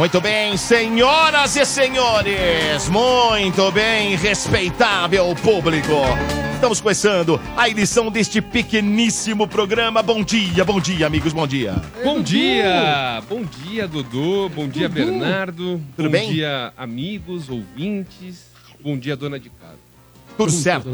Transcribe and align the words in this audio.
Muito 0.00 0.18
bem, 0.18 0.56
senhoras 0.56 1.56
e 1.56 1.66
senhores, 1.66 2.88
muito 2.88 3.70
bem, 3.70 4.16
respeitável 4.16 5.34
público. 5.34 5.92
Estamos 6.54 6.80
começando 6.80 7.38
a 7.54 7.68
edição 7.68 8.10
deste 8.10 8.40
pequeníssimo 8.40 9.46
programa. 9.46 10.02
Bom 10.02 10.24
dia, 10.24 10.64
bom 10.64 10.80
dia, 10.80 11.06
amigos, 11.06 11.34
bom 11.34 11.46
dia. 11.46 11.74
Bom 12.02 12.22
dia! 12.22 13.22
Bom 13.28 13.44
dia, 13.44 13.86
Dudu. 13.86 14.48
Bom 14.48 14.66
dia, 14.66 14.88
Bernardo. 14.88 15.78
Tudo 15.94 16.06
bom 16.06 16.12
bem? 16.12 16.32
dia, 16.32 16.72
amigos, 16.78 17.50
ouvintes. 17.50 18.46
Bom 18.82 18.96
dia, 18.96 19.14
dona 19.14 19.38
de 19.38 19.50
casa. 19.50 19.76
Tudo 20.34 20.50
certo? 20.50 20.88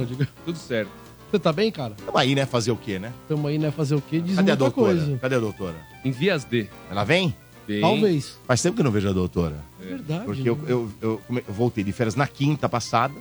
Tudo 0.44 0.58
certo. 0.58 0.90
Você 1.30 1.38
tá 1.38 1.52
bem, 1.52 1.70
cara? 1.70 1.94
Tamo 2.04 2.18
aí, 2.18 2.34
né? 2.34 2.44
Fazer 2.44 2.72
o 2.72 2.76
quê, 2.76 2.98
né? 2.98 3.12
Tamo 3.28 3.46
aí, 3.46 3.56
né? 3.56 3.70
Fazer 3.70 3.94
o 3.94 4.00
quê? 4.00 4.18
Diz 4.18 4.34
Cadê 4.34 4.50
a 4.50 4.56
doutora? 4.56 4.96
coisa. 4.96 5.18
Cadê 5.18 5.36
a 5.36 5.38
doutora? 5.38 5.76
Em 6.04 6.10
vias 6.10 6.42
D. 6.42 6.68
Ela 6.90 7.04
vem? 7.04 7.32
Bem, 7.66 7.80
Talvez. 7.80 8.38
Faz 8.46 8.62
tempo 8.62 8.76
que 8.76 8.80
eu 8.80 8.84
não 8.84 8.90
vejo 8.92 9.08
a 9.08 9.12
doutora. 9.12 9.56
É 9.80 9.84
verdade. 9.86 10.24
Porque 10.24 10.48
eu, 10.48 10.56
né? 10.56 10.64
eu, 10.68 10.90
eu 11.00 11.18
come- 11.26 11.44
eu 11.46 11.54
voltei 11.54 11.82
de 11.82 11.92
férias 11.92 12.14
na 12.14 12.26
quinta 12.26 12.68
passada 12.68 13.14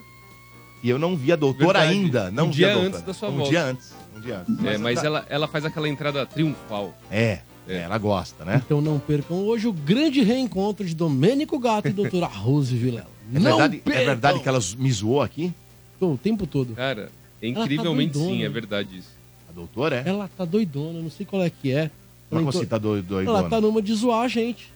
e 0.83 0.89
eu 0.89 0.99
não 0.99 1.15
vi 1.15 1.31
a 1.31 1.35
doutora 1.35 1.79
Verdade. 1.79 1.91
ainda. 1.99 2.31
Não 2.31 2.45
Um 2.45 2.49
vi 2.49 2.55
dia 2.57 2.67
a 2.67 2.73
doutora. 2.73 2.89
antes 2.95 3.01
da 3.01 3.13
sua 3.13 3.29
um 3.29 3.37
volta. 3.37 3.49
dia 3.49 3.63
antes. 3.63 3.93
Um 4.15 4.19
dia 4.21 4.45
antes. 4.47 4.65
É, 4.65 4.77
mas 4.77 4.99
tá- 5.01 5.05
ela, 5.07 5.25
ela 5.29 5.47
faz 5.47 5.65
aquela 5.65 5.89
entrada 5.89 6.25
triunfal. 6.25 6.95
É, 7.09 7.39
É. 7.67 7.77
é, 7.77 7.77
ela 7.81 7.97
gosta, 7.97 8.45
né? 8.45 8.61
Então 8.63 8.79
não 8.81 8.99
percam 8.99 9.37
hoje 9.37 9.67
o 9.67 9.73
grande 9.73 10.21
reencontro 10.21 10.85
de 10.85 10.93
Domênico 10.93 11.57
Gato 11.57 11.87
e 11.87 11.91
doutora 11.91 12.27
Rose 12.31 12.75
Vilela. 12.75 13.07
É 13.33 13.39
não 13.39 13.57
verdade, 13.57 13.81
é 13.87 14.05
verdade 14.05 14.39
que 14.39 14.47
ela 14.47 14.59
me 14.77 14.91
zoou 14.91 15.21
aqui? 15.23 15.51
O 15.99 16.15
tempo 16.17 16.45
todo. 16.45 16.75
Cara, 16.75 17.09
é 17.41 17.51
tá 17.51 17.61
incrivelmente 17.61 18.13
doidona. 18.13 18.35
sim, 18.35 18.43
é 18.43 18.49
verdade 18.49 18.97
isso. 18.99 19.09
A 19.49 19.51
doutora 19.51 20.03
é? 20.05 20.07
Ela 20.09 20.29
tá 20.37 20.45
doidona, 20.45 20.99
não 20.99 21.09
sei 21.09 21.25
qual 21.25 21.41
é 21.41 21.49
que 21.49 21.71
é. 21.71 21.89
Como 22.29 22.41
Ela, 22.41 22.49
assim 22.49 22.59
enco- 22.59 22.67
tá 22.69 22.77
doido, 22.77 23.05
doidona? 23.07 23.39
ela 23.39 23.49
tá 23.49 23.61
numa 23.61 23.81
de 23.81 23.93
zoar 23.93 24.21
a 24.21 24.27
gente. 24.27 24.73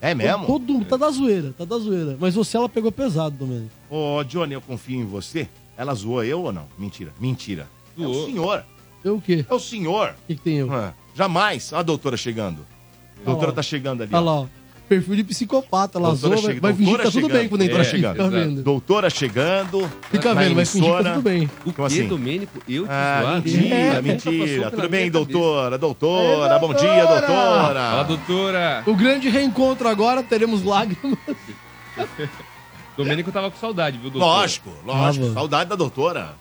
É 0.00 0.14
mesmo? 0.14 0.46
Todo 0.46 0.72
mundo 0.72 0.86
tá 0.86 0.96
da 0.96 1.10
zoeira, 1.10 1.52
tá 1.58 1.64
da 1.64 1.76
zoeira. 1.78 2.16
Mas 2.20 2.34
você, 2.34 2.56
ela 2.56 2.68
pegou 2.68 2.90
pesado, 2.92 3.36
Domênico. 3.36 3.70
Ô, 3.90 4.22
Johnny, 4.24 4.54
eu 4.54 4.60
confio 4.60 5.00
em 5.00 5.04
você. 5.04 5.48
Ela 5.76 5.92
zoou 5.94 6.22
eu 6.24 6.42
ou 6.42 6.52
não? 6.52 6.66
Mentira, 6.78 7.12
mentira. 7.20 7.68
É 7.98 8.06
o 8.06 8.26
senhor, 8.26 8.64
Eu 9.04 9.16
o 9.16 9.20
quê? 9.20 9.44
é 9.48 9.54
o 9.54 9.58
senhor. 9.58 10.10
O 10.10 10.26
que, 10.28 10.36
que 10.36 10.40
tem 10.42 10.58
eu? 10.58 10.72
Ah, 10.72 10.94
jamais. 11.14 11.72
Olha 11.72 11.80
a 11.80 11.82
doutora 11.82 12.16
chegando. 12.16 12.64
A 13.22 13.24
doutora 13.26 13.52
tá 13.52 13.62
chegando 13.62 14.02
ali. 14.02 14.14
Olha 14.14 14.20
lá, 14.24 14.32
ó. 14.42 14.46
Perfil 14.88 15.16
de 15.16 15.24
psicopata, 15.24 15.98
ela 15.98 16.08
Doutora 16.08 16.36
zoa, 16.36 16.42
vai, 16.42 16.50
chega- 16.54 16.60
vai 16.62 16.72
fingir 16.72 16.86
que 16.92 16.96
tá 16.96 17.02
doutora 17.04 17.22
tudo 17.26 17.32
bem 17.38 17.48
quando 17.48 17.62
entrar 17.62 17.78
É, 17.78 17.82
aqui. 17.82 17.90
chegando, 17.90 18.12
Fica 18.14 18.24
exato. 18.26 18.44
vendo. 18.48 18.62
Doutora 18.62 19.10
chegando. 19.10 19.90
Fica 20.10 20.34
vendo, 20.34 20.54
vai 20.54 20.64
fingir 20.64 20.96
que 20.96 21.02
tá 21.02 21.10
tudo 21.12 21.22
bem. 21.22 21.50
O 21.66 21.72
que, 21.72 21.82
assim? 21.82 22.08
Domênico? 22.08 22.58
Eu 22.68 22.84
te 22.84 22.90
Ah, 22.90 23.40
mentira, 23.44 23.86
Nunca 23.86 24.02
mentira. 24.02 24.70
Tudo 24.70 24.88
bem, 24.88 25.10
doutora, 25.10 25.76
doutora. 25.78 26.54
Ei, 26.54 26.60
Bom 26.60 26.72
dia, 26.74 26.88
doutora. 27.06 27.26
doutora. 27.26 27.80
Fala, 27.90 28.02
doutora. 28.04 28.82
O 28.86 28.94
grande 28.94 29.28
reencontro 29.28 29.88
agora, 29.88 30.22
teremos 30.22 30.62
lágrimas. 30.64 31.18
Domênico 32.96 33.30
tava 33.30 33.50
com 33.50 33.58
saudade, 33.58 33.96
viu, 33.98 34.10
doutor? 34.10 34.26
Lógico, 34.26 34.70
lógico. 34.84 35.24
Tava. 35.26 35.34
Saudade 35.34 35.70
da 35.70 35.76
doutora. 35.76 36.34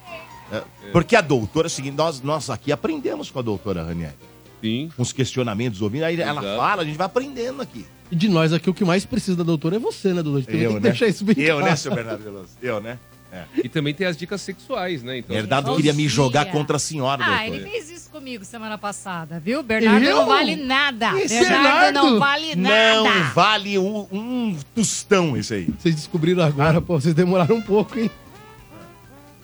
É, 0.51 0.61
Porque 0.91 1.15
a 1.15 1.21
doutora, 1.21 1.67
é 1.67 1.69
o 1.69 1.69
seguinte, 1.69 1.95
nós, 1.95 2.21
nós 2.21 2.49
aqui 2.49 2.71
aprendemos 2.71 3.29
com 3.29 3.39
a 3.39 3.41
doutora 3.41 3.83
Ranieri. 3.83 4.15
Sim. 4.63 4.89
Com 4.95 5.03
os 5.03 5.13
questionamentos 5.13 5.81
ouvindo, 5.81 6.03
aí 6.03 6.19
ela 6.19 6.41
Exato. 6.41 6.57
fala, 6.57 6.81
a 6.81 6.85
gente 6.85 6.97
vai 6.97 7.05
aprendendo 7.05 7.61
aqui. 7.61 7.85
E 8.11 8.15
de 8.15 8.29
nós 8.29 8.53
aqui, 8.53 8.69
o 8.69 8.73
que 8.73 8.85
mais 8.85 9.05
precisa 9.05 9.35
da 9.37 9.43
doutora 9.43 9.75
é 9.75 9.79
você, 9.79 10.13
né, 10.13 10.23
doutor? 10.23 10.41
A 10.41 10.45
também 10.45 10.61
Eu, 10.61 10.69
tem 10.71 10.77
que 10.79 10.83
né? 10.83 10.89
deixar 10.91 11.07
isso 11.07 11.25
bem 11.25 11.35
Eu, 11.39 11.59
né, 11.59 11.75
seu 11.75 11.93
Bernardo 11.93 12.23
Veloso? 12.23 12.49
Eu, 12.61 12.79
né? 12.79 12.97
É. 13.29 13.43
E 13.61 13.67
também 13.67 13.93
tem 13.93 14.07
as 14.07 14.15
dicas 14.15 14.39
sexuais, 14.41 15.03
né? 15.03 15.17
Então, 15.17 15.35
Bernardo 15.35 15.71
Bom 15.71 15.75
queria 15.75 15.91
me 15.91 16.07
jogar 16.07 16.45
contra 16.45 16.77
a 16.77 16.79
senhora, 16.79 17.21
Ah, 17.25 17.27
doutora. 17.39 17.47
ele 17.47 17.69
fez 17.69 17.89
isso 17.89 18.09
comigo 18.09 18.45
semana 18.45 18.77
passada, 18.77 19.37
viu? 19.37 19.61
Bernardo 19.61 20.05
Eu? 20.05 20.15
não 20.15 20.25
vale 20.27 20.55
nada. 20.55 21.19
Esse 21.19 21.37
Bernardo 21.41 21.93
não 21.93 22.17
Bernardo? 22.17 22.19
vale 22.19 22.55
Não 22.55 23.03
nada. 23.03 23.23
vale 23.33 23.77
um, 23.77 24.07
um 24.13 24.57
tostão 24.73 25.35
isso 25.35 25.53
aí. 25.53 25.67
Vocês 25.77 25.93
descobriram 25.93 26.41
agora, 26.41 26.79
pô, 26.79 26.97
vocês 27.01 27.13
demoraram 27.13 27.57
um 27.57 27.61
pouco, 27.61 27.99
hein? 27.99 28.09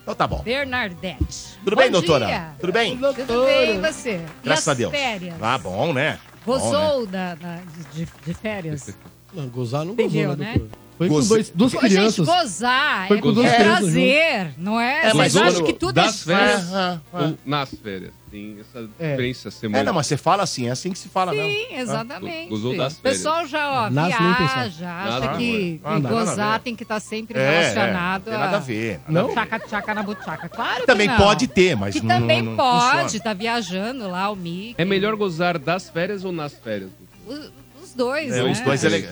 Então 0.02 0.16
tá 0.16 0.28
bom. 0.28 0.42
Bernardete. 0.44 1.58
Tudo 1.64 1.76
bem, 1.76 1.86
Bom 1.88 1.92
doutora? 2.00 2.26
dia. 2.26 2.48
Tudo 2.60 2.72
bem? 2.74 2.98
Tudo 2.98 3.46
bem, 3.46 3.76
e 3.76 3.80
você? 3.82 4.22
Graças 4.44 4.66
e 4.66 4.70
a 4.70 4.72
as 4.72 4.78
Deus. 4.78 4.92
férias? 4.92 5.36
Ah, 5.42 5.58
bom, 5.58 5.92
né? 5.94 6.20
Bom, 6.46 6.56
né? 6.56 6.62
Gozou 6.62 7.08
da, 7.08 7.36
da- 7.36 7.60
de, 7.94 8.08
de 8.26 8.34
férias? 8.34 8.96
Não, 9.34 9.48
gozar 9.50 9.86
não 9.86 9.94
Entendeu, 9.94 10.30
gozou, 10.30 10.46
né, 10.46 10.54
né? 10.58 10.62
Foi 10.98 11.10
com 11.10 11.20
dois, 11.28 11.50
duas 11.50 11.74
crianças. 11.74 12.28
Gente, 12.28 12.38
gozar 12.42 13.08
Foi 13.08 13.18
é, 13.18 13.22
com 13.22 13.34
duas 13.34 13.48
é 13.48 13.56
crianças 13.56 13.80
prazer, 13.82 14.54
não 14.58 14.80
é? 14.80 14.98
É, 14.98 15.02
Vocês 15.02 15.14
mas 15.16 15.36
acham 15.38 15.54
quando- 15.54 15.66
que 15.66 15.74
tudo 15.74 15.94
das 15.94 16.22
é 16.22 16.36
férias 16.38 16.74
Ah, 16.74 17.02
ah. 17.14 17.22
ou 17.24 17.38
nas 17.46 17.70
férias. 17.74 18.12
Tem 18.34 18.58
essa 18.60 18.80
É. 18.98 19.12
diferença 19.12 19.48
É, 19.50 19.52
semana. 19.52 19.84
não, 19.84 19.94
mas 19.94 20.08
você 20.08 20.18
fala 20.18 20.42
assim, 20.42 20.68
é 20.68 20.72
assim 20.72 20.92
que 20.92 20.98
se 20.98 21.08
fala 21.08 21.32
mesmo. 21.32 21.48
Sim, 21.52 21.76
exatamente. 21.76 22.50
Gozou 22.50 22.76
das 22.76 22.94
o 22.98 23.02
pessoal 23.02 23.46
já 23.46 23.84
ó, 23.86 23.90
nem 23.92 24.06
viaja, 24.08 24.90
acha 24.92 25.20
Nada, 25.20 25.38
que, 25.38 25.38
que 25.78 25.80
Nada, 25.84 26.00
nada 26.00 26.08
a 26.08 26.12
gozar 26.26 26.60
tem 26.62 26.76
que 26.76 26.82
estar 26.82 27.00
sempre 27.00 27.38
É, 27.38 27.44
é, 27.44 27.60
relacionado 27.60 28.26
não 28.26 28.32
tem 28.32 28.40
nada 28.40 28.58
a 28.58 28.60
ver. 28.60 29.00
nada 29.08 29.12
Não? 29.12 29.22
a 29.22 29.28
ver. 29.28 29.34
Tchaca-tchaca 29.36 29.94
na 29.94 30.02
buchaca. 30.02 30.50
Claro 30.50 30.80
que 30.82 30.88
Também 30.88 31.08
não. 31.08 31.18
pode 31.18 31.48
ter, 31.48 31.76
mas 31.78 31.94
Que 31.94 32.02
não, 32.02 32.08
também 32.20 32.42
não- 32.42 32.54
não 32.54 32.58
pode, 32.58 33.02
funciona. 33.04 33.24
tá 33.24 33.34
viajando 33.36 34.10
lá, 34.10 34.32
o 34.32 34.36
Mickey. 34.36 34.74
É 34.80 34.84
melhor 34.84 35.16
gozar 35.16 35.60
das 35.60 35.88
férias 35.92 36.26
ou 36.26 36.32
nas 36.32 36.54
férias? 36.56 36.90
O- 37.28 37.64
Os 37.84 37.94
dois, 37.94 38.34
É, 38.34 38.42
né? 38.42 38.52
os 38.52 38.60
dois 38.62 38.84
é 38.84 38.90
legal. 38.90 39.12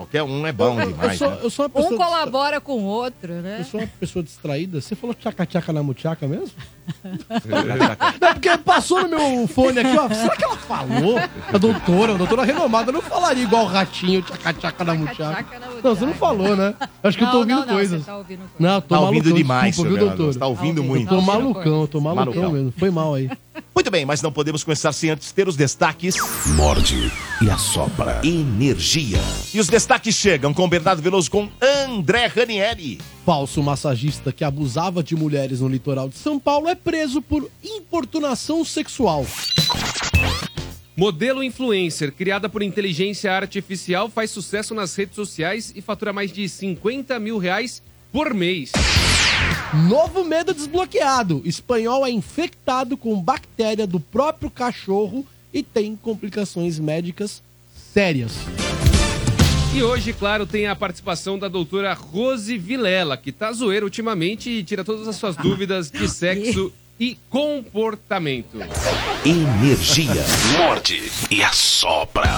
Qualquer 0.00 0.22
um 0.22 0.46
é 0.46 0.52
bom 0.52 0.80
Eu 0.80 0.86
demais, 0.92 1.18
sou, 1.18 1.30
né? 1.30 1.38
eu 1.42 1.50
sou 1.50 1.66
uma 1.66 1.86
Um 1.86 1.96
colabora 1.96 2.58
com 2.58 2.72
o 2.72 2.84
outro, 2.84 3.34
né? 3.34 3.56
Eu 3.60 3.64
sou 3.64 3.80
uma 3.80 3.86
pessoa 3.86 4.22
distraída. 4.22 4.80
Você 4.80 4.94
falou 4.96 5.12
tchaca-tchaca 5.14 5.72
na 5.74 5.82
muchaca 5.82 6.26
mesmo? 6.26 6.48
Não, 8.20 8.28
é 8.28 8.32
porque 8.34 8.56
passou 8.58 9.02
no 9.06 9.08
meu 9.08 9.46
fone 9.46 9.78
aqui, 9.78 9.96
ó. 9.98 10.08
Será 10.08 10.34
que 10.36 10.42
ela 10.44 10.56
falou? 10.56 11.18
A 11.52 11.58
doutora, 11.58 12.14
a 12.14 12.16
doutora 12.16 12.44
renomada 12.44 12.90
não 12.90 13.02
falaria 13.02 13.44
igual 13.44 13.64
o 13.64 13.68
ratinho, 13.68 14.22
tchaca-tchaca 14.22 14.84
na 14.84 14.94
muchaca. 14.94 15.44
Não, 15.84 15.94
você 15.94 16.06
não 16.06 16.14
falou, 16.14 16.56
né? 16.56 16.74
Acho 17.02 17.18
que 17.18 17.24
eu 17.24 17.30
tô 17.30 17.38
ouvindo 17.38 17.58
não, 17.60 17.66
não, 17.66 17.74
coisas. 17.74 18.00
você 18.00 18.06
tá 18.06 18.16
ouvindo 18.16 18.38
coisa. 18.38 18.54
Não, 18.58 18.80
tô 18.80 18.88
Tá 18.94 19.00
ouvindo 19.00 19.22
malucão, 19.24 19.36
demais, 19.36 19.76
desculpa, 19.76 19.90
viu, 19.90 19.98
tá 20.08 20.14
ouvindo 20.14 20.38
Tá 20.38 20.46
ouvindo. 20.46 20.82
muito. 20.82 21.08
Tô 21.08 21.20
malucão, 21.20 21.86
tô 21.86 22.00
malucão 22.00 22.24
Malucão. 22.34 22.52
mesmo. 22.52 22.72
Foi 22.76 22.90
mal 22.90 23.14
aí. 23.14 23.30
Muito 23.74 23.90
bem, 23.90 24.04
mas 24.04 24.20
não 24.20 24.32
podemos 24.32 24.64
começar 24.64 24.92
sem 24.92 25.10
antes 25.10 25.30
ter 25.32 25.48
os 25.48 25.56
destaques. 25.56 26.16
Morde 26.56 27.10
e 27.40 27.48
assopra. 27.48 28.20
Energia. 28.24 29.18
E 29.54 29.60
os 29.60 29.68
destaques 29.68 30.14
chegam 30.16 30.52
com 30.52 30.68
Bernardo 30.68 31.00
Veloso 31.00 31.30
com 31.30 31.48
André 31.60 32.26
Ranieri. 32.26 33.00
Falso 33.24 33.62
massagista 33.62 34.32
que 34.32 34.44
abusava 34.44 35.02
de 35.02 35.14
mulheres 35.14 35.60
no 35.60 35.68
litoral 35.68 36.08
de 36.08 36.18
São 36.18 36.38
Paulo 36.38 36.68
é 36.68 36.74
preso 36.74 37.22
por 37.22 37.48
importunação 37.62 38.64
sexual. 38.64 39.24
Modelo 40.96 41.42
influencer, 41.42 42.12
criada 42.12 42.48
por 42.48 42.62
inteligência 42.62 43.32
artificial, 43.32 44.10
faz 44.10 44.30
sucesso 44.30 44.74
nas 44.74 44.94
redes 44.94 45.14
sociais 45.14 45.72
e 45.74 45.80
fatura 45.80 46.12
mais 46.12 46.32
de 46.32 46.46
50 46.48 47.18
mil 47.18 47.38
reais 47.38 47.82
por 48.12 48.34
mês. 48.34 48.72
Novo 49.88 50.24
medo 50.24 50.52
desbloqueado. 50.52 51.42
Espanhol 51.44 52.06
é 52.06 52.10
infectado 52.10 52.96
com 52.96 53.20
bactéria 53.20 53.86
do 53.86 54.00
próprio 54.00 54.50
cachorro 54.50 55.24
e 55.52 55.62
tem 55.62 55.96
complicações 55.96 56.78
médicas 56.78 57.42
sérias. 57.92 58.32
E 59.72 59.82
hoje, 59.82 60.12
claro, 60.12 60.46
tem 60.46 60.66
a 60.66 60.74
participação 60.74 61.38
da 61.38 61.46
doutora 61.46 61.92
Rose 61.92 62.58
Vilela, 62.58 63.16
que 63.16 63.30
tá 63.30 63.52
zoeira 63.52 63.84
ultimamente 63.84 64.50
e 64.50 64.64
tira 64.64 64.82
todas 64.82 65.06
as 65.06 65.14
suas 65.14 65.36
dúvidas 65.36 65.90
de 65.90 66.08
sexo 66.10 66.72
e 66.98 67.16
comportamento. 67.30 68.58
Energia. 69.24 70.24
Morde 70.58 71.10
e 71.30 71.42
assopra. 71.42 72.28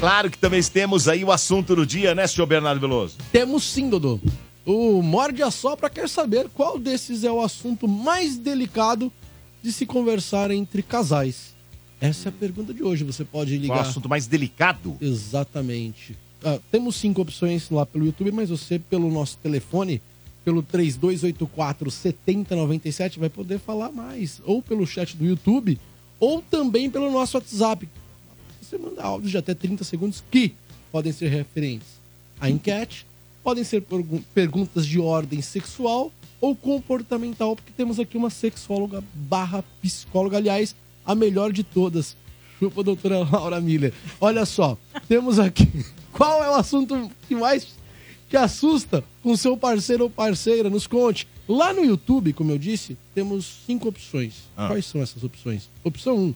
Claro 0.00 0.30
que 0.30 0.38
também 0.38 0.62
temos 0.62 1.06
aí 1.06 1.22
o 1.22 1.30
assunto 1.30 1.76
do 1.76 1.84
dia, 1.84 2.14
né, 2.14 2.26
senhor 2.26 2.46
Bernardo 2.46 2.80
Veloso? 2.80 3.18
Temos 3.30 3.62
sim, 3.62 3.90
Dodô. 3.90 4.18
O 4.66 5.02
Morde 5.02 5.42
a 5.42 5.50
Sopra 5.50 5.88
quer 5.88 6.08
saber 6.08 6.48
qual 6.50 6.78
desses 6.78 7.24
é 7.24 7.30
o 7.32 7.40
assunto 7.40 7.88
mais 7.88 8.36
delicado 8.36 9.12
de 9.62 9.72
se 9.72 9.86
conversar 9.86 10.50
entre 10.50 10.82
casais. 10.82 11.54
Essa 12.00 12.28
é 12.28 12.30
a 12.30 12.32
pergunta 12.32 12.72
de 12.72 12.82
hoje. 12.82 13.04
Você 13.04 13.24
pode 13.24 13.50
Qual 13.52 13.56
é 13.56 13.58
o 13.58 13.62
ligar. 13.62 13.80
assunto 13.88 14.08
mais 14.08 14.26
delicado? 14.26 14.96
Exatamente. 15.00 16.16
Ah, 16.42 16.58
temos 16.70 16.96
cinco 16.96 17.20
opções 17.20 17.68
lá 17.70 17.84
pelo 17.84 18.06
YouTube, 18.06 18.32
mas 18.32 18.48
você, 18.48 18.78
pelo 18.78 19.10
nosso 19.10 19.36
telefone, 19.38 20.00
pelo 20.44 20.62
3284 20.62 21.90
7097 21.90 23.18
vai 23.18 23.28
poder 23.28 23.58
falar 23.58 23.90
mais. 23.92 24.40
Ou 24.44 24.62
pelo 24.62 24.86
chat 24.86 25.16
do 25.16 25.24
YouTube, 25.26 25.78
ou 26.18 26.40
também 26.42 26.88
pelo 26.90 27.10
nosso 27.10 27.36
WhatsApp. 27.36 27.86
Você 28.62 28.78
manda 28.78 29.02
áudios 29.02 29.30
de 29.30 29.36
até 29.38 29.52
30 29.54 29.84
segundos 29.84 30.24
que 30.30 30.54
podem 30.90 31.12
ser 31.12 31.28
referentes 31.28 31.88
à 32.40 32.48
enquete, 32.48 33.06
podem 33.42 33.64
ser 33.64 33.82
pergu- 33.82 34.22
perguntas 34.34 34.86
de 34.86 34.98
ordem 35.00 35.40
sexual 35.42 36.12
ou 36.40 36.54
comportamental, 36.56 37.54
porque 37.54 37.72
temos 37.76 37.98
aqui 38.00 38.16
uma 38.16 38.30
sexóloga 38.30 39.02
barra 39.14 39.62
psicóloga, 39.82 40.36
aliás, 40.38 40.74
a 41.04 41.14
melhor 41.14 41.52
de 41.52 41.62
todas. 41.62 42.16
Chupa, 42.58 42.82
doutora 42.82 43.18
Laura 43.30 43.60
Miller. 43.60 43.92
Olha 44.20 44.44
só, 44.46 44.76
temos 45.08 45.38
aqui. 45.38 45.68
Qual 46.12 46.42
é 46.42 46.50
o 46.50 46.54
assunto 46.54 47.10
que 47.28 47.34
mais 47.34 47.66
te 48.28 48.36
assusta 48.36 49.02
com 49.22 49.36
seu 49.36 49.56
parceiro 49.56 50.04
ou 50.04 50.10
parceira? 50.10 50.68
Nos 50.70 50.86
conte. 50.86 51.26
Lá 51.48 51.72
no 51.72 51.84
YouTube, 51.84 52.32
como 52.32 52.52
eu 52.52 52.58
disse, 52.58 52.96
temos 53.14 53.62
cinco 53.66 53.88
opções. 53.88 54.34
Ah. 54.56 54.68
Quais 54.68 54.86
são 54.86 55.00
essas 55.00 55.24
opções? 55.24 55.68
Opção 55.82 56.16
1, 56.16 56.34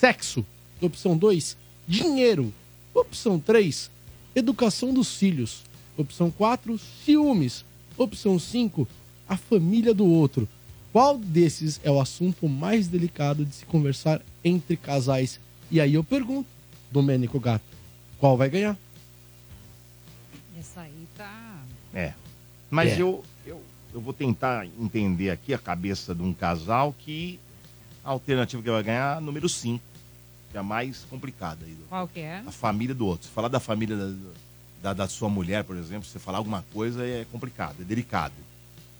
sexo. 0.00 0.44
Opção 0.80 1.16
2, 1.16 1.56
dinheiro. 1.86 2.52
Opção 2.94 3.38
3, 3.38 3.90
educação 4.34 4.92
dos 4.92 5.14
filhos. 5.16 5.62
Opção 5.96 6.30
4, 6.30 6.78
ciúmes. 6.78 7.64
Opção 7.96 8.38
5, 8.38 8.86
a 9.28 9.36
família 9.36 9.92
do 9.92 10.06
outro. 10.06 10.48
Qual 10.92 11.18
desses 11.18 11.80
é 11.84 11.90
o 11.90 12.00
assunto 12.00 12.48
mais 12.48 12.88
delicado 12.88 13.44
de 13.44 13.54
se 13.54 13.66
conversar 13.66 14.20
entre 14.44 14.76
casais? 14.76 15.38
E 15.70 15.80
aí 15.80 15.94
eu 15.94 16.02
pergunto, 16.02 16.48
Domênico 16.90 17.38
Gato, 17.38 17.64
qual 18.18 18.36
vai 18.36 18.50
ganhar? 18.50 18.76
Essa 20.58 20.80
aí 20.80 21.06
tá. 21.16 21.62
É. 21.94 22.12
Mas 22.68 22.92
É. 22.92 23.02
Eu, 23.02 23.24
eu, 23.46 23.62
eu 23.94 24.00
vou 24.00 24.12
tentar 24.12 24.66
entender 24.66 25.30
aqui 25.30 25.54
a 25.54 25.58
cabeça 25.58 26.14
de 26.14 26.22
um 26.22 26.32
casal 26.32 26.94
que 26.98 27.38
a 28.04 28.10
alternativa 28.10 28.62
que 28.62 28.70
vai 28.70 28.82
ganhar 28.82 29.14
é 29.14 29.18
a 29.18 29.20
número 29.20 29.48
5, 29.48 29.82
que 30.50 30.56
é 30.56 30.60
a 30.60 30.62
mais 30.62 31.06
complicada. 31.08 31.64
Aí, 31.64 31.76
Qual 31.88 32.08
que 32.08 32.20
é? 32.20 32.42
a 32.44 32.50
família 32.52 32.94
do 32.94 33.06
outro. 33.06 33.26
Se 33.28 33.32
falar 33.32 33.48
da 33.48 33.60
família 33.60 33.96
da, 33.96 34.12
da, 34.82 34.92
da 34.92 35.08
sua 35.08 35.28
mulher, 35.28 35.64
por 35.64 35.76
exemplo, 35.76 36.04
se 36.06 36.12
você 36.12 36.18
falar 36.18 36.38
alguma 36.38 36.64
coisa 36.72 37.04
é 37.06 37.26
complicado, 37.30 37.76
é 37.80 37.84
delicado. 37.84 38.34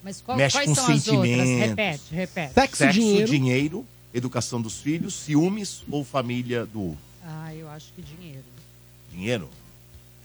Mas 0.03 0.21
qual- 0.21 0.37
Mexe 0.37 0.57
quais 0.57 0.69
com 0.69 0.75
são 0.75 0.85
as 0.85 1.09
outras? 1.09 1.31
sentimentos. 1.37 1.69
Repete, 1.69 2.03
repete. 2.15 2.55
Sexo, 2.55 2.77
Sexo, 2.77 2.99
dinheiro. 3.01 3.31
dinheiro. 3.31 3.87
educação 4.13 4.61
dos 4.61 4.81
filhos, 4.81 5.15
ciúmes 5.15 5.83
ou 5.91 6.05
família 6.05 6.67
do 6.67 6.81
outro? 6.83 6.99
Ah, 7.25 7.55
eu 7.55 7.69
acho 7.71 7.93
que 7.95 8.03
dinheiro. 8.03 8.43
Dinheiro? 9.13 9.49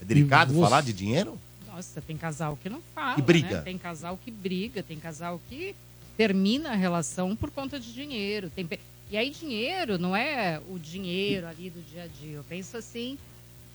É 0.02 0.04
delicado 0.04 0.52
você? 0.52 0.60
falar 0.60 0.80
de 0.80 0.92
dinheiro? 0.92 1.38
Nossa, 1.72 2.00
tem 2.00 2.16
casal 2.16 2.58
que 2.60 2.68
não 2.68 2.80
fala. 2.94 3.16
E 3.18 3.22
briga. 3.22 3.56
né? 3.58 3.62
Tem 3.62 3.78
casal 3.78 4.18
que 4.24 4.30
briga, 4.30 4.82
tem 4.82 4.98
casal 4.98 5.40
que 5.48 5.76
termina 6.16 6.70
a 6.70 6.74
relação 6.74 7.36
por 7.36 7.50
conta 7.50 7.78
de 7.78 7.92
dinheiro. 7.92 8.50
Tem 8.50 8.66
pe- 8.66 8.80
E 9.10 9.16
aí, 9.16 9.30
dinheiro 9.30 9.98
não 9.98 10.16
é 10.16 10.60
o 10.68 10.78
dinheiro 10.80 11.46
ali 11.46 11.70
do 11.70 11.80
dia 11.88 12.02
a 12.04 12.06
dia. 12.08 12.32
Eu 12.38 12.44
penso 12.48 12.76
assim, 12.76 13.16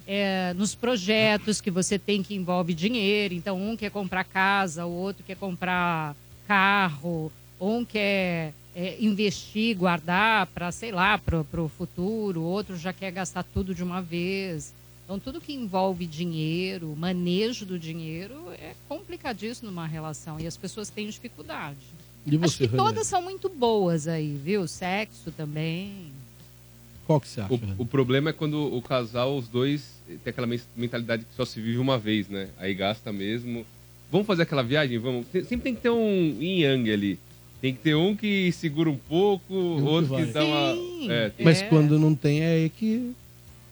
é, 0.07 0.53
nos 0.55 0.75
projetos 0.75 1.61
que 1.61 1.71
você 1.71 1.97
tem 1.97 2.23
que 2.23 2.35
envolve 2.35 2.73
dinheiro. 2.73 3.33
Então, 3.33 3.61
um 3.61 3.75
quer 3.77 3.91
comprar 3.91 4.23
casa, 4.23 4.85
o 4.85 4.91
outro 4.91 5.23
quer 5.23 5.35
comprar 5.35 6.15
carro, 6.47 7.31
um 7.59 7.85
quer 7.85 8.53
é, 8.75 8.97
investir, 8.99 9.75
guardar 9.75 10.47
para, 10.47 10.71
sei 10.71 10.91
lá, 10.91 11.17
para 11.17 11.61
o 11.61 11.69
futuro, 11.69 12.41
o 12.41 12.45
outro 12.45 12.77
já 12.77 12.91
quer 12.91 13.11
gastar 13.11 13.43
tudo 13.43 13.73
de 13.75 13.83
uma 13.83 14.01
vez. 14.01 14.73
Então, 15.03 15.19
tudo 15.19 15.41
que 15.41 15.53
envolve 15.53 16.05
dinheiro, 16.05 16.95
manejo 16.97 17.65
do 17.65 17.77
dinheiro, 17.77 18.51
é 18.53 18.73
complicadíssimo 18.87 19.69
numa 19.69 19.85
relação. 19.85 20.39
E 20.39 20.47
as 20.47 20.55
pessoas 20.55 20.89
têm 20.89 21.07
dificuldade. 21.07 21.77
E 22.25 22.29
Acho 22.29 22.39
você, 22.39 22.57
que 22.57 22.65
Ranieri? 22.65 22.77
todas 22.77 23.07
são 23.07 23.21
muito 23.21 23.49
boas 23.49 24.07
aí, 24.07 24.39
viu? 24.41 24.67
Sexo 24.67 25.31
também. 25.31 26.10
Qual 27.07 27.19
que 27.19 27.27
você 27.27 27.41
acha? 27.41 27.53
O, 27.53 27.59
o 27.79 27.85
problema 27.85 28.29
é 28.29 28.33
quando 28.33 28.73
o 28.75 28.81
casal, 28.81 29.35
os 29.37 29.47
dois, 29.47 29.83
tem 30.07 30.31
aquela 30.31 30.47
men- 30.47 30.61
mentalidade 30.75 31.23
que 31.25 31.35
só 31.35 31.43
se 31.45 31.59
vive 31.59 31.77
uma 31.77 31.97
vez, 31.97 32.27
né? 32.29 32.47
Aí 32.57 32.73
gasta 32.73 33.11
mesmo. 33.11 33.65
Vamos 34.11 34.27
fazer 34.27 34.43
aquela 34.43 34.63
viagem? 34.63 34.97
Vamos. 34.97 35.25
Tem- 35.27 35.43
Sempre 35.43 35.63
tem 35.63 35.75
que 35.75 35.81
ter 35.81 35.89
um 35.89 36.37
yin 36.39 36.59
yang 36.61 36.91
ali. 36.91 37.19
Tem 37.61 37.73
que 37.73 37.79
ter 37.81 37.95
um 37.95 38.15
que 38.15 38.51
segura 38.53 38.89
um 38.89 38.97
pouco, 38.97 39.45
que 39.47 39.53
outro 39.83 40.15
que 40.15 40.23
vai. 40.23 40.33
dá 40.33 40.43
uma. 40.45 40.73
Sim. 40.73 41.11
É, 41.11 41.29
tem- 41.29 41.45
Mas 41.45 41.61
É. 41.61 41.67
quando 41.67 41.99
não 41.99 42.15
tem, 42.15 42.41
é 42.41 42.51
aí 42.53 42.69
que. 42.69 43.13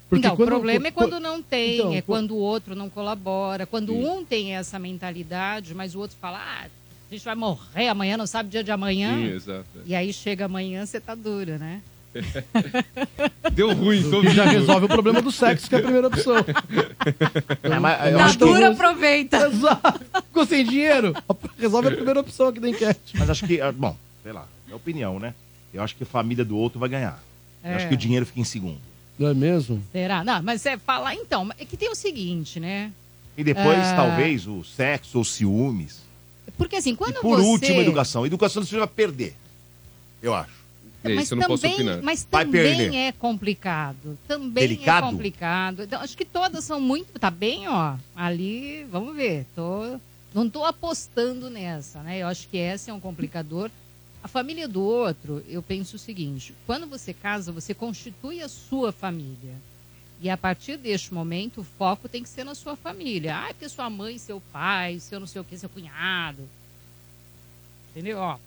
Porque 0.09 0.25
então, 0.25 0.33
o 0.33 0.37
problema 0.45 0.87
é 0.87 0.91
quando 0.91 1.19
não 1.19 1.41
tem, 1.41 1.75
Então, 1.75 1.93
é 1.93 2.01
qu- 2.01 2.07
quando 2.07 2.31
o 2.31 2.37
outro 2.37 2.75
não 2.75 2.89
colabora, 2.89 3.65
quando 3.67 3.93
Sim. 3.93 4.05
um 4.05 4.25
tem 4.25 4.55
essa 4.55 4.79
mentalidade, 4.79 5.73
mas 5.75 5.93
o 5.93 5.99
outro 5.99 6.17
fala, 6.19 6.39
ah, 6.39 6.65
a 6.65 7.13
gente 7.13 7.23
vai 7.23 7.35
morrer 7.35 7.87
amanhã, 7.89 8.17
não 8.17 8.25
sabe 8.25 8.47
o 8.49 8.51
dia 8.51 8.63
de 8.63 8.71
amanhã. 8.71 9.15
Sim, 9.15 9.35
exato. 9.35 9.65
E 9.85 9.93
aí 9.93 10.11
chega 10.11 10.45
amanhã, 10.45 10.83
você 10.85 10.99
tá 10.99 11.13
dura, 11.13 11.59
né? 11.59 11.81
Deu 13.53 13.73
ruim, 13.73 14.09
tô 14.09 14.21
Que 14.21 14.29
já 14.31 14.45
resolve 14.45 14.85
o 14.85 14.89
problema 14.89 15.21
do 15.21 15.31
sexo, 15.31 15.67
que 15.69 15.75
é 15.75 15.79
a 15.79 15.81
primeira 15.81 16.07
opção. 16.07 16.35
É, 17.63 17.79
mas 17.79 18.13
Tá 18.15 18.25
acho 18.25 18.37
que- 18.37 18.45
dura, 18.45 18.69
aproveita. 18.71 19.47
Exato. 19.47 19.99
Ficou 20.27 20.45
sem 20.45 20.65
dinheiro? 20.65 21.13
Resolve 21.57 21.87
a 21.89 21.91
primeira 21.91 22.19
opção 22.19 22.47
aqui 22.47 22.59
da 22.59 22.69
enquete. 22.69 23.13
Mas 23.15 23.29
acho 23.29 23.45
que, 23.45 23.61
ah, 23.61 23.71
bom, 23.71 23.95
sei 24.23 24.31
lá, 24.31 24.47
é 24.69 24.75
opinião, 24.75 25.19
né? 25.19 25.33
Eu 25.73 25.83
acho 25.83 25.95
que 25.95 26.03
a 26.03 26.05
família 26.05 26.43
do 26.43 26.57
outro 26.57 26.79
vai 26.79 26.89
ganhar. 26.89 27.21
Eu 27.63 27.75
acho 27.75 27.85
É. 27.85 27.89
que 27.89 27.93
o 27.93 27.97
dinheiro 27.97 28.25
fica 28.25 28.39
em 28.39 28.43
segundo. 28.45 28.79
Não 29.17 29.27
é 29.29 29.33
mesmo? 29.33 29.83
Será? 29.91 30.23
Não, 30.23 30.41
mas 30.41 30.61
você 30.61 30.77
falar, 30.77 31.13
então, 31.13 31.49
é 31.59 31.65
que 31.65 31.75
tem 31.77 31.89
o 31.89 31.95
seguinte, 31.95 32.59
né? 32.59 32.91
E 33.37 33.43
depois, 33.43 33.77
Ah. 33.79 33.95
talvez, 33.95 34.47
o 34.47 34.63
sexo 34.63 35.17
ou 35.17 35.23
ciúmes. 35.23 35.99
Porque 36.57 36.77
assim, 36.77 36.95
quando 36.95 37.17
e 37.17 37.21
por 37.21 37.37
você... 37.37 37.47
último, 37.47 37.79
a 37.79 37.81
educação. 37.83 38.25
Educação 38.25 38.63
você 38.63 38.77
vai 38.77 38.87
perder. 38.87 39.35
Eu 40.21 40.33
acho. 40.33 40.58
É, 41.03 41.13
mas 41.13 41.29
também, 41.29 42.01
mas 42.03 42.23
também 42.25 43.07
é 43.07 43.11
complicado. 43.13 44.17
Também 44.27 44.67
Delicado? 44.67 45.07
é 45.07 45.09
complicado. 45.09 45.83
Então, 45.83 46.01
acho 46.01 46.17
que 46.17 46.25
todas 46.25 46.63
são 46.65 46.79
muito. 46.81 47.17
Tá 47.17 47.31
bem, 47.31 47.67
ó. 47.69 47.95
Ali, 48.15 48.85
vamos 48.91 49.15
ver. 49.15 49.45
Tô, 49.55 49.97
não 50.33 50.49
tô 50.49 50.65
apostando 50.65 51.49
nessa, 51.49 52.01
né? 52.03 52.19
Eu 52.19 52.27
acho 52.27 52.47
que 52.49 52.57
esse 52.57 52.89
é 52.89 52.93
um 52.93 52.99
complicador. 52.99 53.71
A 54.21 54.27
família 54.27 54.67
do 54.67 54.83
outro, 54.83 55.41
eu 55.47 55.61
penso 55.61 55.95
o 55.95 55.99
seguinte: 55.99 56.53
quando 56.65 56.85
você 56.85 57.13
casa, 57.13 57.51
você 57.51 57.73
constitui 57.73 58.41
a 58.41 58.49
sua 58.49 58.91
família. 58.91 59.55
E 60.21 60.29
a 60.29 60.35
partir 60.35 60.75
deste 60.75 61.13
momento, 61.13 61.61
o 61.61 61.63
foco 61.63 62.09
tem 62.09 62.21
que 62.21 62.27
ser 62.27 62.43
na 62.43 62.53
sua 62.53 62.75
família. 62.75 63.37
Ah, 63.37 63.47
porque 63.53 63.69
sua 63.69 63.89
mãe, 63.89 64.17
seu 64.17 64.41
pai, 64.51 64.99
seu 64.99 65.17
não 65.17 65.27
sei 65.27 65.39
o 65.39 65.45
que, 65.45 65.57
seu 65.57 65.69
cunhado. 65.69 66.43
Entendeu? 67.91 68.17
Ó, 68.17 68.37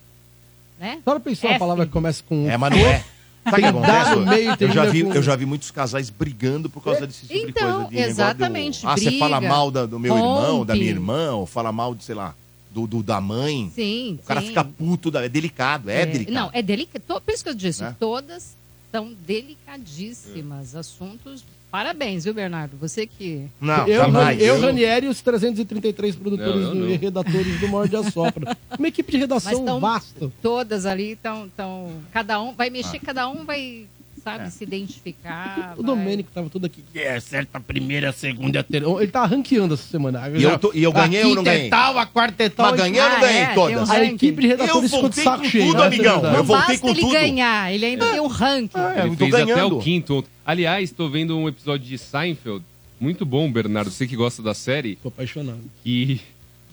né? 0.82 0.98
Só 1.04 1.18
pensou 1.20 1.48
uma 1.50 1.58
palavra 1.58 1.86
que 1.86 1.92
começa 1.92 2.22
com 2.28 2.50
É, 2.50 2.56
mas 2.56 2.70
não 2.72 2.78
é. 2.78 3.04
Sabe 3.44 3.56
o 3.56 3.60
que 3.60 3.64
acontece? 3.64 4.16
meio, 4.20 4.56
eu, 4.60 4.70
já 4.70 4.84
vi, 4.84 5.02
com- 5.04 5.14
eu 5.14 5.22
já 5.22 5.34
vi 5.36 5.46
muitos 5.46 5.70
casais 5.70 6.10
brigando 6.10 6.68
por 6.70 6.82
causa 6.82 7.06
desse 7.06 7.26
tipo 7.26 7.32
de 7.34 7.50
Então, 7.50 7.84
coisa. 7.84 7.88
De 7.90 7.98
exatamente, 7.98 8.82
Do, 8.82 8.88
ah, 8.88 8.96
você 8.96 9.04
briga, 9.06 9.18
fala 9.18 9.40
mal 9.40 9.70
da- 9.70 9.86
do 9.86 9.98
meu 9.98 10.14
irmão, 10.14 10.64
da 10.64 10.74
minha 10.74 10.86
rompe. 10.86 11.00
irmã, 11.00 11.32
ou 11.32 11.46
fala 11.46 11.72
mal 11.72 11.92
de, 11.94 12.04
sei 12.04 12.14
lá, 12.14 12.34
do, 12.70 12.86
do- 12.86 13.02
da 13.02 13.20
mãe. 13.20 13.70
Sim. 13.74 14.18
O 14.22 14.26
cara 14.26 14.40
sim. 14.40 14.46
fica 14.48 14.62
puto, 14.64 15.10
da- 15.10 15.24
é 15.24 15.28
delicado, 15.28 15.90
é, 15.90 16.06
delicado. 16.06 16.34
Não, 16.34 16.50
é 16.52 16.62
delicado. 16.62 17.02
Por 17.20 17.32
isso 17.34 17.42
que 17.42 17.50
eu 17.50 17.54
disse, 17.54 17.82
Né? 17.82 17.96
todas 17.98 18.56
são 18.92 19.12
delicadíssimas. 19.26 20.74
Assuntos. 20.74 21.44
Parabéns, 21.72 22.22
viu, 22.24 22.34
Bernardo? 22.34 22.76
Você 22.76 23.06
que. 23.06 23.46
Não, 23.58 23.88
eu, 23.88 24.02
jamais. 24.02 24.38
eu, 24.42 24.60
Ranieri 24.60 25.06
e 25.06 25.08
os 25.08 25.22
333 25.22 26.14
produtores 26.14 26.66
Não, 26.66 26.74
eu 26.74 26.88
e 26.90 26.92
não. 26.92 26.98
redatores 26.98 27.60
do 27.60 27.66
Morde 27.66 27.96
a 27.96 28.02
Sopra. 28.10 28.54
Uma 28.78 28.88
equipe 28.88 29.10
de 29.10 29.16
Mas 29.16 29.22
redação 29.22 29.64
tão- 29.64 29.80
vasta. 29.80 30.30
Todas 30.42 30.84
ali 30.84 31.12
estão. 31.12 31.48
Tão, 31.56 31.90
cada 32.12 32.40
um 32.42 32.52
vai 32.52 32.68
mexer, 32.68 32.98
Ah. 32.98 33.06
cada 33.06 33.26
um 33.30 33.46
vai, 33.46 33.86
sabe, 34.22 34.44
É. 34.44 34.50
se 34.50 34.64
identificar. 34.64 35.74
O 35.76 35.82
vai- 35.82 35.84
Domênico 35.86 36.30
tava 36.32 36.48
todo 36.48 36.64
aqui. 36.64 36.82
É, 36.94 37.18
certa, 37.20 37.58
a 37.58 37.60
primeira, 37.60 38.10
a 38.10 38.12
segunda, 38.12 38.60
a 38.60 38.62
terceira. 38.62 39.02
Ele 39.02 39.10
tá 39.10 39.24
ranqueando 39.26 39.74
essa 39.74 39.82
semana. 39.88 40.22
E 40.34 40.42
eu, 40.42 40.58
tô- 40.58 40.72
e 40.74 40.82
eu 40.82 40.92
ganhei 40.92 41.22
a 41.22 41.26
ou 41.28 41.34
não 41.34 41.42
ganhei? 41.42 41.66
é 41.66 41.70
tal, 41.70 41.98
a 41.98 42.06
quarta 42.06 42.44
é 42.44 42.48
tal. 42.48 42.70
Mas 42.70 42.80
ganhei 42.80 43.00
ou 43.00 43.08
não 43.08 43.16
Ah, 43.16 43.20
ganhei 43.20 43.40
é, 43.42 43.54
todas? 43.54 43.88
um 43.88 43.92
A 43.92 44.04
equipe 44.04 44.40
de 44.42 44.46
redatores 44.48 44.90
ficou 44.90 45.08
de 45.08 45.16
voltei 45.16 45.24
saco 45.24 45.42
com 45.42 45.48
cheio. 45.48 45.66
tudo, 45.66 45.82
é 45.82 45.86
amigão. 45.86 46.16
Eu 46.24 46.32
Não 46.32 46.44
voltei 46.44 46.66
basta 46.66 46.78
com 46.78 46.88
ele 46.90 47.00
tudo. 47.00 47.12
ganhar, 47.12 47.72
ele 47.74 47.84
ainda 47.86 48.06
tem 48.10 48.20
um 48.20 48.26
ranking. 48.26 48.70
Ah, 48.78 48.94
eu 48.98 49.06
Ele 49.06 49.10
tô 49.16 49.24
fez 49.24 49.34
até 49.34 49.44
ganhando. 49.46 49.78
o 49.78 49.80
quinto. 49.82 50.24
Aliás, 50.44 50.90
tô 50.90 51.08
vendo 51.08 51.36
um 51.36 51.48
episódio 51.48 51.86
de 51.86 51.98
Seinfeld. 51.98 52.64
Muito 53.00 53.24
bom, 53.26 53.50
Bernardo. 53.50 53.90
Você 53.90 54.06
que 54.06 54.14
gosta 54.16 54.42
da 54.42 54.54
série. 54.54 54.96
Tô 54.96 55.08
apaixonado. 55.08 55.58
E 55.84 56.20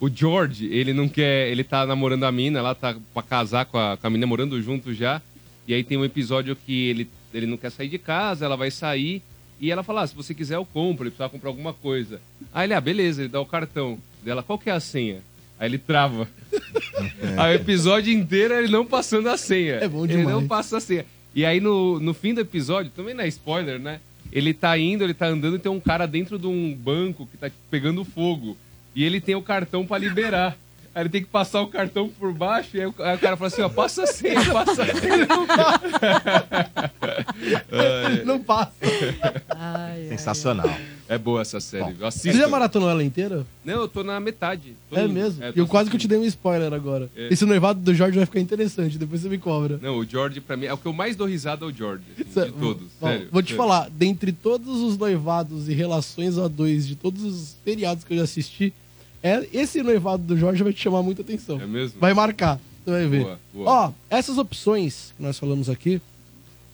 o 0.00 0.08
George, 0.08 0.66
ele 0.66 0.92
não 0.92 1.08
quer. 1.08 1.48
Ele 1.48 1.64
tá 1.64 1.84
namorando 1.84 2.24
a 2.24 2.30
mina, 2.32 2.62
lá 2.62 2.74
tá 2.74 2.94
pra 3.12 3.22
casar 3.22 3.64
com 3.66 3.76
a, 3.78 3.96
com 3.96 4.06
a 4.06 4.10
mina, 4.10 4.26
morando 4.26 4.60
junto 4.62 4.94
já. 4.94 5.20
E 5.68 5.74
aí 5.74 5.82
tem 5.84 5.98
um 5.98 6.04
episódio 6.04 6.56
que 6.56 6.88
ele, 6.88 7.08
ele 7.32 7.46
não 7.46 7.56
quer 7.56 7.70
sair 7.70 7.88
de 7.88 7.98
casa, 7.98 8.44
ela 8.44 8.56
vai 8.56 8.70
sair. 8.70 9.22
E 9.60 9.70
ela 9.70 9.82
fala: 9.82 10.02
ah, 10.02 10.06
se 10.06 10.14
você 10.14 10.32
quiser, 10.34 10.56
eu 10.56 10.64
compro. 10.64 11.04
Ele 11.04 11.10
precisa 11.10 11.28
comprar 11.28 11.50
alguma 11.50 11.72
coisa. 11.72 12.20
Aí 12.52 12.66
ele, 12.66 12.74
ah, 12.74 12.80
beleza, 12.80 13.22
ele 13.22 13.28
dá 13.28 13.40
o 13.40 13.46
cartão 13.46 13.98
dela. 14.24 14.42
Qual 14.42 14.58
que 14.58 14.70
é 14.70 14.72
a 14.72 14.80
senha? 14.80 15.18
Aí 15.58 15.68
ele 15.68 15.78
trava. 15.78 16.26
Aí 17.36 17.52
o 17.52 17.60
episódio 17.60 18.12
inteiro 18.12 18.54
é 18.54 18.58
ele 18.62 18.72
não 18.72 18.84
passando 18.86 19.28
a 19.28 19.36
senha. 19.36 19.74
É 19.74 19.88
bom 19.88 20.04
Ele 20.04 20.16
demais. 20.16 20.34
não 20.36 20.46
passa 20.46 20.78
a 20.78 20.80
senha. 20.80 21.04
E 21.34 21.44
aí 21.44 21.60
no, 21.60 22.00
no 22.00 22.12
fim 22.12 22.34
do 22.34 22.40
episódio, 22.40 22.90
também 22.90 23.14
não 23.14 23.22
é 23.22 23.28
spoiler, 23.28 23.78
né? 23.78 24.00
Ele 24.32 24.52
tá 24.54 24.76
indo, 24.76 25.04
ele 25.04 25.14
tá 25.14 25.26
andando 25.26 25.56
e 25.56 25.58
tem 25.60 25.70
um 25.70 25.78
cara 25.78 26.06
dentro 26.06 26.38
de 26.38 26.46
um 26.46 26.74
banco 26.74 27.26
que 27.26 27.36
tá 27.36 27.50
pegando 27.70 28.04
fogo. 28.04 28.56
E 28.96 29.04
ele 29.04 29.20
tem 29.20 29.34
o 29.34 29.42
cartão 29.42 29.86
pra 29.86 29.98
liberar. 29.98 30.56
Aí 30.92 31.02
ele 31.02 31.08
tem 31.08 31.22
que 31.22 31.28
passar 31.28 31.60
o 31.62 31.68
cartão 31.68 32.08
por 32.08 32.32
baixo, 32.32 32.76
e 32.76 32.80
aí 32.80 32.86
o, 32.86 32.94
aí 32.98 33.14
o 33.16 33.18
cara 33.20 33.36
fala 33.36 33.46
assim, 33.48 33.62
ó, 33.62 33.68
passa 33.68 34.02
a 34.02 34.06
senha, 34.08 34.44
passa 34.52 34.82
a 34.82 34.86
senha. 34.86 35.26
Não 38.24 38.40
passa. 38.42 38.72
Ai, 39.50 40.02
ai, 40.02 40.08
Sensacional. 40.08 40.68
É 41.08 41.18
boa 41.18 41.40
essa 41.42 41.58
série, 41.58 41.92
Bom, 41.92 42.04
eu 42.06 42.10
Você 42.10 42.32
já 42.32 42.46
maratonou 42.48 42.88
ela 42.88 43.02
inteira? 43.02 43.44
Não, 43.64 43.74
eu 43.80 43.88
tô 43.88 44.04
na 44.04 44.20
metade. 44.20 44.76
Tô 44.88 44.96
É 44.96 45.04
indo. 45.04 45.12
mesmo? 45.12 45.42
É, 45.42 45.52
eu 45.56 45.66
quase 45.66 45.90
que 45.90 45.96
eu 45.96 46.00
te 46.00 46.06
dei 46.06 46.16
um 46.16 46.24
spoiler 46.24 46.72
agora. 46.72 47.10
É. 47.16 47.32
Esse 47.32 47.44
noivado 47.44 47.80
do 47.80 47.92
Jorge 47.92 48.16
vai 48.16 48.26
ficar 48.26 48.38
interessante, 48.38 48.96
depois 48.96 49.20
você 49.20 49.28
me 49.28 49.36
cobra. 49.38 49.76
Não, 49.82 49.96
o 49.98 50.04
George, 50.04 50.40
pra 50.40 50.56
mim, 50.56 50.66
é 50.66 50.72
o 50.72 50.78
que 50.78 50.86
eu 50.86 50.92
mais 50.92 51.16
dou 51.16 51.26
risada 51.26 51.64
é 51.64 51.68
o 51.68 51.72
George. 51.72 52.04
assim, 52.20 52.46
de 52.46 52.52
todos, 52.52 52.86
Ó, 53.00 53.08
sério. 53.08 53.28
Vou 53.32 53.42
te 53.42 53.46
sério. 53.46 53.56
falar, 53.56 53.90
dentre 53.90 54.30
todos 54.30 54.80
os 54.82 54.96
noivados 54.96 55.68
e 55.68 55.72
relações 55.74 56.38
a 56.38 56.46
dois 56.46 56.86
de 56.86 56.94
todos 56.94 57.24
os 57.24 57.56
seriados 57.64 58.04
que 58.04 58.12
eu 58.12 58.18
já 58.18 58.24
assisti, 58.24 58.72
é, 59.22 59.46
esse 59.52 59.82
noivado 59.82 60.22
do 60.22 60.36
Jorge 60.36 60.62
vai 60.62 60.72
te 60.72 60.80
chamar 60.80 61.02
muita 61.02 61.22
atenção. 61.22 61.60
É 61.60 61.66
mesmo? 61.66 62.00
Vai 62.00 62.14
marcar, 62.14 62.60
você 62.84 62.90
vai 62.90 63.06
ver. 63.06 63.22
Boa, 63.22 63.40
boa. 63.52 63.70
Ó, 63.70 63.92
essas 64.08 64.38
opções 64.38 65.12
que 65.16 65.22
nós 65.22 65.38
falamos 65.38 65.68
aqui, 65.68 66.00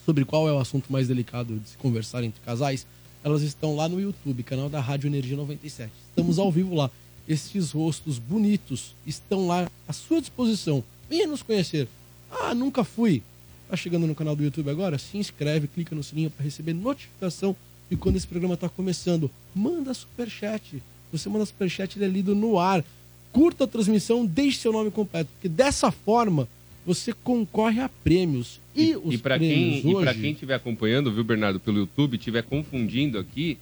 sobre 0.05 0.23
qual 0.23 0.47
é 0.47 0.53
o 0.53 0.59
assunto 0.59 0.91
mais 0.91 1.07
delicado 1.07 1.59
de 1.59 1.69
se 1.69 1.77
conversar 1.77 2.23
entre 2.23 2.39
casais, 2.45 2.87
elas 3.23 3.41
estão 3.41 3.75
lá 3.75 3.89
no 3.89 3.99
YouTube, 3.99 4.41
canal 4.43 4.69
da 4.69 4.79
Rádio 4.79 5.07
Energia 5.07 5.35
97. 5.35 5.91
Estamos 6.09 6.39
ao 6.39 6.49
vivo 6.49 6.73
lá. 6.75 6.89
Estes 7.27 7.71
rostos 7.71 8.17
bonitos 8.17 8.95
estão 9.05 9.47
lá 9.47 9.69
à 9.85 9.91
sua 9.91 10.21
disposição. 10.21 10.81
Venha 11.09 11.27
nos 11.27 11.43
conhecer. 11.43 11.89
Ah, 12.31 12.55
nunca 12.55 12.85
fui. 12.85 13.21
Tá 13.69 13.75
chegando 13.75 14.07
no 14.07 14.15
canal 14.15 14.33
do 14.33 14.43
YouTube 14.43 14.69
agora? 14.69 14.97
Se 14.97 15.17
inscreve, 15.17 15.67
clica 15.67 15.93
no 15.93 16.01
sininho 16.01 16.29
para 16.29 16.45
receber 16.45 16.71
notificação 16.71 17.53
de 17.89 17.97
quando 17.97 18.15
esse 18.15 18.27
programa 18.27 18.53
está 18.53 18.69
começando. 18.69 19.29
Manda 19.53 19.93
superchat. 19.93 20.81
Você 21.11 21.29
manda 21.29 21.45
superchat, 21.45 21.97
ele 21.97 22.05
é 22.05 22.07
lido 22.07 22.35
no 22.35 22.59
ar. 22.59 22.83
Curta 23.31 23.65
a 23.65 23.67
transmissão, 23.67 24.25
deixe 24.25 24.59
seu 24.59 24.71
nome 24.71 24.89
completo, 24.91 25.29
porque 25.33 25.47
dessa 25.49 25.91
forma 25.91 26.47
você 26.85 27.13
concorre 27.13 27.81
a 27.81 27.89
prêmios. 27.89 28.59
E, 28.75 28.95
os 28.95 29.13
E 29.15 29.17
pra 29.17 29.37
quem, 29.37 29.49
prêmios 29.49 29.79
e 29.79 30.01
pra 30.03 30.11
hoje... 30.11 30.21
quem 30.21 30.31
estiver 30.31 30.55
acompanhando, 30.55 31.11
viu, 31.11 31.23
Bernardo, 31.23 31.59
pelo 31.59 31.79
YouTube, 31.79 32.15
estiver 32.17 32.43
confundindo 32.43 33.19
aqui, 33.19 33.57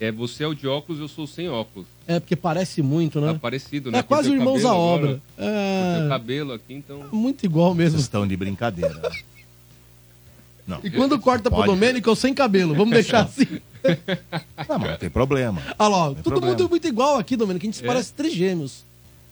é 0.00 0.10
você 0.10 0.44
é 0.44 0.46
o 0.46 0.54
de 0.54 0.66
óculos, 0.66 1.00
eu 1.00 1.08
sou 1.08 1.26
sem 1.26 1.48
óculos. 1.48 1.86
É 2.06 2.18
porque 2.18 2.34
parece 2.34 2.80
muito, 2.80 3.20
né? 3.20 3.34
Tá 3.34 3.38
parecido, 3.38 3.90
né? 3.90 3.98
É 3.98 4.02
quase 4.02 4.32
irmãos 4.32 4.64
à 4.64 4.74
obra. 4.74 5.20
agora, 5.36 6.04
É 6.06 6.08
cabelo 6.08 6.52
aqui, 6.54 6.72
então... 6.74 7.04
muito 7.12 7.44
igual 7.44 7.74
mesmo. 7.74 7.92
Vocês 7.92 8.02
estão 8.04 8.26
de 8.26 8.36
brincadeira. 8.36 8.94
né? 8.94 9.10
Não. 10.66 10.80
E 10.84 10.90
quando 10.90 11.18
corta 11.18 11.50
pro. 11.50 11.64
Domênico, 11.64 12.08
eu 12.08 12.16
sem 12.16 12.32
cabelo. 12.32 12.74
Vamos 12.74 12.94
deixar 12.94 13.24
assim. 13.26 13.60
Não, 14.68 14.78
mas 14.78 14.90
não 14.90 14.96
tem 14.98 15.10
problema. 15.10 15.60
Olha 15.78 15.88
lá, 15.88 16.06
todo 16.08 16.22
problema. 16.22 16.46
mundo 16.52 16.64
é 16.64 16.68
muito 16.68 16.86
igual 16.86 17.18
aqui, 17.18 17.36
Domênico. 17.36 17.64
A 17.64 17.66
gente 17.66 17.76
se 17.78 17.84
É. 17.84 17.86
parece 17.86 18.12
três 18.12 18.32
gêmeos. 18.34 18.84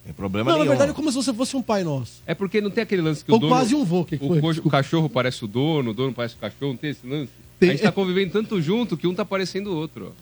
Tem 0.04 0.12
problema 0.14 0.50
Não, 0.50 0.58
na 0.58 0.64
nenhum. 0.64 0.70
verdade 0.70 0.92
é 0.92 0.94
como 0.94 1.10
se 1.10 1.16
você 1.16 1.34
fosse 1.34 1.54
um 1.56 1.60
pai 1.62 1.84
nosso. 1.84 2.22
É 2.26 2.34
porque 2.34 2.60
não 2.62 2.70
tem 2.70 2.82
aquele 2.82 3.02
lance 3.02 3.22
que 3.24 3.30
Ou 3.30 3.36
o 3.36 3.40
dono... 3.40 3.52
quase 3.52 3.74
um 3.74 3.84
vô. 3.84 4.04
Que 4.04 4.16
O, 4.16 4.40
foi? 4.40 4.40
co- 4.40 4.68
o 4.68 4.70
cachorro 4.70 5.08
parece 5.10 5.44
o 5.44 5.46
dono, 5.48 5.90
o 5.90 5.94
dono 5.94 6.14
parece 6.14 6.34
o 6.34 6.38
cachorro, 6.38 6.70
não 6.72 6.76
tem 6.78 6.90
esse 6.90 7.06
lance? 7.06 7.30
Tem. 7.60 7.68
A 7.68 7.72
gente 7.72 7.82
tá 7.82 7.92
convivendo 7.92 8.32
tanto 8.32 8.60
junto 8.62 8.96
que 8.96 9.06
um 9.06 9.14
tá 9.14 9.24
parecendo 9.24 9.70
o 9.70 9.76
outro. 9.76 10.14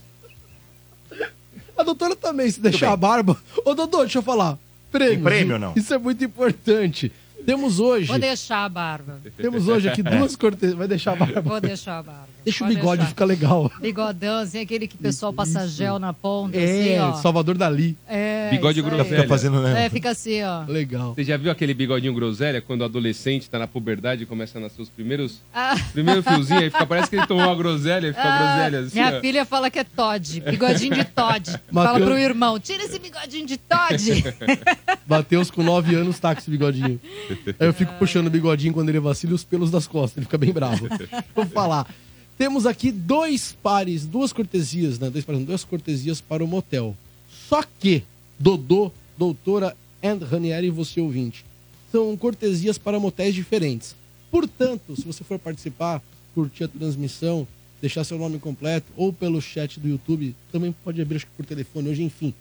A 1.76 1.82
doutora 1.82 2.16
também, 2.16 2.50
se 2.50 2.60
deixar 2.60 2.92
a 2.92 2.96
barba. 2.96 3.36
Ô, 3.64 3.74
doutor, 3.74 4.00
deixa 4.04 4.18
eu 4.18 4.22
falar. 4.22 4.58
Prêmio. 4.90 5.14
Tem 5.16 5.22
prêmio 5.22 5.52
ou 5.54 5.58
não? 5.60 5.72
Isso 5.76 5.92
é 5.92 5.98
muito 5.98 6.24
importante. 6.24 7.12
Temos 7.46 7.78
hoje, 7.80 8.08
Vou 8.08 8.18
deixar 8.18 8.64
a 8.64 8.68
barba. 8.68 9.20
temos 9.36 9.68
hoje 9.68 9.88
aqui 9.88 10.02
duas 10.02 10.34
cortesias. 10.34 10.76
Vai 10.76 10.88
deixar 10.88 11.12
a 11.12 11.16
barba. 11.16 11.40
Vou 11.40 11.60
deixar 11.60 11.98
a 11.98 12.02
barba. 12.02 12.28
Deixa 12.44 12.62
o 12.64 12.66
Pode 12.66 12.76
bigode, 12.76 12.96
deixar. 12.98 13.08
fica 13.10 13.24
legal. 13.24 13.72
Bigodão, 13.80 14.38
assim, 14.40 14.60
aquele 14.60 14.86
que 14.86 14.94
o 14.94 14.98
pessoal 14.98 15.32
passa 15.32 15.66
gel 15.66 15.98
na 15.98 16.12
ponta, 16.12 16.56
É, 16.56 16.98
assim, 16.98 16.98
ó. 17.00 17.12
Salvador 17.20 17.56
Dali. 17.58 17.96
É, 18.08 18.50
Bigode 18.50 18.78
isso 18.80 18.88
groselha. 18.88 19.16
Fica 19.16 19.28
fazendo, 19.28 19.60
né? 19.62 19.86
É, 19.86 19.90
fica 19.90 20.10
assim, 20.10 20.42
ó. 20.44 20.64
Legal. 20.66 21.14
Você 21.14 21.24
já 21.24 21.36
viu 21.36 21.50
aquele 21.50 21.74
bigodinho 21.74 22.14
groselha 22.14 22.60
quando 22.60 22.82
o 22.82 22.84
adolescente 22.84 23.50
tá 23.50 23.58
na 23.58 23.66
puberdade 23.66 24.22
e 24.22 24.26
começa 24.26 24.58
a 24.58 24.60
nascer 24.60 24.80
os 24.82 24.88
primeiros, 24.88 25.40
Ah, 25.52 25.74
primeiro 25.92 26.22
fiozinho, 26.22 26.60
aí 26.60 26.70
fica, 26.70 26.86
parece 26.86 27.10
que 27.10 27.16
ele 27.16 27.26
tomou 27.26 27.44
uma 27.44 27.54
groselha 27.56 28.06
e 28.08 28.12
fica 28.12 28.22
ah, 28.22 28.38
groselha 28.58 28.78
assim, 28.86 28.98
minha 29.00 29.16
ó. 29.16 29.20
filha 29.20 29.44
fala 29.44 29.68
que 29.70 29.78
é 29.80 29.84
Todd, 29.84 30.40
bigodinho 30.40 30.94
de 30.94 31.04
Todd. 31.04 31.50
Fala 31.72 31.92
Mateus- 31.92 32.04
pro 32.08 32.18
irmão, 32.18 32.60
tira 32.60 32.84
esse 32.84 32.98
bigodinho 33.00 33.46
de 33.46 33.56
Todd. 33.56 34.24
Mateus 35.06 35.50
com 35.50 35.62
9 35.64 35.94
anos 35.96 36.18
tá 36.18 36.32
com 36.34 36.40
esse 36.40 36.50
bigodinho. 36.50 37.00
Aí 37.58 37.66
eu 37.66 37.74
fico 37.74 37.92
puxando 37.94 38.26
o 38.26 38.30
bigodinho 38.30 38.72
quando 38.72 38.88
ele 38.88 39.00
vacila 39.00 39.34
os 39.34 39.44
pelos 39.44 39.70
das 39.70 39.86
costas. 39.86 40.18
Ele 40.18 40.26
fica 40.26 40.38
bem 40.38 40.52
bravo. 40.52 40.86
Vou 41.34 41.46
falar. 41.46 41.92
Temos 42.38 42.66
aqui 42.66 42.92
dois 42.92 43.56
pares, 43.62 44.06
duas 44.06 44.32
cortesias, 44.32 44.98
né? 44.98 45.08
Dois 45.08 45.24
pares, 45.24 45.44
duas 45.44 45.64
cortesias 45.64 46.20
para 46.20 46.44
o 46.44 46.46
motel. 46.46 46.96
Só 47.48 47.62
que, 47.78 48.02
Dodô, 48.38 48.92
doutora 49.16 49.76
and 50.02 50.18
Ranieri 50.18 50.66
e 50.66 50.70
você 50.70 51.00
ouvinte, 51.00 51.44
são 51.90 52.16
cortesias 52.16 52.76
para 52.76 53.00
motéis 53.00 53.34
diferentes. 53.34 53.94
Portanto, 54.30 54.94
se 54.96 55.02
você 55.02 55.24
for 55.24 55.38
participar, 55.38 56.02
curtir 56.34 56.64
a 56.64 56.68
transmissão, 56.68 57.48
deixar 57.80 58.04
seu 58.04 58.18
nome 58.18 58.38
completo, 58.38 58.86
ou 58.96 59.12
pelo 59.12 59.40
chat 59.40 59.80
do 59.80 59.88
YouTube, 59.88 60.34
também 60.52 60.74
pode 60.84 61.00
abrir 61.00 61.16
acho 61.16 61.26
que 61.26 61.32
por 61.32 61.46
telefone 61.46 61.88
hoje, 61.88 62.02
enfim 62.02 62.34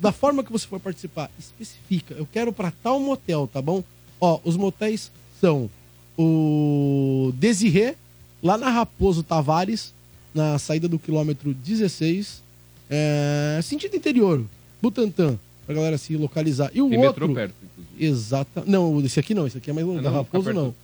da 0.00 0.10
forma 0.10 0.42
que 0.42 0.50
você 0.50 0.66
for 0.66 0.80
participar, 0.80 1.30
especifica. 1.38 2.14
Eu 2.14 2.26
quero 2.26 2.52
para 2.52 2.72
tal 2.82 2.98
motel, 2.98 3.46
tá 3.46 3.60
bom? 3.60 3.84
Ó, 4.20 4.38
os 4.44 4.56
motéis 4.56 5.10
são 5.40 5.70
o 6.18 7.32
Desirê, 7.36 7.94
lá 8.42 8.58
na 8.58 8.70
Raposo 8.70 9.22
Tavares, 9.22 9.92
na 10.34 10.58
saída 10.58 10.86
do 10.88 10.98
quilômetro 10.98 11.54
16, 11.54 12.42
é, 12.90 13.60
sentido 13.62 13.96
interior, 13.96 14.44
Butantã, 14.82 15.36
pra 15.66 15.74
galera 15.74 15.96
se 15.98 16.16
localizar. 16.16 16.70
E 16.74 16.82
o 16.82 16.88
Tem 16.90 16.98
outro. 16.98 17.26
metrô 17.28 17.34
perto, 17.34 17.54
inclusive. 17.64 18.04
Exata. 18.06 18.62
Não, 18.66 19.00
esse 19.04 19.18
aqui 19.18 19.34
não, 19.34 19.46
esse 19.46 19.58
aqui 19.58 19.70
é 19.70 19.72
mais 19.72 19.86
longe. 19.86 20.00
Ah, 20.00 20.02
da 20.02 20.10
Raposo 20.10 20.44
tá 20.44 20.50
perto. 20.52 20.64
não. 20.66 20.74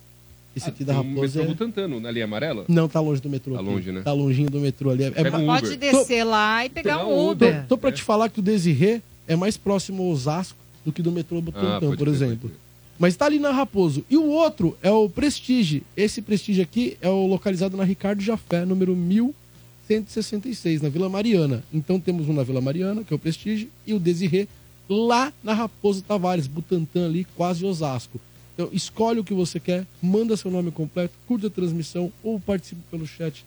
Esse 0.55 0.69
aqui 0.69 0.83
da 0.83 0.93
Tem 0.93 1.01
um 1.03 1.09
Raposo 1.13 1.37
metrô 1.37 1.41
é. 1.43 1.45
Butantano, 1.55 1.99
na 1.99 2.09
linha 2.11 2.25
amarela? 2.25 2.65
Não, 2.67 2.89
tá 2.89 2.99
longe 2.99 3.21
do 3.21 3.29
metrô. 3.29 3.53
Tá 3.53 3.59
aqui. 3.61 3.69
longe, 3.69 3.91
né? 3.91 4.01
Tá 4.01 4.11
longinho 4.13 4.49
do 4.49 4.59
metrô 4.59 4.89
ali. 4.89 5.03
É, 5.03 5.07
é 5.15 5.37
um 5.37 5.45
Pode 5.45 5.65
Uber. 5.67 5.77
descer 5.77 6.23
lá 6.23 6.65
e 6.65 6.69
pegar 6.69 7.05
um 7.05 7.29
Uber. 7.29 7.61
Tô, 7.63 7.67
tô 7.69 7.77
pra 7.77 7.91
te 7.91 8.01
falar 8.01 8.29
que 8.29 8.39
o 8.39 8.43
Desirê 8.43 9.01
é 9.27 9.35
mais 9.35 9.55
próximo 9.55 10.01
ao 10.03 10.09
Osasco 10.09 10.57
do 10.83 10.91
que 10.91 11.01
do 11.03 11.11
metrô 11.11 11.39
Butantã, 11.41 11.91
Ah, 11.93 11.95
por 11.95 12.07
exemplo. 12.07 12.49
pode 12.49 12.53
crer. 12.53 12.66
Mas 12.99 13.15
tá 13.15 13.25
ali 13.25 13.37
na 13.39 13.51
Raposo. 13.51 14.03
E 14.09 14.17
o 14.17 14.25
outro 14.25 14.77
é 14.81 14.89
o 14.91 15.07
Prestige. 15.09 15.83
Esse 15.95 16.21
Prestige 16.21 16.61
aqui 16.61 16.97
é 17.01 17.09
o 17.09 17.27
localizado 17.27 17.77
na 17.77 17.83
Ricardo 17.83 18.21
Jafé, 18.21 18.65
número 18.65 18.95
1166, 18.95 20.81
na 20.81 20.89
Vila 20.89 21.07
Mariana. 21.09 21.63
Então 21.73 21.99
temos 21.99 22.27
um 22.27 22.33
na 22.33 22.43
Vila 22.43 22.59
Mariana, 22.61 23.03
que 23.03 23.13
é 23.13 23.15
o 23.15 23.19
Prestige, 23.19 23.69
e 23.85 23.93
o 23.93 23.99
Desirê 23.99 24.47
lá 24.89 25.31
na 25.43 25.53
Raposo 25.53 26.01
Tavares, 26.01 26.47
Butantã 26.47 27.05
ali, 27.05 27.25
quase 27.35 27.63
Osasco. 27.65 28.19
Então 28.55 28.69
escolhe 28.73 29.19
o 29.19 29.23
que 29.23 29.33
você 29.33 29.59
quer, 29.59 29.85
manda 30.01 30.35
seu 30.35 30.49
nome 30.49 30.71
completo, 30.71 31.13
curta 31.27 31.47
a 31.47 31.49
transmissão 31.51 32.11
ou 32.23 32.39
participe 32.39 32.81
pelo 32.89 33.05
chat 33.05 33.45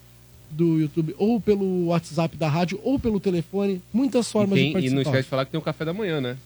do 0.51 0.79
YouTube, 0.81 1.15
ou 1.19 1.41
pelo 1.41 1.87
WhatsApp 1.87 2.37
da 2.37 2.49
rádio, 2.49 2.81
ou 2.85 2.99
pelo 2.99 3.19
telefone. 3.21 3.81
Muitas 3.93 4.29
E, 4.29 4.33
formas 4.33 4.57
de 4.59 4.63
tem, 4.63 4.71
e 4.71 4.73
participar. 4.73 4.95
não 4.95 5.03
esquece 5.03 5.23
de 5.25 5.29
falar 5.29 5.45
que 5.45 5.51
tem 5.53 5.59
o 5.61 5.63
café 5.63 5.85
da 5.85 5.93
manhã, 5.93 6.21
né? 6.21 6.37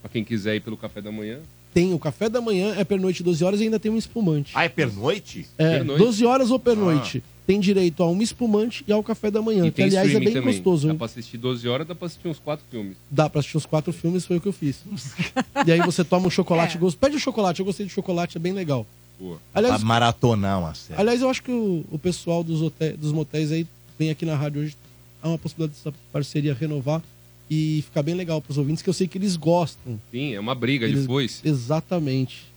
Pra 0.00 0.10
quem 0.10 0.24
quiser 0.24 0.56
ir 0.56 0.60
pelo 0.60 0.76
café 0.76 1.00
da 1.00 1.10
manhã. 1.12 1.38
Tem 1.74 1.94
o 1.94 1.98
café 1.98 2.28
da 2.28 2.40
manhã, 2.40 2.74
é 2.76 2.84
pernoite 2.84 3.22
12 3.22 3.42
horas 3.44 3.60
e 3.60 3.64
ainda 3.64 3.78
tem 3.80 3.90
um 3.90 3.96
espumante. 3.96 4.52
Ah, 4.54 4.64
é 4.64 4.68
pernoite? 4.68 5.46
É, 5.56 5.78
Pernoite? 5.78 5.98
12 6.04 6.26
horas 6.26 6.50
ou 6.50 6.58
pernoite. 6.58 7.22
Tem 7.46 7.58
direito 7.58 8.02
a 8.02 8.08
um 8.08 8.22
espumante 8.22 8.84
e 8.86 8.92
ao 8.92 9.02
café 9.02 9.30
da 9.30 9.42
manhã, 9.42 9.66
e 9.66 9.72
que 9.72 9.82
aliás 9.82 10.14
é 10.14 10.18
bem 10.20 10.28
também. 10.32 10.42
gostoso. 10.54 10.86
Dá 10.88 10.94
pra 10.94 11.06
assistir 11.06 11.38
12 11.38 11.66
horas, 11.68 11.86
dá 11.86 11.94
pra 11.94 12.06
assistir 12.06 12.28
uns 12.28 12.38
4 12.38 12.64
filmes. 12.70 12.96
Dá 13.10 13.28
pra 13.28 13.40
assistir 13.40 13.56
os 13.56 13.66
quatro 13.66 13.92
filmes, 13.92 14.24
foi 14.24 14.36
o 14.36 14.40
que 14.40 14.46
eu 14.48 14.52
fiz. 14.52 14.76
e 15.66 15.72
aí 15.72 15.80
você 15.80 16.04
toma 16.04 16.28
um 16.28 16.30
chocolate 16.30 16.76
É. 16.76 16.78
gostoso. 16.80 16.98
Pede 16.98 17.16
o 17.16 17.18
chocolate, 17.20 17.58
eu 17.60 17.66
gostei 17.66 17.84
de 17.86 17.92
chocolate, 17.92 18.36
é 18.36 18.40
bem 18.40 18.52
legal. 18.52 18.86
Boa. 19.18 19.38
Pra 19.52 19.60
Aliás, 19.60 19.82
maratonar 19.82 20.60
uma 20.60 20.74
série. 20.74 21.00
aliás 21.00 21.20
eu 21.20 21.28
acho 21.28 21.42
que 21.42 21.50
o, 21.50 21.84
o 21.90 21.98
pessoal 21.98 22.44
dos, 22.44 22.62
hotéis, 22.62 22.96
dos 22.96 23.12
motéis 23.12 23.50
aí 23.50 23.66
vem 23.98 24.10
aqui 24.10 24.24
na 24.24 24.36
rádio 24.36 24.62
hoje. 24.62 24.76
Há 25.22 25.28
uma 25.28 25.38
possibilidade 25.38 25.78
dessa 25.78 25.96
parceria 26.12 26.54
renovar 26.54 27.02
e 27.54 27.82
ficar 27.82 28.02
bem 28.02 28.14
legal 28.14 28.40
pros 28.40 28.56
ouvintes, 28.56 28.82
que 28.82 28.88
eu 28.88 28.94
sei 28.94 29.06
que 29.06 29.18
eles 29.18 29.36
gostam. 29.36 30.00
Sim, 30.10 30.34
é 30.34 30.40
uma 30.40 30.54
briga 30.54 30.86
Eles- 30.86 31.02
depois. 31.02 31.40
Exatamente. 31.44 32.50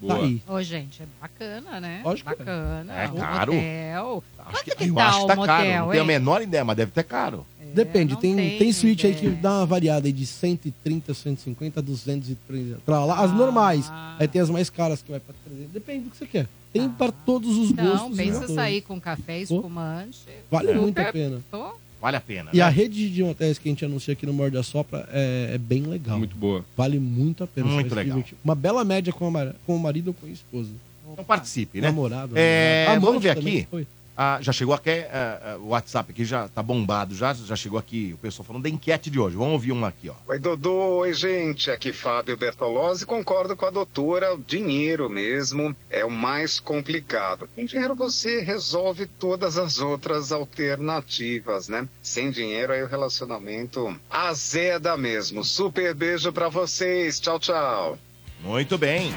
Boa. 0.00 0.14
Tá 0.18 0.24
aí. 0.24 0.42
Ô, 0.46 0.62
gente, 0.62 1.02
é 1.02 1.06
bacana, 1.20 1.80
né? 1.80 2.02
Lógico 2.04 2.28
que 2.28 2.34
é. 2.34 2.44
bacana. 2.44 2.92
É 2.92 3.08
um 3.08 3.14
caro? 3.16 3.54
Motel. 3.54 4.24
Acho 4.38 4.50
Quanto 4.50 4.64
que, 4.64 4.76
que 4.76 4.84
eu 4.90 4.94
tá 4.94 5.08
acho 5.08 5.18
que 5.18 5.24
o 5.24 5.26
tá 5.28 5.36
motel, 5.36 5.46
caro. 5.56 5.84
Não 5.86 5.90
tenho 5.90 6.02
a 6.02 6.06
menor 6.06 6.42
ideia, 6.42 6.64
mas 6.64 6.76
deve 6.76 6.90
ter 6.92 7.04
caro. 7.04 7.46
Depende, 7.74 8.14
não 8.14 8.20
tem, 8.20 8.34
tenho 8.36 8.58
tem 8.58 8.72
suíte 8.72 9.06
aí 9.06 9.14
que 9.14 9.28
dá 9.28 9.58
uma 9.58 9.66
variada 9.66 10.06
aí 10.06 10.12
de 10.12 10.24
130, 10.24 11.12
150, 11.12 11.82
230. 11.82 12.78
Pra 12.86 13.04
lá, 13.04 13.20
as 13.22 13.30
Ah. 13.30 13.34
normais. 13.34 13.90
Aí 14.18 14.26
tem 14.28 14.40
as 14.40 14.48
mais 14.50 14.70
caras 14.70 15.02
que 15.02 15.10
vai 15.10 15.20
pra 15.20 15.34
300. 15.44 15.72
Depende 15.72 16.04
do 16.04 16.10
que 16.10 16.16
você 16.16 16.26
quer. 16.26 16.46
Tem 16.72 16.88
para 16.88 17.10
todos 17.12 17.56
os 17.56 17.70
Então, 17.70 17.86
gostos. 17.86 18.16
pensa 18.16 18.40
né? 18.48 18.54
sair 18.54 18.80
com 18.82 19.00
café 19.00 19.40
espumante. 19.40 20.20
Vale 20.50 20.68
Super 20.68 20.80
muito 20.80 20.98
a 20.98 21.12
pena. 21.12 21.40
Tô. 21.50 21.74
Vale 22.06 22.16
a 22.18 22.20
pena. 22.20 22.50
E 22.52 22.58
né? 22.58 22.62
a 22.62 22.68
rede 22.68 23.10
de 23.10 23.20
hotéis 23.20 23.58
que 23.58 23.68
a 23.68 23.72
gente 23.72 23.84
anuncia 23.84 24.12
aqui 24.12 24.24
no 24.24 24.32
Morde 24.32 24.56
a 24.56 24.62
Sopra 24.62 25.08
é, 25.10 25.50
é 25.54 25.58
bem 25.58 25.82
legal. 25.82 26.16
Muito 26.16 26.36
boa. 26.36 26.64
Vale 26.76 27.00
muito 27.00 27.42
a 27.42 27.48
pena. 27.48 27.66
Muito 27.66 27.92
legal. 27.92 28.14
divertir. 28.18 28.38
Uma 28.44 28.54
bela 28.54 28.84
média 28.84 29.12
com, 29.12 29.26
a, 29.26 29.30
mara- 29.32 29.56
com 29.66 29.74
o 29.74 29.78
marido 29.80 30.08
ou 30.08 30.14
com 30.14 30.24
a 30.24 30.30
esposa. 30.30 30.70
Então 31.12 31.24
participe, 31.24 31.80
né? 31.80 31.88
Namorado. 31.88 32.34
É, 32.36 32.84
namorada. 32.94 33.06
vamos 33.06 33.22
ver 33.24 33.30
aqui. 33.30 33.66
foi. 33.68 33.88
Ah, 34.16 34.38
já 34.40 34.52
chegou 34.52 34.74
aqui, 34.74 35.04
ah, 35.12 35.58
o 35.60 35.68
WhatsApp 35.68 36.10
aqui 36.10 36.24
já 36.24 36.48
tá 36.48 36.62
bombado, 36.62 37.14
já, 37.14 37.34
já 37.34 37.54
chegou 37.54 37.78
aqui 37.78 38.12
o 38.14 38.18
pessoal 38.18 38.46
falando 38.46 38.62
da 38.62 38.68
enquete 38.68 39.10
de 39.10 39.18
hoje. 39.20 39.36
Vamos 39.36 39.52
ouvir 39.52 39.72
uma 39.72 39.88
aqui, 39.88 40.08
ó. 40.08 40.14
Oi, 40.28 40.38
Dodô. 40.38 40.98
Oi, 40.98 41.12
gente. 41.12 41.70
Aqui 41.70 41.92
Fábio 41.92 42.36
Bertolozzi. 42.36 43.04
Concordo 43.04 43.56
com 43.56 43.66
a 43.66 43.70
doutora. 43.70 44.34
O 44.34 44.38
dinheiro 44.38 45.10
mesmo 45.10 45.76
é 45.90 46.04
o 46.04 46.10
mais 46.10 46.58
complicado. 46.58 47.48
Com 47.54 47.64
dinheiro 47.64 47.94
você 47.94 48.40
resolve 48.40 49.06
todas 49.06 49.58
as 49.58 49.80
outras 49.80 50.32
alternativas, 50.32 51.68
né? 51.68 51.88
Sem 52.02 52.30
dinheiro 52.30 52.72
aí 52.72 52.82
o 52.82 52.88
relacionamento 52.88 53.94
azeda 54.10 54.96
mesmo. 54.96 55.44
Super 55.44 55.94
beijo 55.94 56.32
pra 56.32 56.48
vocês. 56.48 57.20
Tchau, 57.20 57.38
tchau. 57.38 57.98
Muito 58.42 58.78
bem. 58.78 59.10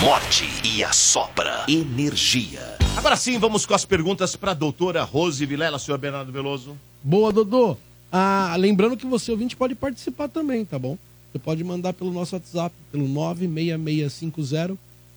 Morte 0.00 0.44
e 0.64 0.82
a 0.82 0.92
sopra 0.92 1.64
energia. 1.68 2.76
Agora 2.96 3.16
sim, 3.16 3.38
vamos 3.38 3.66
com 3.66 3.74
as 3.74 3.84
perguntas 3.84 4.34
para 4.34 4.52
a 4.52 4.54
doutora 4.54 5.04
Rose 5.04 5.44
Vilela, 5.44 5.78
senhor 5.78 5.98
Bernardo 5.98 6.32
Veloso. 6.32 6.76
Boa, 7.02 7.32
Dodô. 7.32 7.76
Ah, 8.10 8.56
lembrando 8.58 8.96
que 8.96 9.06
você, 9.06 9.30
ouvinte, 9.30 9.54
pode 9.54 9.74
participar 9.74 10.28
também, 10.28 10.64
tá 10.64 10.78
bom? 10.78 10.96
Você 11.30 11.38
pode 11.38 11.62
mandar 11.62 11.92
pelo 11.92 12.12
nosso 12.12 12.34
WhatsApp, 12.34 12.74
pelo 12.90 13.06
96650 13.06 14.76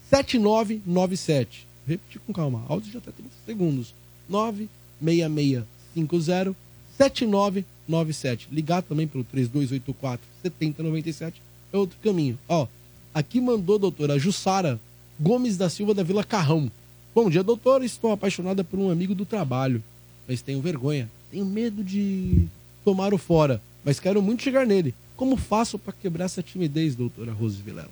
7997. 0.10 1.66
Vou 1.86 1.94
repetir 1.96 2.22
com 2.26 2.34
calma, 2.34 2.64
áudio 2.68 2.92
de 2.92 2.98
até 2.98 3.12
30 3.12 3.30
segundos. 3.46 3.94
96650 4.30 6.56
7997. 6.98 8.50
Ligar 8.52 8.84
também 8.84 9.08
pelo 9.08 9.24
3284 9.24 10.26
7097 10.44 11.42
é 11.72 11.78
outro 11.78 11.98
caminho. 12.04 12.38
Ó, 12.48 12.68
aqui 13.14 13.40
mandou 13.40 13.78
doutora 13.78 14.18
Jussara 14.18 14.80
Gomes 15.20 15.58
da 15.58 15.70
Silva 15.70 15.94
da 15.94 16.04
Vila 16.04 16.24
Carrão. 16.24 16.72
Bom 17.14 17.30
dia, 17.30 17.44
doutora. 17.44 17.86
Estou 17.86 18.12
apaixonada 18.12 18.64
por 18.64 18.80
um 18.80 18.90
amigo 18.90 19.14
do 19.14 19.26
trabalho, 19.26 19.84
mas 20.28 20.42
tenho 20.42 20.62
vergonha. 20.62 21.10
Tenho 21.32 21.46
medo 21.46 21.84
de 21.84 22.48
tomar 22.84 23.14
o 23.14 23.18
fora, 23.18 23.62
mas 23.84 24.00
quero 24.00 24.22
muito 24.22 24.44
chegar 24.44 24.66
nele. 24.66 24.94
Como 25.16 25.38
faço 25.38 25.78
para 25.78 25.94
quebrar 25.94 26.26
essa 26.26 26.42
timidez, 26.42 26.96
doutora 26.96 27.32
Rose 27.32 27.62
Vilela? 27.62 27.92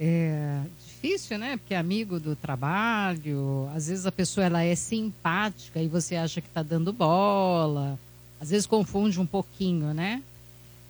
É 0.00 0.60
difícil, 0.86 1.38
né? 1.38 1.56
Porque 1.56 1.74
é 1.74 1.76
amigo 1.76 2.18
do 2.18 2.34
trabalho, 2.34 3.68
às 3.74 3.88
vezes 3.88 4.06
a 4.06 4.12
pessoa 4.12 4.46
ela 4.46 4.62
é 4.62 4.74
simpática 4.74 5.80
e 5.80 5.86
você 5.86 6.16
acha 6.16 6.40
que 6.40 6.48
está 6.48 6.62
dando 6.62 6.92
bola, 6.92 7.98
às 8.40 8.50
vezes 8.50 8.66
confunde 8.66 9.20
um 9.20 9.26
pouquinho, 9.26 9.94
né? 9.94 10.22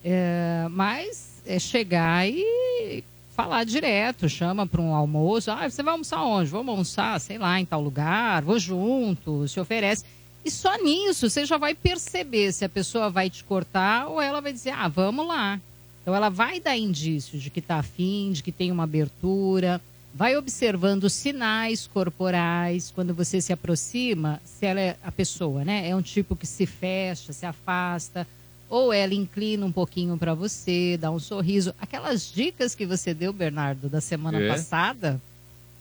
É, 0.02 0.66
mas 0.70 1.33
é 1.46 1.58
chegar 1.58 2.28
e 2.28 3.02
falar 3.34 3.64
direto, 3.64 4.28
chama 4.28 4.66
para 4.66 4.80
um 4.80 4.94
almoço. 4.94 5.50
Ah, 5.50 5.68
você 5.68 5.82
vai 5.82 5.92
almoçar 5.92 6.22
onde? 6.22 6.50
Vamos 6.50 6.68
almoçar, 6.68 7.20
sei 7.20 7.38
lá, 7.38 7.58
em 7.58 7.64
tal 7.64 7.80
lugar, 7.80 8.42
vou 8.42 8.58
junto, 8.58 9.46
se 9.48 9.58
oferece. 9.58 10.04
E 10.44 10.50
só 10.50 10.76
nisso 10.82 11.28
você 11.28 11.44
já 11.44 11.56
vai 11.56 11.74
perceber 11.74 12.52
se 12.52 12.64
a 12.64 12.68
pessoa 12.68 13.10
vai 13.10 13.30
te 13.30 13.42
cortar 13.42 14.08
ou 14.08 14.20
ela 14.20 14.40
vai 14.40 14.52
dizer, 14.52 14.70
ah, 14.70 14.88
vamos 14.88 15.26
lá. 15.26 15.60
Então 16.02 16.14
ela 16.14 16.28
vai 16.28 16.60
dar 16.60 16.76
indício 16.76 17.38
de 17.38 17.48
que 17.48 17.60
está 17.60 17.76
afim, 17.76 18.30
de 18.32 18.42
que 18.42 18.52
tem 18.52 18.70
uma 18.70 18.84
abertura, 18.84 19.80
vai 20.14 20.36
observando 20.36 21.10
sinais 21.10 21.86
corporais 21.86 22.92
quando 22.94 23.14
você 23.14 23.40
se 23.40 23.52
aproxima, 23.52 24.40
se 24.44 24.66
ela 24.66 24.80
é 24.80 24.96
a 25.02 25.10
pessoa, 25.10 25.64
né? 25.64 25.88
É 25.88 25.96
um 25.96 26.02
tipo 26.02 26.36
que 26.36 26.46
se 26.46 26.66
fecha, 26.66 27.32
se 27.32 27.46
afasta, 27.46 28.26
ou 28.68 28.92
ela 28.92 29.14
inclina 29.14 29.64
um 29.64 29.72
pouquinho 29.72 30.16
para 30.16 30.34
você, 30.34 30.96
dá 31.00 31.10
um 31.10 31.18
sorriso. 31.18 31.74
Aquelas 31.80 32.32
dicas 32.32 32.74
que 32.74 32.86
você 32.86 33.12
deu, 33.14 33.32
Bernardo, 33.32 33.88
da 33.88 34.00
semana 34.00 34.40
É. 34.40 34.48
passada, 34.48 35.20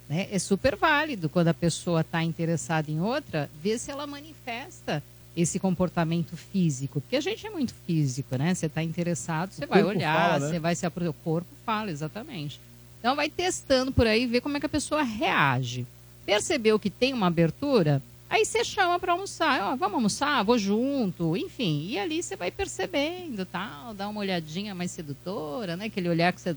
né? 0.10 0.28
É 0.32 0.38
super 0.40 0.76
válido 0.76 1.30
quando 1.30 1.48
a 1.48 1.54
pessoa 1.54 2.02
está 2.02 2.22
interessada 2.24 2.92
em 2.92 3.00
outra, 3.00 3.50
ver 3.62 3.80
se 3.80 3.90
ela 3.90 4.06
manifesta 4.06 5.02
esse 5.36 5.58
comportamento 5.60 6.38
físico, 6.38 7.02
porque 7.02 7.16
a 7.16 7.22
gente 7.22 7.48
é 7.48 7.50
muito 7.50 7.74
físico, 7.88 8.36
né? 8.38 8.54
Você 8.54 8.68
está 8.68 8.84
interessado, 8.84 9.52
você 9.52 9.66
O 9.66 9.68
vai 9.68 9.84
olhar, 9.84 10.32
fala, 10.32 10.40
né? 10.40 10.50
você 10.52 10.60
vai 10.60 10.76
se 10.76 10.86
apro... 10.86 11.10
o 11.10 11.14
corpo 11.14 11.48
fala 11.66 11.90
exatamente. 11.90 12.60
Então 13.00 13.16
vai 13.16 13.30
testando 13.30 13.92
por 13.92 14.06
aí, 14.06 14.28
ver 14.28 14.42
como 14.42 14.58
é 14.58 14.60
que 14.60 14.66
a 14.68 14.70
pessoa 14.70 15.02
reage. 15.02 15.88
Percebeu 16.26 16.78
que 16.80 16.90
tem 16.90 17.14
uma 17.14 17.28
abertura, 17.28 18.02
aí 18.36 18.46
você 18.46 18.64
chama 18.64 19.00
para 19.00 19.12
almoçar, 19.14 19.74
ó, 19.74 19.76
vamos 19.76 19.96
almoçar, 19.96 20.44
vou 20.44 20.58
junto, 20.58 21.38
enfim. 21.38 21.88
E 21.90 22.00
ali 22.00 22.22
você 22.24 22.36
vai 22.36 22.50
percebendo, 22.52 23.46
tal, 23.46 23.94
dá 23.94 24.08
uma 24.10 24.20
olhadinha 24.20 24.74
mais 24.76 24.92
sedutora, 24.92 25.76
né? 25.78 25.86
Aquele 25.86 26.10
olhar 26.10 26.34
que 26.34 26.42
você 26.42 26.56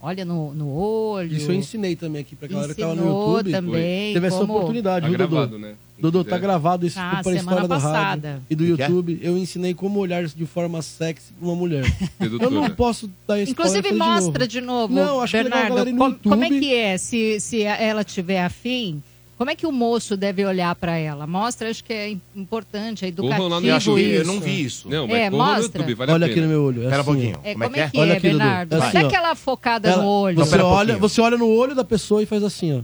olha 0.00 0.24
no, 0.24 0.52
no 0.54 0.68
olho. 0.70 1.32
Isso 1.34 1.50
eu 1.50 1.54
ensinei 1.54 1.96
também 1.96 2.20
aqui 2.20 2.36
pra 2.36 2.46
galera 2.46 2.74
que 2.74 2.80
tava 2.80 2.94
no 2.94 3.00
Ensinou 3.02 3.30
YouTube. 3.38 3.50
também 3.52 4.12
Teve 4.12 4.26
essa 4.26 4.42
oportunidade, 4.42 5.00
Tá 5.04 5.08
viu, 5.08 5.16
gravado, 5.18 5.46
Dodô? 5.52 5.58
né? 5.58 5.74
Dodô, 5.98 6.24
tá 6.24 6.36
gravado 6.36 6.84
isso 6.84 6.98
Ah, 7.00 7.20
para 7.22 7.32
a 7.32 7.36
história 7.36 7.68
passada. 7.68 8.28
rádio 8.32 8.42
e 8.50 8.54
do 8.56 8.64
Que 8.64 8.76
que? 8.76 8.82
YouTube. 8.82 9.18
Eu 9.22 9.38
ensinei 9.38 9.72
como 9.72 10.00
olhar 10.00 10.24
de 10.26 10.44
forma 10.44 10.82
sexy 10.82 11.32
pra 11.32 11.46
uma 11.48 11.54
mulher. 11.56 11.84
Eu 12.20 12.26
Sedutora. 12.26 12.50
não 12.50 12.68
posso 12.70 13.06
dar 13.26 13.40
spoiler 13.40 13.48
Inclusive 13.48 13.82
fazer 13.82 13.92
de 13.92 13.98
mostra 13.98 14.38
novo. 14.40 14.48
de 14.48 14.60
novo, 14.60 14.94
Não, 14.94 15.20
acho 15.22 15.30
que 15.30 15.36
é 15.38 15.42
legal 15.44 15.58
a 15.58 15.62
Bernardo. 15.62 15.74
galera 15.76 15.90
ir 15.90 15.92
no 15.94 15.98
como, 15.98 16.18
como 16.18 16.44
é 16.44 16.48
YouTube. 16.48 16.60
que 16.66 16.74
é? 16.74 16.98
Se, 16.98 17.40
se 17.40 17.62
ela 17.62 18.04
tiver 18.04 18.42
afim, 18.44 19.00
como 19.36 19.50
é 19.50 19.56
que 19.56 19.66
o 19.66 19.72
moço 19.72 20.16
deve 20.16 20.44
olhar 20.44 20.74
para 20.76 20.96
ela? 20.96 21.26
Mostra, 21.26 21.68
acho 21.70 21.82
que 21.82 21.92
é 21.92 22.16
importante, 22.36 23.04
é 23.04 23.10
Corram 23.12 23.48
lá 23.48 23.60
no 23.60 23.66
educativo 23.66 23.68
Eu 23.68 23.76
acho 23.76 23.94
que 23.94 24.00
eu 24.00 24.22
isso. 24.22 24.32
não 24.32 24.40
vi 24.40 24.64
isso. 24.64 24.88
Não, 24.88 25.06
mas 25.08 25.16
É, 25.16 25.30
corra 25.30 25.30
no 25.30 25.36
mostra. 25.56 25.62
YouTube, 25.82 25.94
vale 25.94 26.12
Olha 26.12 26.26
aqui 26.26 26.40
no 26.40 26.48
meu 26.48 26.62
olho. 26.62 26.82
Espera 26.84 26.96
um 26.96 27.00
assim, 27.00 27.10
ó. 27.10 27.12
pouquinho. 27.14 27.40
É, 27.44 27.52
como 27.52 27.64
é 27.64 27.68
que 27.68 27.80
é? 27.80 27.90
que 27.90 27.98
Olha 27.98 28.12
é, 28.12 28.16
aqui. 28.16 28.28
Bernardo? 28.28 28.74
É 28.74 28.78
Dá 28.78 28.86
assim, 28.88 28.98
ó. 28.98 29.06
aquela 29.06 29.34
focada 29.34 29.88
Ela- 29.88 30.02
no 30.02 30.08
olho. 30.08 30.36
Você 30.36 30.56
um 30.56 30.64
olha, 30.64 30.76
pouquinho. 30.94 30.98
você 31.00 31.20
olha 31.20 31.36
no 31.36 31.48
olho 31.48 31.74
da 31.74 31.84
pessoa 31.84 32.22
e 32.22 32.26
faz 32.26 32.42
assim, 32.44 32.78
ó. 32.78 32.82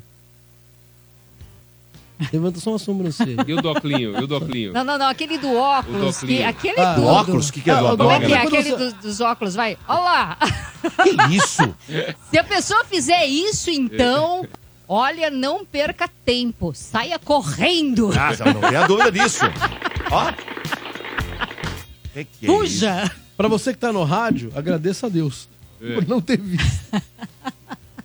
Levanta 2.33 2.61
só 2.61 2.71
uma 2.71 2.79
sobrancelha. 2.79 3.43
E 3.49 3.55
o 3.55 3.63
doclinho? 3.63 4.21
E 4.21 4.25
o 4.25 4.27
doclinho? 4.27 4.73
Não, 4.75 4.85
não, 4.85 4.99
não, 4.99 5.09
aquele 5.09 5.39
do 5.39 5.55
óculos, 5.57 6.19
que, 6.19 6.43
aquele 6.43 6.79
Ah, 6.79 6.95
tudo. 6.95 7.07
Óculos? 7.07 7.49
O 7.49 7.53
que, 7.55 7.63
que 7.63 7.71
é 7.71 7.75
do 7.77 7.87
Ah, 7.87 7.97
Como 7.97 8.11
é 8.11 8.17
óculos? 8.17 8.27
que 8.29 8.35
é? 8.35 8.43
Aquele 8.43 8.77
dos, 8.77 8.93
dos 8.93 9.21
óculos, 9.23 9.55
vai. 9.55 9.79
Olha 9.89 10.01
lá. 10.01 10.39
Que 11.03 11.35
isso? 11.35 11.75
Se 12.31 12.39
a 12.39 12.45
pessoa 12.45 12.85
fizer 12.85 13.25
isso, 13.25 13.71
então, 13.71 14.47
olha, 14.93 15.31
não 15.31 15.65
perca 15.65 16.09
tempo. 16.25 16.73
Saia 16.75 17.17
correndo. 17.19 18.11
Ah, 18.13 18.33
não 18.53 18.61
tenha 18.69 18.87
dúvida 18.89 19.13
disso. 19.13 19.45
Ó. 20.11 20.33
Que 22.13 22.25
que 22.25 22.47
é 22.47 22.47
isso? 22.47 22.47
Fuja. 22.47 23.11
Pra 23.37 23.47
você 23.49 23.73
que 23.73 23.79
tá 23.79 23.93
no 23.93 24.03
rádio, 24.03 24.53
agradeça 24.55 25.07
a 25.07 25.09
Deus 25.09 25.49
É. 25.81 25.95
por 25.95 26.07
não 26.09 26.21
ter 26.21 26.39
visto. 26.39 26.91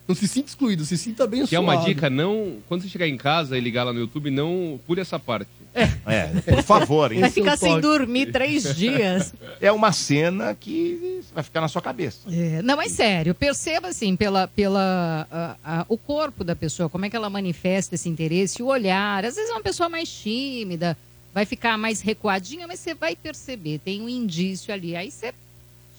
Não 0.08 0.14
se 0.14 0.28
sinta 0.28 0.50
excluído, 0.50 0.86
se 0.86 0.98
sinta 1.00 1.26
bem 1.26 1.48
Que 1.48 1.56
é 1.56 1.60
uma 1.60 1.78
dica, 1.78 2.12
não. 2.12 2.58
Quando 2.68 2.84
você 2.84 2.88
chegar 2.88 3.08
em 3.08 3.18
casa 3.18 3.58
e 3.58 3.60
ligar 3.60 3.84
lá 3.84 3.92
no 3.92 4.00
YouTube, 4.00 4.30
não 4.30 4.80
pule 4.86 5.02
essa 5.02 5.18
parte. 5.20 5.50
É, 6.06 6.28
por 6.42 6.64
favor, 6.64 7.12
hein? 7.12 7.20
Vai 7.20 7.30
é 7.30 7.32
ficar 7.32 7.58
sem 7.58 7.80
dormir 7.82 8.32
três 8.32 8.74
dias. 8.76 9.34
É 9.60 9.72
uma 9.72 9.92
cena 9.92 10.56
que 10.56 11.22
vai 11.34 11.44
ficar 11.44 11.60
na 11.62 11.68
sua 11.68 11.82
cabeça. 11.82 12.20
É, 12.32 12.62
não, 12.62 12.78
mas 12.78 12.94
sério, 12.94 13.36
perceba 13.36 13.90
assim, 13.90 14.16
pela, 14.16 14.48
pela 14.48 15.28
a- 15.30 15.56
a- 15.82 15.86
o 15.90 15.98
corpo 15.98 16.44
da 16.44 16.56
pessoa, 16.56 16.88
como 16.90 17.06
é 17.06 17.10
que 17.10 17.16
ela 17.16 17.30
manifesta 17.30 17.96
esse 17.96 18.08
interesse, 18.08 18.64
o 18.64 18.68
olhar. 18.68 19.26
Às 19.26 19.36
vezes 19.36 19.50
é 19.50 19.54
uma 19.54 19.62
pessoa 19.62 19.90
mais 19.90 20.10
tímida, 20.10 20.98
vai 21.34 21.46
ficar 21.46 21.78
mais 21.78 22.00
recuadinha, 22.00 22.66
mas 22.68 22.80
você 22.80 22.94
vai 22.94 23.16
perceber, 23.16 23.80
tem 23.80 24.02
um 24.02 24.08
indício 24.08 24.74
ali. 24.74 24.96
Aí 24.96 25.12
você 25.12 25.34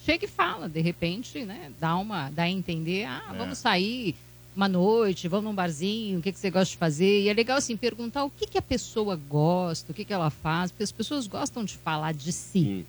chega 0.03 0.25
e 0.25 0.27
fala, 0.27 0.67
de 0.67 0.81
repente, 0.81 1.43
né? 1.43 1.69
Dá 1.79 1.95
uma, 1.97 2.29
dá 2.31 2.43
a 2.43 2.49
entender, 2.49 3.05
ah, 3.05 3.21
É. 3.33 3.37
vamos 3.37 3.59
sair 3.59 4.15
uma 4.57 4.67
noite, 4.67 5.27
vamos 5.27 5.45
num 5.45 5.53
barzinho, 5.53 6.17
o 6.17 6.21
que, 6.21 6.31
que 6.31 6.39
você 6.39 6.49
gosta 6.49 6.71
de 6.71 6.77
fazer? 6.77 7.21
E 7.21 7.29
é 7.29 7.33
legal 7.33 7.57
assim 7.57 7.77
perguntar 7.77 8.23
o 8.23 8.29
que, 8.31 8.47
que 8.47 8.57
a 8.57 8.61
pessoa 8.61 9.15
gosta, 9.29 9.91
o 9.91 9.95
que, 9.95 10.03
que 10.03 10.11
ela 10.11 10.31
faz, 10.31 10.71
porque 10.71 10.83
as 10.83 10.91
pessoas 10.91 11.27
gostam 11.27 11.63
de 11.63 11.77
falar 11.77 12.11
de 12.13 12.31
si. 12.31 12.63
Sim. 12.63 12.85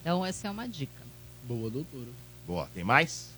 Então 0.00 0.26
essa 0.26 0.48
é 0.48 0.50
uma 0.50 0.68
dica. 0.68 1.00
Boa, 1.44 1.70
doutora. 1.70 2.08
Boa, 2.46 2.68
tem 2.74 2.82
mais? 2.82 3.30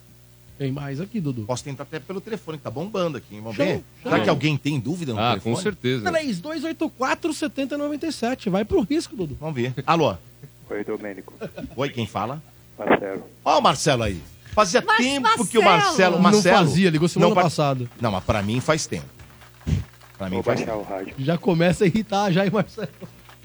Tem 0.57 0.71
mais 0.71 0.99
aqui, 0.99 1.19
Dudu. 1.19 1.43
Posso 1.43 1.63
tentar 1.63 1.83
até 1.83 1.99
pelo 1.99 2.19
telefone, 2.19 2.57
que 2.57 2.63
tá 2.63 2.71
bombando 2.71 3.17
aqui, 3.17 3.35
hein? 3.35 3.41
Vamos 3.41 3.57
ver? 3.57 3.83
Será 4.01 4.19
que 4.21 4.29
alguém 4.29 4.57
tem 4.57 4.79
dúvida 4.79 5.13
no 5.13 5.19
Ah, 5.19 5.31
telefone? 5.31 5.55
com 5.55 5.61
certeza. 5.61 6.09
3284 6.09 7.33
7097. 7.33 8.49
Vai 8.49 8.65
pro 8.65 8.81
risco, 8.81 9.15
Dudu. 9.15 9.37
Vamos 9.39 9.53
ver. 9.55 9.73
Alô? 9.85 10.15
Oi, 10.69 10.83
Domênico. 10.83 11.33
Oi, 11.75 11.89
quem 11.89 12.07
fala? 12.07 12.41
Marcelo. 12.79 13.23
Ó 13.43 13.59
o 13.59 13.61
Marcelo 13.61 14.03
aí. 14.03 14.19
Fazia 14.55 14.81
Mas, 14.87 14.97
tempo 14.97 15.45
que 15.45 15.57
o 15.57 15.63
Marcelo! 15.63 15.63
Marcelo... 15.63 16.15
Não 16.15 16.21
Marcelo 16.23 16.57
fazia, 16.57 16.89
ligou 16.89 17.07
semana 17.09 17.35
não 17.35 17.41
passada. 17.41 17.89
Não, 17.99 18.11
mas 18.11 18.23
pra 18.23 18.41
mim 18.41 18.59
faz 18.61 18.87
tempo. 18.87 19.05
Pra 20.17 20.29
mim 20.29 20.35
Vou 20.35 20.43
faz 20.43 20.61
baixar 20.61 20.77
tempo. 20.77 20.89
o 20.91 20.95
rádio. 20.95 21.13
Já 21.19 21.37
começa 21.37 21.83
a 21.83 21.87
irritar 21.87 22.31
já, 22.31 22.45
hein, 22.45 22.51
Marcelo? 22.53 22.87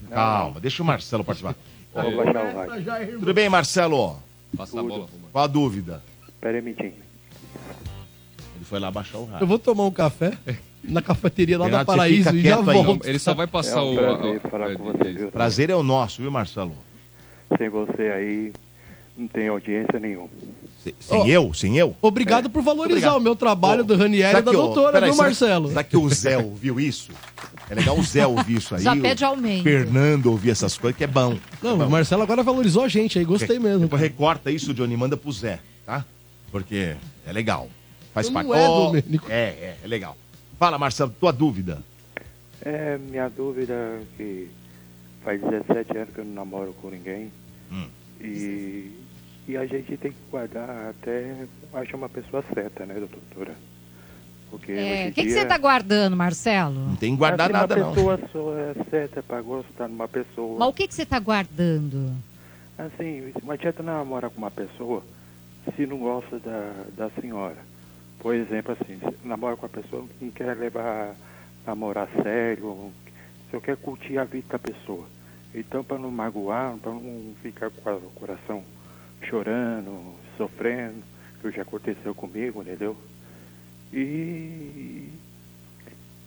Calma, 0.08 0.60
deixa 0.60 0.82
o 0.82 0.86
Marcelo 0.86 1.24
participar. 1.24 1.56
Vou 1.92 2.16
baixar 2.24 2.44
o 2.44 2.56
rádio. 2.56 2.84
Já. 2.84 2.98
Tudo 3.06 3.34
bem, 3.34 3.48
Marcelo? 3.48 4.16
Passa 4.56 4.78
a 4.78 4.82
bola. 4.84 5.08
Qual 5.32 5.44
a 5.44 5.46
dúvida? 5.48 6.02
Pera 6.40 6.56
aí, 6.58 6.62
Mitinho. 6.62 6.94
Ele 8.56 8.64
foi 8.64 8.78
lá 8.78 8.90
baixar 8.90 9.18
o 9.18 9.22
Eu 9.22 9.26
rádio. 9.26 9.46
vou 9.48 9.58
tomar 9.58 9.84
um 9.86 9.90
café 9.90 10.36
na 10.84 11.02
cafeteria 11.02 11.58
lá 11.58 11.64
Renato, 11.66 11.84
da 11.86 11.92
Paraíso 11.92 12.36
e 12.36 12.42
já 12.42 12.56
volto. 12.60 13.06
Ele 13.08 13.18
só 13.18 13.34
vai 13.34 13.46
passar 13.46 13.78
É 13.80 13.82
um 13.82 13.92
o. 13.94 13.96
prazer 13.96 14.40
a- 14.44 14.48
falar 14.48 14.70
a- 14.70 14.76
com 14.76 14.84
você, 14.84 15.12
viu? 15.12 15.30
Prazer 15.32 15.70
é 15.70 15.74
o 15.74 15.82
nosso, 15.82 16.22
viu, 16.22 16.30
Marcelo? 16.30 16.74
Sem 17.58 17.68
você 17.68 18.02
aí, 18.02 18.52
Não 19.16 19.26
tem 19.28 19.48
audiência 19.48 19.98
nenhuma. 19.98 20.28
Se- 20.82 20.94
Sem 20.98 21.28
eu? 21.28 21.52
Sem 21.52 21.76
eu? 21.76 21.94
Obrigado 22.00 22.48
por 22.48 22.62
valorizar 22.62 22.94
Obrigado. 22.96 23.16
o 23.18 23.20
meu 23.20 23.36
trabalho 23.36 23.84
do 23.84 23.94
Ranieri 23.96 24.38
e 24.38 24.42
da 24.42 24.50
doutora, 24.52 25.00
viu, 25.00 25.14
Marcelo? 25.14 25.68
Será 25.68 25.84
que 25.84 25.96
o 25.96 26.08
Zé 26.08 26.38
ouviu 26.38 26.80
isso? 26.80 27.10
É 27.68 27.74
legal 27.74 27.98
o 27.98 28.02
Zé 28.02 28.26
ouvir 28.26 28.56
isso 28.56 28.74
aí. 28.74 28.82
Já 28.82 28.96
pede 28.96 29.22
aumento. 29.24 29.62
Fernando 29.62 30.26
ouvir 30.26 30.50
essas 30.50 30.76
coisas, 30.78 30.96
que 30.96 31.04
é 31.04 31.06
bom. 31.06 31.38
Não, 31.62 31.76
o 31.86 31.90
Marcelo 31.90 32.22
agora 32.22 32.42
valorizou 32.42 32.82
a 32.84 32.88
gente 32.88 33.18
aí, 33.18 33.24
gostei 33.24 33.58
mesmo. 33.58 33.80
Depois 33.80 34.00
recorta 34.00 34.50
isso, 34.50 34.72
Johnny, 34.74 34.96
manda 34.96 35.16
pro 35.16 35.30
Zé, 35.30 35.60
tá? 35.86 36.04
Porque 36.50 36.96
é 37.26 37.32
legal. 37.32 37.68
Faz 38.14 38.26
Não 38.28 38.34
parte. 38.34 38.50
é, 38.52 38.66
Domênico. 38.66 39.26
é, 39.30 39.34
é, 39.40 39.76
é 39.84 39.86
legal. 39.86 40.16
Fala, 40.58 40.78
Marcelo, 40.78 41.14
tua 41.20 41.30
dúvida. 41.32 41.78
É, 42.62 42.98
minha 42.98 43.28
dúvida 43.28 43.72
é 43.72 44.00
que 44.16 44.48
faz 45.24 45.40
17 45.40 45.96
anos 45.96 46.14
que 46.14 46.20
eu 46.20 46.24
não 46.24 46.32
namoro 46.34 46.74
com 46.82 46.90
ninguém. 46.90 47.30
Hum. 47.70 47.86
E, 48.20 48.90
e 49.50 49.56
a 49.56 49.66
gente 49.66 49.96
tem 49.96 50.12
que 50.12 50.18
guardar 50.30 50.90
até 50.90 51.46
achar 51.74 51.96
uma 51.96 52.08
pessoa 52.08 52.44
certa, 52.54 52.86
né, 52.86 52.94
doutora? 52.94 53.54
Porque 54.50 54.72
É, 54.72 55.08
O 55.08 55.12
que, 55.12 55.22
que 55.22 55.28
dia- 55.28 55.40
você 55.40 55.46
tá 55.46 55.58
guardando, 55.58 56.16
Marcelo? 56.16 56.74
Não 56.88 56.96
tem 56.96 57.12
que 57.12 57.18
guardar 57.18 57.46
assim, 57.46 57.52
nada, 57.52 57.76
uma 57.76 57.84
não. 57.86 57.94
pessoa 57.94 58.20
só 58.32 58.56
é 58.58 58.74
certa 58.90 59.22
pra 59.22 59.40
gostar 59.40 59.86
de 59.86 59.92
uma 59.92 60.08
pessoa. 60.08 60.58
Mas 60.58 60.68
o 60.68 60.72
que, 60.72 60.86
que 60.88 60.94
você 60.94 61.04
tá 61.06 61.18
guardando? 61.18 62.12
Assim, 62.78 63.32
não 63.42 63.50
adianta 63.52 63.82
namorar 63.82 64.30
com 64.30 64.38
uma 64.38 64.50
pessoa 64.50 65.02
se 65.76 65.84
não 65.86 65.98
gosta 65.98 66.38
da, 66.38 66.84
da 66.96 67.10
senhora. 67.20 67.58
Por 68.18 68.34
exemplo, 68.34 68.72
assim, 68.80 68.98
se 68.98 69.26
namora 69.28 69.56
com 69.56 69.66
a 69.66 69.68
pessoa 69.68 70.04
que 70.06 70.24
não 70.24 70.30
quer 70.32 70.56
levar, 70.56 71.14
namorar 71.66 72.08
sério, 72.22 72.92
só 73.50 73.58
quer 73.60 73.76
curtir 73.76 74.18
a 74.18 74.24
vida 74.24 74.46
da 74.48 74.58
pessoa. 74.58 75.04
Então, 75.54 75.82
para 75.84 75.98
não 75.98 76.10
magoar, 76.10 76.76
para 76.78 76.92
não 76.92 77.34
ficar 77.42 77.70
com 77.70 77.90
o 77.90 78.10
coração 78.14 78.62
chorando, 79.22 80.14
sofrendo, 80.36 81.02
que 81.40 81.50
já 81.50 81.62
aconteceu 81.62 82.14
comigo, 82.14 82.62
entendeu? 82.62 82.96
E, 83.92 85.08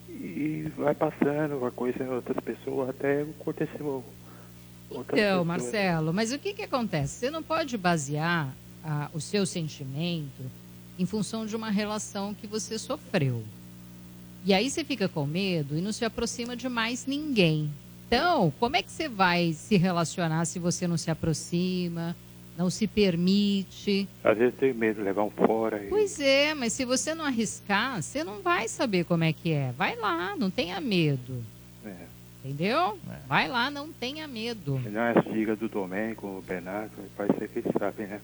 e 0.09 0.71
vai 0.75 0.93
passando, 0.93 1.59
vai 1.59 1.71
conhecendo 1.71 2.13
outras 2.13 2.37
pessoas, 2.43 2.89
até 2.89 3.21
aconteceu. 3.21 4.03
outras 4.89 5.19
Então, 5.19 5.45
pessoas. 5.45 5.47
Marcelo, 5.47 6.13
mas 6.13 6.31
o 6.31 6.39
que, 6.39 6.53
que 6.53 6.63
acontece? 6.63 7.19
Você 7.19 7.31
não 7.31 7.43
pode 7.43 7.77
basear 7.77 8.53
ah, 8.83 9.09
o 9.13 9.21
seu 9.21 9.45
sentimento 9.45 10.43
em 10.97 11.05
função 11.05 11.45
de 11.45 11.55
uma 11.55 11.69
relação 11.69 12.33
que 12.33 12.47
você 12.47 12.77
sofreu. 12.77 13.43
E 14.45 14.53
aí 14.53 14.69
você 14.69 14.83
fica 14.83 15.07
com 15.07 15.25
medo 15.25 15.77
e 15.77 15.81
não 15.81 15.91
se 15.91 16.03
aproxima 16.03 16.55
de 16.55 16.67
mais 16.67 17.05
ninguém. 17.05 17.71
Então, 18.07 18.53
como 18.59 18.75
é 18.75 18.83
que 18.83 18.91
você 18.91 19.07
vai 19.07 19.53
se 19.53 19.77
relacionar 19.77 20.45
se 20.45 20.59
você 20.59 20.85
não 20.85 20.97
se 20.97 21.09
aproxima, 21.09 22.15
não 22.57 22.69
se 22.69 22.87
permite? 22.87 24.07
Às 24.23 24.37
vezes 24.37 24.55
tem 24.59 24.73
medo 24.73 24.97
de 24.97 25.01
levar 25.03 25.23
um 25.23 25.29
fora. 25.29 25.83
E... 25.83 25.87
Pois 25.87 26.19
é, 26.19 26.53
mas 26.53 26.73
se 26.73 26.85
você 26.85 27.13
não 27.15 27.25
arriscar, 27.25 28.01
você 28.01 28.23
não 28.23 28.41
vai 28.41 28.67
saber 28.67 29.05
como 29.05 29.23
é 29.23 29.33
que 29.33 29.51
é. 29.51 29.71
Vai 29.77 29.95
lá, 29.95 30.35
não 30.35 30.49
tenha 30.49 30.79
medo. 30.79 31.43
É. 31.85 31.93
Entendeu? 32.43 32.99
Vai 33.27 33.47
lá, 33.47 33.69
não 33.69 33.91
tenha 33.91 34.27
medo. 34.27 34.79
Não 34.91 35.01
é 35.01 35.17
as 35.17 35.33
dicas 35.33 35.57
do 35.57 35.67
Domênico, 35.69 36.27
o 36.27 36.43
Bernardo, 36.45 36.91
vai 37.17 37.27
ser 37.39 37.47
que 37.49 37.59
eles 37.59 37.71
sabem, 37.77 38.07
né? 38.07 38.19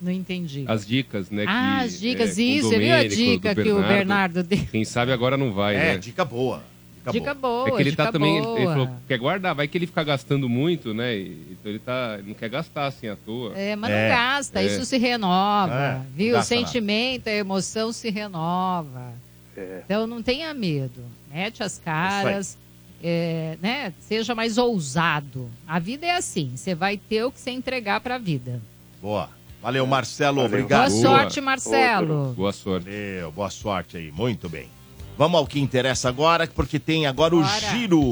Não 0.00 0.12
entendi. 0.12 0.64
As 0.68 0.86
dicas, 0.86 1.30
né? 1.30 1.44
Ah, 1.48 1.78
que, 1.80 1.86
as 1.86 2.00
dicas, 2.00 2.38
é, 2.38 2.42
isso, 2.42 2.68
você 2.68 2.78
viu 2.78 2.94
a 2.94 3.04
dica 3.04 3.54
do 3.54 3.62
que 3.62 3.72
o 3.72 3.82
Bernardo 3.82 4.42
deu? 4.42 4.58
Quem 4.70 4.84
sabe 4.84 5.10
agora 5.10 5.36
não 5.38 5.52
vai, 5.52 5.74
É, 5.74 5.78
né? 5.92 5.98
dica 5.98 6.24
boa. 6.24 6.62
Dica, 7.12 7.12
Dica 7.12 7.34
boa. 7.34 7.64
boa, 7.64 7.68
É 7.68 7.76
que 7.76 7.82
ele 7.82 7.90
dica 7.90 8.04
tá 8.06 8.12
também, 8.12 8.42
boa. 8.42 8.58
ele 8.58 8.66
falou 8.66 8.86
que 8.88 8.92
quer 9.08 9.18
guardar, 9.18 9.54
vai 9.54 9.68
que 9.68 9.78
ele 9.78 9.86
fica 9.86 10.02
gastando 10.04 10.48
muito, 10.48 10.92
né? 10.94 11.16
E- 11.16 11.46
Então 11.52 11.70
ele 11.72 11.78
tá, 11.78 12.16
ele 12.18 12.28
não 12.28 12.34
quer 12.34 12.48
gastar 12.48 12.86
assim 12.86 13.08
à 13.08 13.16
toa. 13.16 13.52
É, 13.56 13.74
mas 13.76 13.90
É, 13.90 14.08
não 14.08 14.16
gasta, 14.16 14.60
é. 14.60 14.66
isso 14.66 14.84
se 14.84 14.96
renova, 14.98 15.72
É, 15.74 16.00
viu? 16.14 16.30
O 16.34 16.38
gasta 16.38 16.54
nada. 16.54 16.66
sentimento, 16.66 17.28
a 17.28 17.32
emoção 17.32 17.92
se 17.92 18.10
renova. 18.10 19.12
É. 19.56 19.80
Então 19.84 20.06
não 20.06 20.22
tenha 20.22 20.52
medo, 20.52 21.02
mete 21.32 21.62
as 21.62 21.78
caras, 21.78 22.58
é, 23.02 23.56
né? 23.62 23.92
Seja 24.00 24.34
mais 24.34 24.58
ousado. 24.58 25.48
A 25.66 25.78
vida 25.78 26.06
é 26.06 26.16
assim, 26.16 26.52
você 26.56 26.74
vai 26.74 26.96
ter 26.96 27.24
o 27.24 27.30
que 27.32 27.40
você 27.40 27.50
entregar 27.50 28.00
pra 28.00 28.18
vida. 28.18 28.60
Boa. 29.00 29.28
Valeu, 29.62 29.86
Marcelo, 29.86 30.42
Valeu. 30.42 30.50
Boa 30.50 30.60
obrigado. 30.60 30.90
sorte, 30.90 31.40
Marcelo. 31.40 32.32
Boa 32.36 32.52
sorte. 32.52 32.84
Valeu, 32.84 33.32
boa 33.32 33.50
sorte 33.50 33.96
aí, 33.96 34.12
muito 34.12 34.48
bem. 34.48 34.68
Vamos 35.16 35.38
ao 35.38 35.46
que 35.46 35.58
interessa 35.58 36.08
agora, 36.08 36.46
porque 36.46 36.78
tem 36.78 37.06
agora 37.06 37.34
o 37.34 37.42
Bora. 37.42 37.60
giro. 37.72 38.10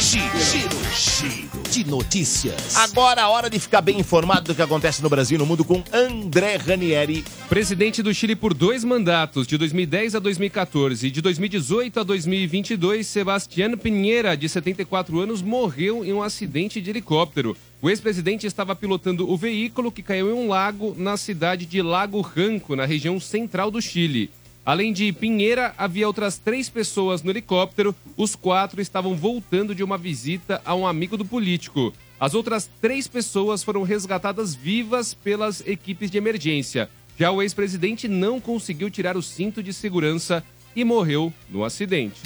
Giro, 0.00 0.40
giro, 0.40 0.78
giro 0.92 1.54
de 1.74 1.84
notícias. 1.84 2.76
Agora 2.76 3.22
a 3.22 3.28
hora 3.28 3.50
de 3.50 3.58
ficar 3.58 3.80
bem 3.80 3.98
informado 3.98 4.46
do 4.46 4.54
que 4.54 4.62
acontece 4.62 5.02
no 5.02 5.08
Brasil 5.08 5.36
e 5.36 5.38
no 5.38 5.46
mundo 5.46 5.64
com 5.64 5.82
André 5.92 6.56
Ranieri. 6.56 7.24
Presidente 7.48 8.00
do 8.00 8.14
Chile 8.14 8.36
por 8.36 8.54
dois 8.54 8.84
mandatos, 8.84 9.44
de 9.44 9.58
2010 9.58 10.14
a 10.14 10.18
2014 10.20 11.08
e 11.08 11.10
de 11.10 11.20
2018 11.20 11.98
a 11.98 12.02
2022, 12.04 13.04
Sebastián 13.04 13.76
Pinheira, 13.76 14.36
de 14.36 14.48
74 14.48 15.18
anos, 15.18 15.42
morreu 15.42 16.04
em 16.04 16.12
um 16.12 16.22
acidente 16.22 16.80
de 16.80 16.90
helicóptero. 16.90 17.56
O 17.82 17.90
ex-presidente 17.90 18.46
estava 18.46 18.76
pilotando 18.76 19.28
o 19.28 19.36
veículo 19.36 19.90
que 19.90 20.02
caiu 20.02 20.30
em 20.30 20.32
um 20.32 20.48
lago 20.48 20.94
na 20.96 21.16
cidade 21.16 21.66
de 21.66 21.82
Lago 21.82 22.20
Ranco, 22.20 22.76
na 22.76 22.84
região 22.84 23.18
central 23.18 23.68
do 23.68 23.82
Chile. 23.82 24.30
Além 24.66 24.94
de 24.94 25.12
Pinheira, 25.12 25.74
havia 25.76 26.06
outras 26.06 26.38
três 26.38 26.70
pessoas 26.70 27.22
no 27.22 27.30
helicóptero. 27.30 27.94
Os 28.16 28.34
quatro 28.34 28.80
estavam 28.80 29.14
voltando 29.14 29.74
de 29.74 29.84
uma 29.84 29.98
visita 29.98 30.62
a 30.64 30.74
um 30.74 30.86
amigo 30.86 31.18
do 31.18 31.24
político. 31.24 31.92
As 32.18 32.32
outras 32.32 32.70
três 32.80 33.06
pessoas 33.06 33.62
foram 33.62 33.82
resgatadas 33.82 34.54
vivas 34.54 35.12
pelas 35.12 35.62
equipes 35.66 36.10
de 36.10 36.16
emergência. 36.16 36.88
Já 37.18 37.30
o 37.30 37.42
ex-presidente 37.42 38.08
não 38.08 38.40
conseguiu 38.40 38.88
tirar 38.88 39.18
o 39.18 39.22
cinto 39.22 39.62
de 39.62 39.72
segurança 39.72 40.42
e 40.74 40.82
morreu 40.82 41.30
no 41.50 41.62
acidente. 41.62 42.22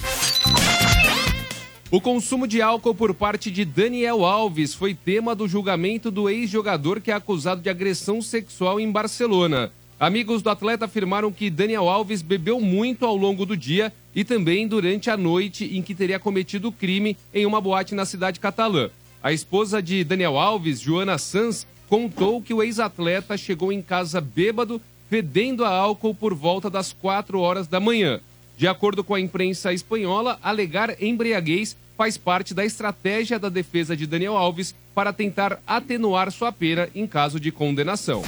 O 1.91 1.99
consumo 1.99 2.47
de 2.47 2.61
álcool 2.61 2.95
por 2.95 3.13
parte 3.13 3.51
de 3.51 3.65
Daniel 3.65 4.23
Alves 4.23 4.73
foi 4.73 4.93
tema 4.93 5.35
do 5.35 5.47
julgamento 5.47 6.09
do 6.09 6.29
ex-jogador 6.29 7.01
que 7.01 7.11
é 7.11 7.13
acusado 7.15 7.61
de 7.61 7.69
agressão 7.69 8.21
sexual 8.21 8.79
em 8.79 8.89
Barcelona. 8.89 9.73
Amigos 9.99 10.41
do 10.41 10.49
atleta 10.49 10.85
afirmaram 10.85 11.29
que 11.29 11.49
Daniel 11.49 11.89
Alves 11.89 12.21
bebeu 12.21 12.61
muito 12.61 13.05
ao 13.05 13.17
longo 13.17 13.45
do 13.45 13.57
dia 13.57 13.91
e 14.15 14.23
também 14.23 14.65
durante 14.65 15.09
a 15.09 15.17
noite 15.17 15.65
em 15.77 15.81
que 15.81 15.93
teria 15.93 16.17
cometido 16.17 16.69
o 16.69 16.71
crime 16.71 17.17
em 17.33 17.45
uma 17.45 17.59
boate 17.59 17.93
na 17.93 18.05
cidade 18.05 18.39
catalã. 18.39 18.89
A 19.21 19.33
esposa 19.33 19.81
de 19.81 20.01
Daniel 20.05 20.39
Alves, 20.39 20.79
Joana 20.79 21.17
Sanz, 21.17 21.67
contou 21.89 22.41
que 22.41 22.53
o 22.53 22.63
ex-atleta 22.63 23.35
chegou 23.35 23.73
em 23.73 23.81
casa 23.81 24.21
bêbado, 24.21 24.81
fedendo 25.09 25.65
a 25.65 25.69
álcool 25.69 26.15
por 26.15 26.33
volta 26.33 26.69
das 26.69 26.93
4 26.93 27.37
horas 27.37 27.67
da 27.67 27.81
manhã. 27.81 28.21
De 28.57 28.69
acordo 28.69 29.03
com 29.03 29.13
a 29.13 29.19
imprensa 29.19 29.73
espanhola, 29.73 30.39
alegar 30.41 30.95
embriaguez 31.03 31.75
faz 31.97 32.15
parte 32.15 32.53
da 32.53 32.63
estratégia 32.63 33.37
da 33.37 33.49
defesa 33.49 33.97
de 33.97 34.07
Daniel 34.07 34.37
Alves 34.37 34.73
para 34.95 35.11
tentar 35.11 35.59
atenuar 35.67 36.31
sua 36.31 36.53
pena 36.53 36.87
em 36.95 37.05
caso 37.05 37.37
de 37.37 37.51
condenação. 37.51 38.23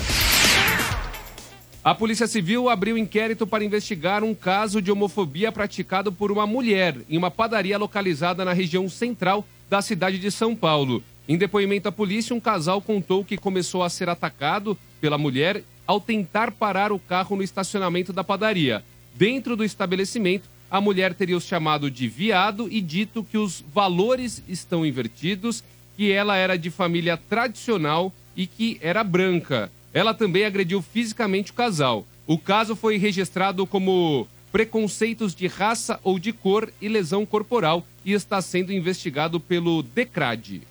A 1.84 1.96
Polícia 1.96 2.28
Civil 2.28 2.70
abriu 2.70 2.96
inquérito 2.96 3.48
para 3.48 3.64
investigar 3.64 4.24
um 4.24 4.36
caso 4.36 4.80
de 4.80 4.92
homofobia 4.92 5.52
praticado 5.52 6.12
por 6.12 6.32
uma 6.32 6.46
mulher 6.46 6.96
em 7.10 7.18
uma 7.18 7.32
padaria 7.32 7.76
localizada 7.76 8.46
na 8.46 8.54
região 8.54 8.88
central 8.88 9.44
da 9.68 9.82
cidade 9.82 10.20
de 10.20 10.30
São 10.30 10.56
Paulo. 10.56 11.04
Em 11.28 11.36
depoimento 11.36 11.90
à 11.90 11.92
polícia, 11.92 12.36
um 12.36 12.40
casal 12.40 12.84
contou 12.84 13.26
que 13.26 13.36
começou 13.36 13.82
a 13.82 13.90
ser 13.90 14.10
atacado 14.10 14.78
pela 15.00 15.18
mulher 15.18 15.64
ao 15.88 16.00
tentar 16.00 16.52
parar 16.52 16.92
o 16.92 17.00
carro 17.00 17.36
no 17.36 17.42
estacionamento 17.42 18.14
da 18.14 18.24
padaria. 18.24 18.84
Dentro 19.16 19.56
do 19.56 19.64
estabelecimento, 19.64 20.48
a 20.70 20.80
mulher 20.80 21.16
teria 21.16 21.36
os 21.36 21.46
chamado 21.46 21.90
de 21.90 22.08
viado 22.08 22.68
e 22.72 22.80
dito 22.80 23.24
que 23.24 23.40
os 23.40 23.66
valores 23.74 24.44
estão 24.48 24.86
invertidos, 24.86 25.64
que 25.98 26.12
ela 26.12 26.38
era 26.38 26.60
de 26.60 26.70
família 26.70 27.18
tradicional 27.18 28.14
e 28.38 28.46
que 28.46 28.78
era 28.82 29.04
branca. 29.04 29.72
Ela 29.94 30.14
também 30.14 30.46
agrediu 30.46 30.82
fisicamente 30.82 31.52
o 31.52 31.54
casal. 31.56 32.06
O 32.26 32.38
caso 32.38 32.76
foi 32.76 32.98
registrado 32.98 33.66
como 33.68 34.28
preconceitos 34.52 35.34
de 35.36 35.48
raça 35.48 36.00
ou 36.04 36.20
de 36.20 36.32
cor 36.34 36.72
e 36.82 36.88
lesão 36.88 37.26
corporal 37.26 37.86
e 38.06 38.14
está 38.14 38.42
sendo 38.42 38.72
investigado 38.72 39.40
pelo 39.40 39.82
DECRAD. 39.84 40.62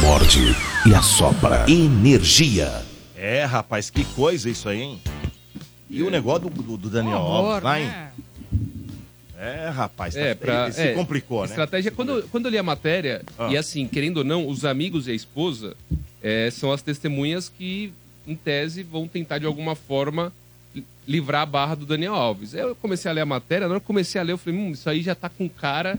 Morde 0.00 0.54
e 0.88 0.94
assopra. 0.94 1.64
Energia. 1.70 2.82
É, 3.16 3.44
rapaz, 3.44 3.90
que 3.90 4.04
coisa 4.04 4.48
isso 4.50 4.68
aí, 4.68 4.80
hein? 4.80 5.00
E 5.88 6.02
o 6.02 6.10
negócio 6.10 6.48
do, 6.48 6.62
do- 6.62 6.76
do 6.76 6.90
Daniel 6.90 7.18
Horror, 7.18 7.46
Alves 7.54 7.62
lá, 7.64 7.80
hein? 7.80 7.86
né? 7.86 8.10
É, 9.38 9.68
rapaz, 9.68 10.14
tá- 10.14 10.20
É, 10.20 10.34
pra, 10.34 10.64
ele 10.64 10.72
se 10.72 10.80
é, 10.80 10.92
complicou, 10.94 11.40
né? 11.42 11.46
Estratégia. 11.48 11.90
Quando, 11.90 12.22
quando 12.30 12.46
eu 12.46 12.50
li 12.50 12.58
a 12.58 12.62
matéria, 12.62 13.22
Ah. 13.38 13.48
e 13.50 13.56
assim, 13.56 13.86
querendo 13.86 14.18
ou 14.18 14.24
não, 14.24 14.46
os 14.48 14.64
amigos 14.64 15.06
e 15.06 15.10
a 15.10 15.14
esposa 15.14 15.76
é, 16.22 16.50
são 16.50 16.70
as 16.72 16.82
testemunhas 16.82 17.48
que, 17.48 17.92
em 18.26 18.34
tese, 18.36 18.82
vão 18.82 19.08
tentar 19.08 19.38
de 19.38 19.46
alguma 19.46 19.74
forma 19.74 20.32
li- 20.74 20.84
livrar 21.06 21.42
a 21.42 21.46
barra 21.46 21.74
do 21.74 21.84
Daniel 21.86 22.14
Alves. 22.14 22.54
Eu 22.54 22.74
comecei 22.76 23.10
a 23.10 23.14
ler 23.14 23.22
a 23.22 23.26
matéria, 23.26 23.66
na 23.66 23.74
hora 23.74 23.80
que 23.80 23.86
comecei 23.86 24.20
a 24.20 24.24
ler, 24.24 24.32
eu 24.32 24.38
falei, 24.38 24.58
hum, 24.58 24.70
isso 24.70 24.88
aí 24.88 25.02
já 25.02 25.14
tá 25.14 25.28
com 25.28 25.48
cara 25.48 25.98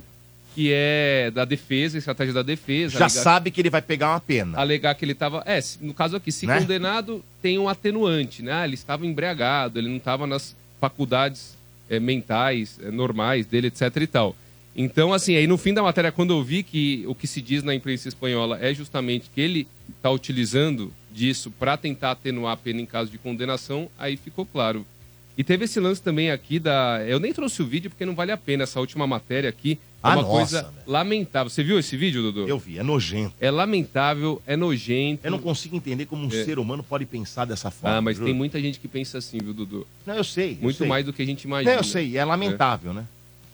que 0.55 0.69
é 0.71 1.31
da 1.31 1.45
defesa, 1.45 1.97
estratégia 1.97 2.31
da 2.31 2.43
defesa. 2.43 2.99
Já 2.99 3.09
sabe 3.09 3.49
que 3.49 3.59
ele 3.59 3.71
vai 3.71 3.81
pegar 3.81 4.11
uma 4.11 4.19
pena. 4.19 4.55
alegar 4.59 4.93
que 4.93 5.03
ele 5.03 5.13
estava. 5.13 5.41
É, 5.47 5.59
no 5.81 5.95
caso 5.95 6.15
aqui, 6.15 6.31
se 6.31 6.45
Né? 6.45 6.59
condenado, 6.59 7.23
tem 7.41 7.57
um 7.57 7.67
atenuante, 7.67 8.43
né? 8.43 8.51
Ah, 8.53 8.63
Ele 8.65 8.75
estava 8.75 9.03
embriagado, 9.03 9.79
ele 9.79 9.89
não 9.89 9.97
estava 9.97 10.27
nas 10.27 10.55
faculdades 10.79 11.57
eh, 11.89 11.99
mentais 11.99 12.79
eh, 12.83 12.91
normais 12.91 13.47
dele, 13.47 13.65
etc 13.67 13.95
e 13.99 14.05
tal. 14.05 14.35
Então, 14.75 15.11
assim, 15.11 15.35
aí 15.35 15.47
no 15.47 15.57
fim 15.57 15.73
da 15.73 15.81
matéria, 15.81 16.11
quando 16.11 16.33
eu 16.33 16.43
vi 16.43 16.61
que 16.61 17.03
o 17.07 17.15
que 17.15 17.25
se 17.25 17.41
diz 17.41 17.63
na 17.63 17.73
imprensa 17.73 18.07
espanhola 18.07 18.59
é 18.61 18.71
justamente 18.75 19.31
que 19.33 19.41
ele 19.41 19.67
está 19.97 20.09
utilizando 20.11 20.91
disso 21.11 21.51
para 21.51 21.77
tentar 21.77 22.11
atenuar 22.11 22.53
a 22.53 22.57
pena 22.57 22.81
em 22.81 22.85
caso 22.85 23.09
de 23.11 23.17
condenação, 23.17 23.89
aí 23.97 24.17
ficou 24.17 24.45
claro. 24.45 24.85
E 25.37 25.43
teve 25.43 25.65
esse 25.65 25.79
lance 25.79 25.99
também 26.01 26.29
aqui 26.29 26.59
da. 26.59 27.03
Eu 27.07 27.19
nem 27.19 27.33
trouxe 27.33 27.61
o 27.61 27.65
vídeo 27.65 27.89
porque 27.89 28.05
não 28.05 28.13
vale 28.13 28.31
a 28.31 28.37
pena. 28.37 28.63
Essa 28.63 28.79
última 28.79 29.07
matéria 29.07 29.49
aqui 29.49 29.79
é 29.81 29.97
Ah, 30.03 30.09
uma 30.11 30.15
nossa, 30.21 30.27
coisa 30.29 30.61
velho. 30.61 30.73
lamentável. 30.85 31.49
Você 31.49 31.63
viu 31.63 31.79
esse 31.79 31.97
vídeo, 31.97 32.21
Dudu? 32.21 32.47
Eu 32.47 32.59
vi, 32.59 32.77
é 32.77 32.83
nojento. 32.83 33.33
É 33.41 33.49
lamentável, 33.49 34.39
é 34.45 34.55
nojento. 34.55 35.25
Eu 35.25 35.31
não 35.31 35.39
consigo 35.39 35.75
entender 35.75 36.05
como 36.05 36.23
um 36.23 36.27
É. 36.27 36.43
ser 36.45 36.59
humano 36.59 36.83
pode 36.83 37.07
pensar 37.07 37.45
dessa 37.45 37.71
forma. 37.71 37.97
Ah, 37.97 38.01
mas 38.01 38.17
viu? 38.17 38.27
tem 38.27 38.33
muita 38.35 38.61
gente 38.61 38.79
que 38.79 38.87
pensa 38.87 39.17
assim, 39.17 39.39
viu, 39.39 39.55
Dudu? 39.55 39.87
Não, 40.05 40.13
eu 40.13 40.23
sei. 40.23 40.51
eu 40.53 40.57
Muito 40.61 40.77
sei. 40.77 40.87
mais 40.87 41.03
do 41.03 41.11
que 41.11 41.23
a 41.23 41.25
gente 41.25 41.47
Não, 41.47 41.55
imagina. 41.57 41.75
eu 41.77 41.83
sei, 41.83 42.15
é 42.15 42.23
lamentável, 42.23 42.93
né? 42.93 43.07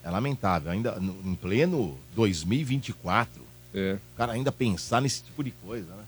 É 0.04 0.10
lamentável. 0.10 0.72
Ainda 0.74 1.00
no- 1.00 1.16
em 1.32 1.36
pleno 1.36 1.98
2024, 2.14 3.42
É. 3.74 3.98
o 4.14 4.18
cara 4.18 4.34
ainda 4.34 4.52
pensar 4.52 5.02
nesse 5.02 5.24
tipo 5.24 5.42
de 5.44 5.52
coisa, 5.52 5.88
né? 5.96 6.04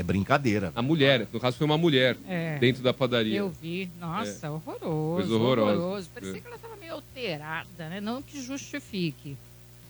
É 0.00 0.02
brincadeira. 0.02 0.72
A 0.74 0.80
mulher, 0.80 1.28
no 1.30 1.38
caso 1.38 1.58
foi 1.58 1.66
uma 1.66 1.76
mulher, 1.76 2.16
É. 2.26 2.56
dentro 2.58 2.82
da 2.82 2.92
padaria. 2.94 3.38
Eu 3.38 3.50
vi. 3.50 3.90
Nossa, 4.00 4.46
É. 4.46 4.50
horroroso. 4.50 5.16
Coisa 5.28 5.34
horrorosa. 5.34 6.08
Parecia 6.14 6.38
É. 6.38 6.40
que 6.40 6.46
ela 6.46 6.56
estava 6.56 6.76
meio 6.76 6.94
alterada, 6.94 7.88
né? 7.90 8.00
Não 8.00 8.22
que 8.22 8.40
justifique. 8.42 9.36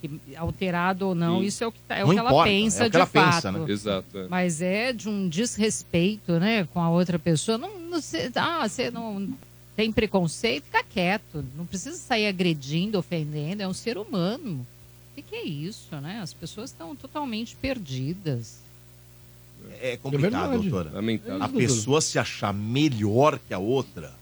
Que 0.03 0.11
alterado 0.35 1.09
ou 1.09 1.15
não, 1.15 1.41
Sim. 1.41 1.47
isso 1.47 1.63
é 1.63 1.67
o 1.67 1.73
que, 1.73 1.79
tá- 1.87 1.95
é 1.97 2.01
Não 2.01 2.09
o 2.09 2.13
que 2.13 2.19
ela 2.19 2.31
importa, 2.31 2.51
pensa 2.51 2.79
é 2.79 2.81
o 2.81 2.85
que 2.87 2.91
de 2.91 2.97
ela 2.97 3.07
fato. 3.07 3.35
pensa, 3.35 3.53
né? 3.53 3.71
Exato. 3.71 4.19
é. 4.19 4.29
Mas 4.29 4.61
é 4.63 4.93
de 4.93 5.09
um 5.09 5.29
desrespeito, 5.29 6.41
né, 6.41 6.67
com 6.73 6.81
a 6.81 6.91
outra 6.91 7.19
pessoa. 7.19 7.57
Não, 7.59 7.79
não 7.79 8.01
sei, 8.01 8.31
ah, 8.35 8.67
você 8.69 8.91
não 8.91 9.29
tem 9.77 9.93
preconceito, 9.93 10.65
fica 10.65 10.83
quieto. 10.83 11.45
Não 11.57 11.65
precisa 11.67 11.97
sair 11.97 12.27
agredindo, 12.27 12.99
ofendendo. 12.99 13.63
É 13.63 13.69
um 13.69 13.75
ser 13.75 13.97
humano. 13.97 14.67
O 15.13 15.15
que, 15.15 15.23
que 15.23 15.37
é 15.37 15.45
isso, 15.45 15.95
né? 16.01 16.19
As 16.23 16.33
pessoas 16.33 16.71
estão 16.71 16.97
totalmente 16.97 17.55
perdidas. 17.57 18.59
É 19.83 19.97
complicado, 19.97 20.31
verdade. 20.51 20.69
doutora. 20.69 20.91
Lamentável. 20.95 21.43
A 21.43 21.49
pessoa 21.49 22.01
se 22.01 22.19
achar 22.19 22.53
melhor 22.53 23.39
que 23.39 23.55
a 23.55 23.59
outra. 23.59 24.13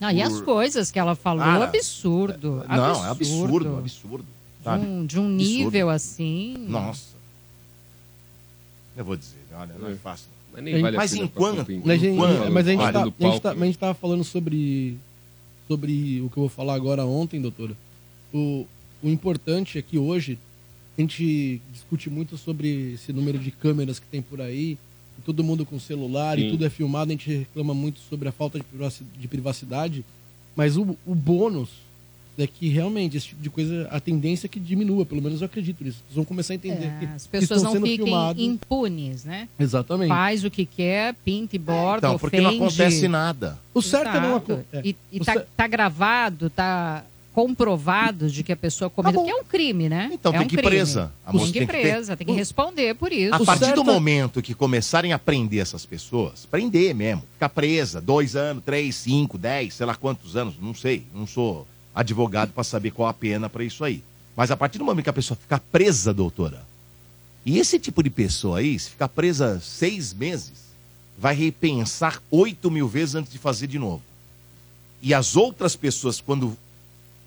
Ah, 0.00 0.12
e 0.12 0.22
as 0.22 0.40
coisas 0.40 0.90
que 0.90 0.98
ela 0.98 1.14
falou, 1.16 1.42
Ah, 1.42 1.64
absurdo, 1.64 2.64
Não, 2.68 3.04
é 3.04 3.08
absurdo, 3.10 3.76
absurdo. 3.78 4.24
De 4.58 4.64
Sabe? 4.64 4.86
um, 4.86 5.06
de 5.06 5.18
um 5.18 5.24
Absurdo. 5.26 5.36
nível 5.36 5.90
assim. 5.90 6.54
Nossa. 6.68 7.16
Eu 8.96 9.04
vou 9.04 9.16
dizer, 9.16 9.36
olha, 9.54 9.74
não 9.78 9.88
é 9.88 9.92
É. 9.92 9.96
fácil. 9.96 10.26
Mas 10.52 10.64
nem 10.64 10.80
vale 10.80 10.96
a 10.96 10.98
Mas 10.98 11.14
enquanto- 11.14 11.56
Mas 11.84 12.00
a 12.00 12.04
gente, 12.04 12.16
Quando? 12.16 12.52
mas 12.52 12.66
a 12.66 12.70
gente, 12.70 12.80
Olha, 12.82 12.92
tá, 12.92 13.54
tá, 13.54 13.72
tava 13.78 13.94
falando 13.94 14.24
sobre, 14.24 14.96
sobre 15.68 16.20
o 16.22 16.30
que 16.30 16.36
eu 16.38 16.42
vou 16.42 16.48
falar 16.48 16.74
agora 16.74 17.04
ontem, 17.04 17.40
doutora. 17.40 17.74
O, 18.32 18.66
o 19.02 19.08
importante 19.08 19.78
é 19.78 19.82
que 19.82 19.98
hoje 19.98 20.38
a 20.98 21.00
gente 21.00 21.60
discute 21.72 22.10
muito 22.10 22.36
sobre 22.36 22.94
esse 22.94 23.12
número 23.12 23.38
de 23.38 23.50
câmeras 23.52 23.98
que 24.00 24.06
tem 24.06 24.20
por 24.20 24.40
aí, 24.40 24.76
e 25.18 25.22
todo 25.24 25.44
mundo 25.44 25.64
com 25.64 25.78
celular 25.78 26.36
Sim. 26.36 26.46
e 26.46 26.50
tudo 26.50 26.66
é 26.66 26.70
filmado, 26.70 27.10
a 27.10 27.14
gente 27.14 27.30
reclama 27.30 27.72
muito 27.72 28.00
sobre 28.00 28.28
a 28.28 28.32
falta 28.32 28.58
de 28.58 28.64
privaci- 28.64 29.04
de 29.18 29.28
privacidade, 29.28 30.04
mas 30.56 30.76
o, 30.76 30.96
o 31.06 31.14
bônus 31.14 31.68
é 32.36 32.46
que 32.46 32.68
realmente 32.68 33.16
esse 33.16 33.28
tipo 33.28 33.42
de 33.42 33.50
coisa, 33.50 33.88
a 33.90 33.98
tendência 33.98 34.46
é 34.46 34.48
que 34.48 34.60
diminua, 34.60 35.04
pelo 35.04 35.20
menos 35.20 35.40
eu 35.40 35.46
acredito 35.46 35.82
nisso. 35.82 35.98
Vocês 36.06 36.14
vão 36.14 36.24
começar 36.24 36.52
a 36.52 36.56
entender 36.56 36.84
É, 36.86 36.96
que, 37.00 37.04
as 37.06 37.26
pessoas 37.26 37.58
estão 37.58 37.64
não 37.64 37.72
sendo 37.80 37.86
fiquem 37.86 38.04
filmados. 38.06 38.42
impunes, 38.44 39.24
né? 39.24 39.48
Exatamente. 39.58 40.08
Faz 40.08 40.44
o 40.44 40.50
que 40.50 40.64
quer, 40.64 41.14
pinta 41.24 41.56
e 41.56 41.58
borda, 41.58 42.06
Então, 42.06 42.18
porque 42.18 42.40
não 42.40 42.50
ofende. 42.50 42.64
acontece 42.64 43.08
nada. 43.08 43.58
O 43.74 43.82
certo 43.82 44.16
é 44.16 44.20
não 44.20 44.30
Exato. 44.36 44.52
acontecer. 44.52 44.86
E, 44.86 44.96
e 45.12 45.20
O 45.20 45.24
tá, 45.24 45.32
cer- 45.32 45.46
tá 45.56 45.66
gravado, 45.66 46.48
tá 46.48 47.04
comprovado 47.38 48.28
de 48.28 48.42
que 48.42 48.50
a 48.50 48.56
pessoa 48.56 48.90
cometeu. 48.90 49.20
Tá 49.20 49.24
que 49.26 49.30
é 49.30 49.36
um 49.36 49.44
crime, 49.44 49.88
né? 49.88 50.10
Então 50.12 50.32
é 50.34 50.38
tem 50.38 50.44
um 50.46 50.48
que 50.48 50.56
ir 50.56 50.58
crime. 50.58 50.70
presa. 50.70 51.12
A 51.24 51.30
Tem 51.30 51.40
que 51.40 51.46
ir 51.46 51.52
que 51.52 51.58
ter- 51.60 51.66
presa, 51.66 52.16
tem 52.16 52.26
que 52.26 52.32
responder 52.32 52.94
por 52.96 53.12
isso. 53.12 53.32
A 53.32 53.38
partir 53.38 53.66
certo 53.66 53.84
do 53.84 53.88
é- 53.88 53.94
momento 53.94 54.42
que 54.42 54.54
começarem 54.54 55.12
a 55.12 55.18
prender 55.20 55.60
essas 55.60 55.86
pessoas, 55.86 56.44
prender 56.46 56.92
mesmo, 56.96 57.22
ficar 57.34 57.48
presa, 57.50 58.00
dois 58.00 58.34
anos, 58.34 58.64
três, 58.64 58.96
cinco, 58.96 59.38
dez, 59.38 59.74
sei 59.74 59.86
lá 59.86 59.94
quantos 59.94 60.34
anos, 60.34 60.54
não 60.60 60.74
sei, 60.74 61.04
não 61.14 61.28
sou 61.28 61.64
advogado 61.94 62.50
para 62.52 62.64
saber 62.64 62.90
qual 62.90 63.08
a 63.08 63.14
pena 63.14 63.48
para 63.48 63.62
isso 63.62 63.84
aí. 63.84 64.02
Mas 64.36 64.50
a 64.50 64.56
partir 64.56 64.78
do 64.78 64.84
momento 64.84 65.04
que 65.04 65.10
a 65.10 65.12
pessoa 65.12 65.38
ficar 65.40 65.60
presa, 65.60 66.12
doutora, 66.12 66.66
e 67.46 67.56
esse 67.60 67.78
tipo 67.78 68.02
de 68.02 68.10
pessoa 68.10 68.58
aí, 68.58 68.76
se 68.76 68.90
ficar 68.90 69.08
presa 69.08 69.60
seis 69.60 70.12
meses, 70.12 70.54
vai 71.16 71.36
repensar 71.36 72.20
oito 72.32 72.68
mil 72.68 72.88
vezes 72.88 73.14
antes 73.14 73.30
de 73.30 73.38
fazer 73.38 73.68
de 73.68 73.78
novo. 73.78 74.02
E 75.00 75.14
as 75.14 75.36
outras 75.36 75.76
pessoas, 75.76 76.20
quando 76.20 76.56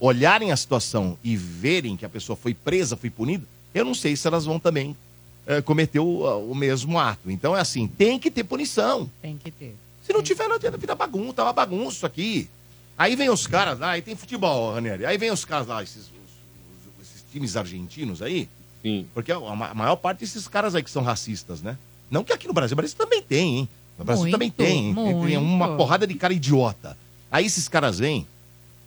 olharem 0.01 0.51
a 0.51 0.57
situação 0.57 1.15
e 1.23 1.37
verem 1.37 1.95
que 1.95 2.03
a 2.05 2.09
pessoa 2.09 2.35
foi 2.35 2.53
presa, 2.55 2.97
foi 2.97 3.09
punida, 3.11 3.45
eu 3.73 3.85
não 3.85 3.93
sei 3.93 4.15
se 4.17 4.27
elas 4.27 4.43
vão 4.45 4.59
também 4.59 4.97
eh, 5.45 5.61
cometer 5.61 5.99
o, 5.99 6.49
o 6.51 6.55
mesmo 6.55 6.97
ato. 6.99 7.29
Então 7.29 7.55
é 7.55 7.59
assim, 7.61 7.87
tem 7.87 8.17
que 8.19 8.31
ter 8.31 8.43
punição. 8.43 9.09
Tem 9.21 9.37
que 9.37 9.51
ter. 9.51 9.75
Se 10.03 10.11
não 10.11 10.23
tiver, 10.23 10.47
não 10.47 10.55
adianta 10.55 10.77
virar 10.77 10.95
bagunça, 10.95 11.33
tá 11.35 11.43
uma 11.43 11.53
bagunça 11.53 11.97
isso 11.97 12.05
aqui. 12.05 12.49
Aí 12.97 13.15
vem 13.15 13.29
os 13.29 13.45
caras 13.45 13.77
lá, 13.79 13.91
aí 13.91 14.01
tem 14.01 14.15
futebol, 14.15 14.73
Ranieri. 14.73 15.05
Aí 15.05 15.17
vem 15.19 15.29
os 15.31 15.45
caras 15.45 15.67
lá, 15.67 15.81
esses, 15.83 15.97
os- 16.05 16.05
os- 16.07 17.07
esses 17.07 17.23
times 17.31 17.55
argentinos 17.55 18.21
aí, 18.23 18.49
Sim. 18.81 19.05
porque 19.13 19.31
a, 19.31 19.37
a 19.37 19.73
maior 19.75 19.95
parte 19.97 20.19
desses 20.21 20.47
caras 20.47 20.73
aí 20.73 20.81
que 20.83 20.89
são 20.91 21.03
racistas, 21.03 21.61
né? 21.61 21.77
Não 22.09 22.23
que 22.23 22.33
aqui 22.33 22.47
no 22.47 22.53
Brasil, 22.53 22.75
mas 22.75 22.91
também 22.93 23.21
tem, 23.21 23.59
hein? 23.59 23.69
No 23.99 24.03
Brasil 24.03 24.23
Muito, 24.23 24.33
também 24.33 24.49
tem, 24.49 24.87
hein? 24.89 24.95
Tem- 24.95 25.37
uma 25.37 25.67
muito. 25.67 25.77
porrada 25.77 26.07
de 26.07 26.15
cara 26.15 26.33
idiota. 26.33 26.97
Aí 27.31 27.45
esses 27.45 27.67
caras 27.67 27.99
vêm 27.99 28.25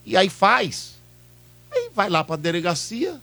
e 0.04 0.16
aí 0.16 0.28
faz. 0.28 0.93
Aí 1.74 1.90
vai 1.94 2.08
lá 2.08 2.22
pra 2.22 2.36
delegacia, 2.36 3.20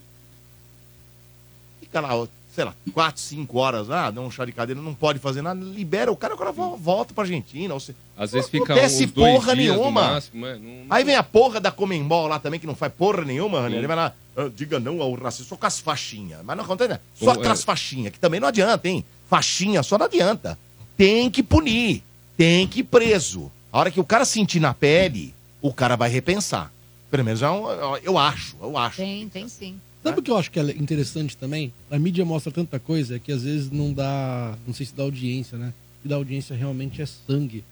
fica 1.80 2.00
lá, 2.00 2.26
sei 2.54 2.64
lá, 2.64 2.74
quatro, 2.92 3.20
cinco 3.20 3.58
horas, 3.58 3.90
ah, 3.90 4.10
dá 4.10 4.20
um 4.20 4.30
chá 4.30 4.44
de 4.44 4.52
cadeira, 4.52 4.80
não 4.80 4.94
pode 4.94 5.18
fazer 5.18 5.42
nada, 5.42 5.58
libera 5.64 6.12
o 6.12 6.16
cara, 6.16 6.34
o 6.34 6.38
cara 6.38 6.52
vo- 6.52 6.76
volta 6.76 7.14
pra 7.14 7.24
Argentina. 7.24 7.72
Ou 7.74 7.80
se... 7.80 7.94
Às 8.16 8.32
vezes 8.32 8.50
fica 8.50 8.72
acontece 8.72 9.04
uns 9.06 9.12
dois 9.12 9.34
porra 9.34 9.54
nenhuma. 9.54 10.02
máximo, 10.12 10.46
é, 10.46 10.58
não- 10.58 10.60
não- 10.84 10.86
Aí 10.90 11.04
vem 11.04 11.14
a 11.16 11.22
porra 11.22 11.60
da 11.60 11.70
Comembol 11.70 12.26
lá 12.28 12.38
também, 12.38 12.60
que 12.60 12.66
não 12.66 12.74
faz 12.74 12.92
porra 12.92 13.24
nenhuma, 13.24 13.60
Rani. 13.60 13.76
Ele 13.76 13.86
vai 13.86 13.96
lá, 13.96 14.12
"Ah, 14.36 14.50
diga 14.54 14.78
não 14.78 15.00
ao 15.00 15.14
racismo, 15.14 15.46
só 15.46 15.56
com 15.56 15.66
as 15.66 15.78
faixinhas. 15.80 16.40
Mas 16.44 16.56
não 16.56 16.64
acontece, 16.64 16.90
né? 16.90 17.00
Só 17.18 17.34
com 17.34 17.48
as 17.50 17.60
é? 17.60 17.64
faixinhas, 17.64 18.12
que 18.12 18.18
também 18.20 18.38
não 18.40 18.48
adianta, 18.48 18.88
hein? 18.88 19.04
Faixinha 19.28 19.82
só 19.82 19.96
não 19.96 20.06
adianta. 20.06 20.58
Tem 20.96 21.30
que 21.30 21.42
punir, 21.42 22.02
tem 22.36 22.68
que 22.68 22.80
ir 22.80 22.84
preso. 22.84 23.50
A 23.72 23.78
hora 23.78 23.90
que 23.90 23.98
o 23.98 24.04
cara 24.04 24.26
sentir 24.26 24.60
na 24.60 24.74
pele, 24.74 25.34
o 25.62 25.72
cara 25.72 25.96
vai 25.96 26.10
repensar. 26.10 26.70
Pelo 27.12 27.24
menos 27.24 27.42
é 27.42 27.50
um- 27.50 27.96
eu 28.02 28.16
acho, 28.16 28.56
eu 28.60 28.76
acho. 28.78 28.96
Tem, 28.96 29.28
tem 29.28 29.46
sim. 29.46 29.76
Sabe 30.02 30.18
o 30.18 30.22
que 30.22 30.30
eu 30.30 30.36
acho 30.38 30.50
que 30.50 30.58
é 30.58 30.62
interessante 30.72 31.36
também? 31.36 31.70
A 31.90 31.98
mídia 31.98 32.24
mostra 32.24 32.50
tanta 32.50 32.78
coisa 32.80 33.18
que 33.18 33.30
às 33.30 33.42
vezes 33.44 33.70
não 33.70 33.92
dá. 33.92 34.56
Não 34.66 34.72
sei 34.72 34.86
se 34.86 34.94
dá 34.94 35.02
audiência, 35.02 35.58
né? 35.58 35.74
E 36.02 36.08
da 36.08 36.16
audiência 36.16 36.56
realmente 36.56 37.02
é 37.02 37.06
sangue. 37.06 37.62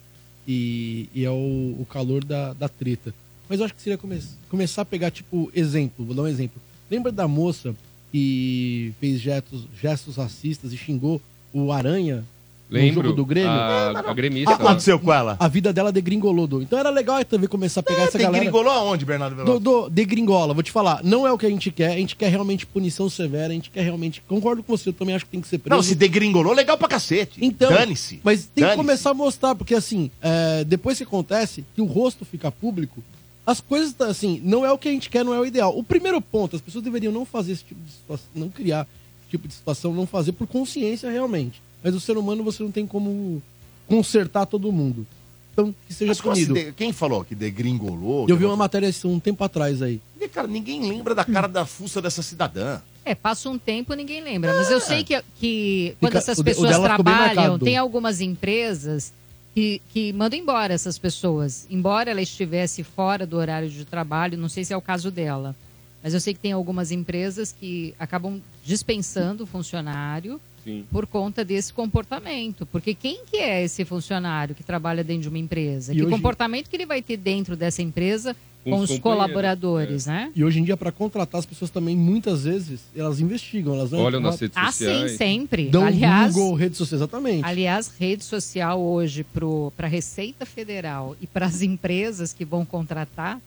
E, 0.47 1.09
e 1.15 1.25
é 1.25 1.31
o, 1.31 1.35
o 1.81 1.87
calor 1.89 2.23
da, 2.23 2.53
da 2.53 2.69
treta. 2.69 3.15
Mas 3.49 3.59
eu 3.59 3.65
acho 3.65 3.75
que 3.75 3.81
seria 3.83 3.97
come- 3.99 4.23
começar 4.51 4.83
a 4.83 4.85
pegar, 4.85 5.11
tipo, 5.11 5.51
exemplo. 5.55 6.05
Vou 6.05 6.15
dar 6.15 6.23
um 6.23 6.29
exemplo. 6.29 6.61
Lembra 6.91 7.11
da 7.11 7.27
moça 7.27 7.75
que 8.13 8.93
fez 9.01 9.21
gestos, 9.21 9.67
gestos 9.81 10.17
racistas 10.17 10.73
e 10.73 10.77
xingou 10.77 11.21
o 11.53 11.73
Aranha 11.73 12.25
Lembro. 12.71 13.03
no 13.03 13.09
jogo 13.09 13.17
do 13.17 13.25
Grêmio? 13.27 13.51
A, 13.51 14.01
a 14.07 14.11
O 14.13 14.15
gremista. 14.15 14.57
que 14.57 14.63
aconteceu 14.63 14.99
com 14.99 15.13
ela? 15.13 15.37
A 15.39 15.49
vida 15.49 15.73
dela 15.73 15.91
degringolou. 15.91 16.47
do- 16.47 16.63
Então 16.63 16.79
era 16.79 16.89
legal 16.91 17.23
TV 17.25 17.49
começar 17.49 17.81
a 17.81 17.83
pegar 17.83 18.03
essa 18.05 18.13
Tem 18.13 18.23
galera. 18.23 18.43
gringolou 18.45 18.71
aonde, 18.73 19.05
Bernardo 19.05 19.35
Veloso? 19.37 19.59
Do, 19.61 19.83
do, 19.83 19.91
de 19.91 20.05
gringola, 20.05 20.55
vou 20.55 20.63
te 20.63 20.71
falar, 20.71 21.01
não 21.03 21.27
é 21.27 21.33
o 21.33 21.37
que 21.39 21.47
a 21.47 21.51
gente 21.51 21.71
quer, 21.71 21.93
a 21.93 21.97
gente 21.97 22.15
quer 22.17 22.29
realmente 22.29 22.65
punição 22.67 23.11
severa, 23.11 23.49
a 23.49 23.55
gente 23.55 23.71
quer 23.71 23.83
realmente. 23.83 24.23
Concordo 24.29 24.63
com 24.63 24.77
você, 24.77 24.89
eu 24.91 24.93
também 24.93 25.15
acho 25.15 25.25
que 25.25 25.31
tem 25.33 25.41
que 25.41 25.49
ser 25.49 25.59
preso. 25.59 25.75
Não, 25.77 25.83
se 25.83 25.95
degringolou, 25.95 26.53
legal 26.53 26.79
pra 26.79 26.89
cacete. 26.89 27.45
Então, 27.45 27.71
Dane-se. 27.71 28.21
Mas 28.23 28.41
tem 28.45 28.53
que 28.55 28.61
Dane-se. 28.61 28.77
começar 28.77 29.11
a 29.11 29.15
mostrar, 29.15 29.55
porque 29.55 29.75
assim, 29.75 30.11
é, 30.23 30.65
depois 30.65 30.97
que 30.99 31.05
acontece, 31.05 31.65
que 31.75 31.83
o 31.83 31.87
rosto 31.87 32.25
fica 32.25 32.51
público, 32.53 33.03
as 33.47 33.61
coisas, 33.61 33.93
tá, 33.93 34.07
assim, 34.07 34.41
não 34.45 34.65
é 34.65 34.71
o 34.71 34.79
que 34.79 34.89
a 34.89 34.93
gente 34.93 35.11
quer, 35.11 35.25
não 35.25 35.35
é 35.35 35.41
o 35.41 35.47
ideal. 35.47 35.77
O 35.77 35.83
primeiro 35.83 36.21
ponto, 36.21 36.55
as 36.55 36.63
pessoas 36.63 36.85
deveriam 36.85 37.13
não 37.13 37.25
fazer 37.25 37.53
esse 37.53 37.65
tipo 37.65 37.81
de 37.85 37.91
situação, 37.91 38.27
não 38.35 38.49
criar 38.49 38.87
esse 39.23 39.31
tipo 39.31 39.49
de 39.49 39.55
situação, 39.55 39.93
não 39.93 40.07
fazer 40.07 40.33
por 40.33 40.47
consciência 40.47 41.11
realmente. 41.11 41.61
Mas 41.83 41.95
o 41.95 42.01
ser 42.01 42.17
humano 42.19 42.43
você 42.45 42.63
não 42.63 42.71
tem 42.71 42.87
como 42.87 43.43
consertar 43.87 44.47
todo 44.47 44.71
mundo. 44.73 45.07
Então, 45.53 45.75
que 45.87 45.93
seja 45.93 46.11
Mas 46.11 46.21
como 46.21 46.33
assim, 46.33 46.47
punido. 46.47 46.67
de- 46.67 46.73
quem 46.73 46.93
falou 46.93 47.25
que 47.25 47.35
degringolou? 47.35 48.23
Eu 48.23 48.27
que 48.27 48.35
vi 48.35 48.45
uma 48.45 48.57
matéria 48.57 48.89
assim, 48.89 49.09
um 49.09 49.19
tempo 49.19 49.43
atrás 49.43 49.83
aí. 49.83 50.01
Porque, 50.13 50.29
Cara, 50.29 50.47
ninguém 50.47 50.89
lembra 50.89 51.15
da 51.15 51.25
cara 51.25 51.49
da 51.49 51.67
fuça 51.67 52.01
dessa 52.01 52.23
cidadã. 52.23 52.81
É, 53.05 53.15
passa 53.15 53.49
um 53.51 53.59
tempo 53.59 53.95
ninguém 53.95 54.21
lembra. 54.23 54.55
Mas 54.55 54.71
eu 54.71 54.81
sei 54.81 55.03
que, 55.03 55.21
que 55.41 55.97
quando 55.99 56.11
Fica- 56.13 56.19
essas 56.19 56.41
pessoas 56.43 56.79
trabalham, 56.79 57.59
tem 57.59 57.77
algumas 57.77 58.21
empresas 58.21 59.13
que, 59.55 59.81
que 59.93 60.13
mandam 60.13 60.39
embora 60.39 60.73
essas 60.73 60.99
pessoas. 60.99 61.67
Embora 61.69 62.11
ela 62.11 62.23
estivesse 62.23 62.85
fora 62.85 63.27
do 63.27 63.37
horário 63.37 63.69
de 63.69 63.85
trabalho, 63.85 64.39
não 64.39 64.49
sei 64.49 64.65
se 64.65 64.73
é 64.73 64.77
o 64.77 64.81
caso 64.83 65.11
dela. 65.11 65.57
Mas 66.03 66.15
eu 66.15 66.21
sei 66.21 66.33
que 66.33 66.41
tem 66.41 66.53
algumas 66.53 66.93
empresas 66.93 67.53
que 67.59 67.93
acabam 67.99 68.41
dispensando 68.65 69.43
o 69.45 69.47
funcionário 69.47 70.41
Sim. 70.65 70.85
por 70.91 71.07
conta 71.07 71.45
desse 71.45 71.73
comportamento. 71.73 72.67
Porque 72.67 72.95
quem 72.95 73.25
que 73.25 73.37
é 73.39 73.65
esse 73.65 73.85
funcionário 73.85 74.55
que 74.55 74.63
trabalha 74.63 75.03
dentro 75.05 75.23
de 75.23 75.29
uma 75.29 75.39
empresa? 75.39 75.93
E 75.93 75.97
que 75.97 76.03
hoje- 76.03 76.11
comportamento 76.11 76.69
que 76.69 76.77
ele 76.77 76.87
vai 76.87 77.01
ter 77.03 77.17
dentro 77.17 77.57
dessa 77.57 77.81
empresa 77.83 78.35
Com 78.63 78.71
com, 78.73 78.81
os 78.81 78.99
colaboradores, 78.99 80.05
né? 80.07 80.31
E 80.37 80.45
hoje 80.45 80.61
em 80.61 80.65
dia, 80.65 80.77
para 80.77 80.93
contratar 80.93 81.39
as 81.39 81.47
pessoas 81.47 81.71
também, 81.71 81.97
muitas 81.97 82.45
vezes, 82.45 82.81
elas 82.95 83.19
investigam. 83.19 83.75
Elas 83.75 83.91
não- 83.91 84.01
Olham 84.01 84.21
nas 84.21 84.39
redes 84.39 84.55
Ah, 84.57 84.71
sim, 84.71 84.85
sociais. 84.85 85.13
sempre. 85.13 85.69
Dão 85.69 85.87
Aliás, 85.87 86.35
Google, 86.35 86.55
rede 86.55 86.77
social, 86.77 86.99
exatamente. 86.99 87.45
Aliás, 87.45 87.91
rede 87.99 88.23
social 88.23 88.79
hoje 88.81 89.25
para 89.75 89.87
a 89.87 89.91
Receita 89.91 90.45
Federal 90.45 91.17
e 91.23 91.27
para 91.27 91.47
as 91.47 91.63
empresas 91.63 92.33
que 92.35 92.45
vão 92.45 92.65
contratar 92.67 93.41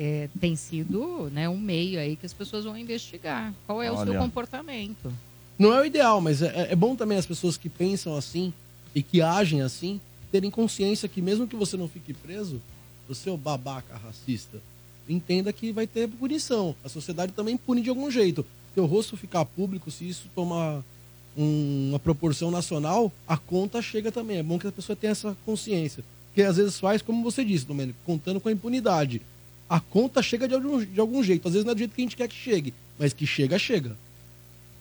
é, 0.00 0.28
tem 0.40 0.54
sido 0.54 1.28
né, 1.32 1.48
um 1.48 1.58
meio 1.58 1.98
aí 1.98 2.14
que 2.14 2.24
as 2.24 2.32
pessoas 2.32 2.64
vão 2.64 2.78
investigar. 2.78 3.52
Qual 3.66 3.82
é 3.82 3.90
o 3.90 3.96
seu 3.96 4.10
Olha. 4.12 4.18
comportamento? 4.20 5.12
Não 5.58 5.74
é 5.74 5.80
o 5.80 5.84
ideal, 5.84 6.20
mas 6.20 6.40
é, 6.42 6.68
é 6.70 6.76
bom 6.76 6.94
também 6.94 7.18
as 7.18 7.26
pessoas 7.26 7.56
que 7.56 7.68
pensam 7.68 8.16
assim 8.16 8.52
e 8.94 9.02
que 9.02 9.20
agem 9.20 9.62
assim 9.62 10.00
terem 10.30 10.50
consciência 10.50 11.08
que 11.08 11.20
mesmo 11.22 11.46
que 11.48 11.56
você 11.56 11.76
não 11.76 11.88
fique 11.88 12.12
preso, 12.12 12.60
o 13.08 13.14
seu 13.14 13.36
babaca 13.36 13.96
racista, 13.96 14.58
entenda 15.08 15.52
que 15.52 15.72
vai 15.72 15.86
ter 15.86 16.06
punição. 16.08 16.76
A 16.84 16.88
sociedade 16.88 17.32
também 17.32 17.56
pune 17.56 17.80
de 17.80 17.88
algum 17.88 18.10
jeito. 18.10 18.44
Seu 18.74 18.84
rosto 18.84 19.16
ficar 19.16 19.44
público, 19.46 19.90
se 19.90 20.06
isso 20.06 20.26
tomar 20.34 20.82
um- 21.36 21.88
uma 21.90 21.98
proporção 21.98 22.50
nacional, 22.50 23.10
a 23.26 23.36
conta 23.36 23.80
chega 23.80 24.12
também. 24.12 24.36
É 24.36 24.42
bom 24.42 24.58
que 24.58 24.66
a 24.66 24.72
pessoa 24.72 24.94
tenha 24.94 25.12
essa 25.12 25.34
consciência. 25.46 26.04
Porque 26.26 26.42
às 26.42 26.56
vezes 26.58 26.78
faz, 26.78 27.00
como 27.00 27.22
você 27.22 27.42
disse, 27.44 27.64
Domênico, 27.64 27.98
contando 28.04 28.38
com 28.38 28.48
a 28.50 28.52
impunidade. 28.52 29.22
A 29.68 29.80
conta 29.80 30.22
chega 30.22 30.46
de 30.46 30.54
algum, 30.54 30.84
de 30.84 31.00
algum 31.00 31.22
jeito. 31.22 31.48
Às 31.48 31.54
vezes 31.54 31.64
não 31.64 31.72
é 31.72 31.74
do 31.74 31.78
jeito 31.78 31.94
que 31.94 32.00
a 32.02 32.04
gente 32.04 32.16
quer 32.16 32.28
que 32.28 32.34
chegue, 32.36 32.74
mas 32.98 33.12
que 33.14 33.26
chega, 33.26 33.58
chega. 33.58 33.96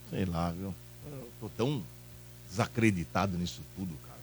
Sei 0.09 0.25
lá, 0.25 0.51
viu? 0.51 0.73
Eu 1.11 1.27
tô 1.41 1.49
tão 1.49 1.81
desacreditado 2.49 3.37
nisso 3.37 3.61
tudo, 3.75 3.91
cara. 4.07 4.19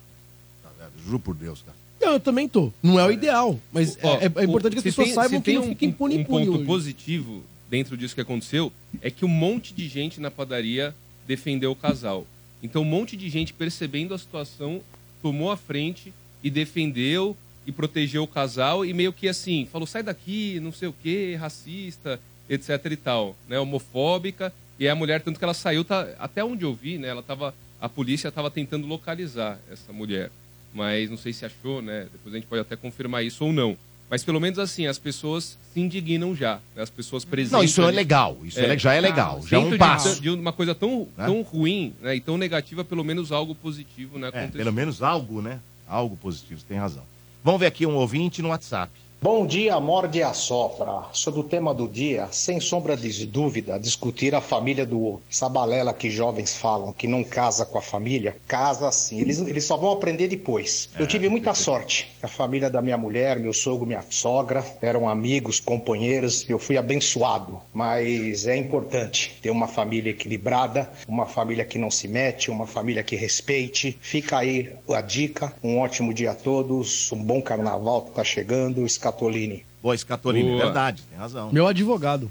Tá 0.63 0.71
vendo? 0.79 1.05
Juro 1.05 1.19
por 1.19 1.35
Deus, 1.35 1.63
cara. 1.63 1.77
Não, 2.01 2.13
eu 2.15 2.21
também 2.21 2.49
tô. 2.49 2.73
Não 2.83 2.99
é 2.99 3.07
o 3.07 3.13
ideal, 3.13 3.59
mas 3.73 3.97
Ó, 4.03 4.17
é, 4.17 4.25
é 4.25 4.45
importante 4.45 4.73
que 4.73 4.79
as 4.79 4.85
pessoas 4.85 5.07
tem- 5.09 5.15
saibam 5.15 5.41
que 5.41 5.45
tem 5.47 5.55
não 5.55 5.63
um- 5.65 5.69
fica 5.69 5.85
impune 5.87 6.17
um 6.17 6.21
impune 6.21 6.47
ponto 6.47 6.57
hoje. 6.59 6.67
positivo 6.67 7.43
dentro 7.71 7.97
disso 7.97 8.15
que 8.15 8.21
aconteceu 8.21 8.73
é 9.01 9.11
que 9.11 9.25
um 9.25 9.29
monte 9.29 9.73
de 9.73 9.89
gente 9.89 10.21
na 10.21 10.31
padaria 10.31 10.95
defendeu 11.27 11.73
o 11.73 11.77
casal. 11.77 12.27
Então 12.63 12.83
um 12.83 12.85
monte 12.87 13.17
de 13.17 13.29
gente 13.31 13.53
percebendo 13.53 14.13
a 14.15 14.19
situação 14.19 14.81
tomou 15.23 15.51
a 15.51 15.57
frente 15.57 16.13
e 16.43 16.51
defendeu 16.51 17.35
e 17.67 17.73
protegeu 17.73 18.23
o 18.23 18.29
casal 18.29 18.85
e 18.85 18.93
meio 18.93 19.13
que 19.13 19.27
assim, 19.27 19.67
falou 19.73 19.87
sai 19.87 20.03
daqui, 20.03 20.61
não 20.61 20.73
sei 20.73 20.89
o 20.89 20.93
que, 20.93 21.35
racista, 21.37 22.21
etc 22.51 22.69
e 22.91 22.97
tal, 22.97 23.35
né, 23.49 23.59
homofóbica. 23.59 24.53
E 24.79 24.89
a 24.89 24.95
mulher 24.95 25.21
tanto 25.21 25.39
que 25.39 25.45
ela 25.45 25.55
saiu, 25.55 25.85
tá, 25.85 26.09
até 26.19 26.45
onde 26.45 26.65
eu 26.65 26.75
vi, 26.75 26.99
né, 26.99 27.09
ela 27.09 27.23
tava 27.23 27.55
a 27.81 27.89
polícia 27.89 28.29
estava 28.29 28.51
tentando 28.51 28.87
localizar 28.87 29.59
essa 29.71 29.93
mulher. 29.93 30.31
Mas 30.73 31.09
não 31.11 31.17
sei 31.17 31.33
se 31.33 31.45
achou, 31.45 31.81
né? 31.83 32.07
Depois 32.11 32.35
a 32.35 32.39
gente 32.39 32.47
pode 32.49 32.61
até 32.63 32.75
confirmar 32.75 33.25
isso 33.25 33.45
ou 33.45 33.53
não. 33.53 33.77
Mas 34.11 34.25
pelo 34.25 34.41
menos 34.41 34.59
assim, 34.59 34.87
as 34.87 34.99
pessoas 34.99 35.57
se 35.73 35.81
indignam 35.81 36.35
já. 36.35 36.57
né? 36.75 36.83
As 36.83 36.91
pessoas 36.91 37.25
presentes. 37.25 37.53
Não, 37.53 37.63
isso 37.63 37.81
é 37.83 37.87
ali. 37.87 37.97
legal, 37.97 38.39
isso 38.45 38.59
é 38.59 38.67
le- 38.67 38.79
já 38.79 38.95
é 38.95 39.01
legal, 39.01 39.41
já 39.47 39.57
é 39.57 39.61
um 39.61 39.63
Dentro 39.65 39.77
de- 39.77 39.79
passo. 39.79 40.21
De, 40.21 40.31
uma 40.31 40.53
coisa 40.53 40.75
tão, 40.75 41.07
Né? 41.17 41.27
tão 41.27 41.43
ruim 41.43 41.95
né, 42.01 42.17
e 42.17 42.21
tão 42.21 42.37
negativa, 42.37 42.85
pelo 42.85 43.05
menos 43.05 43.31
algo 43.33 43.55
positivo, 43.55 44.19
né? 44.19 44.27
É, 44.27 44.31
aconteceu. 44.31 44.59
pelo 44.59 44.73
menos 44.73 45.03
algo, 45.03 45.41
né? 45.41 45.61
Algo 45.87 46.17
positivo, 46.17 46.61
você 46.61 46.67
tem 46.67 46.79
razão. 46.79 47.05
Vamos 47.43 47.61
ver 47.61 47.67
aqui 47.67 47.87
um 47.87 47.95
ouvinte 47.95 48.41
no 48.43 48.49
WhatsApp. 48.49 48.91
Bom 49.25 49.47
dia, 49.47 49.81
morde 49.81 50.19
e 50.19 50.23
assopra. 50.23 51.07
Sobre 51.15 51.41
o 51.41 51.45
tema 51.45 51.73
do 51.73 51.89
dia, 51.89 52.29
sem 52.31 52.61
sombra 52.61 52.95
de 52.95 53.25
dúvida, 53.25 53.79
discutir 53.79 54.35
a 54.35 54.41
família 54.43 54.85
do 54.85 55.01
outro. 55.01 55.23
Essa 55.31 55.49
balela 55.49 55.95
que 55.95 56.11
jovens 56.11 56.55
falam 56.55 56.93
que 56.93 57.09
não 57.09 57.25
casa 57.25 57.65
com 57.65 57.79
a 57.79 57.81
família, 57.81 58.37
casa 58.47 58.93
sim. 58.93 59.19
Eles, 59.19 59.41
eles 59.41 59.65
só 59.65 59.79
vão 59.79 59.93
aprender 59.93 60.29
depois. 60.29 60.91
Eu 60.99 61.07
tive 61.07 61.31
muita 61.31 61.55
sorte. 61.55 62.15
A 62.23 62.29
família 62.29 62.69
da 62.69 62.83
minha 62.83 62.99
mulher, 62.99 63.39
meu 63.39 63.55
sogro, 63.55 63.87
minha 63.87 64.05
sogra, 64.11 64.63
eram 64.83 65.09
amigos, 65.09 65.59
companheiros. 65.59 66.45
Eu 66.47 66.59
fui 66.59 66.77
abençoado. 66.77 67.63
Mas 67.73 68.47
é 68.47 68.59
importante 68.59 69.39
ter 69.41 69.49
uma 69.49 69.67
família 69.67 70.11
equilibrada, 70.11 70.91
uma 71.09 71.25
família 71.25 71.65
que 71.65 71.79
não 71.79 71.91
se 71.91 72.07
mete, 72.07 72.51
uma 72.51 72.67
família 72.67 73.03
que 73.03 73.17
respeite. 73.17 73.97
Fica 74.03 74.37
aí 74.37 74.71
a 74.87 75.01
dica. 75.01 75.51
Um 75.63 75.79
ótimo 75.79 76.13
dia 76.13 76.33
a 76.33 76.35
todos. 76.35 77.11
Um 77.11 77.25
bom 77.25 77.41
carnaval 77.41 78.03
que 78.03 78.11
tá 78.11 78.23
chegando. 78.23 78.85
Scatolini. 79.15 79.65
Boa, 79.83 79.97
Scatolini, 79.97 80.51
Boa. 80.51 80.65
verdade, 80.65 81.03
tem 81.09 81.19
razão. 81.19 81.51
Meu 81.53 81.67
advogado. 81.67 82.31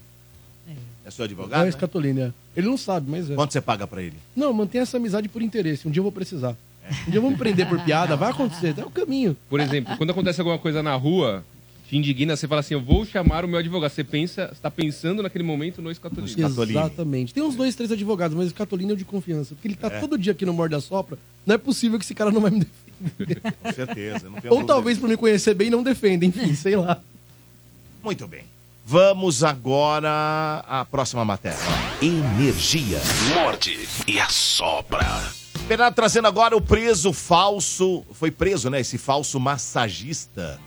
É 1.05 1.11
seu 1.11 1.23
É 1.23 1.27
advogado? 1.27 1.67
o 1.67 1.71
Scatolini, 1.71 2.21
é. 2.21 2.31
Ele 2.55 2.67
não 2.67 2.77
sabe, 2.77 3.09
mas 3.09 3.29
é. 3.29 3.35
Quanto 3.35 3.51
você 3.51 3.59
paga 3.61 3.85
pra 3.85 4.01
ele? 4.01 4.15
Não, 4.35 4.53
mantém 4.53 4.79
essa 4.81 4.97
amizade 4.97 5.27
por 5.27 5.41
interesse. 5.41 5.87
Um 5.87 5.91
dia 5.91 5.99
eu 5.99 6.03
vou 6.03 6.11
precisar. 6.11 6.55
Um 7.07 7.11
dia 7.11 7.17
eu 7.17 7.21
vou 7.21 7.31
me 7.31 7.37
prender 7.37 7.67
por 7.67 7.79
piada, 7.83 8.15
vai 8.15 8.31
acontecer. 8.31 8.73
É 8.77 8.85
o 8.85 8.89
caminho. 8.89 9.35
Por 9.49 9.59
exemplo, 9.59 9.97
quando 9.97 10.11
acontece 10.11 10.39
alguma 10.39 10.57
coisa 10.57 10.81
na 10.81 10.95
rua, 10.95 11.43
te 11.89 11.97
indigna, 11.97 12.35
você 12.37 12.47
fala 12.47 12.61
assim, 12.61 12.73
eu 12.73 12.81
vou 12.81 13.05
chamar 13.05 13.43
o 13.43 13.47
meu 13.47 13.59
advogado. 13.59 13.91
Você 13.91 14.03
pensa, 14.03 14.47
você 14.47 14.61
tá 14.61 14.71
pensando 14.71 15.21
naquele 15.21 15.43
momento 15.43 15.81
no 15.81 15.91
escatolino. 15.91 16.47
Exatamente. 16.69 17.33
Tem 17.33 17.43
uns 17.43 17.55
dois, 17.55 17.75
três 17.75 17.91
advogados, 17.91 18.35
mas 18.37 18.47
o 18.47 18.49
Scatolini 18.51 18.91
é 18.91 18.93
o 18.93 18.97
de 18.97 19.05
confiança. 19.05 19.55
Porque 19.55 19.67
ele 19.67 19.75
tá 19.75 19.87
É. 19.87 19.99
todo 19.99 20.17
dia 20.17 20.31
aqui 20.31 20.45
no 20.45 20.53
Morde 20.53 20.75
a 20.75 20.79
Sopra. 20.81 21.17
Não 21.45 21.55
é 21.55 21.57
possível 21.57 21.99
que 21.99 22.05
esse 22.05 22.15
cara 22.15 22.31
não 22.31 22.39
vai 22.41 22.51
me 22.51 22.59
defender. 22.59 22.82
Com 23.62 23.71
certeza, 23.73 24.29
não 24.29 24.39
tem 24.41 24.51
Ou 24.51 24.58
problema. 24.58 24.67
talvez 24.67 24.97
por 24.97 25.10
me 25.10 25.17
conhecer 25.17 25.53
bem 25.53 25.69
não 25.69 25.84
defenda, 25.84 26.25
enfim, 26.25 26.53
sei 26.56 26.75
lá. 26.75 27.01
Muito 28.03 28.27
bem. 28.27 28.43
Vamos 28.86 29.43
agora 29.43 30.63
à 30.67 30.84
próxima 30.84 31.23
matéria. 31.23 31.58
Energia. 32.01 32.99
Morde 33.34 33.88
e 34.06 34.19
assopra. 34.19 34.99
Bernardo 35.67 35.95
trazendo 35.95 36.27
agora 36.27 36.56
o 36.56 36.62
preso 36.62 37.13
falso. 37.13 38.03
Foi 38.12 38.29
preso, 38.29 38.69
né? 38.69 38.82
Esse 38.82 38.97
falso 38.97 39.39
massagista 39.39 40.60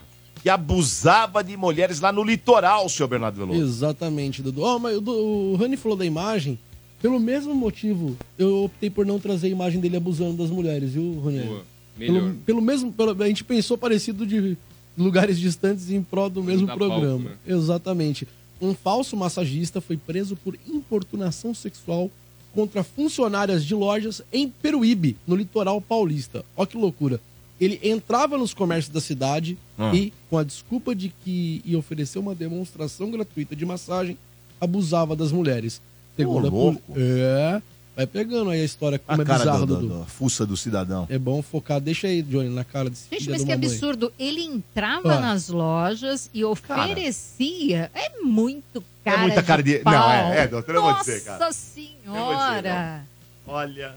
que 0.43 0.49
abusava 0.49 1.45
de 1.45 1.57
mulheres 1.57 2.01
lá 2.01 2.11
no 2.11 2.23
litoral, 2.23 2.89
senhor 2.89 3.09
Bernardo 3.09 3.37
Veloso. 3.37 3.61
Exatamente, 3.61 4.43
Dudu. 4.43 4.63
Ó, 4.63 4.79
mas 4.79 4.97
o 4.97 5.57
Rani 5.57 5.77
falou 5.77 5.99
da 5.99 6.05
imagem. 6.05 6.59
Pelo 7.03 7.21
mesmo 7.21 7.55
motivo, 7.55 8.17
eu 8.39 8.65
optei 8.65 8.89
por 8.89 9.05
não 9.05 9.19
trazer 9.21 9.49
a 9.49 9.51
imagem 9.51 9.81
dele 9.81 9.97
abusando 9.97 10.37
das 10.39 10.49
mulheres, 10.51 10.93
viu, 10.93 11.21
Rony? 11.23 11.41
Boa. 11.41 11.65
Melhor. 11.97 12.21
Pelo, 12.23 12.35
pelo 12.47 12.63
mesmo. 12.63 12.93
pelo- 12.93 13.23
a 13.23 13.27
gente 13.29 13.45
pensou 13.45 13.77
parecido 13.79 14.27
de 14.27 14.57
lugares 14.97 15.39
distantes 15.39 15.91
em 15.91 16.03
prol 16.03 16.29
do 16.31 16.43
mesmo 16.43 16.67
programa. 16.67 17.01
palco, 17.01 17.19
né? 17.25 17.37
Exatamente. 17.47 18.27
Um 18.61 18.75
falso 18.75 19.17
massagista 19.17 19.81
foi 19.81 19.97
preso 19.97 20.35
por 20.37 20.57
importunação 20.67 21.53
sexual 21.55 22.11
contra 22.55 22.83
funcionárias 22.83 23.65
de 23.65 23.75
lojas 23.75 24.23
em 24.33 24.49
Peruíbe, 24.49 25.17
no 25.27 25.37
litoral 25.37 25.81
paulista. 25.81 26.43
Ó 26.57 26.65
que 26.65 26.77
loucura. 26.77 27.21
Ele 27.61 27.79
entrava 27.83 28.37
nos 28.39 28.53
comércios 28.55 28.93
da 28.93 29.01
cidade 29.01 29.57
Ah. 29.79 29.95
e, 29.95 30.13
com 30.31 30.39
a 30.39 30.45
desculpa 30.45 30.95
de 30.95 31.11
que 31.23 31.61
ia 31.65 31.79
oferecer 31.79 32.19
uma 32.19 32.35
demonstração 32.35 33.11
gratuita 33.11 33.55
de 33.55 33.65
massagem, 33.67 34.17
abusava 34.61 35.15
das 35.15 35.33
mulheres. 35.33 35.81
Segundo 36.17 36.49
a 36.49 36.51
poli- 36.51 36.63
louco. 36.65 36.93
É. 36.97 37.61
Vai 37.97 38.07
pegando 38.07 38.51
aí 38.51 38.61
a 38.61 38.65
história 38.65 38.99
como 38.99 39.19
A 39.21 39.25
é 39.25 39.27
cara 39.27 39.39
bizarro, 39.39 39.65
do, 39.67 39.75
Dudu. 39.77 39.89
do, 39.89 39.99
do 40.01 40.05
fuça 40.05 40.45
do 40.45 40.55
cidadão. 40.55 41.07
É 41.09 41.19
bom 41.19 41.41
focar. 41.41 41.81
Deixa 41.81 42.07
aí, 42.07 42.21
Johnny, 42.21 42.51
na 42.51 42.63
cara 42.63 42.91
desse 42.91 43.05
Gente, 43.11 43.31
mas 43.31 43.43
que 43.43 43.51
absurdo. 43.51 44.13
Ele 44.19 44.43
entrava 44.43 45.15
Ah. 45.15 45.21
nas 45.21 45.49
lojas 45.49 46.29
e 46.35 46.45
oferecia. 46.45 47.91
É 47.95 48.21
muito 48.23 48.85
cara 49.03 49.23
muita 49.23 49.43
cara 49.43 49.63
de- 49.63 49.79
pau. 49.79 49.95
Não, 49.95 50.11
é, 50.13 50.41
é, 50.41 50.47
doutora, 50.47 50.77
eu 50.79 50.83
vou 50.83 50.91
Nossa 50.93 51.05
dizer, 51.11 51.25
cara. 51.25 51.53
senhora. 51.53 53.07
Olha. 53.47 53.95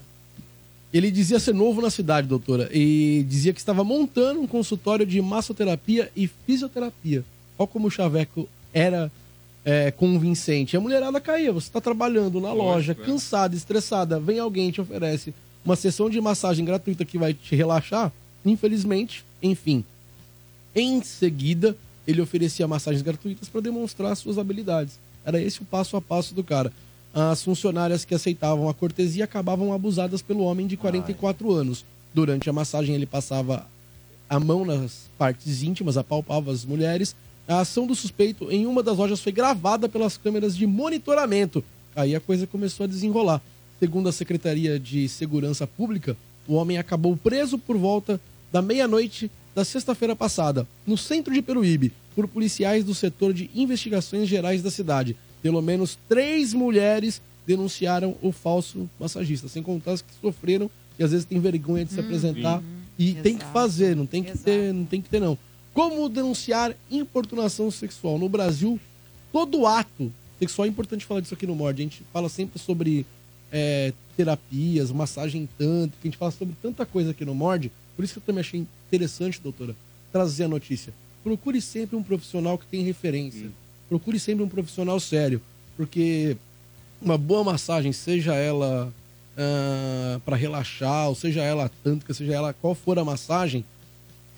Ele 0.92 1.10
dizia 1.10 1.38
ser 1.38 1.52
novo 1.54 1.80
na 1.82 1.90
cidade, 1.90 2.26
doutora, 2.26 2.68
e 2.72 3.24
dizia 3.28 3.52
que 3.52 3.60
estava 3.60 3.84
montando 3.84 4.40
um 4.40 4.46
consultório 4.46 5.06
de 5.06 5.20
massoterapia 5.22 6.10
e 6.16 6.26
fisioterapia. 6.26 7.22
Olha 7.58 7.68
como 7.68 7.86
o 7.86 7.90
Chaveco 7.90 8.48
era 8.72 9.12
é, 9.64 9.90
convincente. 9.90 10.76
A 10.76 10.80
mulherada 10.80 11.20
caía. 11.20 11.52
Você 11.52 11.68
está 11.68 11.80
trabalhando 11.80 12.40
na 12.40 12.52
loja, 12.52 12.92
é. 12.92 12.94
cansada, 12.94 13.54
estressada, 13.54 14.18
vem 14.18 14.38
alguém 14.38 14.68
e 14.68 14.72
te 14.72 14.80
oferece 14.80 15.34
uma 15.64 15.76
sessão 15.76 16.08
de 16.08 16.20
massagem 16.20 16.64
gratuita 16.64 17.04
que 17.04 17.18
vai 17.18 17.34
te 17.34 17.54
relaxar. 17.54 18.12
Infelizmente, 18.44 19.24
enfim. 19.42 19.84
Em 20.74 21.02
seguida, 21.02 21.76
ele 22.06 22.20
oferecia 22.20 22.66
massagens 22.66 23.02
gratuitas 23.02 23.48
para 23.48 23.60
demonstrar 23.60 24.16
suas 24.16 24.38
habilidades. 24.38 24.98
Era 25.24 25.40
esse 25.40 25.60
o 25.60 25.64
passo 25.64 25.96
a 25.96 26.00
passo 26.00 26.34
do 26.34 26.42
cara. 26.42 26.72
As 27.12 27.42
funcionárias 27.42 28.04
que 28.04 28.14
aceitavam 28.14 28.68
a 28.68 28.74
cortesia 28.74 29.24
acabavam 29.24 29.72
abusadas 29.72 30.22
pelo 30.22 30.44
homem 30.44 30.66
de 30.66 30.76
44 30.76 31.52
anos. 31.52 31.84
Durante 32.14 32.48
a 32.48 32.52
massagem, 32.52 32.94
ele 32.94 33.06
passava 33.06 33.66
a 34.28 34.38
mão 34.38 34.64
nas 34.64 35.08
partes 35.18 35.62
íntimas, 35.62 35.96
apalpava 35.96 36.52
as 36.52 36.64
mulheres. 36.64 37.14
A 37.50 37.62
ação 37.62 37.84
do 37.84 37.96
suspeito 37.96 38.48
em 38.48 38.64
uma 38.64 38.80
das 38.80 38.96
lojas 38.96 39.20
foi 39.20 39.32
gravada 39.32 39.88
pelas 39.88 40.16
câmeras 40.16 40.56
de 40.56 40.68
monitoramento. 40.68 41.64
Aí 41.96 42.14
a 42.14 42.20
coisa 42.20 42.46
começou 42.46 42.84
a 42.84 42.86
desenrolar. 42.86 43.42
Segundo 43.80 44.08
a 44.08 44.12
Secretaria 44.12 44.78
de 44.78 45.08
Segurança 45.08 45.66
Pública, 45.66 46.16
o 46.46 46.54
homem 46.54 46.78
acabou 46.78 47.16
preso 47.16 47.58
por 47.58 47.76
volta 47.76 48.20
da 48.52 48.62
meia-noite 48.62 49.28
da 49.52 49.64
sexta-feira 49.64 50.14
passada, 50.14 50.64
no 50.86 50.96
centro 50.96 51.34
de 51.34 51.42
Peruíbe, 51.42 51.92
por 52.14 52.28
policiais 52.28 52.84
do 52.84 52.94
setor 52.94 53.34
de 53.34 53.50
investigações 53.52 54.28
gerais 54.28 54.62
da 54.62 54.70
cidade. 54.70 55.16
Pelo 55.42 55.60
menos 55.60 55.98
três 56.08 56.54
mulheres 56.54 57.20
denunciaram 57.44 58.14
o 58.22 58.30
falso 58.30 58.88
massagista, 58.96 59.48
sem 59.48 59.60
contar 59.60 59.94
as 59.94 60.02
que 60.02 60.12
sofreram 60.20 60.70
e 60.96 61.02
às 61.02 61.10
vezes 61.10 61.26
tem 61.26 61.40
vergonha 61.40 61.84
de 61.84 61.94
se 61.94 61.98
apresentar 61.98 62.62
e 62.96 63.12
tem 63.14 63.36
que 63.36 63.46
fazer, 63.46 63.96
não 63.96 64.06
tem 64.06 64.22
que 64.22 64.38
ter, 64.38 64.72
não 64.72 64.84
tem 64.84 65.02
que 65.02 65.08
ter 65.08 65.18
não. 65.18 65.36
Como 65.80 66.10
denunciar 66.10 66.76
importunação 66.90 67.70
sexual 67.70 68.18
no 68.18 68.28
Brasil? 68.28 68.78
Todo 69.32 69.66
ato 69.66 70.12
sexual 70.38 70.66
é 70.66 70.68
importante 70.68 71.06
falar 71.06 71.22
disso 71.22 71.32
aqui 71.32 71.46
no 71.46 71.54
Mord. 71.54 71.80
A 71.80 71.82
gente 71.82 72.02
fala 72.12 72.28
sempre 72.28 72.58
sobre 72.58 73.06
é, 73.50 73.94
terapias, 74.14 74.92
massagem 74.92 75.48
tanto, 75.56 75.92
que 75.92 76.06
a 76.06 76.10
gente 76.10 76.18
fala 76.18 76.32
sobre 76.32 76.54
tanta 76.60 76.84
coisa 76.84 77.12
aqui 77.12 77.24
no 77.24 77.34
Mord. 77.34 77.72
Por 77.96 78.04
isso 78.04 78.12
que 78.12 78.18
eu 78.18 78.22
também 78.26 78.42
achei 78.42 78.60
interessante, 78.60 79.40
doutora, 79.40 79.74
trazer 80.12 80.44
a 80.44 80.48
notícia. 80.48 80.92
Procure 81.24 81.62
sempre 81.62 81.96
um 81.96 82.02
profissional 82.02 82.58
que 82.58 82.66
tem 82.66 82.82
referência. 82.82 83.48
Procure 83.88 84.20
sempre 84.20 84.44
um 84.44 84.48
profissional 84.50 85.00
sério, 85.00 85.40
porque 85.78 86.36
uma 87.00 87.16
boa 87.16 87.42
massagem, 87.42 87.90
seja 87.90 88.34
ela 88.34 88.92
para 90.26 90.36
relaxar, 90.36 91.08
ou 91.08 91.14
seja 91.14 91.40
ela 91.40 91.70
tântrica, 91.82 92.12
seja 92.12 92.34
ela 92.34 92.52
qual 92.52 92.74
for 92.74 92.98
a 92.98 93.04
massagem, 93.04 93.64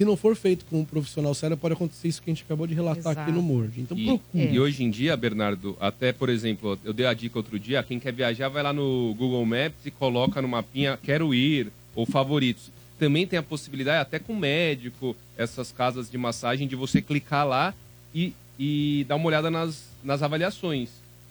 se 0.03 0.05
não 0.05 0.17
for 0.17 0.35
feito 0.35 0.65
com 0.65 0.81
um 0.81 0.85
profissional 0.85 1.33
sério, 1.33 1.57
pode 1.57 1.75
acontecer 1.75 2.09
isso 2.09 2.21
que 2.21 2.29
a 2.29 2.35
gente 2.35 2.43
acabou 2.43 2.67
de 2.67 2.75
relatar 2.75 3.17
aqui 3.17 3.31
no 3.31 3.41
Mord. 3.41 3.81
Então 3.81 3.97
E, 3.97 4.05
procure. 4.05 4.53
e 4.53 4.59
hoje 4.59 4.83
em 4.83 4.91
dia, 4.91 5.17
Bernardo, 5.17 5.77
até 5.81 6.13
por 6.13 6.29
exemplo, 6.29 6.77
eu 6.85 6.93
dei 6.93 7.07
a 7.07 7.15
dica 7.15 7.39
outro 7.39 7.57
dia, 7.57 7.85
quem 7.85 8.01
quer 8.01 8.13
viajar 8.13 8.49
vai 8.49 8.65
lá 8.65 8.73
no 8.73 9.15
Google 9.17 9.47
Maps 9.47 9.87
e 9.87 9.93
coloca 9.93 10.43
no 10.43 10.49
mapinha 10.49 10.99
quero 11.01 11.33
ir 11.33 11.71
ou 11.95 12.05
favoritos. 12.05 12.71
Também 12.99 13.29
tem 13.29 13.39
a 13.39 13.43
possibilidade, 13.45 14.01
até 14.01 14.19
com 14.19 14.35
médico, 14.35 15.17
essas 15.39 15.71
casas 15.71 16.11
de 16.11 16.19
massagem, 16.19 16.67
de 16.67 16.75
você 16.75 17.01
clicar 17.01 17.47
lá 17.47 17.73
e, 18.13 18.33
e 18.59 19.05
dar 19.09 19.15
uma 19.15 19.27
olhada 19.27 19.53
nas, 19.53 19.85
nas 20.03 20.21
avaliações. 20.21 20.89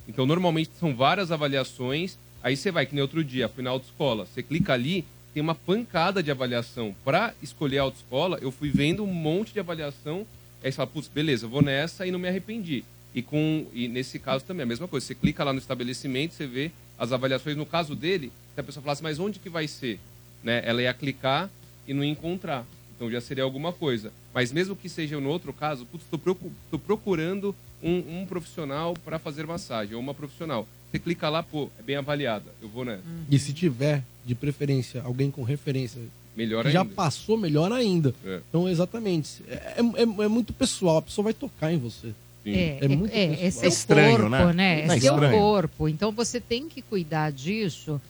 Então, 0.07 0.25
normalmente 0.25 0.71
são 0.79 0.95
várias 0.95 1.29
avaliações. 1.29 2.17
Aí 2.41 2.55
você 2.55 2.71
vai, 2.71 2.85
que 2.85 2.95
nem 2.95 3.01
outro 3.01 3.23
dia, 3.23 3.47
fui 3.49 3.63
na 3.63 3.69
autoescola. 3.69 4.25
Você 4.25 4.41
clica 4.41 4.73
ali, 4.73 5.05
tem 5.33 5.41
uma 5.41 5.55
pancada 5.55 6.21
de 6.21 6.31
avaliação. 6.31 6.95
Para 7.03 7.33
escolher 7.41 7.79
a 7.79 7.83
autoescola, 7.83 8.37
eu 8.41 8.51
fui 8.51 8.69
vendo 8.69 9.03
um 9.03 9.13
monte 9.13 9.53
de 9.53 9.59
avaliação. 9.59 10.25
Aí 10.63 10.71
você 10.71 10.75
fala, 10.75 10.87
putz, 10.87 11.07
beleza, 11.07 11.47
vou 11.47 11.61
nessa 11.61 12.05
e 12.05 12.11
não 12.11 12.19
me 12.19 12.27
arrependi. 12.27 12.83
E, 13.13 13.21
com, 13.21 13.65
e 13.73 13.87
nesse 13.87 14.19
caso 14.19 14.45
também, 14.45 14.63
a 14.63 14.67
mesma 14.67 14.87
coisa. 14.87 15.05
Você 15.05 15.15
clica 15.15 15.43
lá 15.43 15.53
no 15.53 15.59
estabelecimento, 15.59 16.33
você 16.33 16.45
vê 16.45 16.71
as 16.97 17.11
avaliações. 17.11 17.57
No 17.57 17.65
caso 17.65 17.95
dele, 17.95 18.31
se 18.53 18.59
a 18.59 18.63
pessoa 18.63 18.83
falasse, 18.83 19.03
mas 19.03 19.19
onde 19.19 19.39
que 19.39 19.49
vai 19.49 19.67
ser? 19.67 19.99
Né? 20.43 20.61
Ela 20.65 20.81
ia 20.81 20.93
clicar 20.93 21.49
e 21.87 21.93
não 21.93 22.03
encontrar. 22.03 22.65
Então 22.95 23.09
já 23.09 23.19
seria 23.19 23.43
alguma 23.43 23.73
coisa. 23.73 24.13
Mas 24.33 24.51
mesmo 24.51 24.75
que 24.75 24.87
seja 24.87 25.19
no 25.19 25.29
outro 25.29 25.51
caso, 25.51 25.87
estou 25.93 26.79
procurando 26.79 27.55
um, 27.81 28.21
um 28.21 28.25
profissional 28.25 28.93
para 28.93 29.17
fazer 29.17 29.45
massagem, 29.47 29.95
ou 29.95 30.01
uma 30.01 30.13
profissional. 30.13 30.67
Você 30.91 30.99
clica 30.99 31.29
lá, 31.29 31.41
pô, 31.41 31.69
é 31.79 31.81
bem 31.81 31.95
avaliada. 31.95 32.45
Eu 32.61 32.67
vou 32.69 32.83
nessa. 32.83 33.01
E 33.29 33.39
se 33.39 33.53
tiver, 33.53 34.03
de 34.25 34.35
preferência, 34.35 35.01
alguém 35.03 35.31
com 35.31 35.41
referência 35.43 36.01
Melhor 36.35 36.65
que 36.65 36.71
já 36.71 36.81
ainda. 36.81 36.93
passou, 36.93 37.37
melhor 37.37 37.71
ainda. 37.71 38.13
É. 38.25 38.41
Então, 38.49 38.67
exatamente. 38.67 39.41
É, 39.47 39.75
é- 39.77 40.23
é 40.23 40.27
muito 40.27 40.51
pessoal, 40.53 40.97
a 40.97 41.01
pessoa 41.01 41.23
vai 41.25 41.33
tocar 41.33 41.71
em 41.71 41.77
você. 41.77 42.13
É, 42.45 42.87
muito 42.87 43.13
é, 43.13 43.45
é 43.45 43.51
seu 43.51 43.65
É 43.65 43.67
estranho, 43.67 44.17
corpo, 44.17 44.29
né? 44.29 44.53
né? 44.53 44.79
É 44.81 44.83
é 44.85 44.99
seu 44.99 45.13
estranho? 45.13 45.37
corpo. 45.37 45.87
Então 45.87 46.11
você 46.11 46.39
tem 46.41 46.67
que 46.67 46.81
cuidar 46.81 47.31
disso, 47.31 48.01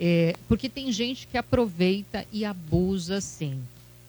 é, 0.00 0.34
porque 0.48 0.68
tem 0.68 0.90
gente 0.90 1.26
que 1.26 1.36
aproveita 1.36 2.24
e 2.32 2.44
abusa 2.44 3.20
sim. 3.20 3.58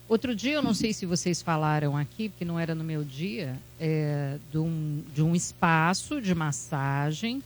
Outro 0.08 0.34
dia, 0.34 0.54
eu 0.54 0.62
não 0.62 0.72
sei 0.72 0.94
se 0.94 1.04
vocês 1.04 1.42
falaram 1.42 1.94
aqui, 1.98 2.30
porque 2.30 2.44
não 2.46 2.58
era 2.58 2.74
no 2.74 2.82
meu 2.82 3.04
dia, 3.04 3.56
é, 3.78 4.38
de, 4.50 4.56
um, 4.56 5.02
de 5.14 5.22
um 5.22 5.34
espaço 5.36 6.18
de 6.22 6.34
massagem 6.34 7.42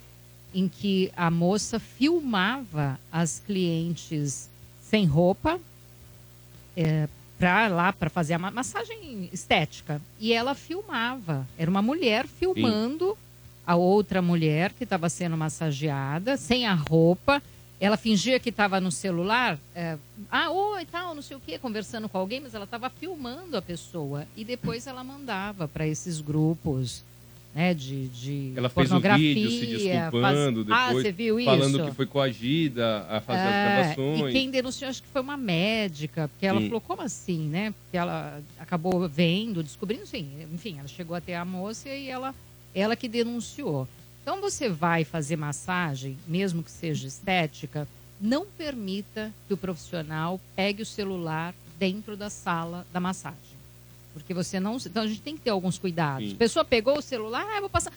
em 0.55 0.69
que 0.69 1.11
a 1.17 1.31
moça 1.31 1.79
filmava 1.79 2.99
as 3.11 3.41
clientes 3.45 4.49
sem 4.83 5.07
roupa, 5.07 5.59
é, 6.77 7.09
para 7.39 7.69
lá 7.69 7.93
para 7.93 8.09
fazer 8.11 8.35
a 8.35 8.39
ma- 8.39 8.51
massagem 8.51 9.29
estética. 9.33 10.01
E 10.21 10.33
ela 10.33 10.55
filmava. 10.55 11.47
Era 11.59 11.71
uma 11.71 11.83
mulher 11.83 12.27
filmando 12.27 13.17
a 13.67 13.75
outra 13.75 14.21
mulher 14.23 14.73
que 14.73 14.85
estava 14.85 15.09
sendo 15.09 15.37
massageada 15.37 16.37
sem 16.37 16.67
a 16.67 16.75
roupa. 16.75 17.43
Ela 17.81 17.97
fingia 17.97 18.39
que 18.39 18.51
estava 18.51 18.81
no 18.81 18.93
celular 18.93 19.59
é, 19.75 19.97
ah 20.31 20.51
oi 20.51 20.85
tal 20.85 21.17
não 21.17 21.23
sei 21.23 21.37
o 21.37 21.41
que 21.41 21.59
conversando 21.59 22.09
com 22.09 22.17
alguém 22.17 22.39
mas 22.41 22.55
ela 22.55 22.65
estava 22.65 22.89
filmando 22.89 23.57
a 23.57 23.63
pessoa. 23.63 24.25
E 24.37 24.45
depois 24.45 24.87
ela 24.87 25.03
mandava 25.03 25.67
para 25.67 25.85
esses 25.87 26.21
grupos 26.21 27.03
né 27.55 27.75
de, 27.75 28.09
de 28.09 28.53
Ela 28.57 28.69
fez 28.69 28.91
um 28.91 28.99
vídeo 28.99 29.51
se 29.51 29.67
faz- 29.67 29.83
desculpando 29.83 30.67
ah 30.73 30.87
depois, 30.87 31.03
você 31.03 31.13
viu 31.13 31.39
isso 31.39 31.51
falando 31.51 31.85
que 31.85 31.95
foi 31.95 32.07
coagida 32.07 33.07
a 33.09 33.21
fazer 33.21 33.49
as 33.49 33.57
é, 33.57 33.63
gravações. 33.63 34.31
E 34.31 34.33
quem 34.33 34.51
denunciou, 34.51 34.89
acho 34.89 35.03
que 35.03 35.09
foi 35.09 35.21
uma 35.21 35.37
médica, 35.37 36.29
porque 36.29 36.47
ela 36.47 36.61
Sim. 36.61 36.67
falou, 36.67 36.81
como 36.81 37.03
assim, 37.03 37.49
né? 37.49 37.75
Porque 37.83 37.97
ela 37.97 38.43
acabou 38.59 39.09
vendo, 39.09 39.63
descobrindo, 39.63 40.07
sim. 40.07 40.47
Enfim, 40.53 40.79
ela 40.79 40.89
chegou 40.89 41.15
até 41.15 41.37
a 41.37 41.45
moça 41.45 41.89
e 41.89 42.09
ela, 42.09 42.35
ela 42.75 42.97
que 42.97 43.09
denunciou. 43.09 43.87
Então, 44.23 44.41
você 44.41 44.69
vai 44.69 45.05
fazer 45.05 45.37
massagem, 45.37 46.17
mesmo 46.27 46.63
que 46.63 46.71
seja 46.71 47.07
estética, 47.07 47.89
não 48.21 48.47
permita 48.47 49.33
que 49.49 49.55
o 49.55 49.57
profissional 49.57 50.41
pegue 50.55 50.83
o 50.83 50.87
celular 50.87 51.55
dentro 51.79 52.17
da 52.17 52.31
sala 52.31 52.87
da 52.93 53.01
massagem. 53.01 53.52
Porque 54.13 54.35
você 54.35 54.61
não. 54.61 54.77
Então, 54.77 55.03
a 55.03 55.07
gente 55.07 55.21
tem 55.21 55.37
que 55.37 55.43
ter 55.43 55.51
alguns 55.51 55.79
cuidados. 55.79 56.29
Sim. 56.29 56.35
A 56.35 56.39
pessoa 56.39 56.65
pegou 56.65 56.99
o 56.99 57.03
celular, 57.03 57.47
ah, 57.49 57.57
eu 57.57 57.61
vou 57.63 57.71
passar. 57.71 57.93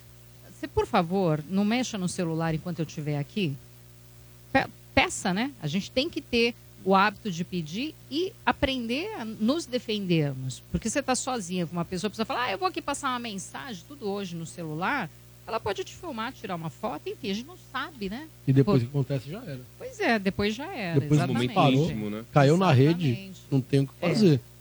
Você, 0.52 0.68
por 0.68 0.86
favor, 0.88 1.44
não 1.50 1.66
mexa 1.66 1.98
no 1.98 2.08
celular 2.08 2.54
enquanto 2.56 2.80
eu 2.80 2.86
estiver 2.86 3.18
aqui 3.18 3.56
pe- 4.54 4.68
peça, 4.94 5.34
né? 5.34 5.52
A 5.62 5.68
gente 5.68 5.92
tem 5.92 6.10
que 6.10 6.22
ter 6.22 6.56
o 6.84 6.96
hábito 6.96 7.30
de 7.32 7.44
pedir 7.44 7.94
e 8.10 8.32
aprender 8.46 9.10
a 9.20 9.26
nos 9.26 9.66
defendermos. 9.66 10.62
Porque 10.72 10.90
você 10.90 11.00
está 11.00 11.16
sozinha 11.16 11.66
com 11.66 11.74
uma 11.74 11.84
pessoa, 11.84 12.08
a 12.08 12.12
pessoa 12.12 12.26
fala, 12.26 12.44
ah, 12.46 12.52
eu 12.52 12.58
vou 12.58 12.68
aqui 12.68 12.82
passar 12.82 13.10
uma 13.10 13.20
mensagem, 13.20 13.84
tudo 13.88 14.10
hoje 14.10 14.36
no 14.36 14.46
celular. 14.46 15.10
Ela 15.48 15.60
pode 15.60 15.84
te 15.84 15.94
filmar, 15.94 16.34
tirar 16.34 16.56
uma 16.56 16.72
foto, 16.72 17.08
enfim, 17.08 17.30
a 17.30 17.34
gente 17.34 17.46
não 17.46 17.58
sabe, 17.72 18.10
né? 18.10 18.28
E 18.48 18.54
depois 18.54 18.82
Pô, 18.82 18.90
que 18.90 18.98
acontece, 18.98 19.30
já 19.30 19.44
era. 19.44 19.62
Pois 19.78 20.00
é, 20.00 20.18
depois 20.18 20.56
já 20.56 20.74
era. 20.74 21.00
Depois 21.00 21.20
que 21.20 21.26
exatamente. 21.26 21.54
parou, 21.54 21.92
caiu 22.32 22.58
na 22.58 22.72
rede, 22.72 23.32
não 23.52 23.62
tem 23.62 23.82
o 23.82 23.88
que 23.88 23.94
É. 24.02 24.10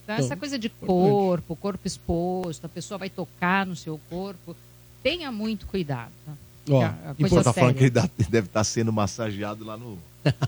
Então, 0.05 0.17
essa 0.17 0.37
coisa 0.37 0.59
de 0.59 0.67
importante. 0.69 0.87
corpo, 0.87 1.57
corpo 1.57 1.87
exposto, 1.87 2.65
a 2.65 2.69
pessoa 2.69 2.99
vai 2.99 3.09
tocar 3.11 3.67
no 3.67 3.75
seu 3.75 3.99
corpo, 4.11 4.55
tenha 5.03 5.33
muito 5.33 5.67
cuidado. 5.67 6.13
né? 6.27 6.35
Ó, 6.71 6.79
Que 7.15 7.25
a- 7.25 7.29
coisa 7.29 7.45
tá 7.45 7.53
falando 7.53 7.75
que 7.75 7.85
ele 7.85 7.91
deve 8.31 8.47
estar 8.47 8.65
sendo 8.65 8.93
massageado 8.93 9.65
lá 9.65 9.77
no, 9.77 9.99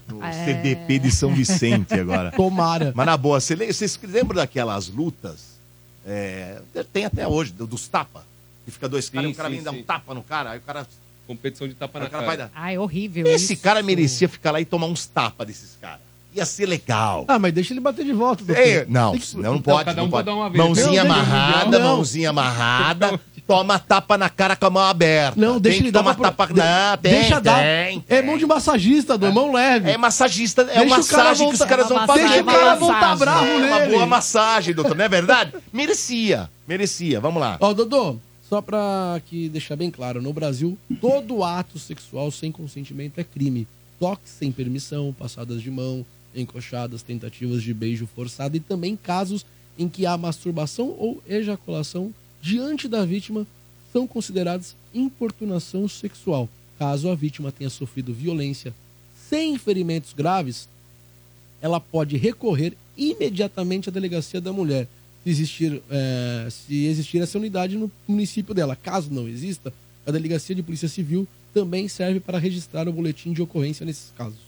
no 0.09 0.23
É. 0.25 0.45
CDP 0.45 0.99
de 0.99 1.11
São 1.11 1.35
Vicente 1.35 1.95
agora. 1.95 2.31
Tomara. 2.37 2.93
Mas 2.95 3.07
na 3.07 3.17
boa, 3.17 3.41
vocês 3.41 3.99
lembram 4.03 4.37
daquelas 4.37 4.89
lutas? 4.89 5.57
É, 6.07 6.61
tem 6.93 7.05
até 7.05 7.27
hoje, 7.27 7.53
do- 7.53 7.67
dos 7.67 7.89
tapa. 7.89 8.25
Que 8.65 8.71
fica 8.71 8.89
dois 8.89 9.09
caras, 9.09 9.27
Sim, 9.29 9.33
o 9.33 9.37
cara 9.37 9.49
sim, 9.49 9.55
vem 9.57 9.65
dar 9.65 9.71
um 9.73 9.83
tapa 9.83 10.13
no 10.15 10.23
cara, 10.23 10.51
aí 10.53 10.59
o 10.59 10.63
cara. 10.63 10.87
Competição 11.27 11.67
de 11.67 11.75
tapa 11.75 11.99
Aí 11.99 12.05
na 12.05 12.11
cara 12.11 12.25
cara. 12.25 12.37
vai 12.37 12.47
dar- 12.47 12.53
Ah, 12.55 12.73
é 12.73 12.79
horrível 12.79 13.27
Esse 13.27 13.55
isso. 13.55 13.63
cara 13.63 13.83
merecia 13.83 14.29
ficar 14.29 14.53
lá 14.53 14.61
e 14.61 14.65
tomar 14.65 14.87
uns 14.87 15.07
tapas 15.07 15.49
desses 15.49 15.77
caras. 15.81 16.06
Ia 16.37 16.45
ser 16.45 16.67
legal. 16.67 17.25
Ah, 17.27 17.39
mas 17.39 17.53
deixa 17.55 17.73
ele 17.73 17.81
bater 17.81 18.05
de 18.05 18.13
volta. 18.13 18.45
doutor. 18.45 18.61
É, 18.63 18.85
não, 18.89 19.13
Tem 19.13 19.21
que- 19.21 19.37
não, 19.37 19.55
não 19.55 19.61
pode. 19.63 19.85
cada 19.87 20.03
um 20.03 20.05
não 20.05 20.11
pode 20.11 20.25
pode. 20.25 20.37
dar 20.37 20.43
uma 20.43 20.51
vez. 20.51 20.63
Mãozinha 20.65 20.87
Não, 21.05 21.15
deixa- 21.15 21.31
amarrada, 21.31 21.79
não. 21.79 21.97
mãozinha 21.97 22.31
amarrada. 22.31 23.21
Toma 23.47 23.79
tapa 23.79 24.19
na 24.19 24.29
cara 24.29 24.57
com 24.57 24.67
a 24.67 24.71
mão 24.71 24.83
aberta. 24.83 25.41
Não, 25.41 25.61
deixa 25.61 25.79
tem 25.79 25.87
ele 25.87 25.93
dar 25.93 26.01
tomar 26.01 26.15
pra- 26.17 26.31
tapa. 26.33 26.47
de- 26.49 26.55
Não, 26.59 26.97
tem, 26.99 27.13
deixa 27.13 27.41
dar. 27.41 27.63
tem. 27.63 28.05
É 28.09 28.21
mão 28.21 28.37
de 28.37 28.45
massagista, 28.45 29.17
do 29.17 29.33
mão 29.33 29.53
leve. 29.53 29.89
É 29.89 29.97
massagista, 29.97 30.63
é 30.63 30.65
Deixa 30.65 30.83
uma 30.83 30.97
massagem 30.97 31.49
que 31.49 31.55
os 31.55 31.61
caras 31.65 31.89
vão 31.89 31.97
uma 31.99 32.07
fazer. 32.09 32.21
Deixa 32.29 32.43
o 32.43 32.45
cara 32.45 32.75
voltar 32.75 33.17
bravo 33.17 33.47
É 33.47 33.57
uma 33.69 33.79
nele. 33.79 33.93
boa 33.95 34.05
massagem, 34.07 34.75
doutor, 34.75 34.97
não 34.97 35.05
é 35.05 35.09
verdade? 35.09 35.53
Merecia, 35.73 36.51
merecia. 36.67 37.21
Vamos 37.21 37.41
lá. 37.41 37.57
Ó, 37.61 37.73
Dodô, 37.73 38.17
só 38.51 38.61
pra 38.61 39.21
que 39.27 39.49
deixar 39.49 39.77
bem 39.77 39.93
claro, 39.93 40.21
no 40.21 40.33
Brasil, 40.33 40.77
todo 41.01 41.45
ato 41.45 41.79
sexual 41.79 42.31
sem 42.33 42.51
consentimento 42.51 43.19
é 43.21 43.23
crime. 43.25 43.67
Toques 44.01 44.31
sem 44.39 44.51
permissão, 44.51 45.15
passadas 45.17 45.63
de 45.63 45.71
mão, 45.71 46.05
encoxadas, 46.37 47.03
tentativas 47.03 47.63
de 47.63 47.73
beijo 47.73 48.07
forçado 48.07 48.57
e 48.57 48.61
também 48.61 48.97
casos 48.97 49.45
em 49.79 49.89
que 49.89 50.07
há 50.07 50.17
masturbação 50.17 50.95
ou 50.99 51.23
ejaculação 51.27 52.13
diante 52.41 52.87
da 52.87 53.05
vítima 53.05 53.47
são 53.93 54.07
considerados 54.07 54.75
importunação 54.95 55.89
sexual. 55.89 56.49
Caso 56.79 57.09
a 57.09 57.15
vítima 57.15 57.51
tenha 57.51 57.71
sofrido 57.71 58.13
violência 58.13 58.75
sem 59.29 59.59
ferimentos 59.59 60.13
graves, 60.13 60.69
ela 61.61 61.81
pode 61.81 62.17
recorrer 62.17 62.75
imediatamente 62.97 63.89
à 63.89 63.93
delegacia 63.93 64.41
da 64.41 64.53
mulher, 64.53 64.87
se 65.25 65.31
existir, 65.31 65.83
é, 65.91 66.49
se 66.51 66.85
existir 66.85 67.21
essa 67.21 67.39
unidade 67.39 67.77
no 67.77 67.91
município 68.07 68.55
dela. 68.55 68.77
Caso 68.77 69.13
não 69.13 69.29
exista, 69.29 69.73
a 70.07 70.11
delegacia 70.11 70.55
de 70.55 70.63
polícia 70.63 70.89
civil 70.89 71.27
também 71.53 71.89
serve 71.89 72.21
para 72.21 72.39
registrar 72.39 72.89
o 72.89 72.93
boletim 72.93 73.33
de 73.33 73.43
ocorrência 73.43 73.85
nesses 73.85 74.13
casos. 74.17 74.46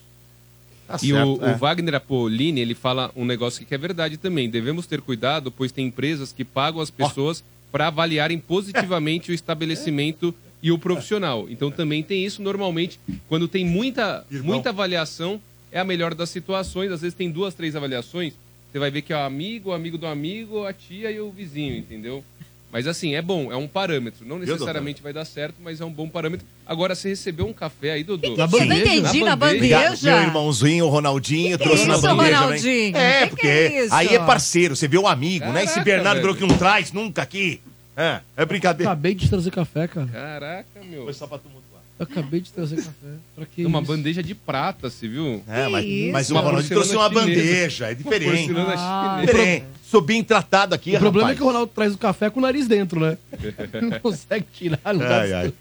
E 1.02 1.12
o, 1.12 1.34
o 1.34 1.56
Wagner 1.56 1.96
Apolini, 1.96 2.60
ele 2.60 2.74
fala 2.74 3.10
um 3.14 3.24
negócio 3.24 3.64
que 3.64 3.74
é 3.74 3.78
verdade 3.78 4.16
também. 4.16 4.48
Devemos 4.48 4.86
ter 4.86 5.00
cuidado, 5.00 5.50
pois 5.50 5.72
tem 5.72 5.86
empresas 5.86 6.32
que 6.32 6.44
pagam 6.44 6.80
as 6.80 6.90
pessoas 6.90 7.44
para 7.70 7.88
avaliarem 7.88 8.38
positivamente 8.38 9.30
o 9.30 9.34
estabelecimento 9.34 10.34
e 10.62 10.72
o 10.72 10.78
profissional. 10.78 11.46
Então 11.48 11.70
também 11.70 12.02
tem 12.02 12.24
isso. 12.24 12.42
Normalmente, 12.42 12.98
quando 13.28 13.46
tem 13.46 13.64
muita, 13.64 14.24
muita 14.30 14.70
avaliação, 14.70 15.40
é 15.70 15.78
a 15.78 15.84
melhor 15.84 16.14
das 16.14 16.30
situações. 16.30 16.90
Às 16.90 17.02
vezes 17.02 17.14
tem 17.14 17.30
duas, 17.30 17.54
três 17.54 17.76
avaliações. 17.76 18.32
Você 18.70 18.78
vai 18.78 18.90
ver 18.90 19.02
que 19.02 19.12
é 19.12 19.16
o 19.16 19.20
amigo, 19.20 19.70
o 19.70 19.72
amigo 19.72 19.96
do 19.96 20.06
amigo, 20.06 20.64
a 20.64 20.72
tia 20.72 21.10
e 21.10 21.20
o 21.20 21.30
vizinho, 21.30 21.76
entendeu? 21.76 22.24
Mas 22.70 22.86
assim, 22.86 23.14
é 23.14 23.22
bom, 23.22 23.50
é 23.50 23.56
um 23.56 23.66
parâmetro. 23.66 24.26
Não 24.26 24.38
necessariamente 24.38 25.02
vai 25.02 25.12
dar 25.12 25.24
certo, 25.24 25.56
mas 25.62 25.80
é 25.80 25.84
um 25.84 25.90
bom 25.90 26.06
parâmetro. 26.08 26.46
Agora, 26.66 26.94
você 26.94 27.08
recebeu 27.08 27.46
um 27.46 27.52
café 27.52 27.92
aí, 27.92 28.04
Dudu? 28.04 28.36
Na 28.36 28.44
Eu 28.44 28.64
não 28.66 28.76
entendi, 28.76 29.24
na 29.24 29.34
bandeja. 29.34 29.56
Obrigado, 29.56 30.02
meu 30.02 30.22
irmãozinho, 30.22 30.84
o 30.84 30.88
Ronaldinho, 30.88 31.56
Que 31.56 31.64
trouxe 31.64 31.82
que 31.82 31.88
na 31.88 31.94
isso, 31.94 32.02
bandeja. 32.02 32.40
Ronaldinho? 32.40 32.92
Né? 32.92 33.22
É, 33.22 33.22
Que 33.22 33.28
porque 33.30 33.42
que 33.42 33.48
é 33.48 33.84
isso? 33.86 33.94
aí 33.94 34.08
é 34.08 34.18
parceiro, 34.18 34.76
você 34.76 34.86
vê 34.86 34.98
o 34.98 35.06
amigo, 35.06 35.46
né? 35.46 35.64
Esse 35.64 35.74
Caraca, 35.74 35.84
Bernardo 35.90 36.20
velho. 36.20 36.34
Que 36.34 36.46
não 36.46 36.58
traz 36.58 36.92
nunca 36.92 37.22
aqui. 37.22 37.60
É, 37.96 38.20
é 38.36 38.44
brincadeira. 38.44 38.92
Acabei 38.92 39.14
de 39.14 39.28
trazer 39.28 39.50
café, 39.50 39.88
cara. 39.88 40.06
Caraca, 40.06 40.66
meu. 40.84 41.04
Foi 41.04 41.12
só 41.14 41.26
pra 41.26 41.38
tumultuar. 41.38 41.67
Eu 41.98 42.04
acabei 42.04 42.40
de 42.40 42.52
trazer 42.52 42.76
café. 42.76 42.90
Pra 43.34 43.44
que 43.46 43.66
Uma 43.66 43.80
isso? 43.80 43.88
bandeja 43.88 44.22
de 44.22 44.34
prata, 44.34 44.88
você 44.88 45.08
viu? 45.08 45.42
É, 45.48 45.68
mas, 45.68 45.84
isso? 45.84 46.12
mas 46.12 46.30
o 46.30 46.34
Uma 46.34 46.40
Ronaldinho 46.42 46.70
trouxe 46.74 46.94
uma 46.96 47.08
chinesa. 47.08 47.26
bandeja, 47.26 47.86
é 47.90 47.94
diferente. 47.94 48.30
Porcelana 48.52 48.74
Ah. 48.76 49.16
chinesa. 49.20 49.32
Diferente. 49.32 49.64
Sou 49.84 50.00
bem 50.00 50.22
tratado 50.22 50.74
aqui, 50.74 50.94
O 50.96 50.98
problema 51.00 51.30
é 51.32 51.34
que 51.34 51.42
o 51.42 51.46
Ronaldo 51.46 51.72
traz 51.74 51.94
o 51.94 51.98
café 51.98 52.28
com 52.30 52.38
o 52.38 52.42
nariz 52.42 52.68
dentro, 52.68 53.00
né? 53.00 53.16
Não 53.82 53.98
consegue 54.00 54.44
tirar, 54.52 54.78
não 54.94 55.04
Ai, 55.06 55.32
ai. 55.32 55.52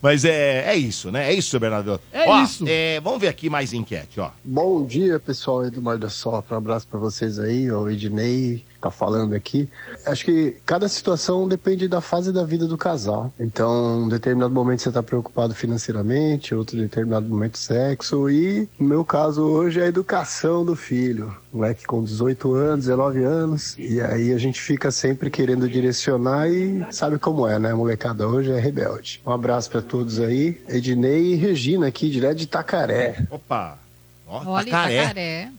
Mas 0.00 0.24
é, 0.24 0.64
é 0.72 0.76
isso, 0.76 1.10
né? 1.12 1.30
É 1.30 1.34
isso, 1.34 1.58
Bernardo. 1.60 2.00
É 2.12 2.28
Ó, 2.28 2.42
isso. 2.42 2.64
é, 2.66 3.00
vamos 3.00 3.20
ver 3.20 3.28
aqui 3.28 3.48
mais 3.50 3.72
enquete, 3.72 4.18
ó. 4.18 4.30
Bom 4.44 4.84
dia, 4.86 5.18
pessoal 5.20 5.60
aí 5.60 5.70
do 5.70 5.80
Mar 5.82 5.98
da 5.98 6.08
Sopra. 6.08 6.54
Um 6.54 6.58
abraço 6.58 6.86
pra 6.88 6.98
vocês 6.98 7.38
aí, 7.38 7.70
o 7.70 7.88
Ednei 7.88 8.64
tá 8.82 8.90
falando 8.90 9.34
aqui. 9.34 9.68
Acho 10.06 10.24
que 10.24 10.56
cada 10.66 10.88
situação 10.88 11.46
depende 11.48 11.88
da 11.88 12.00
fase 12.00 12.32
da 12.32 12.44
vida 12.44 12.66
do 12.66 12.76
casal. 12.76 13.32
Então, 13.38 14.00
em 14.00 14.04
um 14.04 14.08
determinado 14.08 14.52
momento 14.52 14.82
você 14.82 14.90
tá 14.90 15.02
preocupado 15.02 15.54
financeiramente, 15.54 16.54
outro 16.54 16.76
determinado 16.76 17.28
momento 17.28 17.58
sexo 17.58 18.28
e, 18.28 18.68
no 18.78 18.86
meu 18.88 19.04
caso 19.04 19.42
hoje, 19.42 19.80
é 19.80 19.84
a 19.84 19.88
educação 19.88 20.64
do 20.64 20.74
filho. 20.74 21.34
Moleque 21.52 21.84
com 21.84 22.02
18 22.02 22.54
anos, 22.54 22.86
19 22.86 23.22
anos, 23.22 23.74
e 23.78 24.00
aí 24.00 24.32
a 24.32 24.38
gente 24.38 24.60
fica 24.60 24.90
sempre 24.90 25.30
querendo 25.30 25.68
direcionar 25.68 26.48
e 26.48 26.84
sabe 26.90 27.18
como 27.18 27.46
é, 27.46 27.58
né? 27.58 27.72
A 27.72 27.76
molecada 27.76 28.26
hoje 28.26 28.50
é 28.50 28.58
rebelde. 28.58 29.20
Um 29.26 29.30
abraço 29.30 29.70
pra 29.70 29.82
todos 29.82 30.18
aí. 30.18 30.60
Ednei 30.68 31.32
e 31.32 31.34
Regina 31.34 31.86
aqui, 31.86 32.08
direto 32.08 32.38
de 32.38 32.44
Itacaré. 32.44 33.26
Opa. 33.30 33.78
Ó, 34.26 34.42
Olha, 34.46 34.64
Tacaré. 34.64 34.94
Itacaré. 34.94 35.52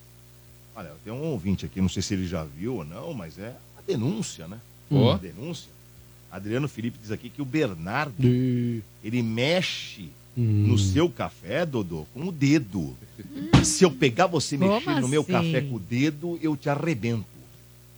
Olha, 0.75 0.91
tem 1.03 1.13
um 1.13 1.23
ouvinte 1.31 1.65
aqui, 1.65 1.79
não 1.81 1.89
sei 1.89 2.01
se 2.01 2.13
ele 2.13 2.27
já 2.27 2.43
viu 2.43 2.75
ou 2.77 2.85
não, 2.85 3.13
mas 3.13 3.37
é 3.37 3.53
uma 3.75 3.83
denúncia, 3.85 4.47
né? 4.47 4.57
Ó. 4.91 4.95
Uma 5.11 5.17
denúncia. 5.17 5.69
Adriano 6.31 6.67
Felipe 6.67 6.97
diz 7.01 7.11
aqui 7.11 7.29
que 7.29 7.41
o 7.41 7.45
Bernardo, 7.45 8.25
E- 8.25 8.81
ele 9.03 9.21
mexe 9.21 10.09
Hum. 10.35 10.65
no 10.67 10.79
seu 10.79 11.07
café, 11.07 11.63
Dodô, 11.63 12.05
com 12.13 12.27
o 12.27 12.31
dedo. 12.31 12.95
Se 13.63 13.83
eu 13.83 13.91
pegar 13.91 14.25
você 14.25 14.57
Como 14.57 14.73
mexendo 14.73 15.01
no 15.01 15.07
meu 15.07 15.21
assim? 15.21 15.31
café 15.31 15.61
com 15.61 15.75
o 15.75 15.79
dedo, 15.79 16.39
eu 16.41 16.57
te 16.57 16.69
arrebento. 16.69 17.25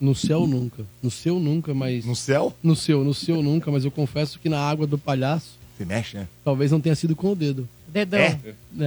No 0.02 0.14
céu 0.14 0.46
nunca. 0.46 0.86
No 1.02 1.10
seu 1.10 1.40
nunca, 1.40 1.74
mas. 1.74 2.04
No 2.04 2.14
céu? 2.16 2.54
No 2.62 2.76
seu, 2.76 3.06
no 3.06 3.14
seu 3.14 3.42
nunca, 3.42 3.72
mas 3.72 3.86
eu 3.86 3.92
confesso 3.92 4.38
que 4.38 4.50
na 4.50 4.60
água 4.60 4.86
do 4.86 4.98
palhaço, 4.98 5.52
Você 5.78 5.86
mexe, 5.86 6.16
né? 6.18 6.28
talvez 6.44 6.72
não 6.72 6.80
tenha 6.80 6.96
sido 6.96 7.16
com 7.16 7.32
o 7.32 7.36
dedo. 7.36 7.68
Dedão. 7.88 8.20
É? 8.20 8.24
É. 8.26 8.38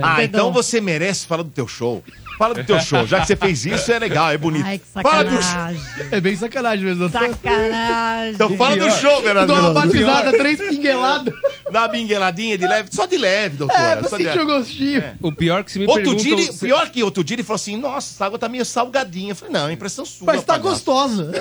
Ah, 0.02 0.16
Dedão. 0.16 0.24
então 0.24 0.52
você 0.52 0.80
merece 0.82 1.26
falar 1.26 1.42
do 1.42 1.50
teu 1.50 1.66
show. 1.66 2.04
Fala 2.38 2.54
do 2.54 2.62
teu 2.64 2.78
show. 2.80 3.06
Já 3.06 3.20
que 3.20 3.26
você 3.26 3.36
fez 3.36 3.64
isso, 3.66 3.90
é 3.90 3.98
legal, 3.98 4.30
é 4.30 4.36
bonito. 4.38 4.64
Ai, 4.64 4.78
que 4.78 4.84
Fala 4.86 5.24
do 5.24 5.30
show. 5.30 5.42
sacanagem. 5.42 5.82
É 6.12 6.20
bem 6.20 6.36
sacanagem 6.36 6.84
mesmo. 6.84 7.08
Sacanagem. 7.08 8.34
Então 8.34 8.56
fala 8.56 8.76
do 8.76 8.90
show, 8.92 9.22
Bernardo. 9.22 9.46
Dou 9.52 9.58
uma 9.62 9.72
batizada, 9.72 10.32
três 10.32 10.58
pingueladas. 10.60 11.34
Dá 11.72 11.80
uma 11.82 11.88
bingueladinha 11.88 12.56
de 12.58 12.66
leve, 12.66 12.90
só 12.92 13.06
de 13.06 13.16
leve, 13.16 13.56
doutora. 13.56 13.80
É, 13.80 13.96
pra 13.96 14.08
sentir 14.08 14.40
o 14.40 14.46
gostinho. 14.46 15.00
É. 15.00 15.14
O 15.20 15.32
pior 15.32 15.64
que 15.64 15.72
você 15.72 15.78
me 15.78 15.86
Outro 15.86 16.02
pergunta... 16.02 16.22
dia, 16.22 16.32
ele- 16.34 16.52
pior 16.52 16.90
que 16.90 17.02
outro 17.02 17.24
dia, 17.24 17.34
ele 17.34 17.42
falou 17.42 17.56
assim: 17.56 17.76
Nossa, 17.76 18.14
essa 18.14 18.26
água 18.26 18.38
tá 18.38 18.48
meio 18.48 18.64
salgadinha. 18.64 19.30
Eu 19.32 19.36
falei: 19.36 19.54
Não, 19.54 19.68
é 19.68 19.72
impressão 19.72 20.04
sua. 20.04 20.26
Mas 20.26 20.44
tá 20.44 20.54
palhaço." 20.58 20.68
gostosa. 20.70 21.32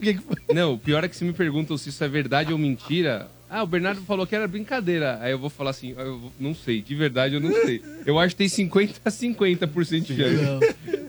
Não, 0.52 0.74
o 0.74 0.78
pior 0.78 1.02
é 1.04 1.08
que 1.08 1.16
se 1.16 1.24
me 1.24 1.32
perguntam 1.32 1.78
se 1.78 1.88
isso 1.88 2.02
é 2.04 2.08
verdade 2.08 2.52
ou 2.52 2.58
mentira. 2.58 3.28
Ah, 3.54 3.62
o 3.62 3.66
Bernardo 3.66 4.00
falou 4.02 4.26
que 4.26 4.34
era 4.34 4.48
brincadeira. 4.48 5.18
Aí 5.20 5.30
eu 5.32 5.38
vou 5.38 5.48
falar 5.48 5.70
assim, 5.70 5.94
eu 5.96 6.18
vou- 6.18 6.32
não 6.40 6.54
sei, 6.54 6.82
de 6.82 6.94
verdade 6.94 7.34
eu 7.36 7.40
não 7.40 7.52
sei. 7.52 7.80
Eu 8.04 8.18
acho 8.18 8.34
que 8.34 8.38
tem 8.38 8.48
50 8.48 8.94
a 9.04 9.10
50% 9.10 10.00
de 10.06 10.16
chance. 10.16 10.42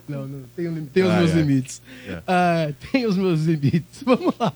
Não, 0.07 0.21
não, 0.21 0.27
não. 0.27 0.43
Tem, 0.55 0.67
um- 0.69 0.85
tem 0.85 1.03
os 1.03 1.09
Ai, 1.09 1.19
meus 1.19 1.31
ai. 1.31 1.37
limites. 1.41 1.81
É. 2.07 2.21
Ah, 2.27 2.71
tem 2.91 3.05
os 3.07 3.17
meus 3.17 3.41
limites. 3.45 4.01
Vamos 4.05 4.33
lá. 4.39 4.53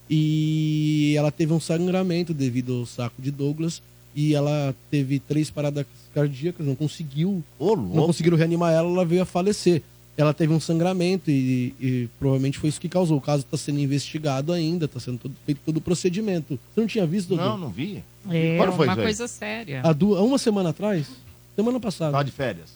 e 0.09 1.15
ela 1.17 1.31
teve 1.31 1.51
um 1.53 1.59
sangramento 1.59 2.33
devido 2.33 2.79
ao 2.79 2.85
saco 2.85 3.21
de 3.21 3.31
Douglas 3.31 3.81
e 4.15 4.33
ela 4.35 4.73
teve 4.89 5.19
três 5.19 5.49
paradas 5.49 5.85
cardíacas, 6.13 6.65
não 6.65 6.75
conseguiu, 6.75 7.43
Ô, 7.59 7.75
não 7.75 8.05
conseguiram 8.05 8.37
reanimar 8.37 8.71
ela, 8.73 8.87
ela 8.89 9.03
veio 9.05 9.21
a 9.21 9.25
falecer. 9.25 9.81
Ela 10.17 10.33
teve 10.33 10.53
um 10.53 10.59
sangramento 10.61 11.29
e, 11.29 11.73
e 11.79 12.09
provavelmente 12.17 12.57
foi 12.57 12.69
isso 12.69 12.79
que 12.79 12.87
causou. 12.87 13.17
O 13.17 13.21
caso 13.21 13.43
está 13.43 13.57
sendo 13.57 13.79
investigado 13.79 14.53
ainda, 14.53 14.85
está 14.85 14.99
sendo 14.99 15.17
todo- 15.17 15.35
feito 15.45 15.59
todo 15.65 15.77
o 15.77 15.81
procedimento. 15.81 16.57
Você 16.73 16.79
não 16.81 16.87
tinha 16.87 17.05
visto, 17.05 17.29
Dudu? 17.29 17.41
Não, 17.41 17.57
não 17.57 17.69
vi. 17.69 18.01
É 18.31 18.55
Quando 18.57 18.71
foi 18.73 18.87
uma 18.87 18.93
isso 18.93 18.99
aí? 19.01 19.05
coisa 19.05 19.27
séria. 19.27 19.81
Há, 19.83 19.91
du- 19.91 20.15
há 20.15 20.21
uma 20.21 20.37
semana 20.37 20.69
atrás? 20.69 21.07
Semana 21.55 21.79
passada. 21.79 22.11
Tava 22.13 22.23
de 22.23 22.31
férias. 22.31 22.69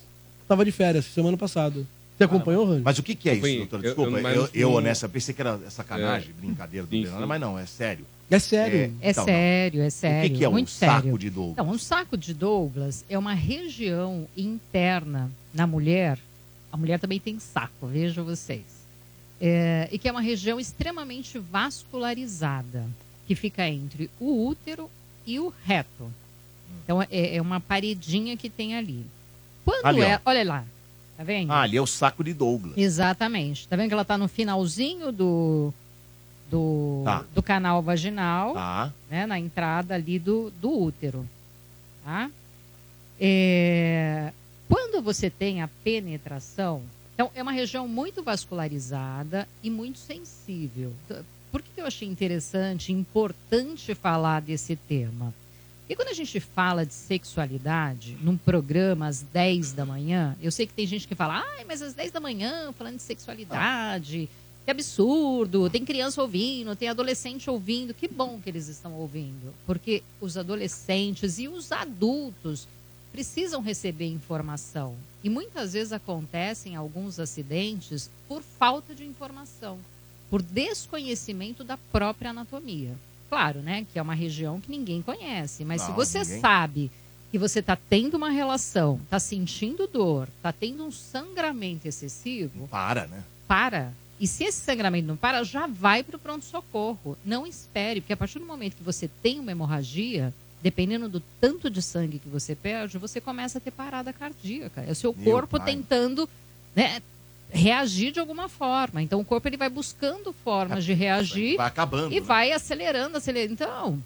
Tava 0.48 0.66
de 0.66 0.72
férias, 0.72 1.06
semana 1.06 1.38
passada. 1.38 1.86
Você 2.18 2.24
acompanhou, 2.26 2.66
Rani? 2.66 2.82
Mas 2.84 3.00
o 3.00 3.04
que, 3.04 3.16
que 3.16 3.30
é 3.30 3.36
isso, 3.36 3.58
doutor? 3.60 3.78
Eu- 3.78 3.82
Desculpa, 3.96 4.12
eu- 4.20 4.28
eu, 4.28 4.34
eu, 4.44 4.50
eu, 4.54 4.70
não- 4.72 4.76
honesta, 4.78 5.08
pensei 5.08 5.34
que 5.34 5.40
era 5.42 5.58
sacanagem, 5.70 6.32
brincadeira 6.38 6.86
do 6.86 6.92
sim. 6.92 7.06
mas 7.26 7.40
não, 7.40 7.58
é 7.58 7.66
sério. 7.66 8.06
É 8.30 8.38
sério. 8.38 8.94
É 9.02 9.10
Então, 9.12 9.24
não. 9.26 9.34
sério, 9.34 9.82
é 9.82 9.90
sério. 9.90 10.20
O 10.28 10.32
que, 10.32 10.38
que 10.40 10.44
é 10.44 10.50
um 10.50 10.68
saco 10.68 11.02
sério. 11.04 11.18
de 11.18 11.30
Douglas? 11.30 11.54
Então, 11.54 11.70
um 11.70 11.78
saco 11.80 12.18
de 12.18 12.34
Douglas 12.34 13.06
é 13.10 13.18
uma 13.18 13.34
região 13.34 14.28
interna 14.36 15.32
na 15.54 15.66
mulher. 15.66 16.20
A 16.72 16.78
mulher 16.78 17.00
também 17.00 17.20
tem 17.20 17.40
saco, 17.40 17.88
vejam 17.88 18.24
vocês. 18.24 18.64
É, 19.42 19.88
e 19.92 19.98
que 19.98 20.08
é 20.08 20.12
uma 20.12 20.22
região 20.22 20.60
extremamente 20.60 21.40
vascularizada, 21.40 22.86
que 23.28 23.36
fica 23.36 23.68
entre 23.68 24.10
o 24.20 24.46
útero 24.48 24.90
e 25.26 25.40
o 25.40 25.54
reto. 25.66 26.12
Então 26.84 27.02
é, 27.02 27.08
é 27.36 27.42
uma 27.42 27.60
paredinha 27.60 28.36
que 28.38 28.50
tem 28.50 28.76
ali. 28.76 29.06
Quando 29.66 29.86
Ali, 29.86 30.02
é. 30.02 30.20
Olha 30.26 30.44
lá. 30.44 30.66
Tá 31.18 31.24
vendo? 31.24 31.52
Ah, 31.52 31.62
ali 31.62 31.76
é 31.78 31.82
o 31.82 31.86
saco 31.88 32.24
de 32.24 32.34
Douglas. 32.34 32.78
Exatamente. 32.78 33.68
Tá 33.68 33.76
vendo 33.76 33.88
que 33.90 33.94
ela 33.94 34.06
tá 34.06 34.18
no 34.18 34.28
finalzinho 34.28 35.12
do, 35.12 35.74
do, 36.50 37.02
Tá. 37.04 37.26
do 37.36 37.44
canal 37.44 37.82
vaginal, 37.82 38.54
Tá. 38.54 38.94
né? 39.10 39.26
Na 39.26 39.38
entrada 39.40 39.96
ali 39.96 40.18
do, 40.18 40.50
do 40.62 40.72
útero. 40.72 41.28
Tá? 42.06 42.30
É, 43.20 44.32
quando 44.70 45.02
você 45.02 45.30
tem 45.30 45.62
a 45.62 45.68
penetração, 45.84 46.84
então 47.14 47.32
é 47.36 47.42
uma 47.42 47.52
região 47.52 47.88
muito 47.88 48.24
vascularizada 48.24 49.50
e 49.62 49.70
muito 49.70 49.98
sensível. 49.98 50.94
Então, 51.06 51.26
Por 51.52 51.64
que 51.64 51.82
eu 51.82 51.86
achei 51.86 52.08
interessante, 52.08 52.94
importante 52.94 53.96
falar 53.96 54.40
desse 54.40 54.76
tema? 54.76 55.34
E 55.90 55.96
quando 55.96 56.10
a 56.10 56.14
gente 56.14 56.40
fala 56.40 56.86
de 56.86 56.94
sexualidade, 56.94 58.16
num 58.22 58.38
programa 58.38 59.08
às 59.08 59.24
10 59.24 59.74
da 59.74 59.84
manhã, 59.84 60.38
eu 60.40 60.52
sei 60.52 60.68
que 60.68 60.74
tem 60.74 60.86
gente 60.86 61.08
que 61.08 61.16
fala, 61.16 61.44
ai, 61.44 61.66
mas 61.66 61.82
às 61.82 61.96
10 61.96 62.12
da 62.12 62.20
manhã, 62.20 62.72
falando 62.74 62.98
de 62.98 63.02
sexualidade, 63.02 64.30
que 64.64 64.70
absurdo, 64.70 65.68
tem 65.68 65.84
criança 65.84 66.22
ouvindo, 66.22 66.76
tem 66.76 66.90
adolescente 66.90 67.50
ouvindo. 67.50 67.96
Que 67.96 68.08
bom 68.08 68.40
que 68.40 68.48
eles 68.48 68.68
estão 68.68 68.94
ouvindo, 68.94 69.52
porque 69.66 70.04
os 70.22 70.38
adolescentes 70.38 71.40
e 71.40 71.48
os 71.48 71.72
adultos 71.72 72.68
precisam 73.12 73.62
receber 73.62 74.08
informação. 74.08 74.96
E 75.24 75.30
muitas 75.30 75.74
vezes 75.74 75.92
acontecem 75.92 76.76
alguns 76.76 77.20
acidentes 77.20 78.10
por 78.28 78.42
falta 78.42 78.94
de 78.96 79.04
informação, 79.06 79.78
por 80.30 80.42
desconhecimento 80.42 81.64
da 81.64 81.78
própria 81.78 82.30
anatomia. 82.32 82.94
Claro, 83.30 83.60
né, 83.60 83.86
que 83.92 84.00
é 84.00 84.02
uma 84.02 84.14
região 84.16 84.60
que 84.60 84.72
ninguém 84.72 85.02
conhece, 85.02 85.64
mas 85.64 85.82
se 85.82 85.90
Não, 85.90 85.96
você 85.96 86.20
ninguém. 86.20 86.40
sabe 86.40 86.92
que 87.32 87.38
você 87.38 87.60
está 87.60 87.76
tendo 87.76 88.16
uma 88.18 88.30
relação, 88.32 89.00
está 89.04 89.20
sentindo 89.20 89.86
dor, 89.86 90.28
está 90.38 90.52
tendo 90.52 90.84
um 90.84 90.92
sangramento 90.92 91.88
excessivo, 91.88 92.68
Para, 92.70 93.06
né? 93.06 93.24
para. 93.48 93.94
E 94.20 94.26
se 94.28 94.44
esse 94.44 94.62
sangramento 94.62 95.08
não 95.08 95.16
para, 95.16 95.44
já 95.44 95.68
vai 95.68 96.02
para 96.04 96.16
o 96.18 96.20
pronto-socorro. 96.20 97.18
Não 97.24 97.46
espere, 97.48 98.02
porque 98.02 98.14
a 98.14 98.18
partir 98.18 98.40
do 98.40 98.46
momento 98.46 98.76
que 98.76 98.84
você 98.84 99.08
tem 99.22 99.40
uma 99.40 99.52
hemorragia, 99.52 100.34
dependendo 100.62 101.08
do 101.08 101.22
tanto 101.40 101.70
de 101.70 101.82
sangue 101.82 102.20
que 102.20 102.28
você 102.28 102.56
perde, 102.56 102.98
você 102.98 103.22
começa 103.22 103.58
a 103.58 103.62
ter 103.62 103.72
parada 103.72 104.12
cardíaca. 104.12 104.82
É 104.82 104.92
o 104.92 104.96
seu 104.96 105.14
corpo 105.14 105.60
tentando 105.60 106.28
né, 106.76 107.02
reagir 107.50 108.12
de 108.12 108.20
alguma 108.20 108.50
forma. 108.50 109.02
Então 109.02 109.20
o 109.20 109.26
corpo 109.26 109.48
ele 109.48 109.58
vai 109.58 109.70
buscando 109.70 110.34
formas 110.34 110.84
de 110.84 110.94
reagir 110.94 111.58
Vai 111.58 111.68
acabando. 111.68 112.14
e 112.14 112.20
né? 112.20 112.26
vai 112.26 112.52
acelerando, 112.52 113.18
acelerando. 113.18 113.54
Então, 113.54 114.04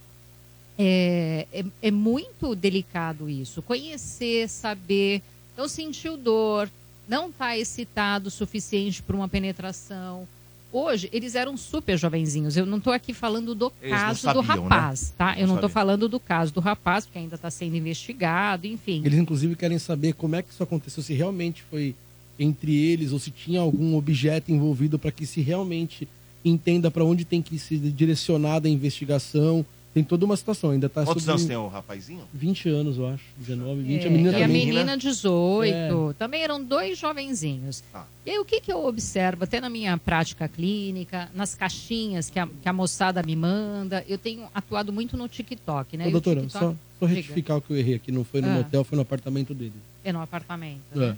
é, 0.78 1.48
é, 1.52 1.66
é 1.82 1.92
muito 1.92 2.56
delicado 2.56 3.30
isso. 3.30 3.62
Conhecer, 3.62 4.50
saber. 4.50 5.22
Então, 5.54 5.68
sentiu 5.68 6.18
dor, 6.18 6.70
não 7.08 7.30
está 7.30 7.58
excitado 7.58 8.28
o 8.28 8.32
suficiente 8.32 9.02
para 9.02 9.16
uma 9.16 9.28
penetração. 9.28 10.28
Hoje, 10.74 11.08
eles 11.14 11.36
eram 11.36 11.56
super 11.56 11.96
jovenzinhos. 12.00 12.58
Eu 12.58 12.66
não 12.66 12.80
estou 12.80 12.92
aqui 12.92 13.14
falando 13.14 13.54
do 13.54 13.72
Eles 13.80 13.96
caso 13.96 14.20
do 14.34 14.44
sabiam, 14.44 14.64
né? 14.68 14.76
rapaz, 14.76 15.14
tá? 15.16 15.34
Não 15.34 15.42
Eu 15.42 15.48
não 15.48 15.56
estou 15.56 15.70
falando 15.70 16.10
do 16.10 16.20
caso 16.20 16.52
do 16.52 16.60
rapaz, 16.60 17.06
porque 17.06 17.20
ainda 17.20 17.36
está 17.36 17.52
sendo 17.52 17.76
investigado, 17.76 18.66
enfim. 18.66 19.04
Eles, 19.06 19.20
inclusive, 19.20 19.56
querem 19.56 19.78
saber 19.78 20.14
como 20.14 20.36
é 20.36 20.42
que 20.42 20.50
isso 20.50 20.64
aconteceu, 20.64 21.04
se 21.04 21.14
realmente 21.14 21.62
foi 21.70 21.96
entre 22.40 22.76
eles 22.76 23.12
ou 23.12 23.20
se 23.20 23.30
tinha 23.30 23.60
algum 23.60 23.96
objeto 23.96 24.52
envolvido 24.52 24.98
para 24.98 25.12
que 25.12 25.28
se 25.28 25.42
realmente 25.42 26.08
entenda 26.44 26.90
para 26.90 27.06
onde 27.06 27.24
tem 27.24 27.42
que 27.42 27.60
ser 27.60 27.78
direcionada 27.78 28.68
a 28.68 28.72
investigação. 28.72 29.64
Tem 29.94 30.04
toda 30.04 30.26
uma 30.26 30.36
situação, 30.36 30.72
ainda 30.72 30.90
tá 30.90 31.04
Quantos 31.06 31.24
sobre 31.24 31.32
anos 31.42 31.46
tem 31.46 31.56
o 31.56 31.68
rapazinho? 31.68 32.24
20 32.34 32.68
anos, 32.70 32.98
eu 32.98 33.08
acho. 33.08 33.24
19, 33.38 33.82
20. 33.84 34.04
É, 34.04 34.08
a 34.08 34.10
menina 34.10 34.32
e 34.32 34.36
a 34.44 34.48
também. 34.48 34.66
menina 34.66 34.98
18. 34.98 35.74
É. 36.10 36.14
Também 36.18 36.42
eram 36.42 36.64
dois 36.64 36.98
jovenzinhos. 36.98 37.84
Ah. 37.94 38.04
E 38.26 38.32
aí, 38.32 38.40
o 38.40 38.46
que, 38.46 38.60
que 38.60 38.72
eu 38.74 38.84
observo, 38.86 39.44
até 39.44 39.62
na 39.62 39.70
minha 39.70 39.96
prática 39.98 40.48
clínica, 40.48 41.30
nas 41.36 41.54
caixinhas 41.54 42.30
que 42.30 42.40
a, 42.40 42.48
que 42.48 42.68
a 42.68 42.74
moçada 42.74 43.22
me 43.22 43.36
manda, 43.36 44.04
eu 44.08 44.18
tenho 44.18 44.48
atuado 44.56 44.92
muito 44.92 45.16
no 45.16 45.28
TikTok, 45.28 45.96
né? 45.96 46.08
Ô, 46.08 46.12
doutora, 46.12 46.42
TikTok- 46.42 46.60
só, 46.66 46.76
só 47.00 47.06
Diga. 47.06 47.16
retificar 47.22 47.58
o 47.58 47.62
que 47.62 47.72
eu 47.72 47.78
errei 47.78 47.96
aqui. 47.96 48.12
Não 48.12 48.24
foi 48.24 48.42
no 48.42 48.48
Ah. 48.48 48.54
motel, 48.56 48.84
foi 48.84 48.96
no 48.96 49.04
apartamento 49.04 49.54
dele. 49.54 49.74
É 50.04 50.12
no 50.12 50.22
apartamento. 50.22 50.82
É. 50.96 50.98
né? 51.00 51.18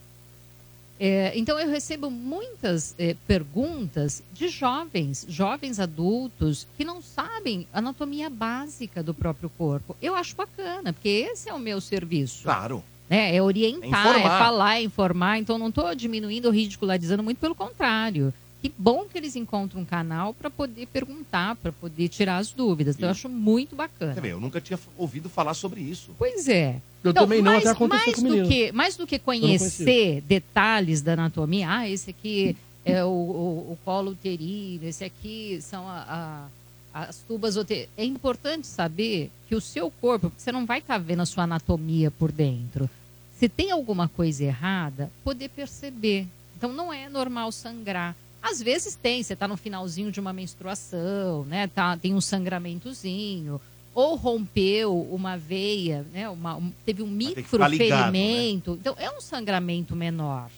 É, 0.99 1.33
então 1.35 1.59
eu 1.59 1.69
recebo 1.69 2.09
muitas 2.09 2.95
é, 2.97 3.15
perguntas 3.27 4.23
de 4.33 4.47
jovens, 4.47 5.25
jovens 5.27 5.79
adultos 5.79 6.65
que 6.77 6.85
não 6.85 7.01
sabem 7.01 7.67
anatomia 7.73 8.29
básica 8.29 9.03
do 9.03 9.13
próprio 9.13 9.49
corpo. 9.49 9.95
Eu 10.01 10.15
acho 10.15 10.35
bacana, 10.35 10.93
porque 10.93 11.09
esse 11.09 11.49
é 11.49 11.53
o 11.53 11.59
meu 11.59 11.81
serviço. 11.81 12.43
Claro. 12.43 12.83
né? 13.09 13.35
É 13.35 13.41
orientar, 13.41 14.15
É 14.17 14.19
é, 14.19 14.23
falar, 14.23 14.75
é 14.77 14.83
informar. 14.83 15.37
Então 15.37 15.57
não 15.57 15.67
estou 15.67 15.93
diminuindo 15.93 16.45
ou 16.45 16.53
ridicularizando, 16.53 17.23
muito 17.23 17.39
pelo 17.39 17.55
contrário. 17.55 18.33
Que 18.65 18.73
bom 18.79 19.05
que 19.05 19.15
eles 19.15 19.35
encontram 19.35 19.81
um 19.81 19.85
canal 19.85 20.33
para 20.33 20.49
poder 20.49 20.87
perguntar, 20.87 21.55
para 21.57 21.71
poder 21.71 22.07
tirar 22.09 22.37
as 22.37 22.51
dúvidas. 22.51 22.95
Então 22.95 23.07
eu 23.09 23.11
acho 23.11 23.29
muito 23.29 23.75
bacana. 23.75 24.19
Ver, 24.19 24.31
eu 24.31 24.39
nunca 24.41 24.59
tinha 24.59 24.79
ouvido 24.97 25.29
falar 25.29 25.53
sobre 25.53 25.81
isso. 25.81 26.15
Pois 26.17 26.47
é. 26.47 26.81
Eu 27.03 27.13
também 27.13 27.43
não, 27.43 27.51
mais, 27.51 27.63
até 27.63 27.71
aconteceu 27.75 28.05
mais 28.07 28.15
com 28.19 28.27
do 28.43 28.47
que 28.49 28.71
Mais 28.71 28.97
do 28.97 29.05
que 29.05 29.19
conhecer 29.19 30.21
detalhes 30.21 31.03
da 31.03 31.13
anatomia, 31.13 31.69
ah, 31.69 31.87
esse 31.87 32.09
aqui 32.09 32.57
é 32.83 33.03
o, 33.05 33.07
o, 33.09 33.71
o 33.73 33.77
colo 33.85 34.11
uterino, 34.13 34.83
esse 34.87 35.03
aqui 35.03 35.59
são 35.61 35.87
a- 35.87 36.47
a- 36.91 37.01
as 37.07 37.17
tubas 37.19 37.57
uterinas. 37.57 37.89
É 37.95 38.03
importante 38.03 38.65
saber 38.65 39.29
que 39.47 39.53
o 39.53 39.61
seu 39.61 39.91
corpo, 39.91 40.31
porque 40.31 40.41
você 40.41 40.51
não 40.51 40.65
vai 40.65 40.79
estar 40.79 40.97
vendo 40.97 41.21
a 41.21 41.25
sua 41.27 41.43
anatomia 41.43 42.09
por 42.09 42.31
dentro. 42.31 42.89
Se 43.37 43.47
tem 43.47 43.69
alguma 43.69 44.07
coisa 44.07 44.43
errada, 44.43 45.11
poder 45.23 45.49
perceber. 45.49 46.25
Então 46.57 46.73
não 46.73 46.91
é 46.91 47.07
normal 47.09 47.51
sangrar. 47.51 48.15
Às 48.47 48.61
vezes 48.61 48.95
tem, 48.95 49.23
você 49.23 49.33
está 49.33 49.47
no 49.47 49.57
finalzinho 49.57 50.11
de 50.11 50.19
uma 50.19 50.31
menstruação, 50.31 51.43
né? 51.45 51.65
Tá, 51.67 51.97
tem 51.97 52.13
um 52.13 52.21
sangramentozinho, 52.21 53.59
ou 53.93 54.15
rompeu 54.15 55.01
uma 55.11 55.35
veia, 55.37 56.05
né? 56.13 56.29
Uma, 56.29 56.55
um- 56.55 56.71
teve 56.85 57.01
um 57.01 57.07
ligado, 57.07 57.35
né? 57.35 57.41
microferimento. 57.41 58.77
Então 58.79 58.95
é 58.99 59.09
um 59.09 59.19
sangramento 59.21 59.95
menor. 59.95 60.49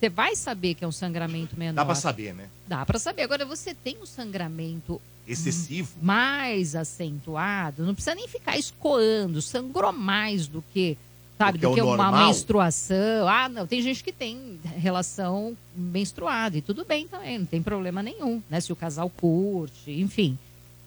Você 0.00 0.08
vai 0.08 0.34
saber 0.36 0.74
que 0.74 0.84
é 0.84 0.88
um 0.88 0.92
sangramento 0.92 1.56
menor. 1.58 1.74
Dá 1.74 1.84
pra 1.84 1.94
saber, 1.94 2.32
né? 2.34 2.48
Dá 2.66 2.84
para 2.86 2.98
saber. 2.98 3.22
Agora 3.22 3.44
você 3.44 3.74
tem 3.74 3.96
um 4.02 4.06
sangramento 4.06 5.00
Excessivo. 5.26 5.90
mais 6.00 6.74
acentuado, 6.74 7.84
não 7.84 7.94
precisa 7.94 8.14
nem 8.14 8.26
ficar 8.28 8.56
escoando, 8.56 9.42
sangrou 9.42 9.92
mais 9.92 10.46
do 10.46 10.62
que, 10.72 10.96
sabe, 11.38 11.58
Do 11.58 11.60
que 11.60 11.66
do 11.68 11.74
que 11.76 11.80
uma 11.80 11.96
normal. 11.96 12.26
menstruação. 12.26 13.28
Ah, 13.28 13.48
não, 13.48 13.66
tem 13.66 13.80
gente 13.80 14.02
que 14.02 14.12
tem 14.12 14.58
relação 14.76 15.56
menstruada 15.74 16.58
e 16.58 16.60
tudo 16.62 16.84
bem 16.84 17.06
também, 17.06 17.38
não 17.38 17.46
tem 17.46 17.62
problema 17.62 18.02
nenhum, 18.02 18.42
né? 18.50 18.60
Se 18.60 18.72
o 18.72 18.76
casal 18.76 19.08
curte, 19.08 19.90
enfim. 19.92 20.36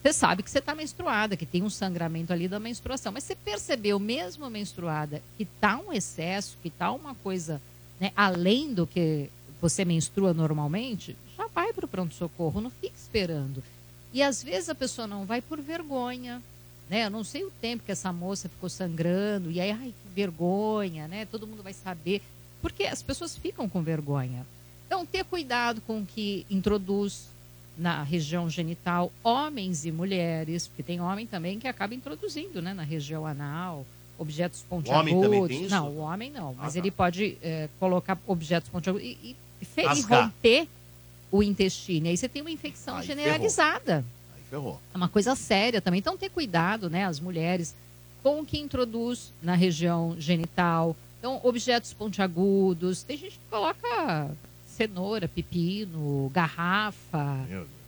Você 0.02 0.12
sabe 0.12 0.42
que 0.42 0.50
você 0.50 0.58
está 0.58 0.74
menstruada, 0.74 1.36
que 1.36 1.46
tem 1.46 1.62
um 1.62 1.70
sangramento 1.70 2.32
ali 2.32 2.48
da 2.48 2.58
menstruação, 2.58 3.12
mas 3.12 3.22
você 3.24 3.36
percebeu 3.36 3.98
mesmo 4.00 4.50
menstruada 4.50 5.22
que 5.38 5.44
tá 5.44 5.78
um 5.78 5.92
excesso, 5.92 6.56
que 6.62 6.68
tá 6.70 6.90
uma 6.92 7.14
coisa, 7.14 7.62
né, 8.00 8.10
além 8.16 8.74
do 8.74 8.84
que 8.86 9.30
você 9.60 9.84
menstrua 9.84 10.34
normalmente, 10.34 11.16
já 11.38 11.46
vai 11.46 11.72
para 11.72 11.84
o 11.84 11.88
pronto-socorro, 11.88 12.60
não 12.60 12.68
fique 12.70 12.96
esperando. 12.96 13.62
E 14.12 14.20
às 14.22 14.42
vezes 14.42 14.68
a 14.68 14.74
pessoa 14.74 15.06
não 15.06 15.24
vai 15.24 15.40
por 15.40 15.60
vergonha, 15.60 16.42
né? 16.90 17.06
Eu 17.06 17.10
não 17.10 17.24
sei 17.24 17.44
o 17.44 17.50
tempo 17.60 17.82
que 17.84 17.92
essa 17.92 18.12
moça 18.12 18.48
ficou 18.48 18.68
sangrando, 18.68 19.50
e 19.50 19.60
aí, 19.60 19.70
ai, 19.70 19.88
que 20.02 20.14
vergonha, 20.14 21.08
né? 21.08 21.26
Todo 21.26 21.46
mundo 21.46 21.62
vai 21.62 21.72
saber. 21.72 22.20
Porque 22.60 22.84
as 22.84 23.02
pessoas 23.02 23.36
ficam 23.36 23.68
com 23.68 23.82
vergonha. 23.82 24.46
Então, 24.86 25.04
ter 25.06 25.24
cuidado 25.24 25.80
com 25.86 26.00
o 26.00 26.06
que 26.06 26.46
introduz 26.50 27.24
na 27.78 28.02
região 28.02 28.48
genital, 28.50 29.10
homens 29.24 29.86
e 29.86 29.90
mulheres, 29.90 30.66
porque 30.68 30.82
tem 30.82 31.00
homem 31.00 31.26
também 31.26 31.58
que 31.58 31.66
acaba 31.66 31.94
introduzindo, 31.94 32.60
né, 32.60 32.74
na 32.74 32.82
região 32.82 33.26
anal, 33.26 33.86
objetos 34.18 34.62
pontiagudos. 34.68 35.12
homem 35.12 35.22
também 35.22 35.48
tem 35.48 35.62
isso? 35.66 35.74
Não, 35.74 35.88
o 35.88 35.98
homem 36.00 36.30
não, 36.30 36.54
mas 36.54 36.76
Ah, 36.76 36.78
ele 36.78 36.90
pode 36.90 37.38
eh, 37.42 37.68
colocar 37.80 38.18
objetos 38.26 38.68
pontiagudos 38.68 39.06
e, 39.08 39.34
e 39.74 39.82
Rasgar. 39.82 40.24
romper 40.24 40.68
o 41.30 41.42
intestino. 41.42 42.06
E 42.06 42.10
aí 42.10 42.16
você 42.16 42.28
tem 42.28 42.42
uma 42.42 42.50
infecção 42.50 42.98
Aí 42.98 43.06
generalizada. 43.06 43.96
Aí 43.98 44.04
ferrou. 44.52 44.78
É 44.92 44.96
uma 44.96 45.08
coisa 45.08 45.34
séria 45.34 45.80
também. 45.80 45.98
Então, 45.98 46.18
ter 46.18 46.28
cuidado, 46.28 46.90
né, 46.90 47.06
as 47.06 47.18
mulheres, 47.18 47.74
com 48.22 48.40
o 48.40 48.46
que 48.46 48.58
introduz 48.58 49.32
na 49.42 49.54
região 49.54 50.14
genital. 50.18 50.94
Então, 51.18 51.40
objetos 51.42 51.94
pontiagudos. 51.94 53.02
Tem 53.02 53.16
gente 53.16 53.32
que 53.38 53.50
coloca 53.50 54.30
cenoura, 54.66 55.26
pepino, 55.26 56.30
garrafa. 56.34 57.46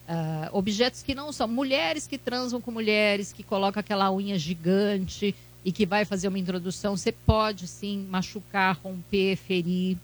Ah, 0.08 0.48
objetos 0.52 1.02
que 1.02 1.14
não 1.14 1.32
são. 1.32 1.46
Mulheres 1.46 2.06
que 2.06 2.16
transam 2.16 2.60
com 2.60 2.70
mulheres, 2.70 3.32
que 3.32 3.42
colocam 3.42 3.80
aquela 3.80 4.10
unha 4.10 4.38
gigante 4.38 5.34
e 5.64 5.72
que 5.72 5.84
vai 5.84 6.04
fazer 6.04 6.28
uma 6.28 6.38
introdução. 6.38 6.96
Você 6.96 7.12
pode, 7.12 7.66
sim, 7.66 8.06
machucar, 8.08 8.78
romper, 8.82 9.36
ferir. 9.36 9.98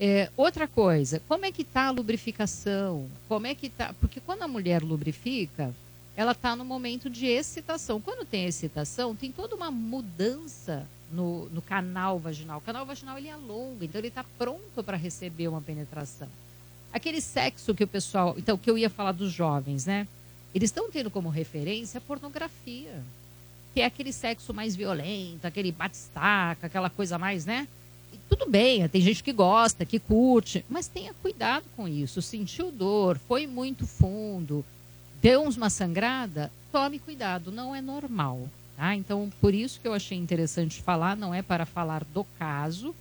É, 0.00 0.30
outra 0.36 0.66
coisa, 0.66 1.22
como 1.28 1.44
é 1.44 1.52
que 1.52 1.62
tá 1.62 1.86
a 1.86 1.90
lubrificação? 1.90 3.06
Como 3.28 3.46
é 3.46 3.54
que 3.54 3.68
tá? 3.68 3.94
Porque 4.00 4.18
quando 4.20 4.42
a 4.42 4.48
mulher 4.48 4.82
lubrifica, 4.82 5.72
ela 6.16 6.32
está 6.32 6.54
no 6.54 6.64
momento 6.64 7.08
de 7.08 7.26
excitação. 7.26 8.00
Quando 8.00 8.26
tem 8.26 8.44
excitação, 8.44 9.14
tem 9.14 9.32
toda 9.32 9.54
uma 9.56 9.70
mudança 9.70 10.86
no, 11.10 11.48
no 11.50 11.62
canal 11.62 12.18
vaginal. 12.18 12.58
O 12.58 12.62
canal 12.62 12.84
vaginal 12.84 13.18
ele 13.18 13.30
alonga, 13.30 13.84
então 13.84 13.98
ele 13.98 14.08
está 14.08 14.24
pronto 14.38 14.82
para 14.82 14.96
receber 14.96 15.48
uma 15.48 15.60
penetração. 15.60 16.28
Aquele 16.92 17.20
sexo 17.20 17.74
que 17.74 17.84
o 17.84 17.88
pessoal. 17.88 18.34
Então, 18.36 18.58
que 18.58 18.70
eu 18.70 18.76
ia 18.76 18.90
falar 18.90 19.12
dos 19.12 19.32
jovens, 19.32 19.86
né? 19.86 20.06
Eles 20.54 20.68
estão 20.68 20.90
tendo 20.90 21.10
como 21.10 21.30
referência 21.30 21.98
a 21.98 22.00
pornografia. 22.00 23.02
Que 23.72 23.80
é 23.80 23.86
aquele 23.86 24.12
sexo 24.12 24.52
mais 24.52 24.76
violento, 24.76 25.46
aquele 25.46 25.72
batistaca, 25.72 26.66
aquela 26.66 26.90
coisa 26.90 27.16
mais, 27.18 27.46
né? 27.46 27.66
E 28.12 28.18
tudo 28.28 28.50
bem, 28.50 28.86
tem 28.88 29.00
gente 29.00 29.22
que 29.22 29.32
gosta, 29.32 29.86
que 29.86 29.98
curte, 29.98 30.62
mas 30.68 30.88
tenha 30.88 31.14
cuidado 31.14 31.64
com 31.74 31.88
isso. 31.88 32.20
Sentiu 32.20 32.70
dor, 32.70 33.18
foi 33.26 33.46
muito 33.46 33.86
fundo, 33.86 34.62
deu 35.22 35.44
uma 35.44 35.70
sangrada, 35.70 36.50
tome 36.72 36.98
cuidado, 36.98 37.52
não 37.52 37.74
é 37.74 37.80
normal. 37.80 38.48
Tá? 38.76 38.96
Então, 38.96 39.32
por 39.40 39.54
isso 39.54 39.80
que 39.80 39.86
eu 39.86 39.94
achei 39.94 40.18
interessante 40.18 40.82
falar, 40.82 41.16
não 41.16 41.32
é 41.32 41.40
para 41.40 41.64
falar 41.64 42.04
do 42.12 42.24
caso, 42.38 42.92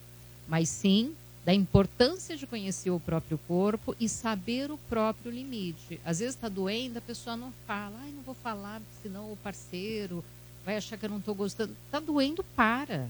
mas 0.48 0.70
sim 0.70 1.14
da 1.44 1.52
importância 1.52 2.38
de 2.38 2.46
conhecer 2.46 2.92
o 2.92 3.00
próprio 3.00 3.40
corpo 3.48 3.96
e 4.00 4.08
saber 4.08 4.70
o 4.70 4.78
próprio 4.78 5.32
limite. 5.32 6.00
Às 6.06 6.20
vezes 6.20 6.36
está 6.36 6.48
doendo, 6.48 7.00
a 7.00 7.02
pessoa 7.02 7.36
não 7.36 7.52
fala, 7.66 7.98
ai, 8.04 8.12
não 8.12 8.22
vou 8.22 8.36
falar, 8.36 8.80
senão 9.02 9.32
o 9.32 9.38
parceiro 9.38 10.24
vai 10.64 10.78
achar 10.78 10.98
que 10.98 11.06
eu 11.06 11.10
não 11.10 11.18
estou 11.18 11.34
gostando. 11.34 11.76
Está 11.88 12.00
doendo, 12.00 12.44
para. 12.56 13.08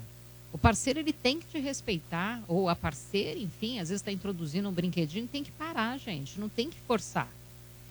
O 0.53 0.57
parceiro 0.57 0.99
ele 0.99 1.11
tem 1.11 1.39
que 1.39 1.47
te 1.47 1.59
respeitar, 1.59 2.41
ou 2.47 2.69
a 2.69 2.75
parceira, 2.75 3.37
enfim, 3.37 3.79
às 3.79 3.89
vezes 3.89 4.01
está 4.01 4.13
introduzindo 4.13 4.69
um 4.69 4.73
brinquedinho, 4.73 5.27
tem 5.27 5.43
que 5.43 5.51
parar, 5.51 5.97
gente, 5.97 6.39
não 6.39 6.47
tem 6.47 6.69
que 6.69 6.79
forçar. 6.87 7.27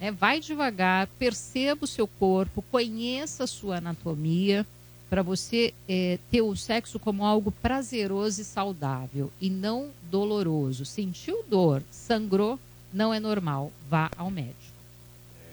É, 0.00 0.10
vai 0.10 0.40
devagar, 0.40 1.06
perceba 1.18 1.84
o 1.84 1.88
seu 1.88 2.06
corpo, 2.06 2.64
conheça 2.70 3.44
a 3.44 3.46
sua 3.46 3.76
anatomia, 3.76 4.66
para 5.10 5.22
você 5.22 5.74
é, 5.88 6.18
ter 6.30 6.40
o 6.40 6.54
sexo 6.56 6.98
como 6.98 7.24
algo 7.24 7.50
prazeroso 7.50 8.40
e 8.40 8.44
saudável 8.44 9.30
e 9.40 9.50
não 9.50 9.90
doloroso. 10.10 10.84
Sentiu 10.84 11.44
dor, 11.50 11.82
sangrou, 11.90 12.58
não 12.92 13.12
é 13.12 13.18
normal. 13.18 13.72
Vá 13.88 14.08
ao 14.16 14.30
médico. 14.30 14.56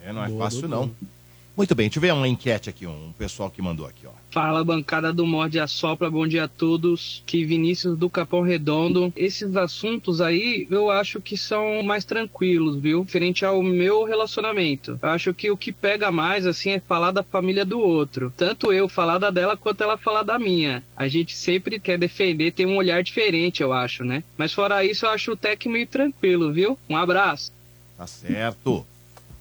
É, 0.06 0.14
não 0.14 0.24
é 0.24 0.30
Boa, 0.30 0.44
fácil 0.44 0.68
doutor. 0.68 0.88
não. 0.88 1.10
Muito 1.58 1.74
bem, 1.74 1.88
deixa 1.88 1.98
eu 1.98 2.02
ver 2.02 2.14
uma 2.14 2.28
enquete 2.28 2.70
aqui, 2.70 2.86
um 2.86 3.12
pessoal 3.18 3.50
que 3.50 3.64
mandou 3.64 3.88
aqui, 3.88 4.06
ó. 4.06 4.12
Fala, 4.30 4.64
bancada 4.64 5.12
do 5.12 5.26
Morde 5.26 5.60
a 5.60 5.66
Sopra, 5.66 6.08
bom 6.08 6.28
dia 6.28 6.44
a 6.44 6.48
todos. 6.48 7.24
Que 7.26 7.44
Vinícius 7.44 7.98
do 7.98 8.12
Capão 8.12 8.44
Redondo. 8.44 9.12
Esses 9.16 9.56
assuntos 9.56 10.22
aí 10.22 10.68
eu 10.70 10.92
acho 10.92 11.20
que 11.20 11.36
são 11.36 11.82
mais 11.82 12.06
tranquilos, 12.06 12.76
viu? 12.76 13.04
Diferente 13.04 13.44
ao 13.44 13.64
meu 13.64 14.04
relacionamento. 14.04 15.00
Eu 15.02 15.10
acho 15.10 15.34
que 15.34 15.50
o 15.50 15.58
que 15.58 15.72
pega 15.72 16.12
mais, 16.12 16.46
assim, 16.46 16.70
é 16.70 16.80
falar 16.80 17.10
da 17.10 17.24
família 17.24 17.66
do 17.66 17.80
outro. 17.80 18.32
Tanto 18.38 18.72
eu 18.72 18.88
falar 18.88 19.18
da 19.18 19.32
dela 19.32 19.58
quanto 19.58 19.82
ela 19.82 19.98
falar 19.98 20.22
da 20.22 20.38
minha. 20.38 20.84
A 20.96 21.08
gente 21.08 21.36
sempre 21.36 21.80
quer 21.80 21.98
defender, 21.98 22.52
tem 22.52 22.68
um 22.68 22.78
olhar 22.78 23.02
diferente, 23.02 23.64
eu 23.64 23.74
acho, 23.74 24.04
né? 24.04 24.24
Mas 24.38 24.54
fora 24.54 24.86
isso, 24.86 25.08
eu 25.08 25.10
acho 25.10 25.32
o 25.32 25.36
tech 25.36 25.68
meio 25.68 25.88
tranquilo, 25.88 26.54
viu? 26.54 26.78
Um 26.88 26.96
abraço. 26.96 27.52
Tá 27.98 28.06
certo. 28.06 28.86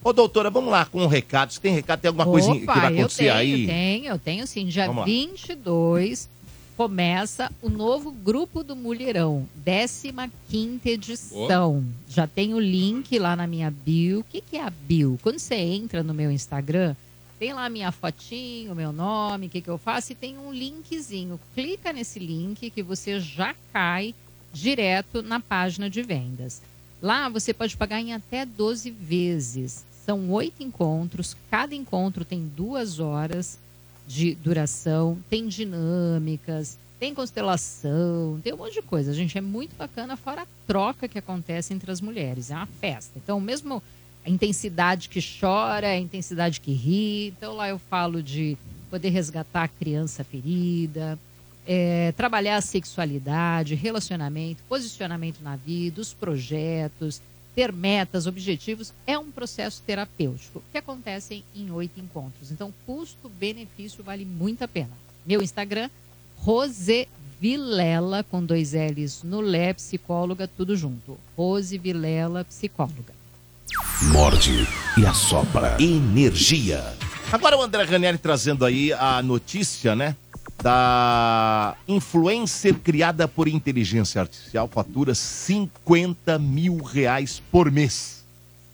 Ô, 0.06 0.12
doutora, 0.12 0.50
vamos 0.50 0.70
lá 0.70 0.84
com 0.86 1.02
um 1.02 1.08
recado. 1.08 1.52
Se 1.52 1.60
tem 1.60 1.74
recado, 1.74 1.98
tem 1.98 2.08
alguma 2.08 2.24
coisa 2.24 2.52
que 2.52 2.64
vai 2.64 2.92
eu 2.92 2.98
acontecer 3.00 3.24
tenho, 3.24 3.34
aí? 3.34 3.66
tenho, 3.66 4.04
eu 4.06 4.18
tenho 4.20 4.46
sim. 4.46 4.64
Dia 4.64 4.86
Vamos 4.86 5.00
lá. 5.00 5.04
22 5.04 6.28
começa 6.76 7.50
o 7.60 7.68
novo 7.68 8.12
Grupo 8.12 8.62
do 8.62 8.76
Mulherão, 8.76 9.48
15 10.48 10.88
edição. 10.88 11.84
Já 12.08 12.24
tem 12.24 12.54
o 12.54 12.60
link 12.60 13.18
lá 13.18 13.34
na 13.34 13.48
minha 13.48 13.68
bio. 13.68 14.20
O 14.20 14.22
que, 14.22 14.40
que 14.40 14.56
é 14.56 14.62
a 14.62 14.70
bio? 14.70 15.18
Quando 15.24 15.40
você 15.40 15.56
entra 15.56 16.04
no 16.04 16.14
meu 16.14 16.30
Instagram, 16.30 16.94
tem 17.36 17.52
lá 17.52 17.64
a 17.64 17.68
minha 17.68 17.90
fotinho, 17.90 18.76
meu 18.76 18.92
nome, 18.92 19.48
o 19.48 19.50
que, 19.50 19.60
que 19.60 19.68
eu 19.68 19.76
faço, 19.76 20.12
e 20.12 20.14
tem 20.14 20.38
um 20.38 20.52
linkzinho. 20.52 21.40
Clica 21.52 21.92
nesse 21.92 22.20
link 22.20 22.70
que 22.70 22.80
você 22.80 23.18
já 23.18 23.56
cai 23.72 24.14
direto 24.52 25.20
na 25.20 25.40
página 25.40 25.90
de 25.90 26.00
vendas. 26.00 26.62
Lá 27.02 27.28
você 27.28 27.52
pode 27.52 27.76
pagar 27.76 28.00
em 28.00 28.14
até 28.14 28.46
12 28.46 28.88
vezes. 28.88 29.84
São 30.06 30.30
oito 30.30 30.62
encontros, 30.62 31.36
cada 31.50 31.74
encontro 31.74 32.24
tem 32.24 32.46
duas 32.46 33.00
horas 33.00 33.58
de 34.06 34.36
duração, 34.36 35.18
tem 35.28 35.48
dinâmicas, 35.48 36.78
tem 37.00 37.12
constelação, 37.12 38.40
tem 38.40 38.54
um 38.54 38.56
monte 38.56 38.74
de 38.74 38.82
coisa. 38.82 39.12
Gente, 39.12 39.36
é 39.36 39.40
muito 39.40 39.74
bacana, 39.76 40.16
fora 40.16 40.42
a 40.42 40.46
troca 40.64 41.08
que 41.08 41.18
acontece 41.18 41.74
entre 41.74 41.90
as 41.90 42.00
mulheres. 42.00 42.52
É 42.52 42.54
uma 42.54 42.66
festa. 42.66 43.18
Então, 43.18 43.40
mesmo 43.40 43.82
a 44.24 44.30
intensidade 44.30 45.08
que 45.08 45.20
chora, 45.20 45.88
a 45.88 45.98
intensidade 45.98 46.60
que 46.60 46.72
ri. 46.72 47.34
Então, 47.36 47.54
lá 47.54 47.68
eu 47.68 47.78
falo 47.78 48.22
de 48.22 48.56
poder 48.88 49.08
resgatar 49.08 49.64
a 49.64 49.68
criança 49.68 50.22
ferida, 50.22 51.18
é, 51.66 52.12
trabalhar 52.16 52.58
a 52.58 52.60
sexualidade, 52.60 53.74
relacionamento, 53.74 54.62
posicionamento 54.68 55.40
na 55.42 55.56
vida, 55.56 56.00
os 56.00 56.14
projetos, 56.14 57.20
ter 57.56 57.72
metas, 57.72 58.26
objetivos. 58.26 58.92
É 59.06 59.18
um 59.18 59.30
processo 59.30 59.82
terapêutico 59.86 60.62
que 60.70 60.76
acontece 60.76 61.42
em 61.54 61.70
oito 61.70 61.98
encontros. 61.98 62.52
Então, 62.52 62.72
custo-benefício 62.84 64.04
vale 64.04 64.26
muito 64.26 64.62
a 64.62 64.68
pena. 64.68 64.90
Meu 65.24 65.42
Instagram, 65.42 65.88
Rose 66.36 67.08
Vilela, 67.40 68.22
com 68.22 68.44
dois 68.44 68.74
L's 68.74 69.22
no 69.22 69.40
Lé, 69.40 69.72
psicóloga, 69.72 70.46
tudo 70.46 70.76
junto. 70.76 71.18
Rose 71.34 71.78
Vilela, 71.78 72.44
psicóloga. 72.44 73.16
Morde 74.12 74.66
e 74.98 75.06
assopra. 75.06 75.76
Energia. 75.80 76.84
Agora 77.32 77.56
o 77.56 77.62
André 77.62 77.82
Ranieri 77.84 78.18
trazendo 78.18 78.64
aí 78.64 78.92
a 78.92 79.20
notícia, 79.22 79.96
né? 79.96 80.14
Da 80.62 81.76
influencer 81.86 82.74
criada 82.74 83.28
por 83.28 83.46
inteligência 83.46 84.20
artificial 84.20 84.66
fatura 84.68 85.14
50 85.14 86.38
mil 86.38 86.78
reais 86.78 87.42
por 87.52 87.70
mês. 87.70 88.24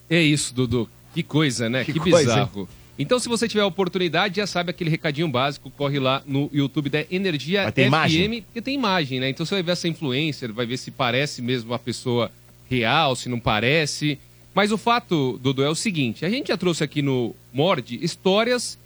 É 0.09 0.21
isso, 0.21 0.55
Dudu. 0.55 0.89
Que 1.13 1.23
coisa, 1.23 1.69
né? 1.69 1.85
Que 1.85 1.93
Que, 1.93 1.99
coisa, 1.99 2.19
bizarro. 2.19 2.69
Então, 2.99 3.19
se 3.19 3.29
você 3.29 3.49
tiver 3.49 3.63
a 3.63 3.67
oportunidade, 3.67 4.37
já 4.37 4.47
sabe 4.47 4.71
aquele 4.71 4.91
recadinho 4.91 5.29
básico, 5.29 5.71
corre 5.71 5.99
lá 5.99 6.23
no 6.27 6.49
YouTube 6.53 6.89
da 6.89 7.05
Energia 7.11 7.65
Vai 7.65 7.73
ter 7.73 7.85
FM, 7.85 7.89
imagem? 7.89 8.43
porque 8.43 8.63
tem 8.63 8.75
imagem, 8.75 9.21
né? 9.21 9.29
Então 9.29 9.45
você 9.45 9.55
vai 9.57 9.63
ver 9.63 9.73
essa 9.73 9.89
influencer, 9.89 10.53
vai 10.53 10.67
ver 10.67 10.77
se 10.77 10.91
parece 10.91 11.43
mesmo 11.43 11.73
uma 11.73 11.79
pessoa 11.79 12.31
real, 12.71 13.17
se 13.17 13.29
não 13.29 13.41
parece. 13.41 14.19
Mas 14.55 14.71
o 14.71 14.79
fato, 14.79 15.39
Dudu, 15.43 15.63
é 15.63 15.69
o 15.69 15.75
seguinte: 15.75 16.25
a 16.25 16.31
gente 16.31 16.49
já 16.49 16.57
trouxe 16.57 16.85
aqui 16.85 17.03
no 17.03 17.35
Mord 17.53 17.99
histórias 18.03 18.79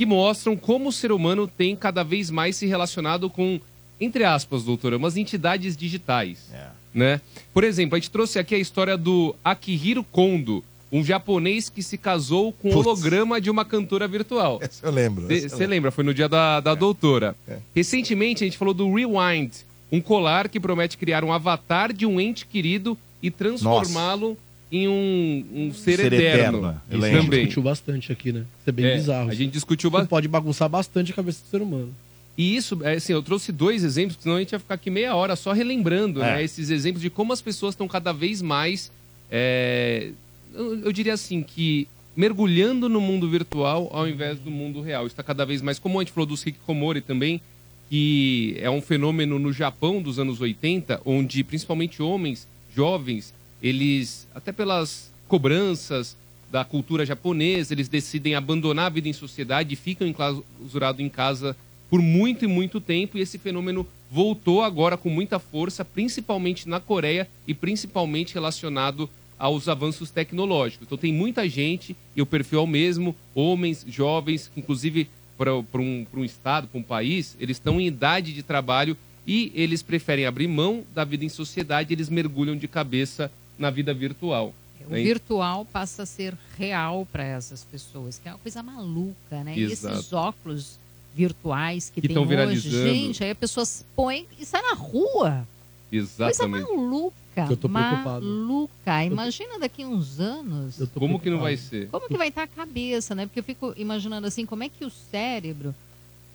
que 0.00 0.06
mostram 0.06 0.56
como 0.56 0.88
o 0.88 0.92
ser 0.92 1.12
humano 1.12 1.46
tem 1.46 1.76
cada 1.76 2.02
vez 2.02 2.30
mais 2.30 2.56
se 2.56 2.64
relacionado 2.64 3.28
com, 3.28 3.60
entre 4.00 4.24
aspas, 4.24 4.64
doutora, 4.64 4.96
umas 4.96 5.18
entidades 5.18 5.76
digitais. 5.76 6.46
Né? 6.94 7.20
Por 7.52 7.64
exemplo, 7.64 7.96
a 7.96 7.98
gente 7.98 8.10
trouxe 8.10 8.38
aqui 8.38 8.54
a 8.54 8.58
história 8.58 8.96
do 8.96 9.36
Akihiro 9.44 10.02
Kondo, 10.02 10.64
um 10.90 11.04
japonês 11.04 11.68
que 11.68 11.82
se 11.82 11.98
casou 11.98 12.50
com 12.50 12.70
o 12.70 12.78
holograma 12.78 13.38
de 13.42 13.50
uma 13.50 13.62
cantora 13.62 14.08
virtual. 14.08 14.58
Essa 14.64 14.86
eu 14.86 14.90
lembro. 14.90 15.26
Você 15.28 15.66
lembra? 15.66 15.90
Foi 15.90 16.02
no 16.02 16.14
dia 16.14 16.30
da, 16.30 16.60
da 16.60 16.74
doutora. 16.74 17.36
é. 17.46 17.58
Recentemente 17.76 18.42
a 18.42 18.46
gente 18.46 18.56
falou 18.56 18.72
do 18.72 18.90
Rewind, 18.90 19.52
um 19.92 20.00
colar 20.00 20.48
que 20.48 20.58
promete 20.58 20.96
criar 20.96 21.22
um 21.22 21.30
avatar 21.30 21.92
de 21.92 22.06
um 22.06 22.18
ente 22.18 22.46
querido 22.46 22.96
e 23.22 23.30
transformá-lo 23.30 24.34
em 24.72 24.86
um, 24.88 25.44
um 25.52 25.74
ser, 25.74 25.96
Ser 25.96 26.12
eterno. 26.12 26.58
eterno, 26.58 26.82
Isso 26.90 27.04
A 27.04 27.08
gente 27.10 27.20
também. 27.24 27.38
discutiu 27.40 27.62
bastante 27.62 28.12
aqui, 28.12 28.32
né? 28.32 28.40
Isso 28.60 28.68
é 28.68 28.72
bem 28.72 28.86
É, 28.86 28.94
bizarro. 28.96 29.30
A 29.30 29.34
gente 29.34 29.50
discutiu 29.52 29.88
Isso 29.88 29.92
bastante. 29.92 30.10
pode 30.10 30.28
bagunçar 30.28 30.68
bastante 30.68 31.10
a 31.12 31.14
cabeça 31.14 31.42
do 31.44 31.48
ser 31.50 31.60
humano. 31.62 31.92
E 32.38 32.54
isso, 32.56 32.78
é, 32.84 32.94
assim, 32.94 33.12
eu 33.12 33.22
trouxe 33.22 33.50
dois 33.52 33.82
exemplos, 33.84 34.16
senão 34.22 34.36
a 34.36 34.38
gente 34.38 34.52
ia 34.52 34.58
ficar 34.60 34.74
aqui 34.74 34.88
meia 34.88 35.14
hora 35.16 35.34
só 35.36 35.52
relembrando, 35.52 36.22
É. 36.22 36.34
né? 36.36 36.44
Esses 36.44 36.70
exemplos 36.70 37.02
de 37.02 37.10
como 37.10 37.32
as 37.32 37.42
pessoas 37.42 37.74
estão 37.74 37.88
cada 37.88 38.12
vez 38.12 38.40
mais, 38.40 38.90
é, 39.30 40.10
eu, 40.54 40.78
eu 40.84 40.92
diria 40.92 41.14
assim, 41.14 41.42
que 41.42 41.88
mergulhando 42.16 42.88
no 42.88 43.00
mundo 43.00 43.28
virtual 43.28 43.88
ao 43.92 44.06
invés 44.08 44.38
do 44.38 44.50
mundo 44.50 44.80
real. 44.80 45.06
Está 45.06 45.22
cada 45.22 45.44
vez 45.46 45.60
mais 45.62 45.78
comum. 45.78 45.98
A 45.98 46.02
gente 46.02 46.12
falou 46.12 46.26
do 46.26 46.34
Hikikomori 46.34 47.00
também, 47.00 47.40
que 47.88 48.56
é 48.58 48.70
um 48.70 48.80
fenômeno 48.80 49.38
no 49.38 49.52
Japão 49.52 50.00
dos 50.00 50.18
anos 50.18 50.40
80, 50.40 51.00
onde 51.04 51.42
principalmente 51.42 52.00
homens 52.02 52.46
jovens, 52.74 53.34
eles, 53.62 54.26
até 54.34 54.52
pelas 54.52 55.10
cobranças 55.28 56.16
da 56.50 56.64
cultura 56.64 57.06
japonesa, 57.06 57.72
eles 57.72 57.88
decidem 57.88 58.34
abandonar 58.34 58.86
a 58.86 58.90
vida 58.90 59.08
em 59.08 59.12
sociedade 59.12 59.74
e 59.74 59.76
ficam 59.76 60.06
enclausurados 60.06 61.00
em 61.00 61.08
casa 61.08 61.56
por 61.88 62.02
muito 62.02 62.44
e 62.44 62.48
muito 62.48 62.80
tempo. 62.80 63.16
E 63.16 63.20
esse 63.20 63.38
fenômeno 63.38 63.86
voltou 64.10 64.62
agora 64.62 64.96
com 64.96 65.08
muita 65.08 65.38
força, 65.38 65.84
principalmente 65.84 66.68
na 66.68 66.80
Coreia 66.80 67.28
e 67.46 67.54
principalmente 67.54 68.34
relacionado 68.34 69.08
aos 69.38 69.68
avanços 69.68 70.10
tecnológicos. 70.10 70.86
Então 70.86 70.98
tem 70.98 71.12
muita 71.12 71.48
gente, 71.48 71.96
e 72.14 72.20
o 72.20 72.26
perfil 72.26 72.60
é 72.60 72.62
o 72.62 72.66
mesmo, 72.66 73.16
homens, 73.34 73.86
jovens, 73.88 74.50
inclusive 74.56 75.08
para 75.38 75.54
um, 75.56 76.06
um 76.12 76.24
estado, 76.24 76.68
para 76.68 76.78
um 76.78 76.82
país, 76.82 77.34
eles 77.40 77.56
estão 77.56 77.80
em 77.80 77.86
idade 77.86 78.34
de 78.34 78.42
trabalho 78.42 78.94
e 79.26 79.50
eles 79.54 79.82
preferem 79.82 80.26
abrir 80.26 80.46
mão 80.46 80.84
da 80.94 81.04
vida 81.04 81.24
em 81.24 81.30
sociedade, 81.30 81.94
eles 81.94 82.10
mergulham 82.10 82.54
de 82.54 82.68
cabeça 82.68 83.32
na 83.60 83.70
vida 83.70 83.92
virtual. 83.92 84.54
O 84.86 84.90
né? 84.90 85.02
virtual 85.02 85.64
passa 85.66 86.02
a 86.02 86.06
ser 86.06 86.34
real 86.58 87.06
para 87.12 87.22
essas 87.22 87.62
pessoas, 87.62 88.18
que 88.18 88.28
é 88.28 88.32
uma 88.32 88.38
coisa 88.38 88.62
maluca, 88.62 89.44
né? 89.44 89.54
E 89.56 89.64
esses 89.64 90.12
óculos 90.12 90.78
virtuais 91.14 91.90
que, 91.94 92.00
Que 92.00 92.08
tem 92.08 92.18
hoje, 92.18 92.28
viralizando. 92.28 92.88
gente, 92.88 93.22
aí 93.22 93.30
a 93.30 93.34
pessoa 93.34 93.64
se 93.66 93.84
põe 93.94 94.26
e 94.38 94.46
sai 94.46 94.62
na 94.62 94.74
rua. 94.74 95.46
Exatamente. 95.92 96.64
Coisa 96.64 96.74
maluca. 96.74 97.46
Eu 97.50 97.56
tô 97.56 97.68
preocupado. 97.68 98.26
Maluca. 98.26 99.04
Imagina 99.04 99.58
daqui 99.58 99.84
uns 99.84 100.18
anos. 100.18 100.80
Como 100.94 101.20
que 101.20 101.30
não 101.30 101.40
vai 101.40 101.56
ser? 101.56 101.88
Como 101.88 102.08
que 102.08 102.16
vai 102.16 102.28
estar 102.28 102.44
a 102.44 102.46
cabeça, 102.46 103.14
né? 103.14 103.26
Porque 103.26 103.40
eu 103.40 103.44
fico 103.44 103.74
imaginando 103.76 104.26
assim, 104.26 104.46
como 104.46 104.62
é 104.64 104.68
que 104.68 104.84
o 104.84 104.90
cérebro 104.90 105.74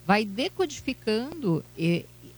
vai 0.06 0.24
decodificando 0.24 1.64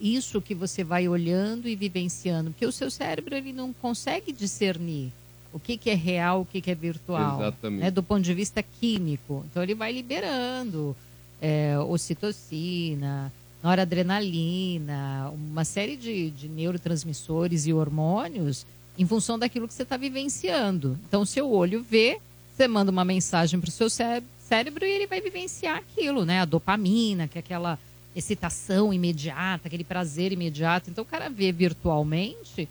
isso 0.01 0.41
que 0.41 0.55
você 0.55 0.85
vai 0.85 1.09
olhando 1.09 1.69
e 1.69 1.75
vivenciando, 1.75 2.51
porque 2.51 2.67
o 2.67 2.73
seu 2.73 2.91
cérebro 2.91 3.35
ele 3.35 3.53
não 3.53 3.73
consegue 3.73 4.33
discernir 4.33 5.11
o 5.53 5.59
que, 5.59 5.77
que 5.77 5.91
é 5.91 5.95
real, 5.95 6.43
o 6.43 6.45
que, 6.47 6.61
que 6.61 6.71
é 6.71 6.75
virtual, 6.75 7.41
Exatamente. 7.41 7.81
né? 7.81 7.91
do 7.91 8.03
ponto 8.03 8.23
de 8.23 8.35
vista 8.35 8.63
químico. 8.63 9.45
Então 9.51 9.63
ele 9.63 9.75
vai 9.75 9.91
liberando 9.93 10.95
é, 11.41 11.77
ocitocina, 11.79 13.33
noradrenalina, 13.63 15.31
uma 15.35 15.65
série 15.65 15.97
de, 15.97 16.31
de 16.31 16.49
neurotransmissores 16.49 17.67
e 17.67 17.73
hormônios 17.73 18.67
em 18.99 19.07
função 19.07 19.39
daquilo 19.39 19.69
que 19.69 19.75
você 19.75 19.83
está 19.85 19.97
vivenciando. 19.97 20.99
Então, 21.07 21.23
o 21.23 21.27
seu 21.27 21.51
olho 21.51 21.83
vê, 21.89 22.19
você 22.57 22.67
manda 22.67 22.91
uma 22.91 23.05
mensagem 23.05 23.61
para 23.61 23.69
o 23.69 23.73
seu 23.73 23.89
cé- 23.89 24.23
cérebro 24.41 24.85
e 24.85 24.91
ele 24.91 25.07
vai 25.07 25.21
vivenciar 25.21 25.77
aquilo, 25.79 26.25
né? 26.25 26.41
A 26.41 26.45
dopamina, 26.45 27.29
que 27.29 27.39
é 27.39 27.41
aquela 27.41 27.79
excitação 28.19 28.93
imediata, 28.93 29.69
aquele 29.69 29.85
prazer 29.85 30.33
imediato. 30.33 30.91
Então, 30.91 31.03
o 31.03 31.07
cara 31.07 31.29
vê 31.31 31.51
virtualmente, 31.53 32.69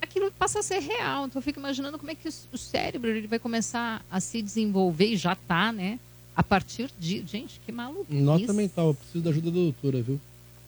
aquilo 0.00 0.30
passa 0.32 0.60
a 0.60 0.62
ser 0.62 0.78
real. 0.80 1.26
Então, 1.26 1.38
eu 1.38 1.42
fico 1.44 1.58
imaginando 1.60 1.98
como 1.98 2.10
é 2.10 2.14
que 2.14 2.28
o 2.52 2.58
cérebro 2.58 3.10
ele 3.10 3.26
vai 3.26 3.38
começar 3.38 4.04
a 4.10 4.20
se 4.20 4.40
desenvolver, 4.42 5.06
e 5.06 5.16
já 5.16 5.34
está, 5.34 5.72
né? 5.72 5.98
A 6.34 6.42
partir 6.42 6.90
de... 6.98 7.22
Gente, 7.26 7.60
que 7.64 7.72
maluco 7.72 8.06
Nota 8.08 8.52
mental, 8.52 8.88
eu 8.88 8.94
preciso 8.94 9.22
da 9.22 9.30
ajuda 9.30 9.50
da 9.50 9.56
doutora, 9.58 10.00
viu? 10.02 10.20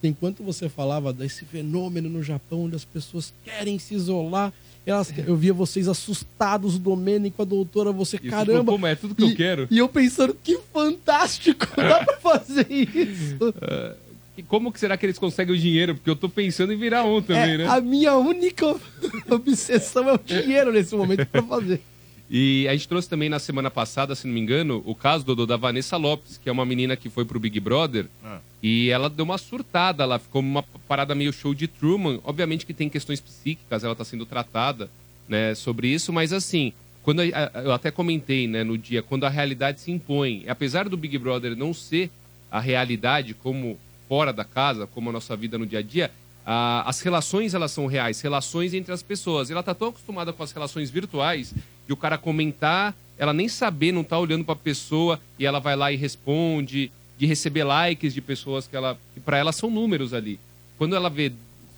Enquanto 0.03 0.43
você 0.43 0.67
falava 0.67 1.13
desse 1.13 1.45
fenômeno 1.45 2.09
no 2.09 2.21
Japão, 2.21 2.65
onde 2.65 2.75
as 2.75 2.83
pessoas 2.83 3.33
querem 3.45 3.79
se 3.79 3.95
isolar, 3.95 4.51
elas, 4.85 5.13
eu 5.17 5.33
via 5.37 5.53
vocês 5.53 5.87
assustados, 5.87 6.75
o 6.75 6.79
Domênico, 6.79 7.41
a 7.41 7.45
doutora, 7.45 7.89
você, 7.93 8.17
Isso, 8.17 8.29
caramba. 8.29 8.77
mas 8.77 8.91
é 8.91 8.95
tudo 8.95 9.15
que 9.15 9.23
eu 9.23 9.29
E- 9.29 9.35
quero. 9.35 9.65
E 9.71 9.77
eu 9.77 9.87
pensando, 9.87 10.33
que 10.43 10.59
fantástico, 10.73 11.65
dá 11.77 12.03
pra 12.03 12.17
fazer 12.17 12.67
isso. 12.69 13.37
E 14.37 14.41
como 14.43 14.71
que 14.71 14.79
será 14.79 14.97
que 14.97 15.05
eles 15.05 15.19
conseguem 15.19 15.53
o 15.55 15.57
dinheiro? 15.57 15.93
Porque 15.95 16.09
eu 16.09 16.15
tô 16.15 16.27
pensando 16.27 16.73
em 16.73 16.77
virar 16.77 17.03
um 17.03 17.21
também, 17.21 17.53
É, 17.53 17.57
né? 17.59 17.67
A 17.67 17.79
minha 17.79 18.15
única 18.15 18.65
obsessão 19.29 20.09
é 20.09 20.13
o 20.13 20.17
dinheiro 20.17 20.71
nesse 20.71 20.95
momento 20.95 21.25
pra 21.27 21.41
fazer. 21.43 21.81
E 22.29 22.67
a 22.67 22.71
gente 22.73 22.87
trouxe 22.87 23.07
também 23.07 23.29
na 23.29 23.37
semana 23.37 23.69
passada, 23.69 24.15
se 24.15 24.25
não 24.25 24.33
me 24.33 24.39
engano, 24.39 24.81
o 24.85 24.95
caso 24.95 25.23
do, 25.23 25.45
da 25.45 25.55
Vanessa 25.55 25.97
Lopes, 25.97 26.37
que 26.41 26.49
é 26.49 26.51
uma 26.51 26.65
menina 26.65 26.95
que 26.95 27.09
foi 27.09 27.25
pro 27.25 27.39
Big 27.39 27.59
Brother 27.59 28.07
Ah. 28.23 28.39
e 28.61 28.89
ela 28.89 29.07
deu 29.09 29.23
uma 29.23 29.37
surtada, 29.37 30.01
ela 30.03 30.17
ficou 30.17 30.41
uma 30.41 30.63
parada 30.87 31.13
meio 31.13 31.31
show 31.31 31.53
de 31.53 31.67
Truman. 31.67 32.19
Obviamente 32.23 32.65
que 32.65 32.73
tem 32.73 32.89
questões 32.89 33.19
psíquicas, 33.19 33.83
ela 33.83 33.95
tá 33.95 34.03
sendo 34.03 34.25
tratada, 34.25 34.89
né, 35.29 35.53
sobre 35.53 35.87
isso, 35.89 36.11
mas 36.11 36.33
assim, 36.33 36.73
quando 37.03 37.21
a- 37.21 37.25
a- 37.53 37.61
eu 37.61 37.71
até 37.71 37.91
comentei, 37.91 38.47
né, 38.47 38.63
no 38.63 38.77
dia, 38.79 39.03
quando 39.03 39.25
a 39.25 39.29
realidade 39.29 39.79
se 39.81 39.91
impõe, 39.91 40.43
apesar 40.47 40.89
do 40.89 40.97
Big 40.97 41.15
Brother 41.19 41.55
não 41.55 41.71
ser 41.73 42.09
a 42.49 42.59
realidade 42.59 43.33
como 43.35 43.77
fora 44.13 44.31
da 44.31 44.45
casa, 44.45 44.85
como 44.85 45.09
a 45.09 45.13
nossa 45.13 45.35
vida 45.35 45.57
no 45.57 45.65
dia 45.65 45.79
a 45.79 45.81
dia, 45.81 46.11
a- 46.45 46.83
as 46.87 47.01
relações 47.01 47.55
elas 47.55 47.71
são 47.71 47.87
reais, 47.87 48.21
relações 48.21 48.71
entre 48.75 48.93
as 48.93 49.01
pessoas. 49.01 49.49
Ela 49.49 49.63
tá 49.63 49.73
tão 49.73 49.87
acostumada 49.87 50.31
com 50.31 50.43
as 50.43 50.51
relações 50.51 50.91
virtuais 50.91 51.51
de 51.87 51.91
o 51.93 51.97
cara 51.97 52.15
comentar, 52.15 52.95
ela 53.17 53.33
nem 53.33 53.47
saber, 53.47 53.91
não 53.91 54.03
tá 54.03 54.19
olhando 54.19 54.45
pra 54.45 54.55
pessoa 54.55 55.19
e 55.39 55.47
ela 55.47 55.57
vai 55.59 55.75
lá 55.75 55.91
e 55.91 55.95
responde, 55.95 56.91
de 57.17 57.25
receber 57.25 57.63
likes 57.63 58.13
de 58.13 58.21
pessoas 58.21 58.67
que 58.67 58.75
ela, 58.75 58.99
que 59.15 59.19
para 59.19 59.35
ela 59.39 59.51
são 59.51 59.71
números 59.71 60.13
ali. 60.13 60.39
Quando 60.77 60.95
ela 60.95 61.09
vê 61.09 61.31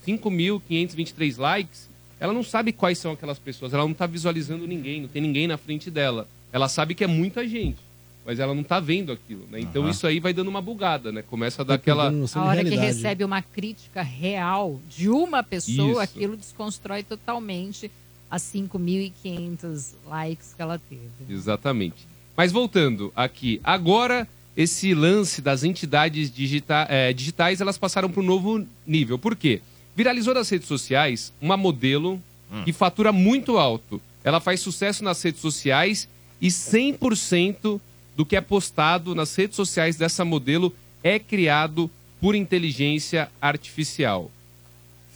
5.523 0.06 1.38
likes, 1.38 1.88
ela 2.20 2.34
não 2.34 2.44
sabe 2.44 2.74
quais 2.74 2.98
são 2.98 3.14
aquelas 3.14 3.40
pessoas, 3.40 3.74
ela 3.74 3.84
não 3.84 3.94
tá 3.94 4.06
visualizando 4.06 4.68
ninguém, 4.68 5.00
não 5.04 5.08
tem 5.08 5.22
ninguém 5.22 5.48
na 5.48 5.56
frente 5.58 5.90
dela. 5.90 6.28
Ela 6.52 6.68
sabe 6.68 6.94
que 6.96 7.04
é 7.06 7.08
muita 7.08 7.48
gente, 7.48 7.78
mas 8.26 8.40
ela 8.40 8.54
não 8.56 8.64
tá 8.64 8.80
vendo 8.80 9.12
aquilo, 9.12 9.46
né? 9.52 9.60
Então 9.60 9.84
Aham. 9.84 9.92
isso 9.92 10.08
aí 10.08 10.20
vai 10.20 10.34
dando 10.34 10.48
uma 10.48 10.62
bugada, 10.62 11.12
né? 11.12 11.22
Começa 11.22 11.62
a 11.62 11.66
dar 11.66 11.76
aquela 11.76 12.10
A 12.10 12.44
hora 12.44 12.64
que 12.64 12.76
recebe 12.76 13.24
uma 13.24 13.42
crítica 13.42 14.02
real 14.02 14.82
de 14.90 15.08
uma 15.10 15.44
pessoa, 15.44 15.92
Isso. 15.92 16.00
aquilo 16.02 16.36
desconstrói 16.36 17.04
totalmente 17.04 17.92
as 18.30 18.42
5.500 18.44 19.94
likes 20.08 20.54
que 20.56 20.62
ela 20.62 20.80
teve. 20.90 21.02
Exatamente. 21.30 22.08
Mas 22.36 22.52
voltando 22.52 23.14
aqui, 23.16 23.62
agora 23.64 24.28
esse 24.58 24.94
lance 24.94 25.42
das 25.42 25.64
entidades 25.64 26.32
digita- 26.34 26.88
eh, 26.90 27.14
digitais 27.14 27.62
elas 27.62 27.78
passaram 27.78 28.10
para 28.10 28.22
um 28.22 28.26
novo 28.26 28.66
nível. 28.88 29.20
Por 29.20 29.36
quê? 29.36 29.62
Viralizou 29.96 30.34
nas 30.34 30.50
redes 30.50 30.68
sociais 30.68 31.32
uma 31.42 31.56
modelo 31.58 32.22
que 32.64 32.72
fatura 32.72 33.12
muito 33.12 33.58
alto. 33.58 34.02
Ela 34.24 34.40
faz 34.40 34.60
sucesso 34.62 35.04
nas 35.04 35.22
redes 35.22 35.42
sociais 35.42 36.08
e 36.42 36.48
100% 36.50 37.80
do 38.16 38.26
que 38.26 38.36
é 38.36 38.42
postado 38.42 39.14
nas 39.14 39.36
redes 39.36 39.56
sociais 39.56 39.96
dessa 39.96 40.24
modelo 40.24 40.74
é 41.04 41.20
criado 41.20 41.90
por 42.20 42.36
inteligência 42.36 43.30
artificial. 43.42 44.32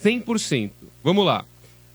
100%. 0.03 0.71
Vamos 1.03 1.25
lá. 1.25 1.45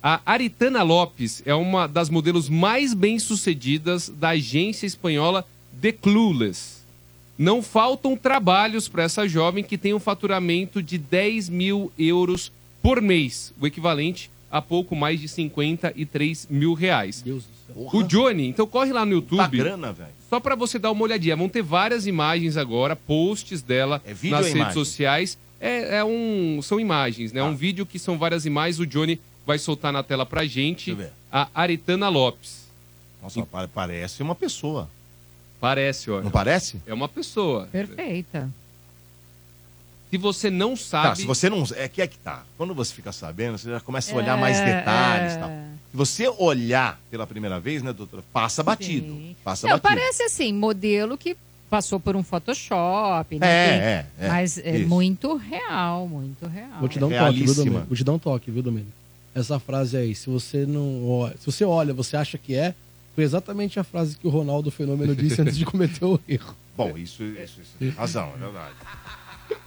A 0.02 0.20
Aritana 0.26 0.82
Lopes 0.82 1.42
é 1.46 1.54
uma 1.54 1.86
das 1.86 2.10
modelos 2.10 2.48
mais 2.48 2.92
bem-sucedidas 2.92 4.08
da 4.08 4.30
agência 4.30 4.86
espanhola 4.86 5.46
The 5.80 5.92
Clueless. 5.92 6.84
Não 7.38 7.62
faltam 7.62 8.16
trabalhos 8.16 8.88
para 8.88 9.02
essa 9.02 9.26
jovem 9.26 9.64
que 9.64 9.78
tem 9.78 9.94
um 9.94 10.00
faturamento 10.00 10.82
de 10.82 10.98
10 10.98 11.48
mil 11.48 11.92
euros 11.98 12.52
por 12.82 13.00
mês, 13.00 13.52
o 13.58 13.66
equivalente 13.66 14.30
a 14.56 14.62
pouco 14.62 14.94
mais 14.94 15.20
de 15.20 15.26
53 15.26 16.46
mil 16.48 16.74
reais. 16.74 17.20
Deus 17.22 17.42
do 17.44 17.74
céu. 17.90 18.00
O 18.00 18.02
Johnny, 18.04 18.46
então 18.46 18.66
corre 18.68 18.92
lá 18.92 19.04
no 19.04 19.12
YouTube. 19.14 19.38
Tá 19.38 19.46
grana, 19.48 19.92
velho. 19.92 20.10
Só 20.30 20.38
pra 20.38 20.54
você 20.54 20.78
dar 20.78 20.92
uma 20.92 21.02
olhadinha. 21.02 21.34
Vão 21.34 21.48
ter 21.48 21.60
várias 21.62 22.06
imagens 22.06 22.56
agora, 22.56 22.94
posts 22.94 23.62
dela 23.62 24.00
É 24.06 24.14
vídeo 24.14 24.30
nas 24.30 24.40
ou 24.40 24.46
redes 24.46 24.56
imagem? 24.60 24.74
sociais. 24.74 25.38
É, 25.60 25.96
é 25.96 26.04
um, 26.04 26.60
são 26.62 26.78
imagens, 26.78 27.32
né? 27.32 27.40
É 27.40 27.44
um 27.44 27.56
vídeo 27.56 27.84
que 27.84 27.98
são 27.98 28.16
várias 28.16 28.46
imagens. 28.46 28.78
O 28.78 28.86
Johnny 28.86 29.20
vai 29.46 29.58
soltar 29.58 29.92
na 29.92 30.02
tela 30.04 30.24
pra 30.24 30.44
gente. 30.46 30.94
Deixa 30.94 31.02
eu 31.02 31.06
ver. 31.08 31.12
A 31.32 31.48
Aritana 31.52 32.08
Lopes. 32.08 32.64
Nossa, 33.22 33.42
pa- 33.46 33.66
parece 33.66 34.22
uma 34.22 34.34
pessoa. 34.36 34.88
Parece, 35.60 36.10
ó. 36.10 36.20
Não 36.22 36.30
parece? 36.30 36.80
É 36.86 36.94
uma 36.94 37.08
pessoa. 37.08 37.66
Perfeita. 37.72 38.48
Se 40.14 40.18
você 40.18 40.48
não 40.48 40.76
sabe. 40.76 41.08
Tá, 41.08 41.14
se 41.16 41.24
você 41.26 41.50
não. 41.50 41.64
É 41.74 41.88
que 41.88 42.00
é 42.00 42.06
que 42.06 42.16
tá. 42.18 42.44
Quando 42.56 42.72
você 42.72 42.94
fica 42.94 43.10
sabendo, 43.10 43.58
você 43.58 43.68
já 43.68 43.80
começa 43.80 44.12
a 44.12 44.16
olhar 44.16 44.38
É, 44.38 44.40
mais 44.40 44.60
detalhes 44.60 45.32
e 45.32 45.36
é. 45.36 45.38
tal. 45.40 45.48
Se 45.48 45.96
você 45.96 46.28
olhar 46.28 47.00
pela 47.10 47.26
primeira 47.26 47.58
vez, 47.58 47.82
né, 47.82 47.92
doutora? 47.92 48.22
Passa 48.32 48.62
batido. 48.62 49.08
Sim. 49.08 49.36
Passa 49.42 49.66
Não, 49.66 49.74
batido. 49.78 49.88
parece 49.88 50.22
assim, 50.22 50.52
modelo 50.52 51.18
que 51.18 51.36
passou 51.68 51.98
por 51.98 52.14
um 52.14 52.22
Photoshop, 52.22 53.38
né? 53.40 53.46
É, 53.46 53.68
Tem- 53.68 53.80
é, 53.80 54.06
é. 54.20 54.28
Mas 54.28 54.58
é 54.58 54.78
Isso. 54.78 54.88
muito 54.88 55.34
real, 55.36 56.06
muito 56.06 56.46
real. 56.46 56.78
Vou 56.78 56.88
te 56.88 57.00
dar 57.00 57.06
um 57.06 57.10
toque, 57.10 57.44
viu. 57.44 57.54
Domênico? 57.56 57.86
Vou 57.88 57.96
te 57.96 58.04
dar 58.04 58.12
um 58.12 58.18
toque, 58.20 58.50
viu, 58.52 58.62
Domênico? 58.62 58.92
Essa 59.34 59.58
frase 59.58 59.96
aí, 59.96 60.14
se 60.14 60.30
você 60.30 60.64
não 60.64 61.08
olha, 61.08 61.34
se 61.40 61.46
você 61.46 61.64
olha, 61.64 61.92
você 61.92 62.16
acha 62.16 62.38
que 62.38 62.54
é, 62.54 62.72
foi 63.16 63.24
exatamente 63.24 63.80
a 63.80 63.84
frase 63.84 64.16
que 64.16 64.26
o 64.28 64.30
Ronaldo 64.30 64.70
Fenômeno 64.70 65.14
disse 65.16 65.40
antes 65.42 65.56
de 65.58 65.64
cometer 65.66 66.04
o 66.04 66.20
erro. 66.28 66.54
Bom, 66.76 66.96
isso, 66.96 67.22
isso, 67.24 67.60
isso 67.80 67.96
razão, 67.96 68.32
é 68.34 68.38
verdade. 68.38 68.74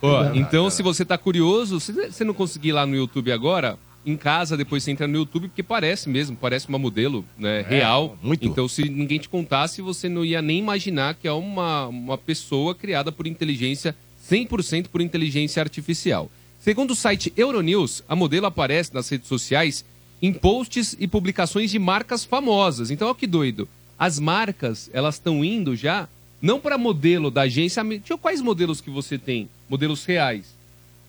Ó, 0.02 0.34
então, 0.34 0.70
se 0.70 0.84
você 0.84 1.04
tá 1.04 1.18
curioso, 1.18 1.80
se 1.80 1.92
você 1.92 2.24
não 2.24 2.34
conseguir 2.34 2.70
ir 2.70 2.74
lá 2.74 2.86
no 2.86 2.96
YouTube 2.96 3.32
agora, 3.32 3.78
em 4.06 4.16
casa, 4.16 4.56
depois 4.56 4.84
você 4.84 4.92
entra 4.92 5.08
no 5.08 5.18
YouTube, 5.18 5.50
porque 5.50 5.64
parece 5.64 6.08
mesmo, 6.08 6.36
parece 6.36 6.70
uma 6.70 6.80
modelo 6.80 7.26
né, 7.38 7.62
real. 7.68 8.18
muito. 8.22 8.46
Então, 8.48 8.68
se 8.68 8.88
ninguém 8.88 9.20
te 9.20 9.28
contasse, 9.28 9.82
você 9.82 10.08
não 10.08 10.24
ia 10.24 10.42
nem 10.42 10.60
imaginar 10.60 11.16
que 11.16 11.28
é 11.28 11.32
uma, 11.32 11.88
uma 11.88 12.18
pessoa 12.18 12.74
criada 12.74 13.12
por 13.12 13.28
inteligência, 13.28 13.96
100% 14.30 14.88
por 14.88 15.02
inteligência 15.02 15.62
artificial. 15.62 16.32
Segundo 16.60 16.92
o 16.92 16.96
site 16.96 17.34
Euronews, 17.36 18.04
a 18.08 18.16
modelo 18.16 18.46
aparece 18.46 18.94
nas 18.94 19.10
redes 19.10 19.28
sociais 19.28 19.84
em 20.22 20.34
posts 20.34 20.96
e 21.00 21.08
publicações 21.08 21.70
de 21.70 21.78
marcas 21.78 22.24
famosas. 22.24 22.90
Então, 22.90 23.08
olha 23.08 23.16
que 23.16 23.28
doido. 23.28 23.68
As 24.00 24.20
marcas, 24.20 24.90
elas 24.94 25.16
estão 25.16 25.44
indo 25.44 25.76
já, 25.76 26.08
não 26.42 26.60
para 26.60 26.78
modelo 26.78 27.30
da 27.30 27.42
agência. 27.42 27.84
Quais 28.22 28.42
modelos 28.42 28.80
que 28.80 28.90
você 28.90 29.18
tem? 29.18 29.50
Modelos 29.70 30.06
reais. 30.06 30.46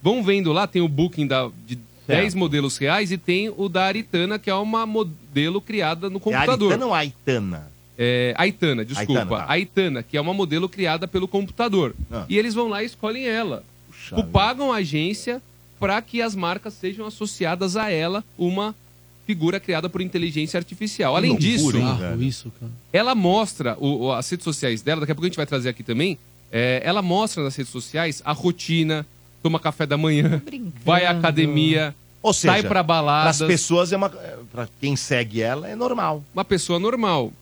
Vão 0.03 0.23
vendo 0.23 0.53
lá, 0.53 0.67
tem 0.67 0.81
o 0.83 0.89
booking 0.89 1.27
da, 1.27 1.51
de 1.67 1.79
10 2.07 2.35
modelos 2.35 2.77
reais 2.79 3.11
e 3.13 3.19
tem 3.19 3.53
o 3.57 3.69
da 3.69 3.85
Aritana, 3.85 4.39
que 4.39 4.49
é 4.49 4.55
uma 4.55 4.87
modelo 4.87 5.61
criada 5.61 6.09
no 6.09 6.17
É 6.17 6.21
computador. 6.21 6.69
Aritana 6.73 6.87
ou 6.87 6.95
Aitana? 6.95 7.71
É, 7.99 8.33
Aitana, 8.39 8.85
desculpa. 8.85 9.21
Aitana, 9.23 9.37
tá. 9.39 9.47
Aitana, 9.53 10.03
que 10.03 10.17
é 10.17 10.21
uma 10.21 10.33
modelo 10.33 10.69
criada 10.69 11.09
pelo 11.09 11.27
computador. 11.27 11.95
Ah. 12.11 12.25
E 12.29 12.39
eles 12.39 12.55
vão 12.55 12.69
lá 12.69 12.83
e 12.83 12.87
escolhem 12.87 13.27
ela. 13.27 13.65
Puxa 13.89 14.23
pagam 14.23 14.73
a 14.73 14.77
agência 14.77 15.43
para 15.81 16.01
que 16.01 16.23
as 16.23 16.35
marcas 16.35 16.75
sejam 16.75 17.07
associadas 17.07 17.77
a 17.77 17.91
ela 17.91 18.25
uma 18.39 18.75
figura 19.27 19.61
criada 19.61 19.89
por 19.89 20.01
inteligência 20.01 20.57
artificial. 20.57 21.15
Além 21.17 21.33
loucura, 21.33 21.51
disso, 21.51 21.71
isso, 22.21 22.53
cara. 22.59 22.73
ela 22.93 23.15
mostra 23.15 23.77
o- 23.79 24.07
o- 24.07 24.13
as 24.13 24.29
redes 24.31 24.45
sociais 24.45 24.81
dela, 24.81 25.01
daqui 25.01 25.13
a 25.13 25.15
pouco 25.15 25.27
a 25.27 25.29
gente 25.29 25.37
vai 25.37 25.45
trazer 25.47 25.69
aqui 25.69 25.83
também. 25.83 26.17
É, 26.51 26.81
ela 26.85 27.03
mostra 27.03 27.43
nas 27.43 27.55
redes 27.57 27.73
sociais 27.73 28.23
a 28.25 28.33
rotina, 28.33 29.07
toma 29.43 29.61
café 29.61 29.87
da 29.87 29.97
manhã, 29.97 30.43
vai 30.85 31.05
à 31.05 31.11
academia, 31.11 31.95
Ou 32.23 32.33
seja, 32.33 32.55
sai 32.55 32.63
pra 32.63 32.83
balada. 32.83 33.23
Para 33.23 33.31
as 33.31 33.43
pessoas, 33.43 33.93
é 33.93 33.97
uma, 33.97 34.11
para 34.11 34.69
quem 34.81 34.97
segue 34.97 35.43
ela, 35.43 35.69
é 35.69 35.77
normal. 35.77 36.25
Uma 36.35 36.45
pessoa 36.45 36.79
normal. 36.79 37.33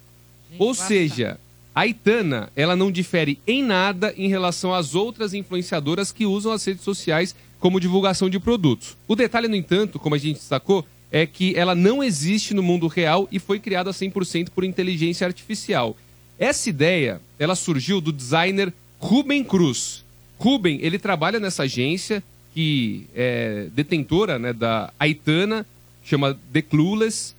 Ou 0.59 0.75
seja, 0.75 1.39
a 1.75 1.87
Itana, 1.87 2.49
ela 2.57 2.75
não 2.75 2.91
difere 2.91 3.39
em 3.47 3.63
nada 3.63 4.15
em 4.17 4.29
relação 4.29 4.73
às 4.73 4.95
outras 4.95 5.35
influenciadoras 5.35 6.11
que 6.11 6.25
usam 6.25 6.53
as 6.53 6.65
redes 6.65 6.83
sociais 6.83 7.35
como 7.61 7.81
divulgação 7.81 8.31
de 8.31 8.39
produtos. 8.39 8.97
O 9.07 9.15
detalhe, 9.15 9.49
no 9.49 9.57
entanto, 9.57 9.99
como 9.99 10.15
a 10.15 10.19
gente 10.19 10.37
destacou, 10.37 10.87
é 11.11 11.27
que 11.27 11.55
ela 11.57 11.75
não 11.75 12.03
existe 12.03 12.55
no 12.55 12.63
mundo 12.63 12.87
real 12.87 13.29
e 13.31 13.39
foi 13.39 13.59
criada 13.59 13.91
100% 13.91 14.51
por 14.51 14.65
inteligência 14.65 15.27
artificial. 15.27 15.97
Essa 16.39 16.69
ideia, 16.69 17.21
ela 17.39 17.55
surgiu 17.55 18.01
do 18.01 18.13
designer 18.13 18.73
Ruben 18.99 19.45
Cruz. 19.45 20.05
Ruben, 20.39 20.79
ele 20.83 20.99
trabalha 20.99 21.41
nessa 21.41 21.63
agência 21.65 22.23
que 22.55 23.07
é 23.15 23.69
detentora 23.75 24.39
né, 24.39 24.53
da 24.53 24.91
Aitana, 24.99 25.67
chama 26.03 26.39
The 26.53 26.63
Clueless, 26.63 27.35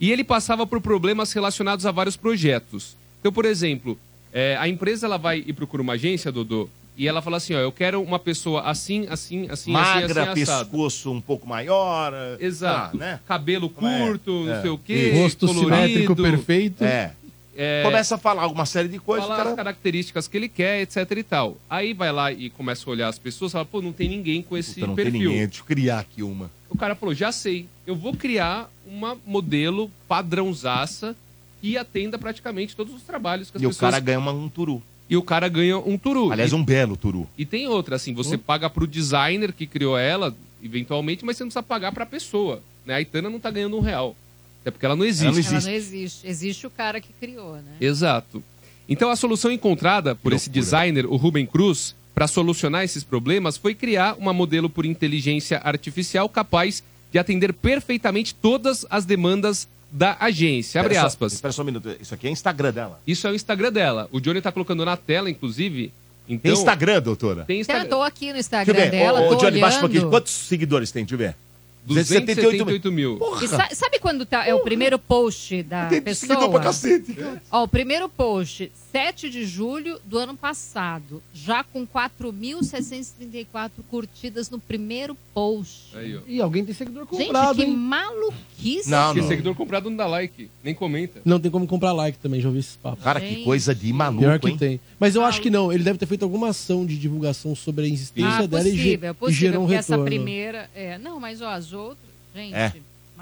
e 0.00 0.10
ele 0.10 0.24
passava 0.24 0.66
por 0.66 0.80
problemas 0.80 1.32
relacionados 1.32 1.84
a 1.86 1.90
vários 1.90 2.16
projetos. 2.16 2.96
Então, 3.20 3.32
por 3.32 3.44
exemplo, 3.44 3.98
é, 4.32 4.56
a 4.58 4.68
empresa 4.68 5.06
ela 5.06 5.18
vai 5.18 5.44
e 5.46 5.52
procura 5.52 5.82
uma 5.82 5.92
agência, 5.92 6.32
Dodô, 6.32 6.68
e 6.96 7.06
ela 7.08 7.22
fala 7.22 7.36
assim, 7.38 7.54
ó, 7.54 7.58
eu 7.58 7.72
quero 7.72 8.02
uma 8.02 8.18
pessoa 8.18 8.62
assim, 8.62 9.06
assim, 9.08 9.46
assim, 9.48 9.72
Magra, 9.72 10.22
assim, 10.22 10.30
assim, 10.30 10.42
assado. 10.42 10.70
pescoço 10.70 11.10
um 11.12 11.20
pouco 11.20 11.46
maior. 11.48 12.12
Exato. 12.40 12.96
ah, 12.96 12.98
né? 12.98 13.20
Cabelo 13.26 13.66
é? 13.66 13.80
curto, 14.08 14.44
não 14.44 14.54
É. 14.54 14.60
sei 14.62 14.70
o 14.70 14.78
quê. 14.78 15.12
Rosto 15.14 15.48
simétrico 15.48 16.14
perfeito. 16.16 16.84
É. 16.84 17.12
É. 17.56 17.82
Começa 17.84 18.14
a 18.14 18.18
falar 18.18 18.42
alguma 18.42 18.64
série 18.64 18.88
de 18.88 18.98
coisas. 18.98 19.24
falar 19.26 19.34
o 19.34 19.38
cara- 19.38 19.50
as 19.50 19.56
características 19.56 20.26
que 20.26 20.36
ele 20.36 20.48
quer, 20.48 20.80
etc 20.80 21.10
e 21.18 21.22
tal. 21.22 21.56
Aí 21.68 21.92
vai 21.92 22.10
lá 22.10 22.32
e 22.32 22.48
começa 22.48 22.88
a 22.88 22.90
olhar 22.90 23.08
as 23.08 23.18
pessoas 23.18 23.50
e 23.50 23.54
fala, 23.54 23.64
pô, 23.66 23.82
não 23.82 23.92
tem 23.92 24.08
ninguém 24.08 24.40
com 24.42 24.56
esse 24.56 24.74
Puta, 24.76 24.86
não 24.86 24.94
tem 24.94 25.04
perfil. 25.04 25.30
ninguém, 25.30 25.46
deixa 25.46 25.60
eu 25.60 25.64
criar 25.66 25.98
aqui 26.00 26.22
uma. 26.22 26.50
O 26.70 26.78
cara 26.78 26.94
falou, 26.94 27.14
já 27.14 27.30
sei, 27.30 27.66
eu 27.86 27.94
vou 27.94 28.14
criar 28.16 28.70
uma 28.86 29.18
modelo 29.26 29.90
padrãozaça 30.08 31.14
que 31.60 31.76
atenda 31.76 32.18
praticamente 32.18 32.74
todos 32.74 32.94
os 32.94 33.02
trabalhos 33.02 33.50
que 33.50 33.56
as 33.58 33.62
E 33.62 33.66
o 33.66 33.68
pessoas... 33.70 33.90
cara 33.90 34.00
ganha 34.02 34.18
uma- 34.18 34.32
um 34.32 34.48
turu. 34.48 34.82
E 35.08 35.16
o 35.16 35.22
cara 35.22 35.46
ganha 35.48 35.76
um 35.78 35.98
turu. 35.98 36.32
Aliás, 36.32 36.50
E- 36.52 36.54
um 36.54 36.64
belo 36.64 36.96
turu. 36.96 37.28
E 37.36 37.44
tem 37.44 37.68
outra, 37.68 37.96
assim, 37.96 38.12
Hum? 38.12 38.16
você 38.16 38.38
paga 38.38 38.70
pro 38.70 38.86
designer 38.86 39.52
que 39.52 39.66
criou 39.66 39.98
ela, 39.98 40.34
eventualmente, 40.62 41.24
mas 41.24 41.36
você 41.36 41.44
não 41.44 41.48
precisa 41.48 41.62
pagar 41.62 41.92
pra 41.92 42.06
pessoa. 42.06 42.62
Né? 42.86 42.94
A 42.94 43.00
Itana 43.00 43.28
não 43.28 43.38
tá 43.38 43.50
ganhando 43.50 43.76
um 43.76 43.80
real. 43.80 44.16
Até 44.62 44.70
porque 44.70 44.86
ela 44.86 44.96
não 44.96 45.04
existe. 45.04 45.46
Ela 45.54 45.60
não 45.60 45.70
existe. 45.72 46.26
Existe 46.26 46.66
o 46.66 46.70
cara 46.70 47.00
que 47.00 47.12
criou, 47.20 47.56
né? 47.56 47.72
Exato. 47.80 48.42
Então 48.88 49.10
a 49.10 49.16
solução 49.16 49.50
encontrada 49.50 50.14
por 50.14 50.32
esse 50.32 50.48
designer, 50.48 51.04
o 51.06 51.16
Ruben 51.16 51.46
Cruz, 51.46 51.94
para 52.14 52.26
solucionar 52.26 52.84
esses 52.84 53.02
problemas 53.04 53.56
foi 53.56 53.74
criar 53.74 54.14
uma 54.18 54.32
modelo 54.32 54.68
por 54.70 54.84
inteligência 54.86 55.60
artificial 55.64 56.28
capaz 56.28 56.82
de 57.10 57.18
atender 57.18 57.52
perfeitamente 57.52 58.34
todas 58.34 58.86
as 58.88 59.04
demandas 59.04 59.66
da 59.90 60.16
agência. 60.20 60.80
Abre 60.80 60.92
Espera 60.94 61.00
só- 61.02 61.06
aspas. 61.08 61.32
Espera 61.34 61.52
só 61.52 61.62
um 61.62 61.66
minuto. 61.66 61.94
Isso 62.00 62.14
aqui 62.14 62.26
é 62.26 62.30
Instagram 62.30 62.72
dela. 62.72 63.00
Isso 63.06 63.26
é 63.26 63.30
o 63.30 63.34
Instagram 63.34 63.72
dela. 63.72 64.08
O 64.12 64.20
Johnny 64.20 64.40
tá 64.40 64.50
colocando 64.50 64.84
na 64.84 64.96
tela, 64.96 65.28
inclusive. 65.28 65.92
Então, 66.28 66.52
Tem 66.52 66.60
Instagram, 66.60 67.02
doutora? 67.02 67.44
Tem 67.44 67.60
Então, 67.60 67.76
eu 67.76 67.88
tô 67.88 68.02
aqui 68.02 68.32
no 68.32 68.38
Instagram 68.38 68.88
dela, 68.90 69.20
Ô, 69.20 69.26
ô, 69.26 69.28
tô 69.30 69.36
Johnny, 69.44 69.60
baixa 69.60 69.78
um 69.78 69.80
pouquinho. 69.80 70.02
olhando. 70.02 70.12
Quantos 70.12 70.32
seguidores 70.32 70.90
tem? 70.92 71.04
Deixa 71.04 71.14
eu 71.14 71.18
ver. 71.18 71.36
278 71.84 72.92
mil. 72.92 73.18
E 73.42 73.48
sa- 73.48 73.68
sabe 73.72 73.98
quando 73.98 74.24
tá, 74.24 74.46
é 74.46 74.54
o 74.54 74.60
primeiro 74.60 74.98
post 74.98 75.62
da 75.64 75.86
Tem 75.86 76.00
pessoa? 76.00 76.48
pra 76.50 76.60
cacete, 76.60 77.12
cara. 77.14 77.42
Ó, 77.50 77.64
o 77.64 77.68
primeiro 77.68 78.08
post, 78.08 78.70
7 78.92 79.30
de 79.30 79.46
julho 79.46 79.98
do 80.04 80.18
ano 80.18 80.36
passado, 80.36 81.22
já 81.32 81.64
com 81.64 81.86
4.634 81.86 83.70
curtidas 83.90 84.50
no 84.50 84.58
primeiro 84.58 85.16
post. 85.34 85.96
Aí, 85.96 86.14
ó. 86.16 86.20
E 86.26 86.40
alguém 86.40 86.64
tem 86.64 86.74
seguidor 86.74 87.06
Gente, 87.10 87.24
comprado, 87.26 87.56
que 87.56 87.62
hein? 87.62 87.74
maluquice. 87.76 88.90
Porque 88.90 89.22
seguidor 89.22 89.54
comprado 89.54 89.88
não 89.88 89.96
dá 89.96 90.06
like, 90.06 90.50
nem 90.62 90.74
comenta. 90.74 91.20
Não 91.24 91.40
tem 91.40 91.50
como 91.50 91.66
comprar 91.66 91.92
like 91.92 92.18
também, 92.18 92.40
já 92.40 92.48
ouvi 92.48 92.60
esses 92.60 92.76
papos. 92.76 93.02
Cara, 93.02 93.20
que 93.20 93.42
coisa 93.44 93.74
de 93.74 93.92
maluco, 93.92 94.20
Pior 94.20 94.38
que 94.38 94.48
hein? 94.50 94.56
tem. 94.58 94.80
Mas 95.00 95.14
eu 95.14 95.24
acho 95.24 95.40
que 95.40 95.48
não, 95.50 95.72
ele 95.72 95.82
deve 95.84 95.98
ter 95.98 96.06
feito 96.06 96.22
alguma 96.22 96.48
ação 96.50 96.84
de 96.84 96.98
divulgação 96.98 97.54
sobre 97.56 97.84
a 97.86 97.88
existência 97.88 98.40
Ah, 98.40 98.46
dela 98.46 98.68
e, 98.68 98.72
ge- 98.72 98.76
possível, 98.98 99.10
e 99.10 99.14
possível, 99.14 99.38
gerou 99.40 99.62
um 99.62 99.66
porque 99.66 99.76
retorno. 99.76 100.02
essa 100.02 100.04
primeira... 100.04 100.70
É, 100.74 100.98
não, 100.98 101.18
mas 101.18 101.40
ó, 101.40 101.48
as 101.48 101.72
outras, 101.72 102.10
gente, 102.34 102.54
É. 102.54 102.72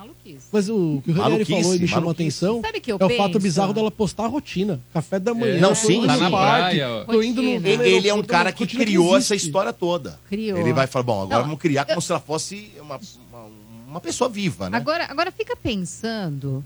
maluquice. 0.01 0.47
Mas 0.53 0.69
o 0.69 1.01
que 1.05 1.11
o 1.11 1.15
Ranieri 1.15 1.45
Maluquice, 1.45 1.63
falou 1.63 1.75
e 1.75 1.79
me 1.79 1.89
chamou 1.89 2.09
a 2.09 2.13
atenção 2.13 2.61
Sabe 2.61 2.81
que 2.81 2.91
eu 2.93 2.97
é 2.99 3.05
o 3.05 3.11
fato 3.11 3.33
penso? 3.33 3.41
bizarro 3.41 3.73
dela 3.73 3.91
postar 3.91 4.25
a 4.25 4.29
rotina. 4.29 4.81
Café 4.93 5.19
da 5.19 5.35
manhã. 5.35 5.61
Não, 5.61 5.69
tô 5.71 5.75
sim, 5.75 6.07
tá 6.07 6.17
na 6.17 6.31
parque, 6.31 6.79
praia. 6.79 7.05
Tô 7.05 7.23
indo 7.23 7.43
no, 7.43 7.49
Ele, 7.49 7.89
ele 7.89 8.09
é 8.09 8.15
um 8.15 8.23
cara 8.23 8.51
que 8.53 8.67
criou 8.67 9.17
essa 9.17 9.35
existe. 9.35 9.49
história 9.49 9.73
toda. 9.73 10.19
Criou. 10.29 10.59
Ele 10.59 10.73
vai 10.73 10.87
falar, 10.87 11.03
bom, 11.03 11.23
agora 11.23 11.39
Não, 11.39 11.45
vamos 11.45 11.61
criar 11.61 11.85
como 11.85 12.01
se 12.01 12.11
ela 12.11 12.21
fosse 12.21 12.71
uma, 12.81 12.99
uma, 13.31 13.47
uma 13.89 14.01
pessoa 14.01 14.29
viva, 14.31 14.71
né? 14.71 14.77
Agora, 14.77 15.07
agora 15.11 15.31
fica 15.31 15.55
pensando 15.57 16.65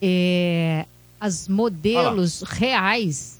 é, 0.00 0.84
as 1.20 1.48
modelos 1.48 2.42
reais. 2.42 3.35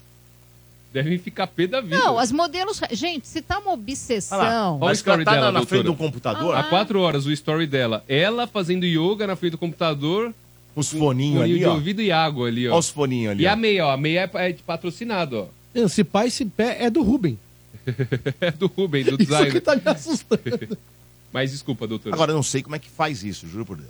Devem 1.03 1.19
ficar 1.19 1.47
pé 1.47 1.67
da 1.67 1.79
vida. 1.81 1.97
Não, 1.97 2.17
as 2.17 2.31
modelos. 2.31 2.79
Gente, 2.91 3.27
se 3.27 3.41
tá 3.41 3.59
uma 3.59 3.73
obsessão. 3.73 4.39
Olha 4.39 4.75
o 4.75 4.79
Mas 4.79 5.01
que 5.01 5.09
ela 5.09 5.17
story 5.21 5.25
tá 5.25 5.31
dela, 5.31 5.51
na- 5.51 5.59
na 5.59 5.65
frente 5.65 5.83
do 5.83 5.95
computador? 5.95 6.55
Há 6.55 6.63
quatro 6.63 6.99
horas 7.01 7.25
o 7.25 7.31
story 7.31 7.67
dela. 7.67 8.03
Ela 8.07 8.47
fazendo 8.47 8.85
yoga 8.85 9.27
na 9.27 9.35
frente 9.35 9.51
do 9.51 9.57
computador. 9.57 10.33
Os 10.75 10.89
foninhos 10.89 11.07
foninho 11.07 11.41
ali, 11.41 11.59
de 11.59 11.65
ó. 11.65 11.73
ouvido 11.73 12.01
e 12.01 12.11
água 12.11 12.47
ali, 12.47 12.67
ó. 12.67 12.71
Olha 12.71 12.79
os 12.79 12.89
foninhos 12.89 13.31
ali, 13.31 13.43
E 13.43 13.47
ó. 13.47 13.51
a 13.51 13.55
meia, 13.55 13.85
ó. 13.87 13.91
A 13.91 13.97
meia 13.97 14.29
é 14.33 14.47
é 14.49 14.51
de 14.51 14.61
patrocinado, 14.63 15.37
ó. 15.37 15.47
Esse 15.73 16.03
pai, 16.03 16.27
esse 16.27 16.45
pé 16.45 16.77
é 16.83 16.89
do 16.89 17.01
Ruben. 17.03 17.37
É 18.41 18.51
do 18.51 18.67
Ruben, 18.67 19.03
do 19.03 19.21
Isso 19.21 19.45
que 19.51 19.61
tá 19.61 19.75
me 19.75 19.81
assustando. 19.85 20.77
Mas 21.31 21.51
desculpa, 21.51 21.87
doutor. 21.87 22.13
Agora, 22.13 22.31
eu 22.31 22.35
não 22.35 22.43
sei 22.43 22.61
como 22.63 22.75
é 22.75 22.79
que 22.79 22.89
faz 22.89 23.23
isso, 23.23 23.47
juro 23.47 23.65
por 23.65 23.77
Deus. 23.77 23.89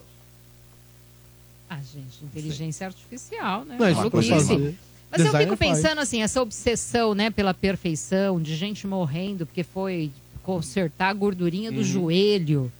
Ah, 1.70 1.78
gente, 1.93 2.24
inteligência 2.24 2.88
artificial, 2.88 3.66
né? 3.66 3.76
Isso 3.76 3.95
Maluquice. 3.97 4.78
Mas 5.10 5.20
eu 5.22 5.26
Designer 5.28 5.45
fico 5.51 5.58
faz. 5.58 5.78
pensando 5.82 5.99
assim, 5.99 6.22
essa 6.22 6.41
obsessão, 6.41 7.14
né, 7.16 7.30
pela 7.30 7.53
perfeição, 7.53 8.41
de 8.41 8.55
gente 8.55 8.86
morrendo 8.86 9.45
porque 9.45 9.64
foi 9.64 10.12
consertar 10.43 11.10
a 11.10 11.14
gordurinha 11.14 11.72
do 11.72 11.84
joelho. 11.84 12.72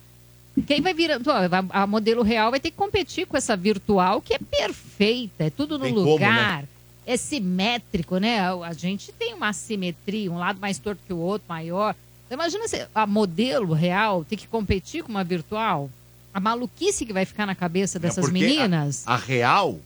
Quem 0.66 0.82
vai 0.82 0.94
virar. 0.94 1.20
A, 1.72 1.84
a 1.84 1.88
modelo 1.88 2.24
real 2.24 2.50
vai 2.52 2.60
ter 2.60 2.72
que 2.72 2.78
competir 2.78 3.28
com 3.28 3.38
essa 3.38 3.56
virtual 3.56 4.22
que 4.22 4.34
é 4.34 4.40
perfeita, 4.40 5.44
é 5.46 5.50
tudo 5.50 5.78
no 5.78 5.86
Tem 5.86 5.94
como, 5.94 6.06
lugar. 6.12 6.62
né? 6.64 6.68
É 7.06 7.16
simétrico, 7.16 8.18
né? 8.18 8.40
A, 8.40 8.54
a 8.56 8.74
gente 8.74 9.12
tem 9.14 9.34
uma 9.34 9.50
assimetria, 9.50 10.32
um 10.32 10.38
lado 10.38 10.60
mais 10.60 10.78
torto 10.80 11.00
que 11.08 11.14
o 11.14 11.18
outro, 11.18 11.46
maior. 11.48 11.96
Então, 12.26 12.36
imagina 12.36 12.68
se 12.68 12.86
a 12.94 13.08
modelo 13.08 13.74
real 13.74 14.26
ter 14.26 14.36
que 14.36 14.48
competir 14.48 15.04
com 15.04 15.10
uma 15.10 15.24
virtual. 15.24 15.90
A 16.34 16.40
maluquice 16.40 17.06
que 17.06 17.14
vai 17.14 17.24
ficar 17.24 17.46
na 17.46 17.56
cabeça 17.56 17.98
dessas 17.98 18.26
É 18.26 18.28
porque 18.28 18.44
a- 18.44 18.48
meninas. 18.48 19.04
A, 19.08 19.16
real, 19.16 19.80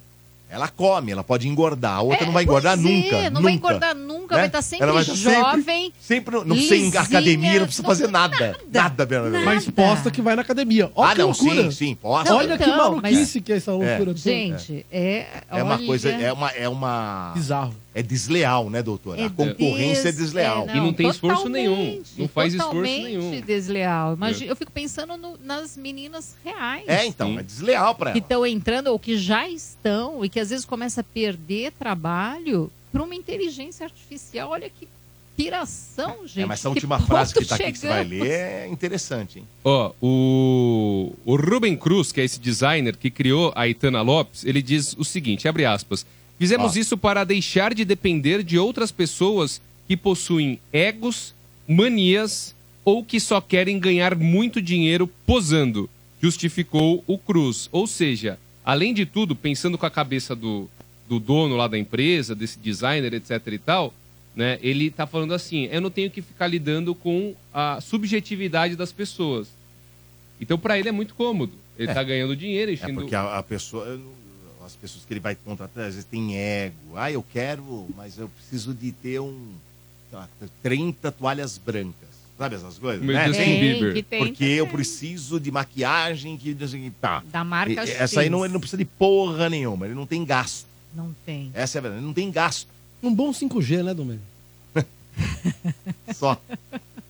ela 0.52 0.68
come, 0.68 1.12
ela 1.12 1.24
pode 1.24 1.48
engordar. 1.48 1.98
A 1.98 2.02
outra 2.02 2.24
É, 2.24 2.26
não 2.26 2.34
vai 2.34 2.44
engordar 2.44 2.78
pois 2.78 2.86
é, 2.86 2.92
nunca. 2.92 3.12
não 3.30 3.42
vai 3.42 3.54
nunca, 3.54 3.68
engordar 3.68 3.96
nunca, 3.96 4.36
né? 4.36 4.42
vai 4.42 4.48
estar 4.48 4.62
sempre 4.62 4.84
Ela 4.84 4.94
vai 4.94 5.02
estar 5.04 5.16
sempre- 5.16 5.34
jovem. 5.34 5.94
Sempre, 6.00 6.36
não 6.36 6.42
precisa 6.56 6.76
ir 6.76 6.80
em 6.80 6.84
lisinha, 6.86 7.02
academia, 7.02 7.60
não 7.60 7.66
precisa 7.66 7.84
não- 7.84 7.90
fazer 7.90 8.08
nada. 8.10 8.58
Nada, 8.72 9.06
Bernardo. 9.06 9.46
Mas 9.46 9.70
posta 9.70 10.12
que 10.12 10.22
vai 10.22 10.36
na 10.36 10.42
academia. 10.42 10.92
Olha 10.94 11.10
Ah, 11.10 11.14
que 11.16 11.20
não, 11.22 11.28
loucura. 11.28 11.64
sim, 11.64 11.72
sim, 11.72 11.96
posta. 11.96 12.36
Olha 12.36 12.58
que 12.58 12.64
Então, 12.64 12.78
maluquice 12.78 13.38
mas- 13.40 13.46
que 13.46 13.54
é 13.54 13.56
essa 13.56 13.72
loucura. 13.72 13.98
toda. 14.06 14.18
Gente, 14.18 14.86
é. 14.92 15.26
É 15.50 15.64
uma 15.64 15.76
olha, 15.76 15.86
coisa, 15.88 16.10
é 16.10 16.34
uma, 16.34 16.50
é 16.50 16.68
uma... 16.70 17.32
Bizarro. 17.34 17.74
É 17.94 18.02
desleal, 18.02 18.70
né, 18.70 18.82
doutora? 18.82 19.20
é 19.22 19.26
a 19.26 19.30
concorrência 19.30 20.08
é 20.08 20.12
des- 20.12 20.18
desleal. 20.22 20.66
é, 20.70 20.78
E 20.78 20.80
não 20.80 20.94
tem 20.94 21.10
esforço 21.10 21.50
nenhum. 21.50 22.02
Não 22.18 22.28
faz 22.28 22.54
esforço 22.54 22.76
totalmente 22.78 23.04
nenhum. 23.04 23.42
desleal. 23.42 24.14
Imagina, 24.14 24.50
Eu 24.52 24.56
fico 24.56 24.72
pensando 24.72 25.18
no- 25.18 25.38
nas 25.44 25.76
meninas 25.76 26.36
reais. 26.44 26.86
É, 26.88 27.06
então, 27.06 27.38
é 27.38 27.44
desleal 27.44 27.94
pra 27.96 28.12
que 28.14 28.20
ela. 28.20 28.26
estão 28.26 28.46
entrando 28.46 28.88
ou 28.88 28.98
que 28.98 29.18
já 29.18 29.48
estão 29.50 30.24
e 30.24 30.30
que 30.30 30.40
às 30.40 30.50
vezes 30.52 30.66
começa 30.66 31.02
a 31.02 31.04
perder 31.04 31.74
trabalho 31.74 32.72
para 32.94 33.04
uma 33.04 33.14
inteligência 33.16 33.86
artificial. 33.86 34.52
Olha 34.52 34.70
que 34.70 34.88
piração, 35.36 36.18
gente. 36.28 36.42
É, 36.42 36.46
mas 36.46 36.60
essa 36.60 36.70
Que 36.70 36.76
última 36.76 37.00
frase 37.00 37.34
que 37.34 37.40
ponto 37.40 37.50
tá 37.50 37.56
aqui 37.56 37.72
que 37.72 37.78
você 37.80 37.88
vai 37.88 38.04
ler 38.04 38.30
é 38.30 38.68
interessante, 38.70 39.40
hein? 39.40 39.48
Ó, 39.64 39.92
o, 40.02 41.14
o 41.26 41.36
Ruben 41.36 41.76
Cruz, 41.76 42.12
que 42.12 42.22
é 42.22 42.24
esse 42.24 42.40
designer 42.40 42.96
que 42.96 43.10
criou 43.10 43.52
a 43.56 43.68
Itana 43.68 44.02
Lopes, 44.02 44.46
ele 44.46 44.62
diz 44.62 44.94
o 44.98 45.04
seguinte, 45.04 45.48
abre 45.48 45.66
aspas, 45.66 46.06
fizemos 46.42 46.76
Ó. 46.76 46.80
isso 46.80 46.98
para 46.98 47.24
deixar 47.24 47.72
de 47.72 47.86
depender 47.86 48.42
de 48.42 48.58
outras 48.58 48.92
pessoas 48.92 49.62
que 49.88 49.96
possuem 49.96 50.60
egos, 50.74 51.36
manias 51.68 52.56
ou 52.84 53.04
que 53.06 53.20
só 53.20 53.40
querem 53.40 53.78
ganhar 53.78 54.16
muito 54.16 54.60
dinheiro 54.60 55.06
posando, 55.24 55.88
justificou 56.20 57.04
o 57.06 57.16
Cruz. 57.16 57.70
Ou 57.72 57.86
seja, 57.86 58.40
além 58.66 58.92
de 58.92 59.06
tudo, 59.06 59.36
pensando 59.36 59.78
com 59.78 59.86
a 59.86 59.92
cabeça 59.92 60.36
do, 60.36 60.68
do 61.08 61.20
dono 61.20 61.56
lá 61.56 61.68
da 61.68 61.78
empresa, 61.78 62.34
desse 62.34 62.58
designer, 62.58 63.14
etc 63.14 63.40
e 63.46 63.60
tal, 63.60 63.94
né? 64.36 64.58
Ele 64.64 64.90
tá 64.90 65.06
falando 65.06 65.36
assim, 65.36 65.70
eu 65.72 65.80
não 65.80 65.92
tenho 65.92 66.10
que 66.10 66.24
ficar 66.24 66.48
lidando 66.48 66.96
com 66.96 67.36
a 67.54 67.80
subjetividade 67.82 68.76
das 68.76 68.92
pessoas. 68.92 69.48
Então, 70.40 70.58
para 70.58 70.80
ele 70.80 70.90
é 70.90 70.92
muito 70.92 71.14
cômodo. 71.14 71.54
Ele 71.78 71.92
É. 71.92 71.94
tá 71.94 72.02
ganhando 72.02 72.36
dinheiro, 72.36 72.72
É 72.72 72.74
enchendo... 72.74 73.02
porque 73.02 73.14
a, 73.14 73.38
a 73.38 73.44
pessoa, 73.44 74.02
as 74.66 74.76
pessoas 74.76 75.06
que 75.06 75.14
ele 75.14 75.20
vai 75.20 75.36
contratar, 75.36 75.86
às 75.86 75.96
vezes 75.96 76.06
tem 76.10 76.38
ego. 76.38 76.96
Ah, 76.96 77.12
eu 77.12 77.24
quero, 77.24 77.88
mas 77.96 78.18
eu 78.18 78.30
preciso 78.30 78.74
de 78.74 78.92
ter 78.92 79.20
um, 79.20 79.38
sei 80.10 80.20
lá, 80.20 80.30
30 80.64 81.12
toalhas 81.12 81.58
brancas. 81.58 82.12
Sabe 82.38 82.56
essas 82.56 82.78
coisas? 82.80 83.06
Meio 83.06 83.18
né? 83.20 83.32
Tem, 83.32 83.60
Bieber. 83.60 83.94
que 83.94 84.02
tem 84.02 84.20
Porque 84.20 84.46
eu 84.46 84.66
preciso 84.66 85.40
de 85.40 85.52
maquiagem 85.52 86.38
que 86.38 86.56
tá. 87.00 87.24
Da 87.32 87.44
marca 87.44 87.84
E- 87.84 87.88
X. 87.88 88.02
Essa 88.02 88.22
aí 88.22 88.30
não, 88.30 88.44
ele 88.44 88.54
não 88.54 88.60
precisa 88.60 88.78
de 88.78 88.86
porra 88.86 89.48
nenhuma, 89.50 89.86
ele 89.86 89.94
não 89.94 90.08
tem 90.08 90.26
gasto. 90.26 90.66
Não 90.96 91.16
tem. 91.26 91.52
Essa 91.54 91.78
é 91.78 91.80
a 91.80 91.82
verdade, 91.84 92.00
ele 92.02 92.08
não 92.08 92.14
tem 92.14 92.32
gasto. 92.32 92.68
Um 93.04 93.14
bom 93.14 93.32
5G, 93.32 93.84
né, 93.84 93.94
Domênio? 93.94 94.22
Só. 96.14 96.42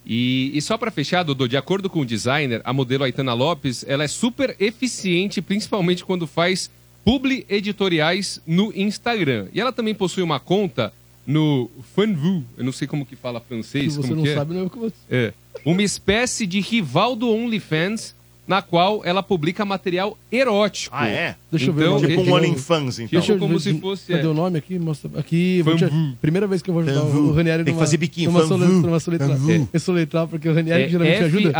E, 0.06 0.52
e 0.54 0.62
só 0.62 0.78
pra 0.78 0.92
fechar, 0.92 1.24
Dodô, 1.24 1.48
de 1.48 1.56
acordo 1.56 1.90
com 1.90 2.02
o 2.02 2.06
designer, 2.06 2.62
a 2.64 2.74
modelo 2.74 3.04
Aitana 3.04 3.34
Lopes, 3.34 3.86
ela 3.88 4.04
é 4.04 4.08
super 4.08 4.56
eficiente, 4.60 5.42
principalmente 5.42 6.04
quando 6.04 6.28
faz 6.28 6.70
publi 7.04 7.46
editoriais 7.50 8.42
no 8.46 8.72
Instagram. 8.76 9.48
E 9.54 9.60
ela 9.62 9.72
também 9.72 9.94
possui 9.96 10.24
uma 10.24 10.40
conta 10.40 10.94
no 11.26 11.70
Fanvu, 11.96 12.44
eu 12.58 12.64
não 12.64 12.72
sei 12.72 12.88
como 12.88 13.06
que 13.06 13.16
fala 13.16 13.40
Se 13.40 13.46
francês, 13.48 13.96
você 13.96 14.02
como 14.08 14.16
não 14.18 14.24
que 14.24 14.30
é? 14.30 14.36
sabe, 14.36 14.54
não 14.54 14.62
é 14.62 14.64
o 14.64 14.70
que 14.70 14.80
você... 14.80 14.96
É. 15.10 15.34
Uma 15.64 15.84
espécie 15.84 16.48
de 16.48 16.60
rival 16.60 17.16
do 17.16 17.30
OnlyFans, 17.30 18.16
na 18.48 18.62
qual 18.62 19.02
ela 19.06 19.22
publica 19.22 19.64
material 19.64 20.18
erótico. 20.32 20.94
Ah, 20.98 21.08
é? 21.08 21.36
Deixa 21.52 21.68
eu 21.70 21.74
ver 21.74 21.90
o 21.90 21.98
então, 21.98 22.10
Tipo 22.10 22.22
um 22.22 22.34
OnlyFans, 22.34 23.00
então. 23.00 23.22
Tipo 23.22 23.38
como 23.38 23.54
ver 23.54 23.60
se 23.60 23.80
fosse... 23.80 24.12
Cadê 24.12 24.26
é. 24.26 24.28
o 24.28 24.34
nome 24.34 24.58
aqui? 24.58 24.80
Mostra 24.80 25.12
aqui. 25.20 25.62
te-. 25.78 26.18
Primeira 26.20 26.48
vez 26.48 26.62
que 26.62 26.70
eu 26.70 26.74
vou 26.74 26.82
ajudar 26.84 27.02
Fanvu. 27.02 27.20
o 27.30 27.34
Ranieri 27.34 27.64
Tem 27.64 27.66
que 27.66 27.72
numa- 27.78 27.86
fazer 27.86 27.98
biquinho, 27.98 28.32
numa, 28.32 28.48
fanvu. 28.48 28.58
sole- 28.66 28.82
numa 28.82 29.00
soletrar. 29.00 29.30
Fanvu. 29.30 29.70
É 29.72 29.80
soletrar, 29.80 30.28
porque 30.28 30.50
o 30.50 30.54
Ranieri 30.54 30.90
geralmente 30.90 31.22
É 31.22 31.26
ajuda. 31.26 31.52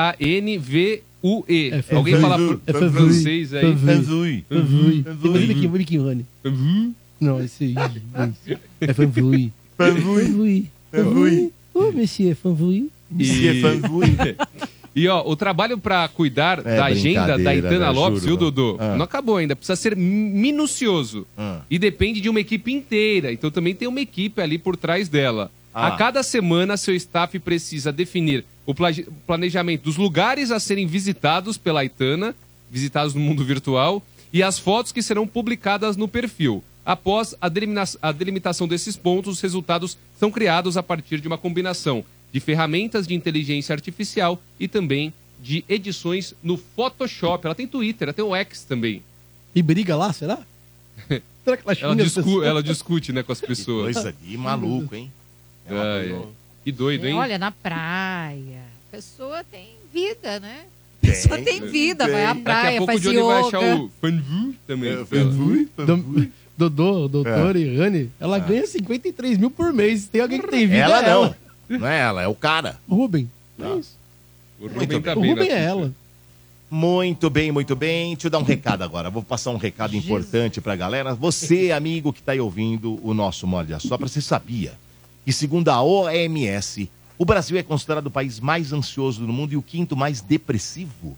F-A-N-V-U-E. 1.24 1.72
É. 1.72 1.96
Alguém 1.96 2.20
fala. 2.20 2.60
É 2.68 2.74
francês 2.74 3.54
aí? 3.54 3.62
Fanvui. 3.76 4.46
Fanvui. 4.50 5.04
Faz 5.04 5.46
biquinho, 5.48 5.70
biquinho, 5.70 6.06
Rani. 6.06 6.26
Fanvu. 6.44 6.94
Não, 7.20 7.44
esse 7.44 7.64
aí. 7.66 7.76
É 8.82 8.94
fanvui. 8.94 9.52
Fanvui. 9.78 10.22
Fanvui. 10.26 10.70
Fanvui. 10.92 11.52
Ô, 11.74 11.92
monsieur, 11.92 12.36
fanvui. 12.36 12.90
Monsieur 13.10 13.56
E- 13.56 13.62
Fanvui. 13.62 14.08
E 14.94 15.08
ó, 15.08 15.24
o 15.26 15.38
trabalho 15.38 15.78
pra 15.78 16.06
cuidar 16.10 16.60
É 16.60 16.76
da 16.76 16.86
agenda 16.88 17.38
da 17.38 17.56
Itana 17.56 17.80
né? 17.80 17.90
Lopes, 17.92 18.24
Juro, 18.24 18.28
viu, 18.28 18.38
Dodô? 18.52 18.76
Ah. 18.78 18.98
Não 18.98 19.06
acabou 19.06 19.38
ainda. 19.38 19.56
Precisa 19.56 19.78
ser 19.78 19.96
minucioso. 19.96 21.26
Ah. 21.38 21.62
E 21.72 21.80
depende 21.80 22.20
de 22.20 22.28
uma 22.28 22.42
equipe 22.42 22.74
inteira. 22.74 23.32
Então 23.32 23.50
também 23.50 23.74
tem 23.74 23.88
uma 23.88 24.02
equipe 24.02 24.42
ali 24.42 24.58
por 24.58 24.76
trás 24.76 25.08
dela. 25.08 25.50
Ah. 25.74 25.88
A 25.88 25.92
cada 25.98 26.22
semana, 26.24 26.76
seu 26.78 26.94
staff 26.96 27.38
precisa 27.40 27.92
definir 27.92 28.44
o 28.66 28.74
pla- 28.76 28.90
planejamento 29.26 29.84
dos 29.84 29.98
lugares 29.98 30.52
a 30.52 30.60
serem 30.60 30.86
visitados 30.86 31.58
pela 31.58 31.84
Itana, 31.86 32.36
visitados 32.70 33.14
no 33.14 33.22
mundo 33.22 33.44
virtual, 33.44 34.04
e 34.34 34.42
as 34.44 34.60
fotos 34.60 34.92
que 34.92 35.02
serão 35.02 35.28
publicadas 35.28 35.98
no 35.98 36.08
perfil. 36.08 36.64
Após 36.86 37.36
a, 37.42 37.48
a 38.02 38.12
delimitação 38.12 38.68
desses 38.68 38.96
pontos, 38.98 39.36
os 39.36 39.42
resultados 39.42 39.98
são 40.20 40.32
criados 40.32 40.78
a 40.78 40.84
partir 40.84 41.20
de 41.22 41.28
uma 41.28 41.38
combinação 41.38 42.04
de 42.34 42.40
ferramentas 42.40 43.06
de 43.08 43.14
inteligência 43.14 43.74
artificial 43.74 44.42
e 44.60 44.68
também 44.68 45.14
de 45.42 45.66
edições 45.68 46.34
no 46.42 46.58
Photoshop. 46.58 47.46
Ela 47.46 47.56
tem 47.56 47.68
Twitter, 47.68 48.08
ela 48.08 48.14
tem 48.14 48.24
o 48.24 48.36
X 48.36 48.64
também. 48.64 49.02
E 49.54 49.62
briga 49.62 49.96
lá, 49.96 50.14
será? 50.14 50.40
será 51.44 51.58
que 51.58 51.64
ela 51.68 51.78
Ela, 51.82 51.96
discu- 51.96 52.44
ela 52.44 52.64
discute 52.64 53.12
né, 53.12 53.22
com 53.22 53.32
as 53.32 53.42
pessoas. 53.42 53.94
Coisa 53.96 54.14
de 54.14 54.38
maluco, 54.38 54.96
hein? 54.96 55.12
É 55.74 55.80
Ai, 55.82 56.12
ai. 56.14 56.28
Que 56.64 56.72
doido, 56.72 57.08
hein? 57.08 57.16
Olha, 57.16 57.38
na 57.40 57.52
praia. 57.52 58.62
A 58.90 58.92
pessoa 58.96 59.44
tem 59.44 59.70
vida, 59.94 60.40
né? 60.40 60.66
A 61.04 61.08
pessoa 61.08 61.38
tem, 61.42 61.62
vida, 61.62 62.08
vai 62.08 62.24
à 62.26 62.28
Daqui 62.28 62.40
a 62.42 62.44
praia, 62.44 62.78
pouco 62.78 62.84
o 62.84 62.86
faz 62.94 63.02
Johnny 63.02 63.22
vai 63.24 63.40
achar 63.42 63.62
yoga. 63.64 63.76
o 63.84 63.92
Fanvu 64.00 64.56
também. 64.68 64.92
É, 64.92 66.28
Dodô, 66.58 67.08
doutor 67.08 67.56
É. 67.56 67.60
e 67.60 67.76
Rani, 67.78 68.12
ela 68.20 68.38
ganha 68.38 68.68
53 68.68 69.38
mil 69.40 69.50
por 69.50 69.74
mês. 69.74 70.08
Tem 70.08 70.22
alguém 70.22 70.40
que 70.40 70.48
tem 70.48 70.68
vida. 70.68 70.78
Ela 70.78 71.00
é 71.04 71.10
não. 71.10 71.36
Não 71.70 71.88
é 71.88 72.00
ela, 72.00 72.22
é 72.22 72.28
o 72.28 72.36
cara. 72.36 72.80
Rubem. 72.88 73.28
É 73.60 73.64
Tá. 73.64 73.76
isso. 73.78 73.96
O 74.60 74.64
Muito 74.66 74.80
Rubem 74.80 75.02
tá 75.02 75.14
O 75.14 75.22
bem 75.22 75.30
Rubem 75.32 75.50
na 75.50 75.56
é 75.56 75.64
ela. 75.64 75.92
Muito 76.70 77.30
bem, 77.30 77.52
muito 77.52 77.76
bem. 77.76 78.14
Deixa 78.14 78.28
eu 78.28 78.32
dar 78.32 78.38
um 78.40 78.44
recado 78.44 78.84
agora. 78.84 79.10
Vou 79.10 79.24
passar 79.24 79.50
um 79.52 79.58
recado 79.58 79.96
importante 79.96 80.62
pra 80.62 80.76
galera. 80.76 81.16
Você, 81.16 81.72
amigo 81.72 82.14
que 82.14 82.22
tá 82.22 82.32
aí 82.34 82.40
ouvindo 82.40 83.00
o 83.04 83.14
nosso 83.14 83.48
Morde 83.48 83.74
a 83.74 83.80
Sopra, 83.80 84.08
você 84.08 84.22
sabia 84.22 84.74
que, 85.26 85.32
segundo 85.32 85.70
a 85.70 85.82
OMS, 85.82 86.90
o 87.18 87.26
Brasil 87.26 87.58
é 87.58 87.64
considerado 87.64 88.08
o 88.08 88.12
país 88.12 88.40
mais 88.40 88.74
ansioso 88.74 89.26
do 89.26 89.32
mundo 89.32 89.54
e 89.54 89.58
o 89.58 89.62
quinto 89.62 89.96
mais 89.96 90.22
depressivo? 90.22 91.18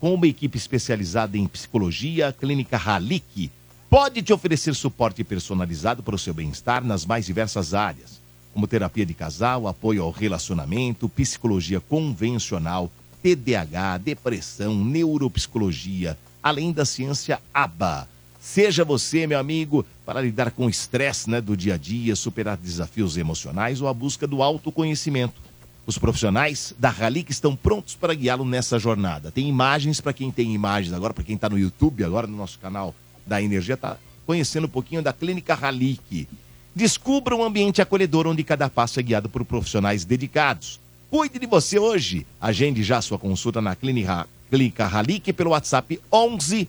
Com 0.00 0.14
uma 0.14 0.26
equipe 0.26 0.56
especializada 0.56 1.36
em 1.36 1.46
psicologia, 1.46 2.28
a 2.28 2.32
Clínica 2.32 2.76
Halik 2.76 3.50
pode 3.88 4.22
te 4.22 4.32
oferecer 4.32 4.74
suporte 4.74 5.22
personalizado 5.22 6.02
para 6.02 6.14
o 6.14 6.18
seu 6.18 6.32
bem-estar 6.32 6.82
nas 6.82 7.04
mais 7.04 7.26
diversas 7.26 7.74
áreas, 7.74 8.20
como 8.54 8.66
terapia 8.66 9.04
de 9.04 9.12
casal, 9.12 9.68
apoio 9.68 10.02
ao 10.02 10.10
relacionamento, 10.10 11.08
psicologia 11.08 11.78
convencional, 11.78 12.90
TDAH, 13.22 13.98
depressão, 13.98 14.82
neuropsicologia, 14.82 16.18
além 16.42 16.72
da 16.72 16.84
ciência 16.84 17.40
ABA. 17.52 18.08
Seja 18.42 18.84
você, 18.84 19.24
meu 19.24 19.38
amigo, 19.38 19.86
para 20.04 20.20
lidar 20.20 20.50
com 20.50 20.66
o 20.66 20.68
estresse 20.68 21.30
né, 21.30 21.40
do 21.40 21.56
dia 21.56 21.74
a 21.74 21.76
dia, 21.76 22.16
superar 22.16 22.56
desafios 22.56 23.16
emocionais 23.16 23.80
ou 23.80 23.86
a 23.86 23.94
busca 23.94 24.26
do 24.26 24.42
autoconhecimento. 24.42 25.40
Os 25.86 25.96
profissionais 25.96 26.74
da 26.76 26.90
Halik 26.90 27.30
estão 27.30 27.54
prontos 27.54 27.94
para 27.94 28.12
guiá-lo 28.12 28.44
nessa 28.44 28.80
jornada. 28.80 29.30
Tem 29.30 29.48
imagens 29.48 30.00
para 30.00 30.12
quem 30.12 30.32
tem 30.32 30.52
imagens 30.52 30.92
agora, 30.92 31.14
para 31.14 31.22
quem 31.22 31.36
está 31.36 31.48
no 31.48 31.56
YouTube, 31.56 32.02
agora 32.02 32.26
no 32.26 32.36
nosso 32.36 32.58
canal 32.58 32.92
da 33.24 33.40
Energia, 33.40 33.74
está 33.74 33.96
conhecendo 34.26 34.64
um 34.64 34.70
pouquinho 34.70 35.02
da 35.02 35.12
Clínica 35.12 35.54
Halik. 35.54 36.28
Descubra 36.74 37.36
um 37.36 37.44
ambiente 37.44 37.80
acolhedor 37.80 38.26
onde 38.26 38.42
cada 38.42 38.68
passo 38.68 38.98
é 38.98 39.04
guiado 39.04 39.28
por 39.28 39.44
profissionais 39.44 40.04
dedicados. 40.04 40.80
Cuide 41.08 41.38
de 41.38 41.46
você 41.46 41.78
hoje. 41.78 42.26
Agende 42.40 42.82
já 42.82 43.00
sua 43.00 43.20
consulta 43.20 43.62
na 43.62 43.76
Clínica, 43.76 44.26
Clínica 44.50 44.84
Halik 44.84 45.32
pelo 45.32 45.50
WhatsApp 45.50 46.00
11 46.12 46.68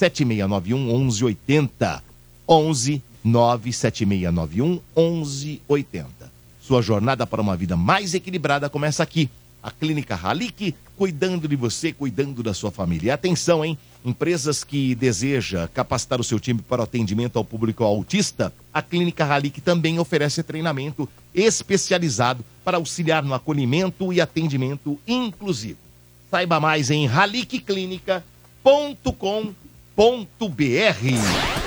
97691 0.00 0.86
1180. 0.86 2.02
11 2.48 3.02
97691 3.22 4.80
1180. 4.96 6.32
Sua 6.62 6.80
jornada 6.80 7.26
para 7.26 7.42
uma 7.42 7.56
vida 7.56 7.76
mais 7.76 8.14
equilibrada 8.14 8.70
começa 8.70 9.02
aqui. 9.02 9.28
A 9.62 9.70
Clínica 9.70 10.18
Halik, 10.20 10.74
cuidando 10.96 11.46
de 11.46 11.54
você, 11.54 11.92
cuidando 11.92 12.42
da 12.42 12.54
sua 12.54 12.70
família. 12.70 13.08
E 13.08 13.10
atenção, 13.10 13.62
hein? 13.62 13.76
Empresas 14.02 14.64
que 14.64 14.94
deseja 14.94 15.68
capacitar 15.68 16.18
o 16.18 16.24
seu 16.24 16.40
time 16.40 16.62
para 16.62 16.80
o 16.80 16.84
atendimento 16.84 17.36
ao 17.36 17.44
público 17.44 17.84
autista, 17.84 18.50
a 18.72 18.80
Clínica 18.80 19.26
Halik 19.26 19.60
também 19.60 19.98
oferece 19.98 20.42
treinamento 20.42 21.06
especializado 21.34 22.42
para 22.64 22.78
auxiliar 22.78 23.22
no 23.22 23.34
acolhimento 23.34 24.14
e 24.14 24.20
atendimento 24.20 24.98
inclusivo. 25.06 25.78
Saiba 26.30 26.58
mais 26.58 26.90
em 26.90 27.06
halikclinica.com.br. 27.06 29.59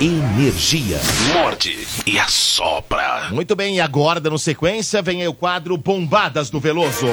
Energia. 0.00 0.98
Morde 1.32 1.86
e 2.04 2.18
assopra. 2.18 3.28
Muito 3.30 3.54
bem, 3.54 3.76
e 3.76 3.80
agora, 3.80 4.18
dando 4.18 4.40
sequência, 4.40 5.00
vem 5.00 5.22
aí 5.22 5.28
o 5.28 5.32
quadro 5.32 5.76
Bombadas 5.76 6.50
do 6.50 6.58
Veloso. 6.58 7.06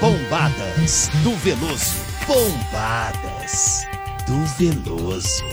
Bombadas 0.00 1.10
do 1.22 1.36
Veloso. 1.36 1.94
Bombadas 2.26 3.86
do 4.26 4.46
Veloso. 4.56 5.44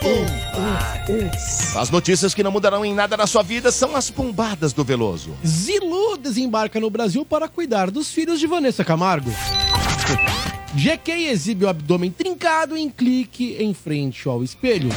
Bombadas. 0.00 1.76
As 1.76 1.90
notícias 1.90 2.32
que 2.32 2.44
não 2.44 2.52
mudarão 2.52 2.84
em 2.84 2.94
nada 2.94 3.16
na 3.16 3.26
sua 3.26 3.42
vida 3.42 3.72
são 3.72 3.96
as 3.96 4.08
bombadas 4.08 4.72
do 4.72 4.84
Veloso. 4.84 5.36
Zilu 5.44 6.16
desembarca 6.16 6.78
no 6.78 6.90
Brasil 6.90 7.24
para 7.24 7.48
cuidar 7.48 7.90
dos 7.90 8.12
filhos 8.12 8.38
de 8.38 8.46
Vanessa 8.46 8.84
Camargo. 8.84 9.32
GK 10.74 11.28
exibe 11.30 11.64
o 11.64 11.68
abdômen 11.68 12.10
trincado 12.10 12.76
em 12.76 12.88
clique 12.88 13.56
em 13.58 13.74
frente 13.74 14.28
ao 14.28 14.42
espelho. 14.44 14.88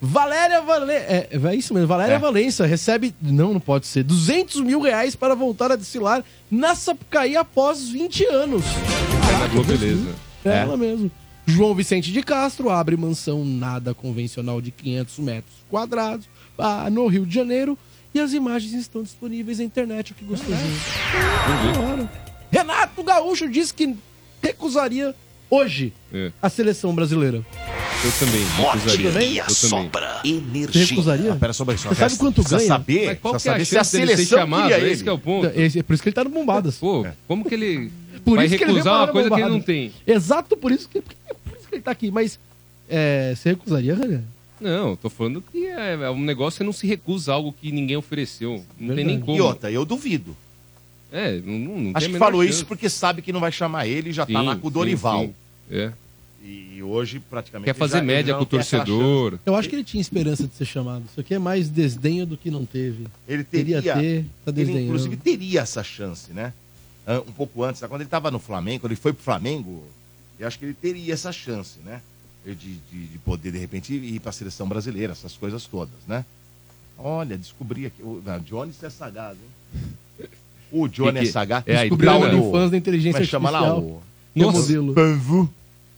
Valéria 0.00 0.60
Valença. 0.62 1.04
É, 1.08 1.28
é 1.32 1.54
isso 1.54 1.74
mesmo, 1.74 1.86
Valéria 1.88 2.14
É. 2.14 2.18
Valença 2.18 2.66
recebe. 2.66 3.14
Não, 3.20 3.52
não 3.54 3.60
pode 3.60 3.86
ser. 3.86 4.02
200 4.02 4.60
mil 4.60 4.80
reais 4.80 5.14
para 5.16 5.34
voltar 5.34 5.72
a 5.72 5.76
desfilar 5.76 6.22
na 6.50 6.74
Sapucaí 6.74 7.36
após 7.36 7.88
20 7.88 8.24
anos. 8.26 8.64
Na 9.40 9.46
Globo, 9.48 9.66
beleza. 9.68 10.14
É 10.44 10.48
É. 10.50 10.56
ela 10.58 10.76
mesmo. 10.76 11.10
João 11.46 11.74
Vicente 11.74 12.10
de 12.12 12.22
Castro 12.22 12.70
abre 12.70 12.96
mansão 12.96 13.44
nada 13.44 13.94
convencional 13.94 14.60
de 14.60 14.70
500 14.70 15.18
metros 15.20 15.54
quadrados 15.70 16.28
ah, 16.58 16.88
no 16.90 17.06
Rio 17.06 17.24
de 17.24 17.34
Janeiro 17.34 17.78
e 18.12 18.18
as 18.20 18.32
imagens 18.32 18.72
estão 18.74 19.02
disponíveis 19.02 19.58
na 19.58 19.64
internet. 19.64 20.12
Que 20.14 20.24
gostosinho. 20.24 20.80
Claro. 21.74 22.08
Renato 22.50 23.02
Gaúcho 23.02 23.48
diz 23.48 23.72
que 23.72 23.94
recusaria 24.42 25.14
hoje 25.50 25.92
É, 26.12 26.30
a 26.40 26.48
seleção 26.48 26.94
brasileira. 26.94 27.38
eu 28.04 28.12
também. 28.18 28.44
Recusaria. 28.44 29.04
e 29.04 29.06
Eu 29.06 29.12
também. 29.12 29.40
assopra. 29.40 30.20
Você 30.22 30.28
Energia. 30.28 30.84
recusaria? 30.86 31.32
Ah, 31.32 31.36
pera 31.36 31.52
só, 31.52 31.64
só 31.64 31.74
Você 31.88 31.94
sabe 31.94 32.16
quanto 32.16 32.42
ganha? 32.42 32.66
saber, 32.66 33.06
Mas 33.06 33.18
qual 33.20 33.34
que 33.34 33.48
é 33.48 33.50
a 33.50 33.52
saber 33.52 33.64
se 33.64 33.78
a 33.78 33.84
ser 33.84 33.98
seleção 34.06 34.38
chamado? 34.38 34.68
queria 34.70 34.88
Esse 34.92 35.02
que 35.02 35.08
é 35.08 35.12
o 35.12 35.14
ele. 35.16 35.22
ponto. 35.22 35.46
Esse- 35.54 35.78
é 35.78 35.82
por 35.82 35.94
isso 35.94 36.02
que 36.02 36.08
ele 36.08 36.14
tá 36.14 36.24
no 36.24 36.30
Bombadas. 36.30 36.76
Pô, 36.76 37.06
como 37.28 37.44
que 37.44 37.54
ele... 37.54 37.90
Por 38.24 38.36
vai 38.36 38.46
isso 38.46 38.56
que 38.56 38.64
ele 38.64 38.72
recusar 38.72 38.94
uma 39.04 39.08
coisa 39.08 39.28
que 39.30 39.40
ele 39.40 39.48
não 39.48 39.60
tem. 39.60 39.92
Exato 40.06 40.56
por 40.56 40.72
isso 40.72 40.88
que, 40.88 41.00
por 41.00 41.12
isso 41.58 41.68
que 41.68 41.74
ele 41.76 41.82
tá 41.82 41.90
aqui. 41.92 42.10
Mas 42.10 42.38
é, 42.88 43.34
você 43.36 43.50
recusaria, 43.50 43.94
Renan? 43.94 44.22
Não, 44.60 44.96
tô 44.96 45.08
falando 45.10 45.42
que 45.52 45.66
é, 45.66 45.92
é 46.02 46.10
um 46.10 46.20
negócio, 46.20 46.58
você 46.58 46.64
não 46.64 46.72
se 46.72 46.86
recusa 46.86 47.30
a 47.30 47.34
algo 47.34 47.52
que 47.52 47.70
ninguém 47.70 47.96
ofereceu. 47.96 48.64
Não 48.80 48.94
tem 48.96 49.04
nem 49.04 49.20
como. 49.20 49.36
E 49.36 49.40
outra, 49.40 49.70
eu 49.70 49.84
duvido. 49.84 50.34
É, 51.12 51.40
não, 51.40 51.58
não, 51.58 51.90
Acho 51.94 52.06
a 52.06 52.08
que 52.08 52.12
menor 52.12 52.24
falou 52.26 52.42
chance. 52.42 52.54
isso 52.56 52.66
porque 52.66 52.88
sabe 52.90 53.22
que 53.22 53.32
não 53.32 53.40
vai 53.40 53.52
chamar 53.52 53.86
ele 53.86 54.10
e 54.10 54.12
já 54.12 54.26
tá 54.26 54.40
Sim, 54.40 54.46
lá 54.46 54.56
com 54.56 54.66
o 54.66 54.70
sim, 54.70 54.74
Dorival. 54.74 55.22
sim. 55.26 55.34
É. 55.70 55.92
E 56.42 56.80
hoje, 56.82 57.18
praticamente. 57.18 57.64
Quer 57.66 57.74
fazer 57.74 57.98
já- 57.98 58.04
média 58.04 58.34
com 58.34 58.42
o 58.42 58.46
torcedor. 58.46 59.38
Eu 59.44 59.56
acho 59.56 59.68
que 59.68 59.74
ele 59.74 59.82
tinha 59.84 60.00
esperança 60.00 60.46
de 60.46 60.54
ser 60.54 60.64
chamado. 60.64 61.04
Isso 61.10 61.20
aqui 61.20 61.34
é 61.34 61.38
mais 61.38 61.68
desdenho 61.68 62.24
do 62.26 62.36
que 62.36 62.50
não 62.50 62.64
teve. 62.64 63.06
Ele 63.26 63.42
teria, 63.42 63.76
Queria 63.82 63.94
ter, 63.94 64.24
tá 64.44 64.52
ele 64.56 64.82
inclusive 64.84 65.16
teria 65.16 65.60
essa 65.60 65.82
chance, 65.82 66.32
né? 66.32 66.52
An- 67.06 67.20
Um 67.20 67.32
pouco 67.32 67.64
antes, 67.64 67.80
quando 67.80 67.94
ele 68.00 68.04
estava 68.04 68.30
no 68.30 68.38
Flamengo, 68.38 68.80
quando 68.80 68.92
ele 68.92 69.00
foi 69.00 69.12
pro 69.12 69.22
Flamengo, 69.24 69.82
eu 70.38 70.46
acho 70.46 70.58
que 70.58 70.66
ele 70.66 70.74
teria 70.74 71.14
essa 71.14 71.32
chance, 71.32 71.78
né? 71.84 72.00
De, 72.44 72.54
de, 72.54 72.76
de 73.08 73.18
poder, 73.24 73.50
de 73.50 73.58
repente, 73.58 73.92
ir 73.92 74.20
para 74.20 74.30
a 74.30 74.32
seleção 74.32 74.68
brasileira, 74.68 75.12
essas 75.12 75.32
coisas 75.36 75.64
todas, 75.66 75.96
né? 76.06 76.24
Olha, 76.96 77.36
descobri 77.36 77.86
aqui. 77.86 78.02
O 78.02 78.22
não, 78.24 78.38
Johnny 78.38 78.72
é 78.82 78.90
sagaz, 78.90 79.36
hein? 79.36 79.82
O 80.82 80.88
Johnny 80.88 81.20
Que 81.20 81.32
que- 81.32 81.38
é 81.38 81.42
é 81.42 81.76
a 81.76 81.80
Descobriu 81.80 82.10
o 82.12 82.16
Itana? 82.18 82.34
OnlyFans 82.42 82.70
da 82.70 82.76
inteligência 82.76 83.12
Como 83.12 83.22
é 83.22 83.26
que 83.26 83.30
chama 83.30 83.50
lá? 83.50 83.58
artificial. 83.60 83.82
O... 83.90 84.02
É 84.34 84.40
Nossa. 84.42 84.58
modelo. 84.60 84.94
Panvu. 84.94 85.50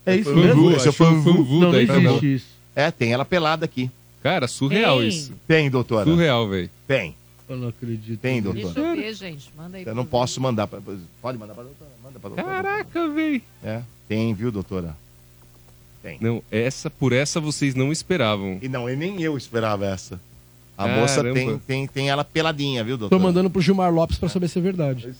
É 0.05 0.15
isso 0.15 0.29
Panvu, 0.29 0.41
mesmo? 0.41 0.71
esse 0.71 0.87
é 0.87 0.89
o 0.89 0.93
Panvu. 0.93 1.33
Panvu 1.35 1.53
Não, 1.53 1.59
não 1.61 1.71
daí 1.71 1.87
também. 1.87 2.05
existe 2.07 2.33
isso. 2.35 2.45
É, 2.75 2.91
tem 2.91 3.11
ela 3.13 3.25
pelada 3.25 3.65
aqui. 3.65 3.91
Cara, 4.23 4.47
surreal 4.47 4.99
Tem. 4.99 5.07
isso. 5.09 5.33
Tem, 5.47 5.69
doutora. 5.69 6.05
Surreal, 6.05 6.47
velho. 6.47 6.69
Tem. 6.87 7.15
Eu 7.47 7.57
não 7.57 7.67
acredito. 7.69 8.19
Tem, 8.19 8.41
Deixa 8.41 8.59
doutora. 8.61 8.87
eu 8.89 8.95
ver, 8.95 9.13
gente. 9.13 9.49
Manda 9.57 9.77
aí. 9.77 9.83
Eu 9.85 9.95
não 9.95 10.03
mim. 10.03 10.09
posso 10.09 10.39
mandar. 10.39 10.67
Pra... 10.67 10.79
Pode 11.21 11.37
mandar 11.37 11.53
pra 11.53 11.63
doutora? 11.63 11.91
Manda 12.03 12.19
pra 12.19 12.29
doutora. 12.29 12.47
Caraca, 12.49 13.07
velho. 13.09 13.41
É, 13.63 13.81
tem, 14.07 14.33
viu, 14.33 14.51
doutora? 14.51 14.95
Não, 16.21 16.41
essa, 16.49 16.89
por 16.89 17.11
essa 17.11 17.39
vocês 17.39 17.75
não 17.75 17.91
esperavam. 17.91 18.57
E 18.61 18.69
não, 18.69 18.89
e 18.89 18.95
nem 18.95 19.21
eu 19.21 19.37
esperava 19.37 19.85
essa. 19.85 20.19
A 20.79 20.83
Caramba. 20.83 21.01
moça 21.01 21.21
tem, 21.33 21.57
tem, 21.59 21.85
tem 21.87 22.09
ela 22.09 22.23
peladinha, 22.23 22.81
viu, 22.85 22.95
doutor? 22.97 23.17
Tô 23.17 23.21
mandando 23.21 23.49
pro 23.49 23.61
Gilmar 23.61 23.93
Lopes 23.93 24.17
pra 24.17 24.29
saber 24.29 24.47
se 24.47 24.59
é 24.59 24.61
verdade. 24.61 25.13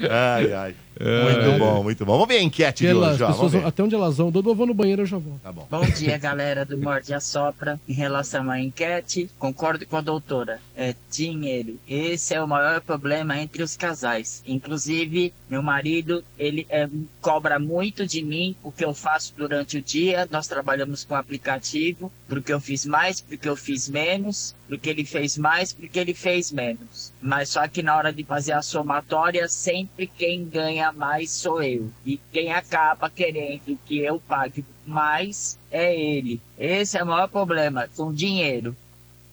Ai, 0.00 0.52
ai. 0.54 0.74
Muito 1.02 1.58
bom, 1.58 1.82
muito 1.82 2.06
bom. 2.06 2.12
Vamos 2.12 2.28
ver 2.28 2.38
a 2.38 2.42
enquete 2.42 2.86
de 2.86 2.94
hoje, 2.94 3.22
ó. 3.22 3.32
Vamos 3.32 3.52
ver. 3.52 3.64
até 3.64 3.82
onde 3.82 3.94
elas 3.94 4.16
vão. 4.16 4.30
Dodô, 4.30 4.50
eu 4.50 4.54
vou 4.54 4.66
no 4.66 4.74
banheiro, 4.74 5.02
eu 5.02 5.06
já 5.06 5.18
vou. 5.18 5.38
Tá 5.42 5.50
bom. 5.50 5.66
Bom 5.68 5.84
dia, 5.84 6.16
galera 6.16 6.64
do 6.64 6.78
Morde 6.78 7.12
a 7.12 7.20
Sopra. 7.20 7.80
Em 7.88 7.92
relação 7.92 8.50
à 8.50 8.60
enquete, 8.60 9.28
concordo 9.38 9.84
com 9.84 9.96
a 9.96 10.00
doutora. 10.00 10.60
É 10.76 10.94
dinheiro. 11.10 11.78
Esse 11.88 12.34
é 12.34 12.42
o 12.42 12.46
maior 12.46 12.80
problema 12.80 13.38
entre 13.38 13.62
os 13.62 13.76
casais. 13.76 14.42
Inclusive, 14.46 15.32
meu 15.50 15.62
marido, 15.62 16.22
ele 16.38 16.66
é, 16.70 16.88
cobra 17.20 17.58
muito 17.58 18.06
de 18.06 18.22
mim 18.22 18.54
o 18.62 18.70
que 18.70 18.84
eu 18.84 18.94
faço 18.94 19.34
durante 19.36 19.78
o 19.78 19.82
dia. 19.82 20.28
Nós 20.30 20.46
trabalhamos 20.46 21.04
com 21.04 21.16
aplicativo, 21.16 22.12
porque 22.28 22.52
eu 22.52 22.60
fiz 22.60 22.86
mais, 22.86 23.20
porque 23.20 23.48
eu 23.48 23.56
fiz 23.56 23.88
menos, 23.88 24.54
porque 24.72 24.88
ele 24.88 25.04
fez 25.04 25.36
mais, 25.36 25.70
porque 25.70 25.98
ele 25.98 26.14
fez 26.14 26.50
menos. 26.50 27.12
Mas 27.20 27.50
só 27.50 27.68
que 27.68 27.82
na 27.82 27.94
hora 27.94 28.10
de 28.10 28.24
fazer 28.24 28.52
a 28.52 28.62
somatória, 28.62 29.46
sempre 29.46 30.06
quem 30.06 30.46
ganha 30.46 30.90
mais 30.90 31.30
sou 31.30 31.62
eu. 31.62 31.90
E 32.06 32.18
quem 32.32 32.50
acaba 32.50 33.10
querendo 33.10 33.78
que 33.84 33.98
eu 33.98 34.18
pague 34.18 34.64
mais 34.86 35.58
é 35.70 35.94
ele. 35.94 36.40
Esse 36.58 36.96
é 36.96 37.02
o 37.02 37.06
maior 37.06 37.28
problema, 37.28 37.86
com 37.94 38.14
dinheiro. 38.14 38.74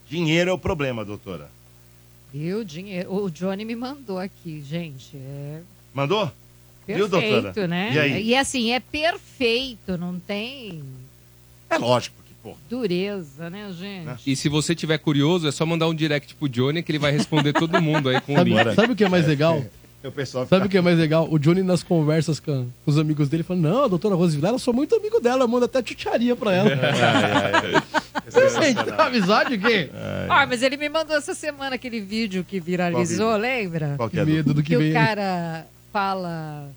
Dinheiro 0.09 0.49
é 0.49 0.53
o 0.53 0.57
problema, 0.57 1.05
doutora. 1.05 1.49
Viu? 2.33 2.65
Dinheiro. 2.65 3.09
O 3.13 3.31
Johnny 3.31 3.63
me 3.63 3.77
mandou 3.77 4.19
aqui, 4.19 4.61
gente. 4.61 5.15
É 5.15 5.61
Mandou? 5.93 6.29
Viu, 6.85 7.07
doutora? 7.07 7.43
perfeito, 7.43 7.65
né? 7.65 7.93
E 7.93 7.99
aí? 7.99 8.23
E 8.25 8.35
assim, 8.35 8.73
é 8.73 8.81
perfeito, 8.81 9.97
não 9.97 10.19
tem 10.19 10.83
É 11.69 11.77
lógico 11.77 12.18
pô. 12.43 12.55
dureza, 12.69 13.49
né, 13.49 13.71
gente? 13.77 14.21
E 14.31 14.35
se 14.35 14.49
você 14.49 14.73
tiver 14.75 14.97
curioso, 14.97 15.47
é 15.47 15.51
só 15.51 15.65
mandar 15.65 15.87
um 15.87 15.93
direct 15.93 16.35
pro 16.35 16.47
Johnny 16.49 16.81
que 16.83 16.91
ele 16.91 16.99
vai 16.99 17.11
responder 17.11 17.53
todo 17.53 17.81
mundo 17.81 18.09
aí 18.09 18.19
com 18.21 18.33
o 18.33 18.37
Sabe, 18.37 18.53
link. 18.53 18.75
sabe 18.75 18.93
o 18.93 18.95
que 18.95 19.03
é 19.03 19.09
mais 19.09 19.27
legal? 19.27 19.63
O 20.01 20.11
pessoal 20.11 20.47
Sabe 20.47 20.65
o 20.67 20.69
que 20.69 20.77
é 20.77 20.81
mais 20.81 20.97
legal? 20.97 21.27
O 21.29 21.37
Johnny 21.37 21.61
nas 21.61 21.83
conversas 21.83 22.39
com, 22.39 22.67
os 22.85 22.97
amigos 22.97 23.27
dele 23.27 23.43
falando, 23.43 23.63
não, 23.63 23.83
a 23.83 23.87
doutora 23.89 24.15
Rose 24.15 24.33
Vilela, 24.33 24.55
eu 24.55 24.59
sou 24.59 24.73
muito 24.73 24.95
amigo 24.95 25.19
dela, 25.19 25.43
eu 25.43 25.47
mando 25.47 25.65
até 25.65 25.81
tchutcharia 25.81 26.37
pra 26.37 26.53
ela. 26.53 26.69
Gente, 28.29 28.79
amizade 28.97 29.55
o 29.55 29.59
quê? 29.59 29.89
Ah, 30.29 30.45
mas 30.47 30.61
ele 30.61 30.77
me 30.77 30.87
mandou 30.87 31.17
essa 31.17 31.33
semana 31.33 31.75
aquele 31.75 31.99
vídeo 31.99 32.45
que 32.47 32.59
viralizou, 32.59 33.35
lembra? 33.35 33.95
Qual 33.97 34.09
que 34.09 34.15
Que 34.15 34.21
é, 34.21 34.25
medo 34.25 34.53
do 34.53 34.61
que, 34.63 34.69
que 34.69 34.77
vem. 34.77 34.91
o 34.91 34.93
cara 34.93 35.67
fala, 35.91 36.69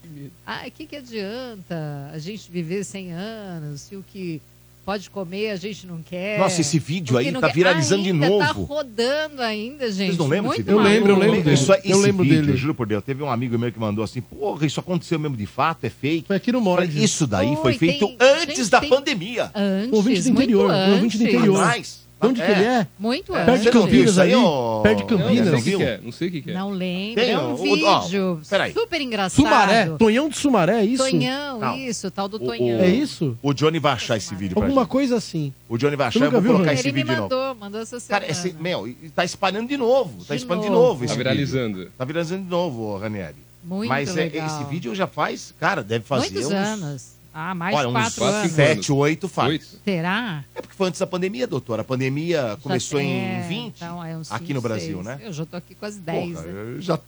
ah, 0.47 0.63
o 0.67 0.71
que, 0.71 0.87
que 0.87 0.97
adianta 0.97 2.11
a 2.13 2.19
gente 2.19 2.51
viver 2.51 2.83
100 2.85 3.13
anos 3.13 3.81
se 3.83 3.95
o 3.97 4.03
que 4.03 4.41
pode 4.85 5.09
comer 5.11 5.51
a 5.51 5.57
gente 5.57 5.87
não 5.87 6.03
quer? 6.03 6.39
Nossa, 6.39 6.61
esse 6.61 6.79
vídeo 6.79 7.17
aí 7.17 7.31
tá 7.33 7.41
quer- 7.49 7.55
viralizando 7.55 8.03
de 8.03 8.11
Ainda 8.11 8.29
novo. 8.29 8.39
Tá 8.45 8.53
rodando 8.53 9.43
ainda, 9.43 9.87
gente. 9.91 10.07
Vocês 10.09 10.19
não 10.19 10.27
lembram 10.29 10.53
Muito 10.55 10.69
Eu 10.69 10.79
lembro, 10.81 11.13
eu 11.13 11.19
lembro 11.19 11.43
dele. 11.43 11.55
Isso, 11.55 11.73
esse 11.73 11.91
Eu 11.91 11.99
lembro 11.99 12.25
vídeo, 12.25 12.43
dele. 12.47 12.57
juro 12.57 12.75
por 12.75 12.87
Deus, 12.87 13.03
teve 13.05 13.23
um 13.23 13.31
amigo 13.31 13.59
meu 13.59 13.71
que 13.73 13.79
mandou 13.79 14.03
assim, 14.05 14.21
porra, 14.21 14.67
isso 14.67 14.81
aconteceu 14.81 15.19
mesmo 15.19 15.37
de 15.37 15.47
fato, 15.47 15.85
é 15.85 15.91
fake. 15.91 16.27
Foi 16.27 16.37
aqui 16.37 16.51
no 16.53 16.61
Morde. 16.61 17.03
Isso 17.03 17.27
daí 17.27 17.55
foi 17.55 17.73
Foi, 17.73 17.79
feito 17.79 18.07
tem- 18.07 18.17
antes 18.21 18.57
gente, 18.59 18.71
da 18.71 18.81
tem- 18.81 18.91
pandemia. 18.91 19.51
Antes, 19.55 19.93
Um 19.93 19.97
ouvinte 19.97 20.21
do 20.23 20.25
muito 20.35 20.43
interior, 20.43 20.71
um 20.71 20.93
ouvinte 20.95 21.19
do 21.19 21.25
antes. 21.25 21.35
interior. 21.37 21.75
De 22.23 22.27
onde 22.29 22.43
que 22.43 22.51
ele 22.51 22.65
é? 22.65 22.87
Muito 22.99 23.33
É, 23.37 23.45
Perto 23.45 23.51
antes. 23.51 23.63
de 23.63 23.67
não 23.67 23.73
viu 23.73 23.83
Campinas 23.83 24.19
aí, 24.19 24.35
ô? 24.35 24.81
Perto 24.83 24.97
de 24.97 25.03
Não, 25.03 25.09
Campinas. 25.19 25.47
não 25.53 25.53
sei 25.53 25.59
o 25.59 25.63
viu? 25.63 25.79
que 25.79 25.85
que 25.85 25.91
é. 25.91 26.01
Não 26.03 26.13
sei 26.13 26.29
o 26.29 26.31
que 26.31 26.43
que 26.43 26.51
é. 26.51 26.55
Não 26.55 26.71
lembro. 26.71 27.15
Tem 27.23 27.31
é 27.33 27.39
um 27.39 27.53
o- 27.53 27.57
vídeo 27.57 28.41
ó, 28.43 28.49
peraí. 28.49 28.73
super 28.73 29.01
engraçado. 29.01 29.37
Sumaré, 29.37 29.87
Tonhão 29.99 30.29
de 30.29 30.37
Sumaré, 30.39 30.81
é 30.81 30.85
isso? 30.85 31.03
Tonhão, 31.03 31.59
Não. 31.61 31.77
isso, 31.77 32.11
tal 32.11 32.29
do 32.29 32.37
O- 32.37 32.41
Tonhão. 32.41 32.81
É 32.81 32.89
isso? 32.89 33.37
O 33.43 33.53
Johnny 33.53 33.79
vai 33.79 33.93
achar 33.93 34.17
esse 34.17 34.35
vídeo 34.35 34.55
pra 34.55 34.65
Alguma 34.65 34.83
gente. 34.83 34.91
coisa 34.91 35.17
assim. 35.17 35.53
O 35.69 35.77
Johnny 35.77 35.97
vai 35.97 36.07
achar, 36.09 36.25
eu 36.25 36.31
vou 36.31 36.41
viu, 36.41 36.53
colocar 36.53 36.71
Rony? 36.71 36.79
esse 36.81 36.89
Ele 36.89 36.95
vídeo 36.95 37.09
de 37.15 37.21
novo. 37.21 37.35
mandou, 37.35 37.55
mandou 37.57 37.81
essa 37.81 37.99
semana. 38.01 38.21
Cara, 38.27 38.31
esse, 38.33 38.55
meu, 38.61 38.95
tá 39.15 39.25
espalhando 39.25 39.69
de 39.69 39.77
novo. 39.77 40.25
Tá 40.25 40.35
De 40.35 40.41
espalhando 40.41 40.65
de 40.65 40.71
novo. 40.71 41.05
esse 41.05 41.15
Tá 41.15 41.19
vídeo. 41.19 41.31
viralizando. 41.31 41.91
Tá 41.99 42.05
viralizando 42.05 42.43
de 42.45 42.49
novo, 42.51 42.97
Ranieri. 42.99 43.37
Muito 43.65 43.89
Mas 43.89 44.17
é, 44.17 44.25
legal. 44.25 44.47
esse 44.47 44.65
vídeo 44.65 44.95
já 44.95 45.07
faz, 45.07 45.55
cara, 45.61 45.83
deve 45.85 46.05
fazer 46.05 46.31
Muitos 46.33 46.47
uns... 46.47 46.53
anos. 46.53 47.13
Ah, 47.35 47.55
mais 47.55 47.75
Olha, 47.75 47.89
uns 47.89 47.93
quatro 47.93 48.25
anos. 48.25 48.53
Sete, 48.53 48.93
oito 48.93 49.29
faz. 49.29 49.49
Oito? 49.51 49.67
Será? 49.85 50.45
É 50.55 50.61
porque 50.61 50.75
foi 50.77 50.89
antes 50.89 51.01
da 51.01 51.07
pandemia, 51.07 51.47
doutora. 51.47 51.81
A 51.83 51.85
pandemia 51.85 52.59
começou 52.63 52.99
Já- 53.01 53.05
em 53.07 53.19
é, 53.39 53.47
20, 53.49 53.75
então 53.77 54.05
é 54.05 54.17
uns 54.17 54.31
aqui 54.31 54.43
cinco, 54.49 54.55
no 54.55 54.61
Brasil, 54.61 54.95
seis. 55.03 55.07
né? 55.07 55.19
Eu 55.25 55.33
já 55.33 55.47
tô 55.47 55.57
aqui 55.57 55.75
quase 55.75 55.99
10. 56.01 56.33
Porra, 56.35 56.47
né? 56.47 56.77
já... 56.81 56.99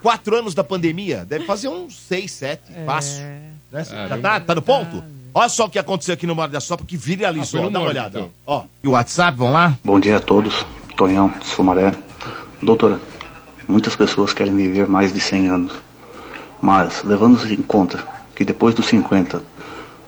Quatro 0.00 0.36
anos 0.36 0.54
da 0.54 0.62
pandemia, 0.62 1.24
deve 1.24 1.44
fazer 1.44 1.66
uns 1.68 1.96
seis, 1.98 2.30
sete, 2.30 2.62
É. 2.72 2.84
fácil. 2.84 3.22
Né? 3.22 3.52
Já 3.72 3.84
Caramba. 3.84 4.22
tá, 4.22 4.40
tá 4.40 4.54
no 4.54 4.62
ponto? 4.62 5.02
Olha 5.34 5.48
só 5.48 5.64
o 5.64 5.70
que 5.70 5.78
aconteceu 5.78 6.14
aqui 6.14 6.26
no 6.26 6.36
Mar 6.36 6.48
da 6.48 6.60
Sopa, 6.60 6.84
que 6.84 6.94
Ah, 6.94 6.98
viralizou. 7.02 7.62
no 7.62 7.70
Dá 7.70 7.80
uma 7.80 7.88
olhada. 7.88 8.18
então. 8.20 8.30
Ó, 8.46 8.64
e 8.84 8.86
o 8.86 8.92
WhatsApp, 8.92 9.36
vamos 9.36 9.54
lá? 9.54 9.76
Bom 9.82 9.98
dia 9.98 10.18
a 10.18 10.20
todos, 10.20 10.64
Tonhão, 10.96 11.32
Sumaré. 11.42 11.92
Doutora, 12.62 13.00
muitas 13.66 13.96
pessoas 13.96 14.32
querem 14.34 14.54
viver 14.54 14.86
mais 14.86 15.12
de 15.12 15.18
100 15.20 15.48
anos, 15.48 15.72
mas 16.60 17.02
levando 17.02 17.44
em 17.52 17.62
conta 17.62 18.04
que 18.36 18.44
depois 18.44 18.74
dos 18.74 18.86
50 18.86 19.42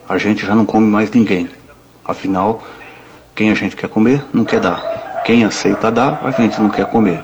a 0.09 0.19
gente 0.19 0.45
já 0.45 0.55
não 0.55 0.65
come 0.65 0.87
mais 0.87 1.11
ninguém. 1.11 1.49
Afinal, 2.05 2.63
quem 3.35 3.51
a 3.51 3.55
gente 3.55 3.75
quer 3.75 3.89
comer 3.89 4.25
não 4.33 4.45
quer 4.45 4.61
dar. 4.61 5.23
Quem 5.25 5.45
aceita 5.45 5.91
dar, 5.91 6.21
a 6.23 6.31
gente 6.31 6.61
não 6.61 6.69
quer 6.69 6.87
comer. 6.87 7.23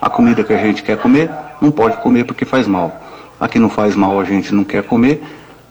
A 0.00 0.08
comida 0.08 0.44
que 0.44 0.52
a 0.52 0.58
gente 0.58 0.82
quer 0.82 0.96
comer, 0.96 1.30
não 1.60 1.70
pode 1.70 1.96
comer 1.98 2.24
porque 2.24 2.44
faz 2.44 2.66
mal. 2.66 3.00
A 3.40 3.48
que 3.48 3.58
não 3.58 3.68
faz 3.68 3.96
mal, 3.96 4.20
a 4.20 4.24
gente 4.24 4.54
não 4.54 4.64
quer 4.64 4.82
comer. 4.82 5.22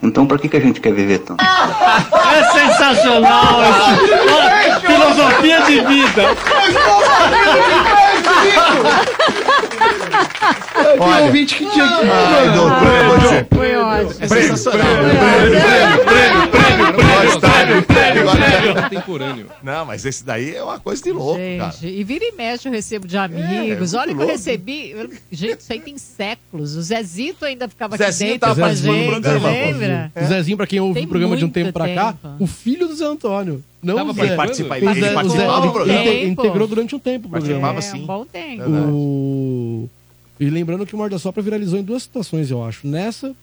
Então, 0.04 0.26
para 0.26 0.38
que, 0.38 0.50
que 0.50 0.58
a 0.58 0.60
gente 0.60 0.82
quer 0.82 0.94
viver 0.94 1.20
tanto? 1.20 1.44
É 1.44 2.44
sensacional 2.52 3.62
isso. 3.62 4.80
Filosofia 4.88 5.62
de 5.62 5.80
vida. 5.82 6.24
Tem 10.22 11.00
um 11.02 11.24
ouvinte 11.26 11.56
que 11.56 11.66
tinha 11.70 11.88
que... 11.88 12.10
Ai, 12.10 12.52
doutora, 12.54 12.86
eu 12.86 13.08
vou 13.10 13.18
dizer. 13.20 13.48
Foi 13.54 13.76
ótimo. 13.76 14.16
É 14.20 14.28
sensacional. 14.28 14.88
Contemporâneo. 18.82 19.48
Não, 19.64 19.86
mas 19.86 20.06
esse 20.06 20.24
daí 20.24 20.56
é 20.56 20.64
uma 20.64 20.80
coisa 20.80 21.02
de 21.02 21.12
louco, 21.12 21.40
cara. 21.58 21.74
E 21.82 22.04
vira 22.04 22.26
e 22.26 22.32
mexe 22.32 22.68
eu 22.68 22.72
recebo 22.72 23.08
de 23.08 23.18
amigos. 23.18 23.94
É, 23.94 23.98
Olha 23.98 24.16
que 24.16 24.22
eu 24.22 24.28
recebi. 24.28 24.96
Gente, 25.32 25.60
isso 25.62 25.74
aí 25.74 25.80
tem 25.80 25.98
séculos. 25.98 26.76
O 26.76 26.82
Zezito 26.82 27.46
ainda 27.46 27.68
ficava 27.68 27.98
Zezinho 27.98 28.36
aqui 28.36 28.40
dentro 28.40 28.56
com 28.56 28.66
a 28.66 28.74
gente, 28.74 29.40
lembra? 29.40 30.12
O 30.16 30.26
Zezinho, 30.26 30.58
pra 30.58 30.68
quem 30.68 30.80
ouve 30.80 30.94
Tem 30.96 31.06
o 31.06 31.10
programa 31.10 31.38
de 31.38 31.46
um 31.46 31.50
tempo 31.50 31.74
pra 31.74 31.94
cá, 31.94 32.16
o 32.40 32.48
filho 32.48 32.88
do 32.88 32.96
Zé 32.96 33.06
Antônio. 33.06 33.64
Não 33.82 33.96
Tava 33.96 34.12
o. 34.14 34.24
Ele 34.24 34.36
participa, 34.36 34.76
O 34.76 34.78
ele, 34.78 34.86
ele 34.86 35.00
o 35.00 35.02
Zé 35.02 35.14
participava 35.14 35.60
do 35.60 35.64
ele 35.66 35.72
programa. 35.74 36.04
Tempo. 36.04 36.28
integrou 36.42 36.68
durante 36.68 36.96
um 36.96 37.00
tempo 37.00 37.28
o 37.28 37.32
programa. 37.32 37.74
Participava 37.74 37.80
É, 37.80 37.82
sim. 37.82 38.04
um 38.04 38.06
bom 38.06 38.26
tempo. 38.26 38.64
O... 38.70 39.90
E 40.42 40.50
lembrando 40.50 40.86
que 40.86 40.96
o 40.96 40.98
Morda 40.98 41.20
Sopra 41.20 41.42
viralizou 41.44 41.78
em 41.80 41.84
duas 41.84 42.04
situações, 42.04 42.50
eu 42.50 42.64
acho. 42.64 42.88
Nessa 42.88 43.36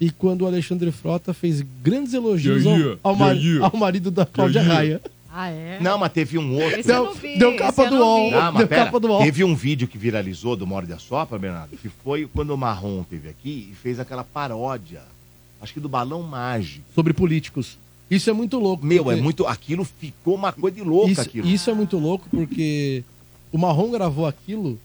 e 0.00 0.10
quando 0.10 0.42
o 0.42 0.46
Alexandre 0.46 0.90
Frota 0.90 1.34
fez 1.34 1.60
grandes 1.82 2.14
elogios 2.14 2.64
Yeah, 2.64 2.70
ao- 2.72 2.78
yeah, 2.80 3.00
ao, 3.02 3.14
mar- 3.16 3.32
yeah, 3.36 3.48
yeah. 3.48 3.66
ao 3.74 3.78
marido 3.78 4.10
da 4.10 4.24
Cláudia 4.24 4.60
Yeah, 4.60 4.74
Raia. 4.74 5.00
Ah, 5.30 5.50
é? 5.50 5.78
Não, 5.80 5.98
mas 5.98 6.10
teve 6.10 6.38
um 6.38 6.54
outro. 6.54 6.80
Esse 6.80 6.90
eu 6.90 7.04
não 7.04 7.14
vi, 7.14 7.38
deu 7.38 7.50
esse 7.50 7.58
capa 7.58 7.82
eu 7.84 7.90
do 7.90 7.96
UOL. 7.98 8.24
vi. 8.24 8.30
Não, 8.30 8.40
mas 8.44 8.56
Deu 8.58 8.66
pera, 8.68 8.84
capa 8.86 8.98
do 8.98 9.08
UOL. 9.08 9.22
teve 9.22 9.44
um 9.44 9.54
vídeo 9.54 9.86
que 9.86 9.98
viralizou 9.98 10.56
do 10.56 10.66
Morde 10.66 10.90
a 10.92 10.98
Sopra, 10.98 11.38
Bernardo, 11.38 11.76
que 11.76 11.88
foi 12.02 12.26
quando 12.32 12.50
o 12.50 12.56
Marrom 12.56 13.02
teve 13.02 13.28
aqui 13.28 13.68
e 13.70 13.74
fez 13.74 14.00
aquela 14.00 14.24
paródia, 14.24 15.02
acho 15.60 15.74
que 15.74 15.80
do 15.80 15.88
Balão 15.88 16.22
Mágico. 16.22 16.82
Sobre 16.94 17.12
políticos. 17.12 17.76
Isso 18.10 18.30
é 18.30 18.32
muito 18.32 18.58
louco. 18.58 18.86
Meu, 18.86 19.04
porque- 19.04 19.18
é 19.18 19.22
muito. 19.22 19.46
Aquilo 19.46 19.84
ficou 19.84 20.34
uma 20.34 20.50
coisa 20.50 20.76
de 20.76 20.82
louca 20.82 21.10
isso, 21.12 21.20
aquilo. 21.20 21.46
isso 21.46 21.68
é 21.70 21.74
muito 21.74 21.98
louco 21.98 22.26
porque 22.30 23.04
o 23.52 23.58
Marrom 23.58 23.90
gravou 23.90 24.26
aquilo 24.26 24.78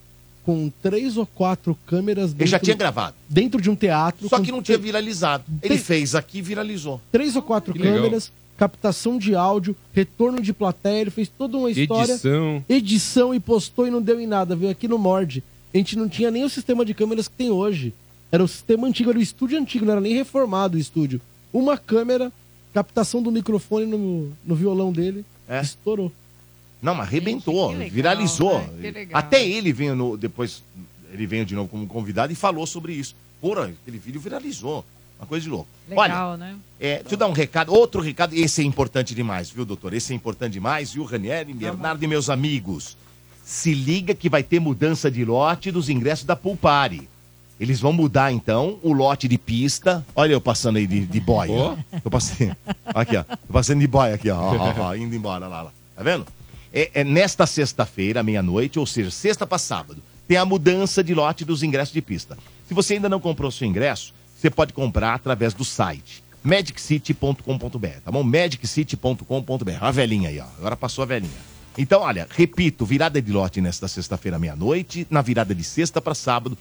com 0.44 0.70
três 0.82 1.16
ou 1.16 1.26
quatro 1.26 1.76
câmeras 1.86 2.32
Ele 2.38 2.46
já 2.46 2.56
dentro- 2.58 2.64
tinha 2.66 2.76
gravado. 2.76 3.16
Dentro 3.28 3.60
de 3.60 3.70
um 3.70 3.74
teatro. 3.74 4.28
Só 4.28 4.38
que 4.40 4.52
não 4.52 4.62
tinha 4.62 4.76
viralizado. 4.78 5.44
Ele 5.62 5.78
fez 5.78 6.14
aqui 6.14 6.38
e 6.38 6.42
viralizou. 6.42 7.00
Três 7.10 7.34
ou 7.34 7.42
quatro 7.42 7.72
Que 7.72 7.78
legal. 7.80 7.96
câmeras, 7.96 8.30
captação 8.56 9.18
de 9.18 9.34
áudio, 9.34 9.74
retorno 9.92 10.40
de 10.42 10.52
plateia, 10.52 11.00
ele 11.00 11.10
fez 11.10 11.28
toda 11.28 11.56
uma 11.56 11.70
história. 11.70 12.12
Edição. 12.12 12.64
Edição 12.68 13.34
e 13.34 13.40
postou 13.40 13.86
e 13.86 13.90
não 13.90 14.02
deu 14.02 14.20
em 14.20 14.26
nada. 14.26 14.54
Veio 14.54 14.70
aqui 14.70 14.86
no 14.86 14.98
Mord. 14.98 15.42
A 15.72 15.76
gente 15.76 15.96
não 15.96 16.08
tinha 16.08 16.30
nem 16.30 16.44
o 16.44 16.48
sistema 16.50 16.84
de 16.84 16.94
câmeras 16.94 17.26
que 17.26 17.34
tem 17.34 17.50
hoje. 17.50 17.92
Era 18.30 18.44
o 18.44 18.48
sistema 18.48 18.86
antigo, 18.86 19.10
era 19.10 19.18
o 19.18 19.22
estúdio 19.22 19.58
antigo, 19.58 19.84
não 19.84 19.92
era 19.92 20.00
nem 20.00 20.14
reformado 20.14 20.76
o 20.76 20.80
estúdio. 20.80 21.20
Uma 21.52 21.76
câmera, 21.78 22.32
captação 22.72 23.22
do 23.22 23.30
microfone 23.32 23.86
no, 23.86 24.30
no 24.44 24.54
violão 24.54 24.92
dele, 24.92 25.24
estourou. 25.62 26.12
Não, 26.84 26.94
mas 26.94 27.08
arrebentou, 27.08 27.70
que 27.70 27.76
legal, 27.76 27.94
viralizou. 27.94 28.58
né? 28.60 28.68
Que 28.82 28.90
legal. 28.90 29.18
Até 29.18 29.42
ele 29.42 29.72
veio 29.72 29.96
no, 29.96 30.18
depois, 30.18 30.62
ele 31.10 31.26
veio 31.26 31.46
de 31.46 31.54
novo 31.54 31.66
como 31.66 31.86
convidado 31.86 32.30
e 32.30 32.36
falou 32.36 32.66
sobre 32.66 32.92
isso. 32.92 33.16
Porra, 33.40 33.72
aquele 33.82 33.96
vídeo 33.96 34.20
viralizou. 34.20 34.84
Uma 35.18 35.26
coisa 35.26 35.44
de 35.44 35.48
louco. 35.48 35.68
Legal, 35.88 36.32
Olha, 36.32 36.36
né? 36.36 36.56
é, 36.78 36.98
deixa 36.98 37.14
eu 37.14 37.18
dar 37.18 37.26
um 37.26 37.32
recado, 37.32 37.72
outro 37.72 38.02
recado, 38.02 38.34
esse 38.34 38.60
é 38.60 38.64
importante 38.64 39.14
demais, 39.14 39.48
viu, 39.48 39.64
doutor? 39.64 39.94
Esse 39.94 40.12
é 40.12 40.16
importante 40.16 40.52
demais, 40.52 40.92
viu, 40.92 41.04
Ranieri, 41.04 41.54
Bernardo 41.54 42.04
e 42.04 42.06
meus 42.06 42.28
amigos. 42.28 42.98
Se 43.42 43.72
liga 43.72 44.14
que 44.14 44.28
vai 44.28 44.42
ter 44.42 44.60
mudança 44.60 45.10
de 45.10 45.24
lote 45.24 45.70
dos 45.70 45.88
ingressos 45.88 46.26
da 46.26 46.36
Pulpari. 46.36 47.08
Eles 47.58 47.80
vão 47.80 47.94
mudar, 47.94 48.30
então, 48.30 48.78
o 48.82 48.92
lote 48.92 49.26
de 49.26 49.38
pista. 49.38 50.04
Olha 50.14 50.32
eu 50.32 50.40
passando 50.40 50.76
aí 50.76 50.86
de, 50.86 51.06
de 51.06 51.20
boia. 51.20 51.52
Ó. 51.52 51.76
Tô 52.02 52.10
passando, 52.10 52.54
aqui, 52.84 53.16
ó. 53.16 53.22
Tô 53.22 53.52
passando 53.52 53.80
de 53.80 53.86
boia 53.86 54.16
aqui, 54.16 54.28
ó. 54.28 54.36
ó, 54.38 54.56
ó, 54.56 54.74
ó, 54.80 54.94
indo 54.94 55.14
embora, 55.14 55.46
lá, 55.46 55.62
lá. 55.62 55.72
Tá 55.96 56.02
vendo? 56.02 56.26
É, 56.76 56.90
é 56.92 57.04
nesta 57.04 57.46
sexta-feira, 57.46 58.20
meia-noite, 58.24 58.80
ou 58.80 58.86
seja, 58.86 59.08
sexta 59.08 59.46
para 59.46 59.58
sábado, 59.58 60.02
tem 60.26 60.36
a 60.36 60.44
mudança 60.44 61.04
de 61.04 61.14
lote 61.14 61.44
dos 61.44 61.62
ingressos 61.62 61.94
de 61.94 62.02
pista. 62.02 62.36
Se 62.66 62.74
você 62.74 62.94
ainda 62.94 63.08
não 63.08 63.20
comprou 63.20 63.48
seu 63.52 63.68
ingresso, 63.68 64.12
você 64.36 64.50
pode 64.50 64.72
comprar 64.72 65.14
através 65.14 65.54
do 65.54 65.64
site 65.64 66.24
magiccity.com.br, 66.42 68.00
tá 68.04 68.10
bom? 68.10 68.22
magiccity.com.br. 68.22 69.70
A 69.80 69.90
velhinha 69.90 70.28
aí, 70.28 70.38
ó. 70.38 70.44
Agora 70.58 70.76
passou 70.76 71.02
a 71.02 71.06
velhinha. 71.06 71.32
Então, 71.78 72.02
olha, 72.02 72.28
repito, 72.30 72.84
virada 72.84 73.20
de 73.22 73.32
lote 73.32 73.60
nesta 73.60 73.88
sexta-feira, 73.88 74.38
meia-noite, 74.38 75.06
na 75.08 75.22
virada 75.22 75.54
de 75.54 75.64
sexta 75.64 76.02
para 76.02 76.14
sábado. 76.14 76.58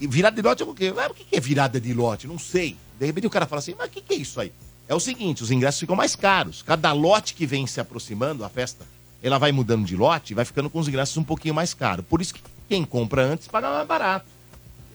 E 0.00 0.06
virada 0.06 0.40
de 0.40 0.46
lote 0.46 0.62
é 0.62 0.66
o 0.66 0.74
quê? 0.74 0.92
Ah, 0.96 1.08
o 1.10 1.14
que 1.14 1.36
é 1.36 1.40
virada 1.40 1.78
de 1.78 1.92
lote? 1.92 2.26
Não 2.26 2.38
sei. 2.38 2.76
De 2.98 3.04
repente 3.04 3.26
o 3.26 3.30
cara 3.30 3.46
fala 3.46 3.58
assim, 3.58 3.74
mas 3.76 3.88
o 3.88 3.90
que 3.90 4.02
é 4.12 4.16
isso 4.16 4.40
aí? 4.40 4.50
É 4.88 4.94
o 4.94 5.00
seguinte, 5.00 5.42
os 5.42 5.50
ingressos 5.50 5.80
ficam 5.80 5.94
mais 5.94 6.16
caros. 6.16 6.62
Cada 6.62 6.92
lote 6.92 7.34
que 7.34 7.44
vem 7.44 7.66
se 7.66 7.80
aproximando, 7.80 8.44
a 8.44 8.48
festa, 8.48 8.86
ela 9.26 9.38
vai 9.38 9.52
mudando 9.52 9.84
de 9.84 9.96
lote 9.96 10.32
e 10.32 10.34
vai 10.34 10.44
ficando 10.44 10.70
com 10.70 10.78
os 10.78 10.88
ingressos 10.88 11.16
um 11.16 11.24
pouquinho 11.24 11.54
mais 11.54 11.74
caros. 11.74 12.04
Por 12.08 12.20
isso 12.20 12.34
que 12.34 12.40
quem 12.68 12.84
compra 12.84 13.22
antes 13.22 13.48
paga 13.48 13.68
mais 13.70 13.86
barato. 13.86 14.26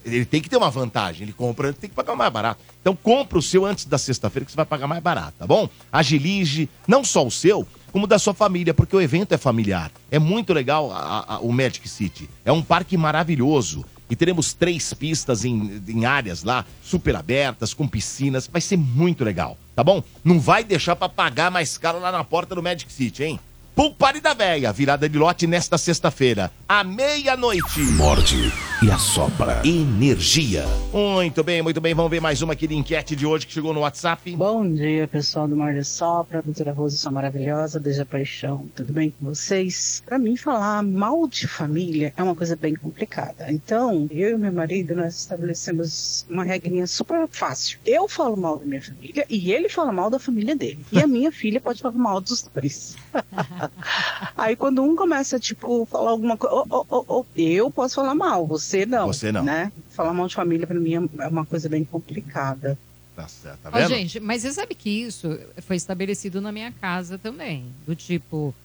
Ele 0.04 0.26
tem 0.26 0.42
que 0.42 0.50
ter 0.50 0.58
uma 0.58 0.70
vantagem. 0.72 1.24
Ele 1.24 1.34
compra 1.34 1.68
antes, 1.70 1.80
tem 1.80 1.90
que 1.90 1.96
pagar 1.96 2.16
mais 2.16 2.32
barato. 2.34 2.60
Então 2.82 2.96
compra 2.96 3.38
o 3.38 3.42
seu 3.42 3.66
antes 3.66 3.86
da 3.86 3.98
sexta-feira 4.00 4.46
que 4.46 4.52
você 4.52 4.56
vai 4.56 4.66
pagar 4.66 4.88
mais 4.88 5.02
barato, 5.04 5.34
tá 5.38 5.46
bom? 5.46 5.70
Agilize 5.92 6.68
não 6.88 7.04
só 7.04 7.26
o 7.26 7.30
seu, 7.30 7.68
como 7.92 8.08
da 8.08 8.18
sua 8.18 8.34
família, 8.34 8.74
porque 8.74 8.96
o 8.96 9.02
evento 9.02 9.34
é 9.34 9.38
familiar. 9.38 9.92
É 10.10 10.18
muito 10.18 10.54
legal 10.54 10.92
a- 10.92 11.36
a- 11.36 11.40
o 11.40 11.52
Magic 11.52 11.88
City. 11.88 12.28
É 12.44 12.52
um 12.52 12.64
parque 12.64 12.98
maravilhoso. 12.98 13.86
E 14.10 14.16
teremos 14.16 14.54
três 14.54 14.94
pistas 14.94 15.46
em, 15.46 15.82
em 15.88 16.04
áreas 16.06 16.44
lá, 16.44 16.66
super 16.84 17.16
abertas, 17.16 17.74
com 17.74 17.88
piscinas. 17.88 18.46
Vai 18.52 18.60
ser 18.60 18.76
muito 18.78 19.24
legal, 19.24 19.58
tá 19.76 19.84
bom? 19.84 20.04
Não 20.24 20.38
vai 20.40 20.64
deixar 20.66 20.96
pra 20.98 21.08
pagar 21.08 21.50
mais 21.52 21.78
caro 21.78 22.00
lá 22.00 22.12
na 22.12 22.24
porta 22.24 22.54
do 22.56 22.64
Magic 22.64 22.92
City, 22.92 23.24
hein? 23.24 23.40
Pool 23.74 23.94
Party 23.94 24.20
da 24.20 24.34
Véia, 24.34 24.72
virada 24.74 25.08
de 25.08 25.18
lote 25.18 25.48
nesta 25.48 25.78
sexta-feira, 25.78 26.52
à 26.68 26.84
meia-noite. 26.84 27.80
Morde 27.96 28.52
e 28.84 28.92
assopra. 28.92 29.62
Energia. 29.64 30.66
Muito 30.92 31.42
bem, 31.42 31.62
muito 31.62 31.80
bem. 31.80 31.94
Vamos 31.94 32.12
ver 32.12 32.20
mais 32.20 32.42
uma 32.42 32.52
aqui 32.52 32.68
de 32.68 32.76
enquete 32.76 33.16
de 33.16 33.26
hoje 33.26 33.48
que 33.48 33.54
chegou 33.54 33.74
no 33.74 33.82
WhatsApp. 33.82 34.36
Bom 34.36 34.70
dia, 34.70 35.08
pessoal 35.08 35.48
do 35.48 35.56
Mar 35.56 35.74
de 35.74 35.86
Sopra, 35.86 36.42
doutora 36.42 36.74
Rosa, 36.74 36.98
sua 36.98 37.12
maravilhosa, 37.12 37.80
desde 37.80 38.02
a 38.02 38.06
paixão, 38.06 38.68
tudo 38.76 38.92
bem 38.92 39.12
com 39.12 39.28
vocês? 39.28 40.04
Pra 40.06 40.20
mim, 40.20 40.36
falar 40.36 40.84
mal 40.84 41.26
de 41.28 41.48
família 41.48 42.14
é 42.18 42.24
uma 42.24 42.36
coisa 42.36 42.58
bem 42.58 42.76
complicada. 42.76 43.52
Então, 43.52 44.08
eu 44.12 44.32
e 44.32 44.38
meu 44.38 44.52
marido, 44.52 44.96
nós 44.96 45.16
estabelecemos 45.16 46.26
uma 46.30 46.44
regrinha 46.44 46.86
super 46.88 47.28
fácil. 47.30 47.80
Eu 47.86 48.10
falo 48.10 48.36
mal 48.36 48.58
da 48.58 48.66
minha 48.66 48.82
família 48.82 49.26
e 49.30 49.54
ele 49.54 49.70
fala 49.70 49.94
mal 49.94 50.10
da 50.10 50.20
família 50.20 50.56
dele. 50.56 50.86
E 50.92 51.00
a 51.00 51.08
minha 51.08 51.32
filha 51.32 51.62
pode 51.62 51.82
falar 51.82 51.96
mal 51.96 52.20
dos 52.20 52.42
dois. 52.54 52.96
Aí 54.38 54.56
quando 54.56 54.82
um 54.84 54.96
começa, 54.96 55.40
tipo, 55.40 55.86
falar 55.86 56.12
alguma 56.12 56.38
coisa, 56.38 56.56
"Ô, 56.56 56.66
ô, 56.70 56.86
ô, 56.90 57.20
ô, 57.20 57.26
eu 57.36 57.70
posso 57.70 57.96
falar 57.96 58.16
mal, 58.16 58.46
você 58.48 58.86
não. 58.86 59.08
Você 59.08 59.32
não. 59.32 59.44
Né? 59.44 59.72
Falar 59.90 60.14
mal 60.14 60.28
de 60.28 60.36
família 60.36 60.66
pra 60.66 60.80
mim 60.80 61.10
é 61.20 61.28
uma 61.28 61.46
coisa 61.46 61.68
bem 61.70 61.84
complicada. 61.84 62.78
Tá 63.16 63.28
certo, 63.28 63.60
tá 63.64 63.70
Ó, 63.70 63.78
vendo? 63.78 63.90
gente, 63.90 64.20
mas 64.20 64.42
você 64.42 64.54
sabe 64.54 64.74
que 64.74 64.90
isso 64.90 65.38
foi 65.62 65.76
estabelecido 65.76 66.40
na 66.40 66.52
minha 66.52 66.72
casa 66.72 67.18
também. 67.18 67.66
Do 67.86 67.94
tipo, 67.96 68.56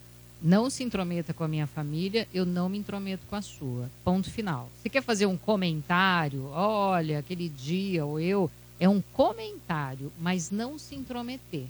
não 0.41 0.71
se 0.71 0.85
intrometa 0.85 1.35
com 1.35 1.43
a 1.43 1.49
minha 1.49 1.67
família, 1.67 2.29
eu 2.33 2.47
não 2.47 2.69
me 2.69 2.79
intrometo 2.79 3.25
com 3.29 3.37
a 3.37 3.43
sua. 3.43 3.91
Ponto 4.05 4.31
final. 4.31 4.71
Se 4.83 4.89
quer 4.89 5.03
fazer 5.03 5.27
um 5.27 5.37
comentário, 5.37 6.47
olha, 6.53 7.19
aquele 7.19 7.49
dia, 7.49 8.05
ou 8.05 8.21
eu, 8.21 8.51
é 8.79 8.89
um 8.89 9.03
comentário, 9.13 10.13
mas 10.21 10.51
não 10.51 10.79
se 10.79 10.95
intrometer. 10.95 11.65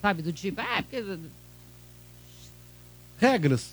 Sabe? 0.00 0.22
Do 0.22 0.32
tipo, 0.32 0.60
ah, 0.60 0.82
porque 0.82 1.02
Regras. 3.30 3.72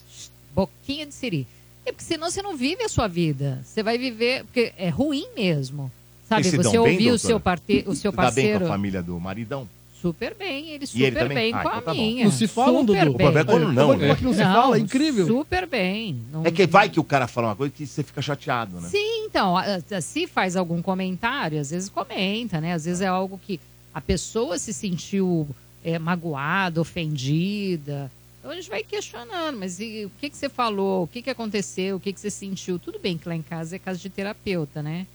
boquinha 0.55 1.05
de 1.05 1.13
siri. 1.13 1.47
É 1.85 1.91
porque 1.91 2.03
senão 2.05 2.29
você 2.29 2.41
não 2.41 2.55
vive 2.55 2.83
a 2.83 2.89
sua 2.89 3.07
vida. 3.07 3.59
Você 3.63 3.81
vai 3.81 3.97
viver. 3.97 4.43
Porque 4.45 4.71
é 4.77 4.89
ruim 4.89 5.27
mesmo. 5.35 5.91
Sabe? 6.29 6.43
Se 6.43 6.55
Você 6.57 6.69
bem, 6.69 6.79
ouvir 6.79 7.11
o 7.11 7.17
seu, 7.17 7.39
parte... 7.39 7.83
o 7.87 7.95
seu 7.95 8.11
Você 8.11 8.17
dá 8.17 8.23
bem 8.23 8.25
parceiro. 8.25 8.59
com 8.59 8.65
a 8.65 8.69
família 8.69 9.01
do 9.03 9.19
maridão? 9.19 9.67
Super 10.01 10.33
bem, 10.33 10.69
ele 10.69 10.87
super 10.87 11.15
ele 11.15 11.33
bem 11.33 11.53
Ah, 11.53 11.61
com 11.61 11.67
então 11.67 11.77
a 11.77 11.81
tá 11.81 11.93
bom. 11.93 12.01
minha. 12.01 12.23
Não 12.25 12.31
se 12.31 12.47
falam, 12.47 12.81
super 12.81 13.05
Dudu? 13.05 13.17
bem. 13.17 13.27
O 13.27 13.31
problema 13.31 13.39
é 13.39 13.43
quando 13.43 13.71
não, 13.73 13.89
né? 13.91 13.99
Como 13.99 14.11
é 14.11 14.15
que 14.15 14.23
não 14.23 14.33
se 14.33 14.39
fala? 14.41 14.77
É 14.77 14.79
incrível. 14.79 15.27
Super 15.27 15.67
bem. 15.67 16.19
Não- 16.31 16.43
É 16.45 16.49
que 16.49 16.65
vai 16.65 16.89
que 16.89 16.99
o 16.99 17.03
cara 17.03 17.27
fala 17.27 17.49
uma 17.49 17.55
coisa 17.55 17.71
que 17.75 17.85
você 17.85 18.01
fica 18.01 18.19
chateado, 18.21 18.79
né? 18.81 18.89
Sim, 18.89 19.25
então, 19.25 19.55
a- 19.55 19.63
a- 19.91 20.01
se 20.01 20.25
faz 20.25 20.55
algum 20.55 20.81
comentário, 20.81 21.59
às 21.59 21.69
vezes 21.69 21.87
comenta, 21.89 22.59
né? 22.59 22.73
Às 22.73 22.85
vezes 22.85 23.01
é 23.01 23.07
algo 23.07 23.39
que 23.45 23.59
a 23.93 24.01
pessoa 24.01 24.57
se 24.57 24.73
sentiu 24.73 25.47
é, 25.83 25.99
magoada, 25.99 26.79
ofendida. 26.81 28.11
Então 28.41 28.49
a 28.49 28.55
gente 28.55 28.71
vai 28.71 28.83
questionando, 28.83 29.59
mas 29.59 29.79
e 29.79 30.05
o 30.05 30.09
que, 30.19 30.27
que 30.27 30.35
você 30.35 30.49
falou? 30.49 31.03
O 31.03 31.07
que, 31.07 31.21
que 31.21 31.29
aconteceu? 31.29 31.97
O 31.97 31.99
que, 31.99 32.11
que 32.11 32.19
você 32.19 32.31
sentiu? 32.31 32.79
Tudo 32.79 32.97
bem 32.97 33.15
que 33.15 33.29
lá 33.29 33.35
em 33.35 33.41
casa 33.43 33.75
é 33.75 33.79
casa 33.79 33.99
de 33.99 34.09
terapeuta, 34.09 34.81
né? 34.81 35.05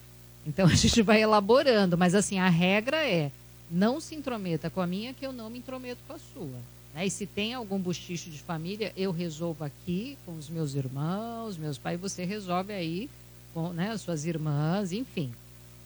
Então 0.46 0.64
a 0.70 0.74
gente 0.74 1.02
vai 1.02 1.20
elaborando, 1.20 1.98
mas 1.98 2.14
assim, 2.14 2.38
a 2.38 2.48
regra 2.48 3.04
é 3.04 3.32
não 3.68 4.00
se 4.00 4.14
intrometa 4.14 4.70
com 4.70 4.80
a 4.80 4.86
minha, 4.86 5.12
que 5.12 5.26
eu 5.26 5.32
não 5.32 5.50
me 5.50 5.58
intrometo 5.58 6.00
com 6.06 6.12
a 6.12 6.18
sua. 6.18 6.60
Né? 6.94 7.06
E 7.06 7.10
se 7.10 7.26
tem 7.26 7.52
algum 7.52 7.80
busticho 7.80 8.30
de 8.30 8.38
família, 8.38 8.92
eu 8.96 9.10
resolvo 9.10 9.64
aqui 9.64 10.16
com 10.24 10.36
os 10.36 10.48
meus 10.48 10.74
irmãos, 10.74 11.56
meus 11.56 11.78
pais, 11.78 12.00
você 12.00 12.24
resolve 12.24 12.72
aí 12.72 13.10
com 13.52 13.72
né, 13.72 13.90
as 13.90 14.02
suas 14.02 14.24
irmãs, 14.24 14.92
enfim. 14.92 15.32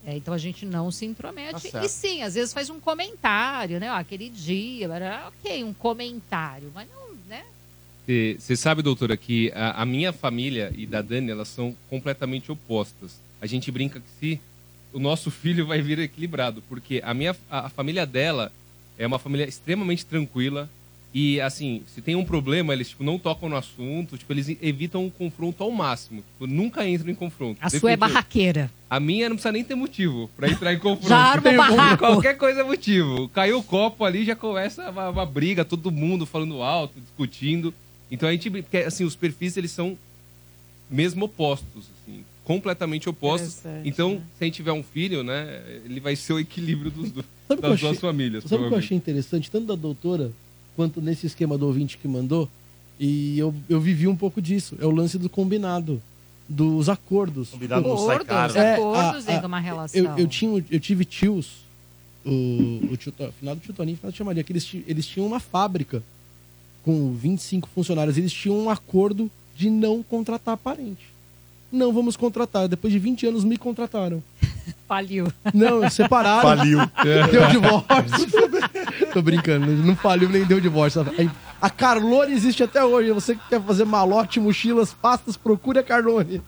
É, 0.05 0.17
então 0.17 0.33
a 0.33 0.39
gente 0.39 0.67
não 0.67 0.91
se 0.91 1.07
intromete. 1.07 1.71
Tá 1.71 1.85
e 1.85 1.89
sim, 1.89 2.23
às 2.23 2.35
vezes 2.35 2.53
faz 2.53 2.71
um 2.71 2.81
comentário, 2.81 3.79
né? 3.79 3.91
Ó, 3.91 3.97
aquele 3.97 4.29
dia, 4.29 4.87
era, 4.87 5.29
ok, 5.29 5.65
um 5.65 5.73
comentário, 5.75 6.71
mas 6.75 6.89
não? 6.91 7.00
Você 8.39 8.57
sabe, 8.57 8.83
doutora, 8.83 9.17
que 9.17 9.53
a, 9.55 9.83
a 9.83 9.87
minha 9.87 10.13
família 10.13 10.73
e 10.77 10.87
da 10.87 11.01
Dani, 11.01 11.31
elas 11.31 11.49
são 11.49 11.77
completamente 11.89 12.51
opostas. 12.51 13.21
A 13.41 13.47
gente 13.47 13.71
brinca 13.71 14.01
que 14.01 14.11
se 14.19 14.41
o 14.93 14.99
nosso 14.99 15.31
filho 15.33 15.67
vai 15.67 15.81
vir 15.81 15.99
equilibrado, 15.99 16.63
porque 16.69 17.01
a 17.05 17.15
minha 17.15 17.37
a, 17.51 17.67
a 17.67 17.69
família 17.69 18.05
dela 18.05 18.51
é 18.99 19.07
uma 19.07 19.19
família 19.19 19.49
extremamente 19.49 20.05
tranquila 20.05 20.69
e 21.13 21.41
assim, 21.41 21.83
se 21.93 22.01
tem 22.01 22.15
um 22.15 22.25
problema, 22.25 22.73
eles 22.73 22.91
tipo 22.91 23.03
não 23.03 23.19
tocam 23.19 23.49
no 23.49 23.57
assunto, 23.57 24.17
tipo 24.17 24.33
eles 24.33 24.57
evitam 24.63 25.05
o 25.07 25.11
confronto 25.11 25.63
ao 25.63 25.71
máximo, 25.71 26.23
tipo, 26.23 26.47
nunca 26.47 26.87
entram 26.87 27.11
em 27.11 27.15
confronto. 27.15 27.59
A 27.61 27.69
sua 27.69 27.93
é 27.93 27.97
barraqueira. 27.97 28.71
A 28.89 29.01
minha 29.01 29.29
não 29.29 29.37
precisa 29.37 29.53
nem 29.53 29.65
ter 29.65 29.75
motivo 29.75 30.31
pra 30.37 30.49
entrar 30.49 30.73
em 30.73 30.79
confronto. 30.81 31.09
Já 31.09 31.17
arma 31.17 31.53
barraco. 31.53 31.99
Qualquer 32.07 32.37
coisa 32.37 32.61
é 32.61 32.65
motivo. 32.65 33.29
Caiu 33.31 33.59
o 33.59 33.63
copo 33.63 34.05
ali, 34.05 34.25
já 34.25 34.37
começa 34.37 34.89
uma, 34.91 35.11
uma 35.11 35.27
briga, 35.27 35.65
todo 35.65 35.91
mundo 35.91 36.27
falando 36.27 36.63
alto, 36.63 37.01
discutindo. 37.01 37.75
Então 38.11 38.29
a 38.29 38.33
gente, 38.33 38.51
porque 38.51 38.79
assim, 38.79 39.05
os 39.05 39.15
perfis 39.17 39.57
eles 39.57 39.71
são 39.71 39.97
mesmo 40.91 41.27
opostos, 41.27 41.85
assim, 42.03 42.25
completamente 42.45 43.09
opostos. 43.09 43.61
Então, 43.85 44.21
se 44.37 44.43
a 44.43 44.45
gente 44.45 44.55
tiver 44.57 44.73
um 44.73 44.83
filho, 44.83 45.23
né, 45.23 45.63
ele 45.85 46.01
vai 46.01 46.17
ser 46.17 46.33
o 46.33 46.39
equilíbrio 46.41 46.91
dos, 46.91 47.11
do- 47.13 47.25
das 47.49 47.65
achei- 47.73 47.89
duas 47.89 48.01
famílias. 48.01 48.45
Sabe 48.45 48.65
o 48.65 48.69
que 48.69 48.75
eu 48.75 48.79
achei 48.79 48.97
interessante, 48.97 49.51
tanto 49.51 49.67
da 49.67 49.75
doutora 49.77 50.33
quanto 50.75 51.01
nesse 51.01 51.27
esquema 51.27 51.57
do 51.57 51.67
ouvinte 51.67 51.97
que 51.97 52.09
mandou? 52.09 52.49
E 52.99 53.39
eu, 53.39 53.55
eu 53.69 53.81
vivi 53.81 54.07
um 54.09 54.17
pouco 54.17 54.43
disso. 54.43 54.77
É 54.81 54.85
o 54.87 54.91
lance 54.91 55.17
do 55.19 55.29
combinado. 55.31 56.03
Dos 56.49 56.89
acordos. 56.89 57.51
Combinado 57.51 57.89
não 57.89 57.97
sai 57.97 58.25
caro. 58.25 58.53
Acordos, 58.53 58.99
acordos 58.99 59.25
dentro 59.25 59.41
de 59.43 59.47
uma 59.47 59.61
relação. 59.61 60.01
Eu, 60.01 60.19
eu, 60.19 60.27
tinha, 60.29 60.65
eu 60.71 60.81
tive 60.81 61.05
tios, 61.05 61.59
o, 62.27 62.89
o 62.91 62.97
tio, 62.97 63.13
final 63.39 63.55
do 63.55 63.61
tio 63.61 63.73
Toninho, 63.73 63.97
final 63.97 64.11
do 64.11 64.15
tio 64.17 64.25
Maria, 64.27 64.43
que 64.43 64.53
eles, 64.53 64.69
eles 64.89 65.07
tinham 65.07 65.27
uma 65.29 65.39
fábrica 65.39 66.03
com 66.85 67.13
25 67.13 67.69
funcionários. 67.75 68.17
Eles 68.19 68.33
tinham 68.33 68.59
um 68.59 68.71
acordo 68.71 69.31
de 69.57 69.69
não 69.71 70.03
contratar 70.03 70.57
parente. 70.57 71.09
Não 71.73 71.93
vamos 71.93 72.17
contratar. 72.17 72.67
Depois 72.69 72.93
de 72.93 72.99
20 72.99 73.27
anos 73.27 73.45
me 73.45 73.57
contrataram. 73.57 74.23
Faliu. 74.89 75.33
Não, 75.55 75.89
separaram. 75.89 76.43
Faliu. 76.43 76.79
Deu 77.31 77.47
divórcio. 77.49 78.27
Tô 79.13 79.21
brincando, 79.23 79.67
não 79.67 79.97
faliu 79.97 80.29
nem 80.29 80.45
deu 80.45 80.61
divórcio. 80.61 81.01
A- 81.03 81.67
A 81.67 81.69
Carlone 81.71 82.33
existe 82.33 82.63
até 82.63 82.85
hoje. 82.85 83.11
Você 83.13 83.35
que 83.35 83.41
quer 83.49 83.61
fazer 83.61 83.85
malote, 83.85 84.39
mochilas, 84.39 84.93
pastas, 84.95 85.37
procure 85.37 85.79
a 85.79 85.83
Carlone. 85.83 86.41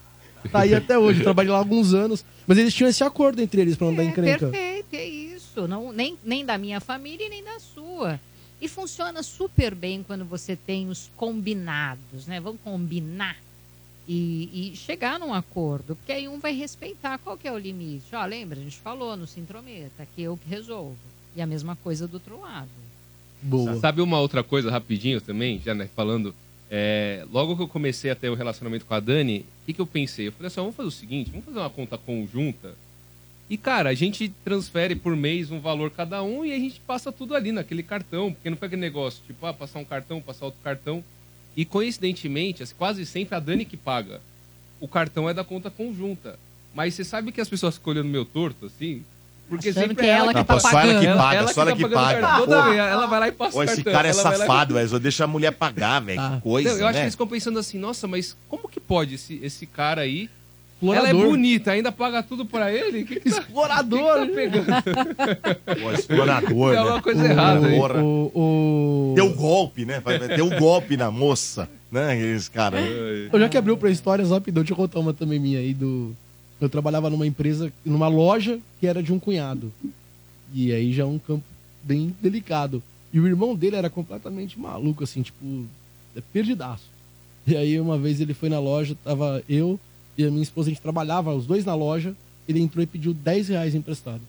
Tá 0.50 0.60
aí 0.60 0.74
até 0.74 0.96
hoje, 0.98 1.22
trabalhei 1.22 1.50
lá 1.50 1.58
há 1.58 1.60
alguns 1.60 1.92
anos. 1.94 2.24
Mas 2.46 2.58
eles 2.58 2.72
tinham 2.74 2.88
esse 2.90 3.02
acordo 3.04 3.40
entre 3.42 3.60
eles 3.60 3.76
pra 3.76 3.86
não 3.88 3.94
dar 3.94 4.04
encrenca. 4.04 4.46
Perfeito, 4.48 4.94
é 4.94 5.04
isso. 5.04 5.66
Não, 5.68 5.92
nem, 5.92 6.16
nem 6.24 6.44
da 6.44 6.56
minha 6.58 6.80
família 6.80 7.26
e 7.26 7.30
nem 7.30 7.42
da 7.44 7.58
sua. 7.60 8.18
E 8.62 8.68
funciona 8.68 9.22
super 9.22 9.74
bem 9.74 10.02
quando 10.02 10.24
você 10.24 10.56
tem 10.56 10.88
os 10.88 11.10
combinados, 11.16 12.26
né? 12.26 12.40
Vamos 12.40 12.60
combinar 12.62 13.36
e, 14.08 14.72
e 14.72 14.76
chegar 14.76 15.18
num 15.18 15.34
acordo, 15.34 15.96
porque 15.96 16.12
aí 16.12 16.28
um 16.28 16.38
vai 16.38 16.54
respeitar 16.54 17.18
qual 17.18 17.36
que 17.36 17.48
é 17.48 17.52
o 17.52 17.58
limite. 17.58 18.14
Ó, 18.14 18.24
lembra, 18.24 18.58
a 18.58 18.62
gente 18.62 18.78
falou, 18.78 19.16
não 19.16 19.26
se 19.26 19.40
intrometa, 19.40 20.06
que 20.14 20.22
eu 20.22 20.36
que 20.36 20.48
resolvo. 20.48 20.96
E 21.36 21.42
a 21.42 21.46
mesma 21.46 21.76
coisa 21.76 22.06
do 22.06 22.14
outro 22.14 22.40
lado. 22.40 22.70
Boa. 23.42 23.80
Sabe 23.80 24.00
uma 24.00 24.20
outra 24.20 24.44
coisa 24.44 24.70
rapidinho 24.70 25.20
também, 25.20 25.60
já 25.62 25.74
né, 25.74 25.90
falando? 25.94 26.34
é, 26.74 27.26
logo 27.30 27.54
que 27.54 27.62
eu 27.62 27.68
comecei 27.68 28.10
a 28.10 28.14
ter 28.14 28.30
o 28.30 28.34
relacionamento 28.34 28.86
com 28.86 28.94
a 28.94 28.98
Dani, 28.98 29.40
o 29.40 29.66
que, 29.66 29.74
que 29.74 29.80
eu 29.82 29.86
pensei? 29.86 30.28
Eu 30.28 30.32
falei 30.32 30.46
assim, 30.46 30.58
ó, 30.58 30.62
vamos 30.62 30.74
fazer 30.74 30.88
o 30.88 30.90
seguinte, 30.90 31.30
vamos 31.30 31.44
fazer 31.44 31.58
uma 31.58 31.68
conta 31.68 31.98
conjunta. 31.98 32.74
E, 33.52 33.58
cara, 33.58 33.90
a 33.90 33.94
gente 33.94 34.30
transfere 34.42 34.96
por 34.96 35.14
mês 35.14 35.50
um 35.50 35.60
valor 35.60 35.90
cada 35.90 36.22
um 36.22 36.42
e 36.42 36.54
a 36.54 36.58
gente 36.58 36.80
passa 36.80 37.12
tudo 37.12 37.34
ali 37.36 37.52
naquele 37.52 37.82
cartão, 37.82 38.32
porque 38.32 38.48
não 38.48 38.56
foi 38.56 38.64
aquele 38.64 38.80
negócio, 38.80 39.22
tipo, 39.26 39.44
ah, 39.44 39.52
passar 39.52 39.78
um 39.78 39.84
cartão, 39.84 40.22
passar 40.22 40.46
outro 40.46 40.60
cartão. 40.64 41.04
E 41.54 41.66
coincidentemente, 41.66 42.64
quase 42.78 43.04
sempre 43.04 43.34
a 43.34 43.38
Dani 43.38 43.66
que 43.66 43.76
paga. 43.76 44.22
O 44.80 44.88
cartão 44.88 45.28
é 45.28 45.34
da 45.34 45.44
conta 45.44 45.68
conjunta. 45.70 46.38
Mas 46.74 46.94
você 46.94 47.04
sabe 47.04 47.30
que 47.30 47.42
as 47.42 47.48
pessoas 47.50 47.74
ficam 47.74 47.92
olhando 47.92 48.08
meu 48.08 48.24
torto, 48.24 48.64
assim? 48.64 49.04
Porque 49.50 49.68
Achando 49.68 49.82
sempre 49.82 49.96
que 49.96 50.06
é 50.06 50.14
ela 50.14 50.28
que 50.32 50.38
Não, 50.38 50.44
tá 50.44 50.54
pô, 50.54 50.60
só 50.60 50.70
ela 50.70 50.94
que 50.94 51.06
pagando. 51.06 51.18
paga, 51.18 51.36
ela 51.36 51.52
só 51.52 51.60
ela 51.60 51.70
tá 51.72 51.76
que 51.76 51.82
pagando 51.82 52.00
o 52.00 52.04
paga. 52.22 52.36
Toda 52.38 52.62
vez, 52.62 52.78
ela 52.78 53.06
vai 53.06 53.20
lá 53.20 53.28
e 53.28 53.32
passa 53.32 53.52
Pô, 53.52 53.58
o 53.58 53.62
esse 53.64 53.74
cartão. 53.76 53.92
cara 53.92 54.08
é 54.08 54.14
lá 54.14 54.22
safado, 54.22 54.74
velho. 54.76 54.88
Só 54.88 54.98
deixa 54.98 55.24
a 55.24 55.26
mulher 55.26 55.50
pagar, 55.52 56.00
velho. 56.00 56.18
Que 56.36 56.40
coisa, 56.40 56.70
Não, 56.70 56.78
eu 56.78 56.86
acho 56.86 56.94
né? 56.94 57.00
que 57.00 57.04
eles 57.04 57.14
ficam 57.14 57.28
pensando 57.28 57.58
assim, 57.58 57.78
nossa, 57.78 58.08
mas 58.08 58.34
como 58.48 58.66
que 58.66 58.80
pode 58.80 59.16
esse, 59.16 59.38
esse 59.42 59.66
cara 59.66 60.00
aí? 60.00 60.30
Explorador. 60.82 61.08
Ela 61.10 61.24
é 61.24 61.28
bonita, 61.30 61.70
ainda 61.70 61.92
paga 61.92 62.22
tudo 62.22 62.44
pra 62.44 62.72
ele? 62.72 63.04
Que 63.04 63.20
que 63.20 63.30
tá- 63.30 63.38
Explorador. 63.40 64.26
que 64.26 64.26
que 64.26 64.50
tá 64.66 64.82
pegando? 64.82 65.80
Pô, 65.82 65.92
explorador, 65.92 66.48
Tem 66.48 66.72
né? 66.72 66.76
alguma 66.78 67.02
coisa 67.02 67.24
errada 67.24 67.66
aí. 67.68 67.78
O, 67.78 68.30
o... 68.34 69.12
Deu 69.14 69.32
golpe, 69.32 69.84
né? 69.84 70.00
Vai- 70.00 70.18
vai- 70.18 70.36
Deu 70.36 70.46
um 70.46 70.58
golpe 70.58 70.96
na 70.96 71.10
moça, 71.10 71.68
né? 71.90 72.18
Esse 72.20 72.50
cara. 72.50 72.80
Eu 72.80 73.38
já 73.38 73.48
que 73.48 73.56
abriu 73.56 73.76
pra 73.76 73.90
histórias 73.90 74.30
rapidão, 74.30 74.62
deixa 74.62 74.72
eu 74.72 74.76
contar 74.76 74.98
uma 74.98 75.14
também 75.14 75.38
minha 75.38 75.58
aí 75.60 75.72
do. 75.72 76.14
Eu 76.60 76.68
trabalhava 76.68 77.08
numa 77.10 77.26
empresa, 77.26 77.72
numa 77.84 78.08
loja 78.08 78.58
que 78.80 78.86
era 78.86 79.02
de 79.02 79.12
um 79.12 79.18
cunhado. 79.18 79.72
E 80.52 80.72
aí 80.72 80.92
já 80.92 81.02
é 81.04 81.06
um 81.06 81.18
campo 81.18 81.44
bem 81.82 82.14
delicado. 82.20 82.82
E 83.12 83.20
o 83.20 83.26
irmão 83.26 83.54
dele 83.54 83.76
era 83.76 83.88
completamente 83.90 84.58
maluco, 84.58 85.04
assim, 85.04 85.22
tipo, 85.22 85.66
é 86.16 86.20
perdidaço. 86.32 86.84
E 87.46 87.56
aí 87.56 87.78
uma 87.80 87.98
vez 87.98 88.20
ele 88.20 88.32
foi 88.34 88.48
na 88.48 88.58
loja, 88.60 88.96
tava 89.04 89.42
eu 89.48 89.78
e 90.16 90.24
a 90.24 90.30
minha 90.30 90.42
esposa, 90.42 90.68
a 90.68 90.72
gente 90.72 90.82
trabalhava, 90.82 91.34
os 91.34 91.46
dois 91.46 91.64
na 91.64 91.74
loja, 91.74 92.14
ele 92.48 92.60
entrou 92.60 92.82
e 92.82 92.86
pediu 92.86 93.14
10 93.14 93.48
reais 93.48 93.74
emprestado. 93.74 94.20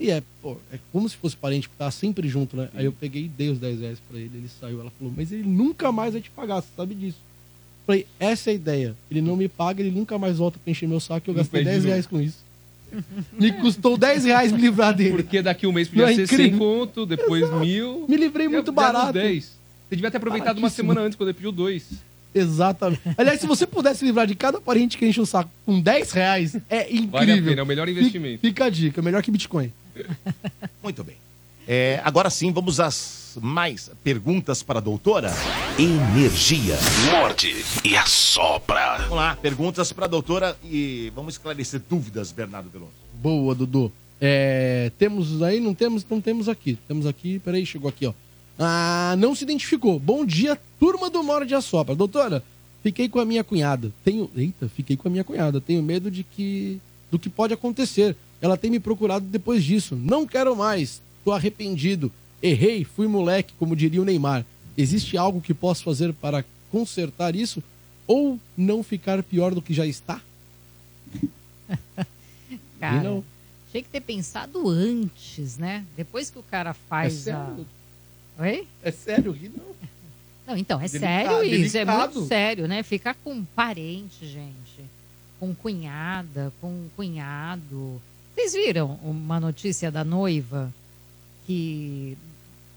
E 0.00 0.10
é, 0.10 0.22
pô, 0.40 0.56
é 0.72 0.78
como 0.92 1.08
se 1.08 1.16
fosse 1.16 1.36
parente, 1.36 1.68
porque 1.68 1.78
tava 1.78 1.90
sempre 1.90 2.28
junto, 2.28 2.56
né? 2.56 2.68
Aí 2.74 2.84
eu 2.84 2.92
peguei 2.92 3.24
e 3.24 3.28
dei 3.28 3.50
os 3.50 3.58
10 3.58 3.80
reais 3.80 3.98
pra 4.08 4.18
ele, 4.18 4.30
ele 4.34 4.48
saiu. 4.60 4.80
Ela 4.80 4.90
falou, 4.90 5.12
mas 5.16 5.32
ele 5.32 5.42
nunca 5.42 5.90
mais 5.90 6.12
vai 6.12 6.22
te 6.22 6.30
pagar, 6.30 6.60
você 6.60 6.68
sabe 6.76 6.94
disso. 6.94 7.18
Falei, 7.84 8.06
essa 8.20 8.50
é 8.50 8.52
a 8.52 8.54
ideia. 8.54 8.96
Ele 9.10 9.20
não 9.20 9.34
me 9.34 9.48
paga, 9.48 9.82
ele 9.82 9.90
nunca 9.90 10.18
mais 10.18 10.38
volta 10.38 10.58
pra 10.62 10.70
encher 10.70 10.86
meu 10.86 11.00
saco 11.00 11.28
e 11.28 11.30
eu 11.30 11.34
Não 11.34 11.42
gastei 11.42 11.60
pede 11.60 11.70
10 11.70 11.82
de 11.82 11.88
reais 11.88 12.06
com 12.06 12.20
isso. 12.20 12.38
Me 13.32 13.52
custou 13.52 13.96
10 13.96 14.24
reais 14.24 14.52
me 14.52 14.60
livrar 14.60 14.94
dele. 14.94 15.10
Porque 15.10 15.42
daqui 15.42 15.66
um 15.66 15.72
mês 15.72 15.88
podia 15.88 16.04
Não 16.04 16.12
é 16.12 16.14
ser 16.14 16.22
incrível? 16.24 16.50
100 16.50 16.58
conto, 16.58 17.06
depois 17.06 17.50
mil. 17.54 18.06
Me 18.08 18.16
livrei 18.16 18.48
muito 18.48 18.70
barato. 18.70 19.06
nos 19.06 19.14
10. 19.14 19.44
Você 19.88 19.96
devia 19.96 20.10
ter 20.10 20.18
aproveitado 20.18 20.58
uma 20.58 20.70
semana 20.70 21.00
antes, 21.00 21.16
quando 21.16 21.30
ele 21.30 21.36
pediu 21.36 21.50
dois. 21.50 21.88
Exatamente. 22.34 23.00
Aliás, 23.16 23.40
se 23.40 23.46
você 23.46 23.66
pudesse 23.66 24.04
livrar 24.04 24.26
de 24.26 24.34
cada 24.34 24.60
parente 24.60 24.96
que 24.96 25.06
enche 25.06 25.20
o 25.20 25.26
saco 25.26 25.50
com 25.64 25.80
10 25.80 26.12
reais, 26.12 26.56
é 26.68 26.82
incrível. 26.90 27.10
Vale 27.10 27.32
a 27.32 27.42
pena, 27.42 27.60
é 27.60 27.62
o 27.62 27.66
melhor 27.66 27.88
investimento. 27.88 28.40
Fica 28.40 28.66
a 28.66 28.70
dica, 28.70 29.02
melhor 29.02 29.22
que 29.22 29.30
Bitcoin. 29.30 29.72
Muito 30.82 31.02
bem. 31.02 31.16
É, 31.66 32.00
agora 32.04 32.30
sim, 32.30 32.50
vamos 32.50 32.80
às 32.80 33.36
mais 33.42 33.90
perguntas 34.02 34.62
para 34.62 34.78
a 34.78 34.82
doutora. 34.82 35.30
Energia. 35.78 36.76
Morde 37.10 37.54
e 37.84 37.96
assopra. 37.96 38.98
Vamos 39.00 39.16
lá, 39.16 39.36
perguntas 39.36 39.92
para 39.92 40.06
a 40.06 40.08
doutora 40.08 40.56
e 40.64 41.12
vamos 41.14 41.34
esclarecer 41.34 41.80
dúvidas, 41.88 42.32
Bernardo 42.32 42.70
Veloso. 42.70 42.92
Boa, 43.14 43.54
Dudu. 43.54 43.92
É, 44.20 44.90
temos 44.98 45.42
aí, 45.42 45.60
não 45.60 45.74
temos, 45.74 46.04
não 46.08 46.20
temos 46.20 46.48
aqui. 46.48 46.78
Temos 46.88 47.06
aqui, 47.06 47.38
peraí, 47.38 47.64
chegou 47.64 47.88
aqui, 47.88 48.06
ó. 48.06 48.12
Ah, 48.58 49.14
não 49.18 49.34
se 49.34 49.44
identificou. 49.44 49.98
Bom 50.00 50.24
dia, 50.24 50.58
turma 50.78 51.10
do 51.10 51.22
Mora 51.22 51.44
de 51.46 51.54
Assopra. 51.54 51.94
Doutora, 51.94 52.42
fiquei 52.82 53.08
com 53.08 53.18
a 53.20 53.24
minha 53.24 53.42
cunhada. 53.44 53.92
Tenho, 54.04 54.30
eita, 54.36 54.68
fiquei 54.68 54.96
com 54.96 55.08
a 55.08 55.10
minha 55.10 55.24
cunhada. 55.24 55.60
Tenho 55.60 55.82
medo 55.82 56.10
de 56.10 56.22
que 56.24 56.80
do 57.10 57.18
que 57.18 57.28
pode 57.30 57.54
acontecer. 57.54 58.16
Ela 58.40 58.56
tem 58.56 58.70
me 58.70 58.78
procurado 58.78 59.24
depois 59.26 59.64
disso. 59.64 59.96
Não 59.96 60.26
quero 60.26 60.54
mais. 60.54 61.00
Tô 61.24 61.32
arrependido. 61.32 62.12
Errei, 62.42 62.84
fui 62.84 63.08
moleque, 63.08 63.52
como 63.58 63.74
diria 63.74 64.00
o 64.00 64.04
Neymar. 64.04 64.44
Existe 64.76 65.16
algo 65.16 65.40
que 65.40 65.52
posso 65.52 65.82
fazer 65.82 66.12
para 66.12 66.44
consertar 66.70 67.34
isso 67.34 67.62
ou 68.06 68.38
não 68.56 68.82
ficar 68.82 69.22
pior 69.22 69.54
do 69.54 69.60
que 69.62 69.74
já 69.74 69.84
está? 69.86 70.20
Cara, 72.78 73.02
não. 73.02 73.24
tinha 73.70 73.82
que 73.82 73.88
ter 73.88 74.00
pensado 74.00 74.68
antes, 74.68 75.58
né? 75.58 75.84
Depois 75.96 76.30
que 76.30 76.38
o 76.38 76.42
cara 76.44 76.72
faz 76.72 77.26
É 77.26 77.32
a. 77.32 77.44
sério? 77.46 77.66
Oi? 78.38 78.68
É 78.82 78.90
sério, 78.92 79.32
Ri, 79.32 79.50
não. 79.54 79.64
Não, 80.48 80.56
então, 80.56 80.80
é 80.80 80.88
Delicado, 80.88 81.00
sério 81.00 81.44
isso, 81.44 81.76
é 81.76 81.84
delicado. 81.84 82.14
muito 82.14 82.26
sério, 82.28 82.66
né? 82.66 82.82
Ficar 82.82 83.14
com 83.22 83.44
parente, 83.44 84.26
gente. 84.26 84.80
Com 85.38 85.54
cunhada, 85.54 86.50
com 86.60 86.86
cunhado. 86.96 88.00
Vocês 88.34 88.54
viram 88.54 88.98
uma 89.02 89.38
notícia 89.38 89.90
da 89.90 90.02
noiva 90.02 90.72
que 91.46 92.16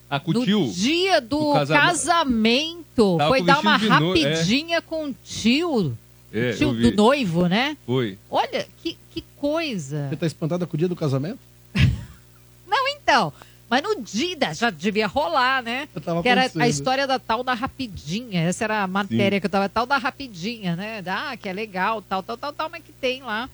Ah, 0.10 0.20
com 0.20 0.32
o 0.32 0.44
tio. 0.46 0.60
no 0.60 0.72
dia 0.74 1.22
do 1.22 1.52
O 1.52 1.54
casama- 1.54 1.82
casamento 1.82 3.18
Tava 3.18 3.30
foi 3.30 3.42
dar 3.42 3.60
uma 3.62 3.78
de 3.78 3.88
no- 3.88 4.16
é. 4.18 4.24
rapidinha 4.34 4.82
com 4.82 5.06
o 5.10 5.16
tio, 5.24 5.98
É, 6.34 6.52
tio 6.54 6.70
eu 6.70 6.74
vi. 6.74 6.92
do 6.92 6.98
noivo, 6.98 7.48
né? 7.48 7.78
Foi. 7.86 8.18
Olha, 8.30 8.68
que, 8.84 8.98
que 9.14 9.24
coisa. 9.38 10.10
Você 10.10 10.16
tá 10.18 10.26
espantada 10.28 10.68
com 10.68 10.76
o 10.76 10.78
dia 10.78 10.90
do 10.90 10.96
casamento? 10.96 11.40
Não, 12.68 12.88
então. 12.90 13.32
Mas 13.72 13.84
no 13.84 14.02
dia 14.02 14.54
já 14.54 14.70
devia 14.70 15.08
rolar, 15.08 15.64
né? 15.64 15.88
Eu 15.96 16.02
tava 16.02 16.22
que 16.22 16.28
era 16.28 16.42
pensando. 16.42 16.62
a 16.62 16.68
história 16.68 17.08
da 17.08 17.18
tal 17.18 17.42
da 17.42 17.54
rapidinha. 17.54 18.42
Essa 18.42 18.66
era 18.66 18.84
a 18.84 18.88
matéria 18.88 19.40
que 19.40 19.46
eu 19.46 19.50
tava. 19.50 19.70
Tal 19.70 19.86
da 19.86 19.98
rapidinha, 19.98 20.76
né? 20.76 21.02
Ah, 21.08 21.38
que 21.38 21.48
é 21.48 21.54
legal, 21.54 22.02
tal, 22.02 22.22
tal, 22.22 22.36
tal, 22.36 22.52
tal, 22.52 22.70
mas 22.70 22.84
que 22.84 22.92
tem 22.92 23.24
lá. 23.24 23.50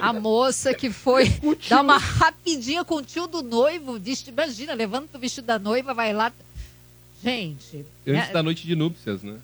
A 0.00 0.12
moça 0.12 0.74
que 0.74 0.90
foi 0.90 1.32
dar 1.70 1.80
uma 1.80 1.96
rapidinha 1.96 2.84
com 2.84 2.96
o 2.96 3.02
tio 3.04 3.28
do 3.28 3.40
noivo. 3.40 4.00
Imagina, 4.26 4.74
levanta 4.74 5.16
o 5.16 5.20
vestido 5.20 5.44
da 5.44 5.60
noiva, 5.60 5.94
vai 5.94 6.12
lá. 6.12 6.32
Gente. 7.22 7.86
Antes 8.04 8.26
né? 8.26 8.32
da 8.32 8.42
noite 8.42 8.66
de 8.66 8.74
núpcias, 8.74 9.22
né? 9.22 9.36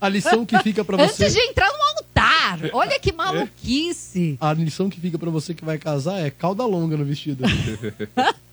A 0.00 0.08
lição 0.08 0.46
que 0.46 0.58
fica 0.60 0.82
pra 0.82 0.96
você. 1.06 1.24
Antes 1.24 1.34
de 1.34 1.40
entrar 1.40 1.70
no 1.70 1.82
altar. 1.98 2.58
Olha 2.72 2.98
que 2.98 3.12
maluquice. 3.12 4.38
A 4.40 4.50
lição 4.54 4.88
que 4.88 4.98
fica 4.98 5.18
pra 5.18 5.28
você 5.28 5.52
que 5.52 5.62
vai 5.62 5.76
casar 5.76 6.20
é 6.20 6.30
cauda 6.30 6.64
longa 6.64 6.96
no 6.96 7.04
vestido. 7.04 7.44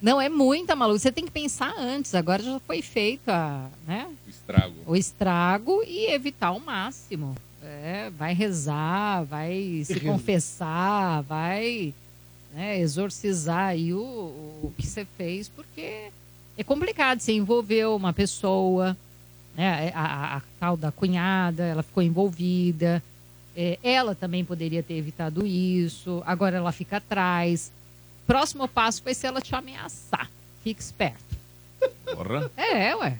Não, 0.00 0.20
é 0.20 0.28
muita 0.28 0.76
maluca. 0.76 0.98
Você 0.98 1.10
tem 1.12 1.24
que 1.24 1.30
pensar 1.30 1.74
antes. 1.78 2.14
Agora 2.14 2.42
já 2.42 2.58
foi 2.60 2.82
feito 2.82 3.28
a, 3.28 3.68
né? 3.86 4.06
O 4.26 4.30
estrago. 4.30 4.74
o 4.86 4.96
estrago 4.96 5.82
e 5.86 6.06
evitar 6.12 6.52
o 6.52 6.60
máximo. 6.60 7.34
É, 7.62 8.10
vai 8.16 8.32
rezar, 8.34 9.24
vai 9.24 9.82
se 9.84 9.98
confessar, 10.00 11.22
vai 11.22 11.92
né, 12.54 12.78
exorcizar 12.78 13.68
aí 13.70 13.92
o, 13.92 13.98
o 14.00 14.72
que 14.78 14.86
você 14.86 15.04
fez, 15.16 15.48
porque 15.48 16.08
é 16.56 16.64
complicado. 16.64 17.20
Você 17.20 17.32
envolveu 17.32 17.94
uma 17.96 18.12
pessoa, 18.12 18.96
né, 19.56 19.90
a, 19.94 20.00
a- 20.04 20.36
a 20.38 20.42
tal 20.60 20.76
da 20.76 20.90
cunhada, 20.92 21.64
ela 21.64 21.82
ficou 21.82 22.02
envolvida. 22.02 23.02
É, 23.56 23.76
ela 23.82 24.14
também 24.14 24.44
poderia 24.44 24.82
ter 24.82 24.94
evitado 24.94 25.44
isso. 25.44 26.22
Agora 26.24 26.56
ela 26.56 26.70
fica 26.72 26.98
atrás. 26.98 27.72
Próximo 28.28 28.68
passo 28.68 29.02
vai 29.02 29.14
ser 29.14 29.28
ela 29.28 29.40
te 29.40 29.54
ameaçar. 29.54 30.30
Fique 30.62 30.82
esperto. 30.82 31.24
Porra. 32.04 32.50
É, 32.58 32.94
ué. 32.94 33.18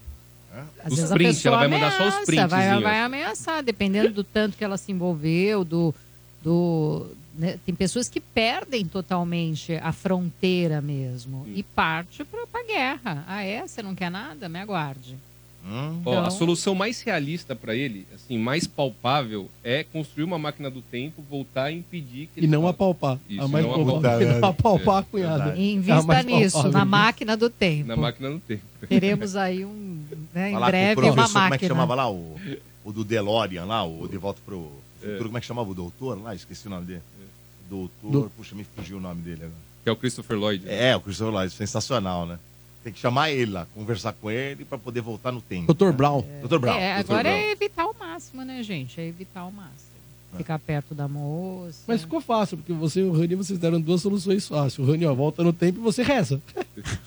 Às 0.84 0.92
Os 0.92 1.10
prints, 1.10 1.44
ela 1.46 1.56
vai 1.56 1.68
mandar 1.68 1.92
só 1.92 1.96
os 1.96 2.14
ameaça, 2.14 2.26
prints. 2.26 2.50
Vai, 2.50 2.80
vai 2.82 3.00
ameaçar, 3.00 3.62
dependendo 3.62 4.10
do 4.10 4.22
tanto 4.22 4.56
que 4.56 4.62
ela 4.62 4.76
se 4.76 4.92
envolveu, 4.92 5.64
do. 5.64 5.94
do 6.42 7.06
né? 7.34 7.58
Tem 7.64 7.74
pessoas 7.74 8.08
que 8.08 8.20
perdem 8.20 8.84
totalmente 8.84 9.76
a 9.76 9.92
fronteira 9.92 10.82
mesmo 10.82 11.46
e 11.54 11.62
parte 11.62 12.22
para 12.22 12.60
a 12.60 12.66
guerra. 12.66 13.24
Ah, 13.26 13.42
é? 13.42 13.66
Você 13.66 13.82
não 13.82 13.94
quer 13.94 14.10
nada? 14.10 14.46
Me 14.46 14.58
aguarde. 14.58 15.16
Ó, 16.04 16.18
a 16.20 16.30
solução 16.30 16.74
mais 16.74 17.00
realista 17.02 17.54
pra 17.54 17.74
ele, 17.74 18.06
assim, 18.14 18.38
mais 18.38 18.66
palpável, 18.66 19.48
é 19.62 19.84
construir 19.84 20.24
uma 20.24 20.38
máquina 20.38 20.70
do 20.70 20.80
tempo, 20.80 21.22
voltar 21.28 21.70
e 21.70 21.76
impedir 21.78 22.28
que 22.34 22.42
E 22.44 22.46
não 22.46 22.66
apalpar. 22.66 23.18
Isso, 23.28 23.42
a 23.42 23.48
mais 23.48 23.64
não 23.66 23.74
palpável. 23.74 24.28
apalpar. 24.30 24.40
Não 24.40 24.48
apalpar 24.48 24.96
a 24.96 25.00
É, 25.00 25.02
cunhada. 25.02 25.54
É 25.54 25.60
Invista 25.60 26.22
nisso, 26.22 26.54
palpável. 26.54 26.78
na 26.78 26.84
máquina 26.84 27.36
do 27.36 27.50
tempo. 27.50 27.88
na 27.88 27.96
máquina 27.96 28.30
do 28.30 28.38
tempo. 28.40 28.62
Teremos 28.88 29.36
aí 29.36 29.64
um. 29.64 30.04
Né, 30.34 30.52
em 30.52 30.58
breve 30.60 31.00
o 31.00 31.12
uma 31.12 31.16
máquina. 31.28 31.40
como 31.42 31.54
é 31.54 31.58
que 31.58 31.66
chamava 31.66 31.94
lá? 31.94 32.10
O, 32.10 32.36
o 32.84 32.92
do 32.92 33.04
DeLorean 33.04 33.64
lá, 33.64 33.84
o 33.84 34.08
De 34.08 34.16
Volta 34.16 34.40
pro 34.44 34.70
É. 35.02 35.06
Futuro. 35.06 35.24
Como 35.26 35.38
é 35.38 35.40
que 35.40 35.46
chamava 35.46 35.70
o 35.70 35.74
doutor 35.74 36.20
lá? 36.22 36.34
Esqueci 36.34 36.66
o 36.66 36.70
nome 36.70 36.86
dele. 36.86 37.02
Doutor, 37.68 38.10
Do- 38.10 38.30
puxa, 38.36 38.54
me 38.54 38.64
fugiu 38.64 38.96
o 38.96 39.00
nome 39.00 39.20
dele 39.22 39.40
agora. 39.42 39.52
Que 39.84 39.88
é 39.90 39.92
o 39.92 39.96
Christopher 39.96 40.38
Lloyd. 40.38 40.64
É, 40.68 40.96
o 40.96 41.00
Christopher 41.00 41.32
Lloyd, 41.32 41.52
sensacional, 41.52 42.26
né? 42.26 42.38
Tem 42.84 42.92
que 42.92 42.98
chamar 43.00 43.30
ele 43.30 43.50
lá, 43.52 43.66
conversar 43.74 44.12
com 44.12 44.30
ele 44.30 44.64
pra 44.64 44.78
poder 44.78 45.00
voltar 45.00 45.32
no 45.32 45.40
tempo. 45.40 45.72
Dr. 45.74 45.92
Brown. 45.92 46.24
Dr. 46.42 46.58
Brown. 46.58 46.76
É, 46.76 47.02
Dr. 47.02 47.10
agora 47.12 47.22
Brown. 47.24 47.34
é 47.36 47.50
evitar 47.50 47.86
o 47.86 47.94
máximo, 47.98 48.44
né, 48.44 48.62
gente? 48.62 49.00
É 49.00 49.06
evitar 49.06 49.44
o 49.44 49.52
máximo. 49.52 49.88
Ficar 50.36 50.58
perto 50.58 50.94
da 50.94 51.08
moça. 51.08 51.82
Mas 51.86 52.02
ficou 52.02 52.20
fácil, 52.20 52.58
porque 52.58 52.72
você 52.72 53.00
e 53.00 53.02
o 53.04 53.12
Rani, 53.12 53.34
vocês 53.34 53.58
deram 53.58 53.80
duas 53.80 54.02
soluções 54.02 54.46
fáceis. 54.46 54.78
O 54.78 54.84
Rani, 54.84 55.06
ó, 55.06 55.14
volta 55.14 55.42
no 55.42 55.54
tempo 55.54 55.80
e 55.80 55.82
você 55.82 56.02
reza. 56.02 56.40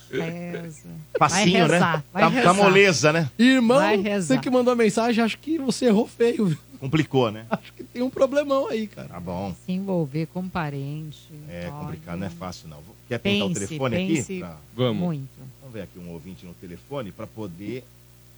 Reza. 0.10 0.89
Facinho, 1.18 1.52
vai 1.60 1.68
né? 1.68 1.73
rezar, 1.73 2.03
vai 2.11 2.23
Tá- 2.23 2.30
rezar. 2.30 2.43
tá 2.43 2.53
moleza, 2.64 3.14
né? 3.14 3.30
Irmão, 3.38 3.80
você 4.19 4.38
que 4.39 4.49
mandou 4.49 4.73
a 4.73 4.76
mensagem, 4.76 5.23
acho 5.23 5.38
que 5.38 5.57
você 5.60 5.85
errou 5.85 6.07
feio. 6.07 6.48
viu? 6.48 6.57
Complicou, 6.80 7.30
né? 7.31 7.45
Acho 7.52 7.72
que 7.73 7.84
tem 7.84 8.02
um 8.02 8.10
problemão 8.10 8.68
aí, 8.68 8.88
cara. 8.88 9.07
Tá 9.07 9.19
bom. 9.19 9.53
Se 9.68 9.72
envolver 9.72 10.26
com 10.34 10.49
parente. 10.49 11.30
É 11.48 11.65
olha, 11.68 11.72
complicado, 11.73 12.18
não 12.18 12.26
é 12.26 12.30
fácil 12.31 12.69
não. 12.69 12.77
Quer 13.07 13.19
tentar 13.19 13.45
o 13.45 13.48
Pense, 13.49 13.68
telefone 13.68 13.95
pense 13.98 14.19
aqui? 14.22 14.39
Pra- 14.39 14.57
Vamos. 14.76 14.98
Muito. 15.03 15.30
Vamos 15.72 15.73
ver 15.73 15.84
aqui 15.84 15.99
um 15.99 16.11
ouvinte 16.11 16.45
no 16.45 16.53
telefone 16.56 17.14
para 17.14 17.26
poder 17.26 17.85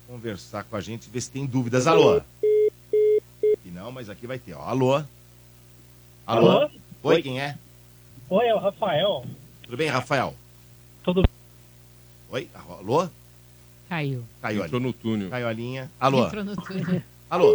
conversar 0.08 0.64
com 0.66 0.76
a 0.76 0.82
gente, 0.82 1.10
ver 1.10 1.20
se 1.20 1.32
tem 1.32 1.48
dúvidas. 1.48 1.88
Alô? 1.88 2.22
E 3.66 3.70
não, 3.74 3.92
mas 3.92 4.08
aqui 4.08 4.28
vai 4.28 4.38
ter. 4.38 4.54
Ó. 4.54 4.62
Alô? 4.62 4.94
Alô? 4.98 5.06
Alô? 6.28 6.70
Oi, 7.02 7.16
Oi. 7.16 7.22
quem 7.24 7.42
é? 7.42 7.58
Oi, 8.30 8.46
é 8.46 8.54
o 8.54 8.60
Rafael. 8.60 9.26
Tudo 9.64 9.76
bem, 9.78 9.90
Rafael? 9.90 10.36
Tudo 11.04 11.24
Oi? 12.30 12.48
Alô? 12.54 13.10
Caiu. 13.90 14.24
Caiu 14.40 14.66
Entrou 14.66 14.80
linha. 14.80 14.88
no 14.88 14.94
túnel. 14.94 15.30
Caiu 15.32 15.48
a 15.48 15.54
linha. 15.54 15.92
Alô? 16.00 16.28
Entrou 16.28 16.44
no 16.44 16.56
túnel. 16.56 17.02
Alô? 17.32 17.52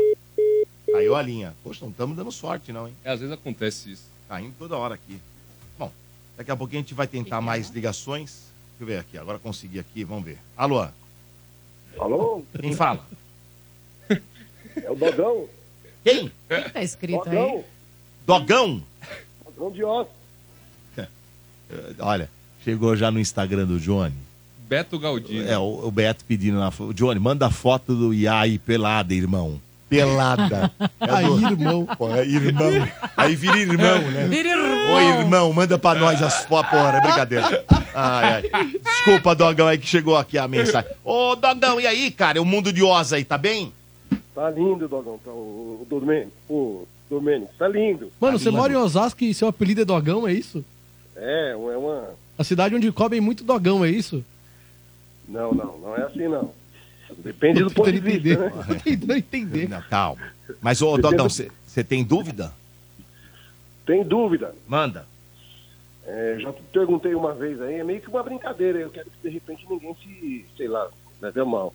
Caiu 0.90 1.14
a 1.14 1.22
linha. 1.22 1.54
Poxa, 1.62 1.84
não 1.84 1.92
estamos 1.92 2.16
dando 2.16 2.32
sorte 2.32 2.72
não, 2.72 2.88
hein? 2.88 2.94
É, 3.04 3.12
às 3.12 3.20
vezes 3.20 3.32
acontece 3.32 3.92
isso. 3.92 4.06
Caindo 4.28 4.54
toda 4.58 4.76
hora 4.76 4.96
aqui. 4.96 5.20
Bom, 5.78 5.92
daqui 6.36 6.50
a 6.50 6.56
pouquinho 6.56 6.80
a 6.80 6.82
gente 6.82 6.94
vai 6.94 7.06
tentar 7.06 7.40
mais 7.40 7.70
ligações. 7.70 8.47
Deixa 8.78 8.82
eu 8.82 8.86
ver 8.86 8.98
aqui. 8.98 9.18
Agora 9.18 9.38
consegui 9.38 9.78
aqui, 9.78 10.04
vamos 10.04 10.24
ver. 10.24 10.38
Alô? 10.56 10.86
Alô? 11.98 12.44
Quem 12.60 12.72
fala? 12.74 13.04
É 14.08 14.90
o 14.90 14.94
Dogão. 14.94 15.46
Quem? 16.04 16.30
Quem 16.48 16.68
tá 16.70 16.82
escrito 16.82 17.24
Dogão. 17.24 17.42
aí? 17.56 17.64
Dogão? 18.26 18.82
Dogão 19.44 19.70
de 19.72 19.84
Osso. 19.84 20.10
Eh, 21.70 21.94
Olha, 21.98 22.30
chegou 22.64 22.96
já 22.96 23.10
no 23.10 23.20
Instagram 23.20 23.66
do 23.66 23.78
Johnny. 23.78 24.14
Beto 24.68 24.98
Galdino. 24.98 25.46
É, 25.46 25.58
o, 25.58 25.86
o 25.86 25.90
Beto 25.90 26.24
pedindo 26.24 26.58
na 26.58 26.70
foto. 26.70 26.94
Johnny, 26.94 27.20
manda 27.20 27.46
a 27.46 27.50
foto 27.50 27.94
do 27.94 28.14
Iai 28.14 28.58
pelada, 28.58 29.12
irmão. 29.12 29.60
Pelada. 29.90 30.72
É 31.00 31.10
Aí, 31.10 31.26
do- 31.26 31.40
irmão. 31.46 31.84
Pô, 31.98 32.08
é 32.14 32.24
irmão. 32.26 32.70
Aí 33.16 33.34
vira 33.36 33.58
irmão, 33.58 33.98
né? 34.10 34.26
Vira 34.28 34.48
irmão. 34.48 34.94
Ô, 34.94 35.00
irmão, 35.20 35.52
manda 35.52 35.78
pra 35.78 35.98
nós 35.98 36.22
as 36.22 36.44
fotos. 36.46 36.70
Porra, 36.70 36.96
é 36.96 37.00
brincadeira. 37.02 37.64
Ai, 38.00 38.48
ai. 38.52 38.72
Desculpa, 38.80 39.34
Dogão, 39.34 39.66
aí 39.66 39.76
que 39.76 39.86
chegou 39.86 40.16
aqui 40.16 40.38
a 40.38 40.46
mensagem. 40.46 40.88
Ô, 41.04 41.34
Dogão, 41.34 41.80
e 41.80 41.86
aí, 41.86 42.12
cara? 42.12 42.40
O 42.40 42.44
mundo 42.44 42.72
de 42.72 42.80
Oz 42.82 43.12
aí, 43.12 43.24
tá 43.24 43.36
bem? 43.36 43.72
Tá 44.32 44.48
lindo, 44.50 44.86
Dogão. 44.86 45.18
Tá, 45.24 45.32
o, 45.32 45.80
o 45.82 45.86
Domênico. 45.90 46.32
O 46.48 46.86
Domênico, 47.10 47.52
tá 47.58 47.66
lindo. 47.66 48.12
Mano, 48.20 48.38
você 48.38 48.52
mora 48.52 48.72
em 48.72 48.76
Osasco 48.76 49.24
e 49.24 49.34
seu 49.34 49.48
apelido 49.48 49.80
é 49.80 49.84
Dogão, 49.84 50.28
é 50.28 50.32
isso? 50.32 50.64
É, 51.16 51.50
é 51.50 51.56
uma. 51.56 52.10
A 52.38 52.44
cidade 52.44 52.76
onde 52.76 52.92
comem 52.92 53.20
muito 53.20 53.42
dogão, 53.42 53.84
é 53.84 53.90
isso? 53.90 54.24
Não, 55.28 55.52
não, 55.52 55.76
não 55.78 55.96
é 55.96 56.02
assim 56.02 56.28
não. 56.28 56.54
Depende 57.18 57.64
do 57.64 57.70
ponto 57.72 57.90
de 57.90 57.98
vista, 57.98 58.38
né? 58.38 58.50
Tô 58.64 58.74
tentando 58.76 59.16
entender. 59.16 59.68
Não, 59.68 59.82
calma. 59.82 60.22
Mas, 60.60 60.80
ô, 60.80 60.96
Dogão, 60.96 61.28
você 61.28 61.82
tem 61.82 62.04
dúvida? 62.04 62.52
Tem 63.84 64.04
dúvida. 64.04 64.54
Manda. 64.68 65.04
É, 66.10 66.38
já 66.40 66.50
te 66.54 66.62
perguntei 66.72 67.14
uma 67.14 67.34
vez 67.34 67.60
aí, 67.60 67.74
é 67.74 67.84
meio 67.84 68.00
que 68.00 68.08
uma 68.08 68.22
brincadeira. 68.22 68.78
Eu 68.78 68.88
quero 68.90 69.10
que 69.10 69.18
de 69.22 69.28
repente 69.28 69.66
ninguém 69.68 69.94
se, 70.02 70.46
sei 70.56 70.66
lá, 70.66 70.88
leve 71.20 71.38
a 71.38 71.44
mal. 71.44 71.74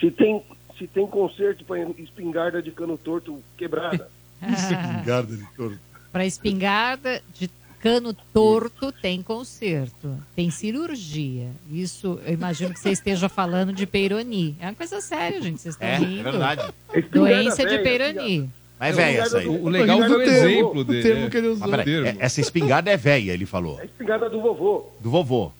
Se 0.00 0.10
tem, 0.10 0.42
se 0.76 0.86
tem 0.88 1.06
conserto 1.06 1.64
para 1.64 1.78
espingarda 1.78 2.60
de 2.60 2.72
cano 2.72 2.98
torto 2.98 3.40
quebrada. 3.56 4.10
Espingarda 4.42 5.36
de 5.36 5.46
touro. 5.54 5.78
Para 6.10 6.26
espingarda 6.26 7.22
de 7.38 7.48
cano 7.78 8.12
torto 8.32 8.90
tem 8.90 9.22
conserto, 9.22 10.16
tem 10.34 10.50
cirurgia. 10.50 11.48
Isso, 11.70 12.18
eu 12.26 12.34
imagino 12.34 12.74
que 12.74 12.80
você 12.80 12.90
esteja 12.90 13.28
falando 13.28 13.72
de 13.72 13.86
Peironi. 13.86 14.56
É 14.60 14.66
uma 14.66 14.74
coisa 14.74 15.00
séria, 15.00 15.40
gente. 15.40 15.60
Vocês 15.60 15.74
estão 15.74 15.88
É, 15.88 15.96
rindo. 15.98 16.20
é 16.20 16.22
verdade. 16.32 16.74
Doença 17.12 17.64
de 17.64 17.78
Peironi. 17.78 18.50
Mas 18.82 18.98
é 18.98 19.02
velha 19.04 19.20
essa 19.22 19.38
aí. 19.38 19.46
O 19.46 19.68
legal 19.68 19.98
foi 19.98 20.16
o 20.16 20.22
exemplo 20.22 20.82
dele. 20.84 21.02
termo 21.02 21.26
é. 21.26 21.30
que 21.30 21.36
ele 21.36 21.46
usou. 21.48 21.68
Mas 21.68 21.84
peraí, 21.84 22.08
é- 22.08 22.16
essa 22.18 22.40
espingarda 22.40 22.90
é 22.90 22.96
velha, 22.96 23.32
ele 23.32 23.46
falou. 23.46 23.78
É 23.80 23.84
espingarda 23.84 24.28
do 24.28 24.40
vovô. 24.40 24.86
Do 24.98 25.08
vovô. 25.08 25.52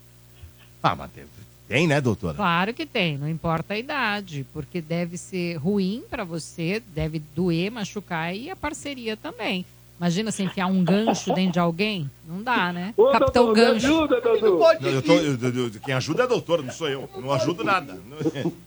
Ah, 0.82 0.96
mas 0.96 1.08
tem, 1.12 1.24
tem, 1.68 1.86
né, 1.86 2.00
doutora? 2.00 2.34
Claro 2.34 2.74
que 2.74 2.84
tem, 2.84 3.16
não 3.16 3.28
importa 3.28 3.74
a 3.74 3.78
idade, 3.78 4.44
porque 4.52 4.80
deve 4.80 5.16
ser 5.16 5.54
ruim 5.54 6.02
para 6.10 6.24
você, 6.24 6.82
deve 6.92 7.20
doer, 7.36 7.70
machucar 7.70 8.34
e 8.34 8.50
a 8.50 8.56
parceria 8.56 9.16
também. 9.16 9.64
Imagina 10.00 10.32
você 10.32 10.42
enfiar 10.42 10.66
um 10.66 10.82
gancho 10.82 11.32
dentro 11.32 11.52
de 11.52 11.58
alguém? 11.60 12.10
Não 12.26 12.42
dá, 12.42 12.72
né? 12.72 12.92
Ô, 12.96 13.12
Capitão 13.12 13.50
me 13.50 13.54
Gancho. 13.54 13.86
ajuda, 13.86 14.20
Dodô. 14.20 14.58
Não, 14.80 14.90
eu 14.90 15.00
tô- 15.02 15.12
eu- 15.12 15.38
eu- 15.40 15.64
eu- 15.66 15.70
quem 15.80 15.94
ajuda 15.94 16.22
é 16.22 16.24
a 16.24 16.28
doutora, 16.28 16.60
não 16.60 16.72
sou. 16.72 16.88
Eu 16.88 17.08
não 17.18 17.30
ajudo 17.32 17.62
nada. 17.62 18.00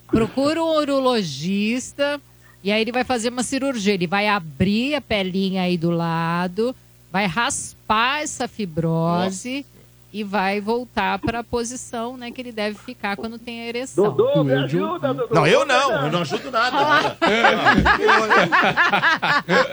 Procura 0.07 0.63
um 0.63 0.77
urologista 0.77 2.21
e 2.65 2.71
aí 2.71 2.81
ele 2.81 2.91
vai 2.91 3.03
fazer 3.03 3.29
uma 3.29 3.43
cirurgia. 3.43 3.93
Ele 3.93 4.07
vai 4.07 4.27
abrir 4.27 4.95
a 4.95 5.01
pelinha 5.01 5.61
aí 5.61 5.77
do 5.77 5.91
lado, 5.91 6.75
vai 7.11 7.27
raspar 7.27 8.23
essa 8.23 8.47
fibrose 8.47 9.63
e 10.11 10.23
vai 10.23 10.59
voltar 10.59 11.19
para 11.19 11.41
a 11.41 11.43
posição 11.43 12.17
né, 12.17 12.31
que 12.31 12.41
ele 12.41 12.51
deve 12.51 12.75
ficar 12.79 13.17
quando 13.17 13.37
tem 13.37 13.61
a 13.61 13.67
ereção. 13.67 14.05
Dodô, 14.05 14.43
me 14.43 14.53
ajuda, 14.53 15.13
Dodô. 15.13 15.35
Não, 15.35 15.45
eu 15.45 15.63
não, 15.63 16.05
eu 16.05 16.11
não 16.11 16.21
ajudo 16.21 16.49
nada. 16.49 17.15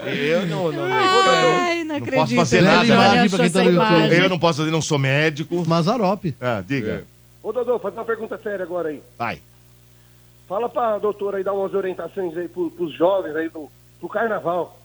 Eu 0.05 0.47
não, 0.47 0.71
não, 0.71 0.73
não, 0.73 0.95
Ai, 0.95 1.85
não 1.85 1.85
não 1.87 1.97
acredito. 1.97 2.21
posso 2.21 2.35
fazer 2.35 2.61
nada. 2.61 2.85
imagem 2.85 3.19
achou 3.21 3.39
pra 3.39 3.49
quem 3.49 3.75
tá. 3.75 4.09
Eu 4.09 4.29
não 4.29 4.39
posso 4.39 4.59
fazer, 4.59 4.71
não 4.71 4.83
sou 4.83 4.99
médico. 4.99 5.65
Mazarope. 5.67 6.37
Ah, 6.39 6.63
diga. 6.67 7.07
Ô, 7.43 7.53
Dodô, 7.53 7.79
faz 7.79 7.95
uma 7.95 8.05
pergunta 8.05 8.39
séria 8.43 8.65
agora 8.65 8.91
aí. 8.91 9.03
Vai. 9.19 9.41
Fala 10.53 10.69
pra 10.69 10.99
doutora 10.99 11.39
aí 11.39 11.45
dar 11.45 11.55
umas 11.55 11.73
orientações 11.73 12.37
aí 12.37 12.47
pro, 12.47 12.71
pros 12.71 12.93
jovens 12.93 13.35
aí 13.35 13.49
do, 13.49 13.71
pro 13.99 14.07
carnaval. 14.07 14.79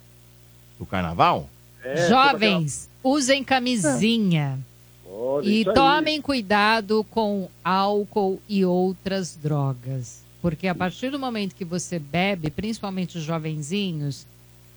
Do 0.80 0.86
carnaval? 0.86 1.50
É, 1.84 2.08
Jovens, 2.08 2.90
usem 3.04 3.44
camisinha. 3.44 4.58
Olha, 5.06 5.46
E 5.46 5.68
aí. 5.68 5.74
tomem 5.74 6.22
cuidado 6.22 7.06
com 7.12 7.50
álcool 7.66 8.42
e 8.48 8.64
outras 8.64 9.36
drogas. 9.36 10.24
Porque 10.42 10.70
a 10.70 10.74
partir 10.74 11.10
do 11.10 11.20
momento 11.20 11.54
que 11.54 11.66
você 11.66 12.00
bebe, 12.00 12.50
principalmente 12.50 13.18
os 13.18 13.24
jovenzinhos, 13.26 14.26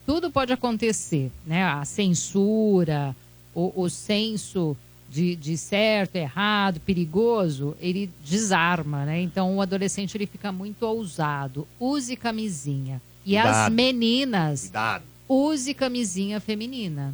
tudo 0.05 0.29
pode 0.29 0.53
acontecer, 0.53 1.31
né? 1.47 1.63
A 1.67 1.85
censura, 1.85 3.15
o, 3.55 3.73
o 3.81 3.89
senso 3.89 4.77
de, 5.11 5.35
de 5.35 5.57
certo, 5.57 6.15
errado, 6.15 6.79
perigoso, 6.81 7.77
ele 7.81 8.09
desarma, 8.25 9.05
né? 9.05 9.21
Então 9.21 9.57
o 9.57 9.61
adolescente 9.61 10.17
ele 10.17 10.27
fica 10.27 10.53
muito 10.53 10.85
ousado. 10.85 11.67
Use 11.81 12.15
camisinha. 12.17 13.03
E 13.27 13.37
as 13.37 13.45
Cuidado. 13.45 13.73
meninas, 13.73 14.61
Cuidado. 14.63 15.05
use 15.29 15.75
camisinha 15.75 16.39
feminina. 16.39 17.13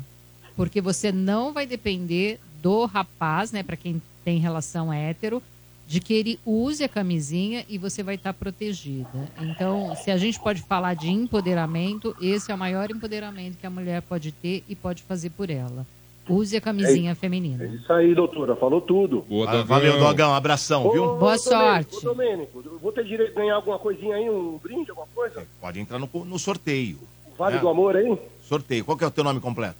Porque 0.54 0.80
você 0.80 1.10
não 1.10 1.52
vai 1.52 1.66
depender 1.66 2.38
do 2.62 2.84
rapaz, 2.84 3.50
né, 3.50 3.62
para 3.62 3.76
quem 3.76 4.00
tem 4.24 4.38
relação 4.38 4.92
hétero, 4.92 5.42
de 5.86 6.00
que 6.00 6.12
ele 6.12 6.40
use 6.44 6.82
a 6.82 6.88
camisinha 6.88 7.64
e 7.68 7.78
você 7.78 8.02
vai 8.02 8.16
estar 8.16 8.32
protegida. 8.32 9.30
Então, 9.40 9.94
se 9.96 10.10
a 10.10 10.16
gente 10.16 10.38
pode 10.40 10.60
falar 10.62 10.94
de 10.94 11.08
empoderamento, 11.08 12.14
esse 12.20 12.50
é 12.50 12.54
o 12.54 12.58
maior 12.58 12.90
empoderamento 12.90 13.56
que 13.56 13.66
a 13.66 13.70
mulher 13.70 14.02
pode 14.02 14.32
ter 14.32 14.64
e 14.68 14.74
pode 14.74 15.02
fazer 15.02 15.30
por 15.30 15.48
ela. 15.48 15.86
Use 16.28 16.56
a 16.56 16.60
camisinha 16.60 17.14
feminina. 17.14 17.64
Isso 17.66 17.92
aí, 17.92 18.14
doutora, 18.14 18.56
falou 18.56 18.80
tudo. 18.80 19.24
Ah, 19.46 19.62
Valeu, 19.62 19.98
Dogão. 19.98 20.34
Abração, 20.34 20.90
viu? 20.90 21.16
Boa 21.16 21.34
Ô, 21.34 21.38
sorte. 21.38 22.02
Domênico, 22.02 22.58
ô, 22.58 22.62
Domênico, 22.62 22.78
vou 22.82 22.92
ter 22.92 23.04
direito 23.04 23.30
de 23.30 23.36
ganhar 23.36 23.54
alguma 23.54 23.78
coisinha 23.78 24.16
aí, 24.16 24.28
um 24.28 24.58
brinde, 24.58 24.90
alguma 24.90 25.06
coisa? 25.14 25.46
Pode 25.60 25.78
entrar 25.78 25.98
no, 25.98 26.08
no 26.24 26.38
sorteio. 26.38 26.98
Vale 27.38 27.56
É. 27.56 27.60
do 27.60 27.68
amor 27.68 27.94
aí? 27.96 28.18
Sorteio. 28.42 28.84
Qual 28.84 28.96
que 28.96 29.04
é 29.04 29.06
o 29.06 29.10
teu 29.10 29.22
nome 29.22 29.38
completo? 29.40 29.76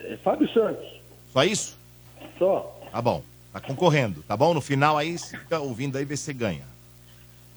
É 0.00 0.16
Fábio 0.18 0.48
Santos. 0.52 0.86
Só 1.32 1.42
isso? 1.44 1.76
Só. 2.38 2.78
Tá 2.92 3.02
bom. 3.02 3.22
Tá 3.52 3.58
concorrendo, 3.60 4.22
tá 4.28 4.36
bom? 4.36 4.54
No 4.54 4.60
final 4.60 4.96
aí, 4.96 5.18
fica 5.18 5.58
ouvindo 5.58 5.98
aí, 5.98 6.04
vê 6.04 6.16
se 6.16 6.24
você 6.24 6.32
ganha. 6.32 6.62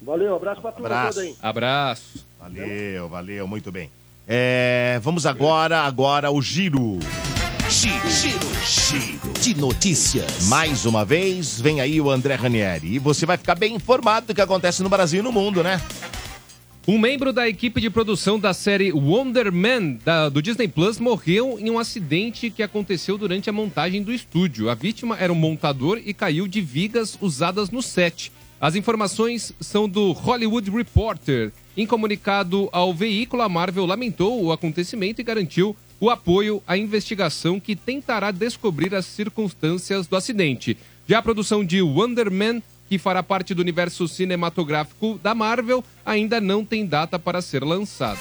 Valeu, 0.02 0.34
abraço 0.34 0.60
pra 0.60 0.72
turma 0.72 0.88
Abraço. 0.88 1.20
aí. 1.20 1.36
Abraço. 1.40 2.26
Valeu, 2.40 3.08
valeu, 3.08 3.46
muito 3.46 3.70
bem. 3.70 3.90
É, 4.26 4.98
vamos 5.02 5.24
agora, 5.24 5.82
agora 5.82 6.30
o 6.32 6.42
giro. 6.42 6.98
Giro, 7.84 8.08
giro, 8.10 8.40
giro 8.64 9.32
de 9.42 9.60
notícias. 9.60 10.48
Mais 10.48 10.86
uma 10.86 11.04
vez, 11.04 11.60
vem 11.60 11.82
aí 11.82 12.00
o 12.00 12.08
André 12.10 12.34
Ranieri. 12.34 12.94
E 12.94 12.98
você 12.98 13.26
vai 13.26 13.36
ficar 13.36 13.54
bem 13.54 13.74
informado 13.74 14.28
do 14.28 14.34
que 14.34 14.40
acontece 14.40 14.82
no 14.82 14.88
Brasil 14.88 15.20
e 15.20 15.22
no 15.22 15.30
mundo, 15.30 15.62
né? 15.62 15.78
Um 16.88 16.96
membro 16.96 17.30
da 17.30 17.46
equipe 17.46 17.82
de 17.82 17.90
produção 17.90 18.40
da 18.40 18.54
série 18.54 18.90
Wonder 18.90 19.52
Man 19.52 19.98
da- 20.02 20.30
do 20.30 20.40
Disney 20.40 20.66
Plus 20.66 20.98
morreu 20.98 21.58
em 21.60 21.68
um 21.68 21.78
acidente 21.78 22.48
que 22.48 22.62
aconteceu 22.62 23.18
durante 23.18 23.50
a 23.50 23.52
montagem 23.52 24.02
do 24.02 24.14
estúdio. 24.14 24.70
A 24.70 24.74
vítima 24.74 25.18
era 25.18 25.30
um 25.30 25.36
montador 25.36 26.00
e 26.02 26.14
caiu 26.14 26.48
de 26.48 26.62
vigas 26.62 27.18
usadas 27.20 27.68
no 27.68 27.82
set. 27.82 28.32
As 28.58 28.74
informações 28.76 29.52
são 29.60 29.86
do 29.86 30.12
Hollywood 30.12 30.70
Reporter. 30.70 31.52
Em 31.76 31.86
comunicado 31.86 32.66
ao 32.72 32.94
veículo, 32.94 33.42
a 33.42 33.48
Marvel 33.48 33.84
lamentou 33.84 34.42
o 34.42 34.52
acontecimento 34.52 35.20
e 35.20 35.24
garantiu 35.24 35.76
o 36.04 36.10
apoio 36.10 36.62
à 36.66 36.76
investigação 36.76 37.58
que 37.58 37.74
tentará 37.74 38.30
descobrir 38.30 38.94
as 38.94 39.06
circunstâncias 39.06 40.06
do 40.06 40.16
acidente. 40.16 40.76
Já 41.08 41.18
a 41.18 41.22
produção 41.22 41.64
de 41.64 41.80
Wonder 41.80 42.30
Man 42.30 42.60
que 42.86 42.98
fará 42.98 43.22
parte 43.22 43.54
do 43.54 43.62
universo 43.62 44.06
cinematográfico 44.06 45.18
da 45.22 45.34
Marvel, 45.34 45.82
ainda 46.04 46.42
não 46.42 46.62
tem 46.62 46.84
data 46.84 47.18
para 47.18 47.40
ser 47.40 47.64
lançada. 47.64 48.20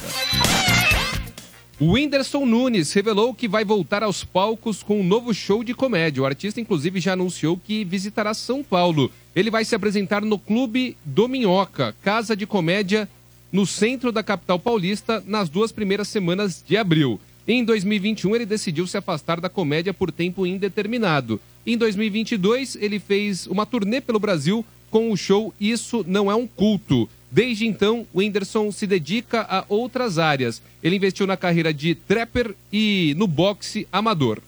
O 1.78 1.92
Whindersson 1.92 2.46
Nunes 2.46 2.94
revelou 2.94 3.34
que 3.34 3.50
vai 3.50 3.66
voltar 3.66 4.02
aos 4.02 4.24
palcos 4.24 4.82
com 4.82 5.02
um 5.02 5.04
novo 5.04 5.34
show 5.34 5.62
de 5.62 5.74
comédia. 5.74 6.24
O 6.24 6.26
artista, 6.26 6.62
inclusive, 6.62 7.02
já 7.02 7.12
anunciou 7.12 7.58
que 7.58 7.84
visitará 7.84 8.34
São 8.34 8.64
Paulo. 8.64 9.12
Ele 9.36 9.52
vai 9.52 9.66
se 9.66 9.76
apresentar 9.76 10.22
no 10.22 10.40
Clube 10.40 10.96
do 11.04 11.28
Minhoca, 11.28 11.94
casa 12.02 12.34
de 12.34 12.48
comédia 12.48 13.10
no 13.52 13.66
centro 13.66 14.12
da 14.12 14.24
capital 14.24 14.58
paulista, 14.58 15.22
nas 15.28 15.50
duas 15.50 15.74
primeiras 15.74 16.08
semanas 16.08 16.64
de 16.66 16.78
abril. 16.78 17.20
Em 17.46 17.64
2021, 17.66 18.36
ele 18.36 18.46
decidiu 18.46 18.88
se 18.88 18.98
afastar 18.98 19.42
da 19.42 19.50
comédia 19.50 19.94
por 19.94 20.12
tempo 20.12 20.48
indeterminado. 20.48 21.42
Em 21.66 21.78
2022, 21.78 22.78
ele 22.80 23.00
fez 23.00 23.48
uma 23.48 23.66
turnê 23.66 24.00
pelo 24.00 24.20
Brasil 24.20 24.66
com 24.90 25.12
o 25.12 25.18
show 25.18 25.54
Isso 25.60 26.06
Não 26.08 26.32
É 26.32 26.36
um 26.36 26.48
Culto. 26.48 27.10
Desde 27.30 27.66
então, 27.66 28.08
o 28.14 28.20
Whindersson 28.20 28.72
se 28.72 28.88
dedica 28.88 29.42
a 29.42 29.66
outras 29.68 30.18
áreas. 30.18 30.62
Ele 30.82 30.96
investiu 30.96 31.28
na 31.28 31.36
carreira 31.36 31.74
de 31.74 31.96
trapper 31.96 32.56
e 32.72 33.14
no 33.18 33.28
boxe 33.28 33.88
amador. 33.92 34.40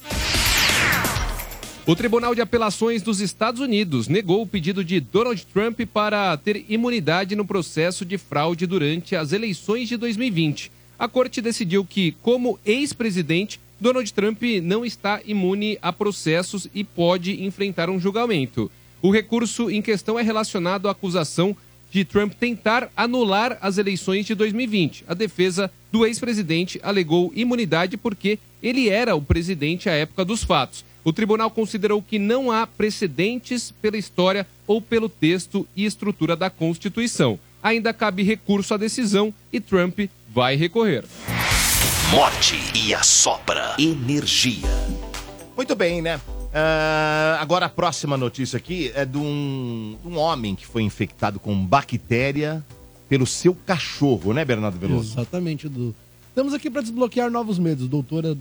O 1.86 1.96
Tribunal 1.96 2.34
de 2.34 2.42
Apelações 2.42 3.02
dos 3.02 3.20
Estados 3.20 3.60
Unidos 3.60 4.08
negou 4.08 4.42
o 4.42 4.48
pedido 4.48 4.84
de 4.84 5.00
Donald 5.00 5.46
Trump 5.54 5.82
para 5.92 6.36
ter 6.38 6.64
imunidade 6.70 7.36
no 7.36 7.46
processo 7.46 8.06
de 8.06 8.18
fraude 8.18 8.66
durante 8.66 9.16
as 9.16 9.34
eleições 9.34 9.90
de 9.90 9.98
2020. 9.98 10.72
A 10.98 11.08
corte 11.08 11.42
decidiu 11.42 11.84
que, 11.84 12.14
como 12.22 12.60
ex-presidente, 12.66 13.60
Donald 13.80 14.12
Trump 14.14 14.42
não 14.64 14.86
está 14.86 15.22
imune 15.26 15.78
a 15.82 15.92
processos 15.92 16.68
e 16.74 16.84
pode 16.84 17.44
enfrentar 17.44 17.90
um 17.90 18.00
julgamento. 18.00 18.72
O 19.02 19.12
recurso 19.12 19.70
em 19.70 19.82
questão 19.82 20.18
é 20.18 20.24
relacionado 20.24 20.88
à 20.88 20.92
acusação 20.92 21.56
de 21.92 22.04
Trump 22.04 22.34
tentar 22.34 22.90
anular 22.96 23.58
as 23.62 23.78
eleições 23.78 24.26
de 24.26 24.34
2020. 24.36 25.06
A 25.08 25.14
defesa 25.14 25.72
do 25.92 26.06
ex-presidente 26.06 26.80
alegou 26.82 27.32
imunidade 27.36 27.98
porque 27.98 28.40
ele 28.64 28.90
era 28.90 29.16
o 29.16 29.22
presidente 29.22 29.90
à 29.90 29.94
época 29.94 30.26
dos 30.26 30.44
fatos. 30.44 30.84
O 31.04 31.14
tribunal 31.14 31.52
considerou 31.52 32.02
que 32.02 32.18
não 32.18 32.52
há 32.52 32.66
precedentes 32.66 33.72
pela 33.82 33.98
história 33.98 34.48
ou 34.66 34.82
pelo 34.82 35.08
texto 35.08 35.68
e 35.76 35.86
estrutura 35.86 36.36
da 36.36 36.50
Constituição. 36.50 37.40
Ainda 37.62 37.94
cabe 37.94 38.24
recurso 38.24 38.74
à 38.74 38.78
decisão 38.78 39.34
e 39.54 39.60
Trump 39.60 40.00
vai 40.36 40.58
recorrer. 40.58 41.06
Morte 42.12 42.56
e 42.76 42.94
a 42.94 43.02
sopra 43.02 43.74
energia. 43.80 44.68
Muito 45.56 45.74
bem, 45.78 46.02
né? 46.02 46.20
Ah, 46.54 47.38
agora 47.40 47.68
a 47.68 47.70
próxima 47.70 48.18
notícia 48.18 48.58
aqui 48.58 48.92
é 48.94 49.06
de 49.06 49.18
um, 49.18 49.96
um 50.06 50.18
homem 50.18 50.54
que 50.54 50.68
foi 50.68 50.82
infectado 50.84 51.40
com 51.40 51.56
bactéria 51.66 52.62
pelo 53.08 53.26
seu 53.26 53.56
cachorro, 53.66 54.34
né, 54.34 54.44
Bernardo 54.44 54.78
Veloso? 54.78 55.14
Exatamente, 55.14 55.70
Dudu. 55.70 55.96
Estamos 56.28 56.54
aqui 56.54 56.70
para 56.70 56.82
desbloquear 56.82 57.32
novos 57.32 57.58
medos, 57.58 57.88
doutora 57.88 58.38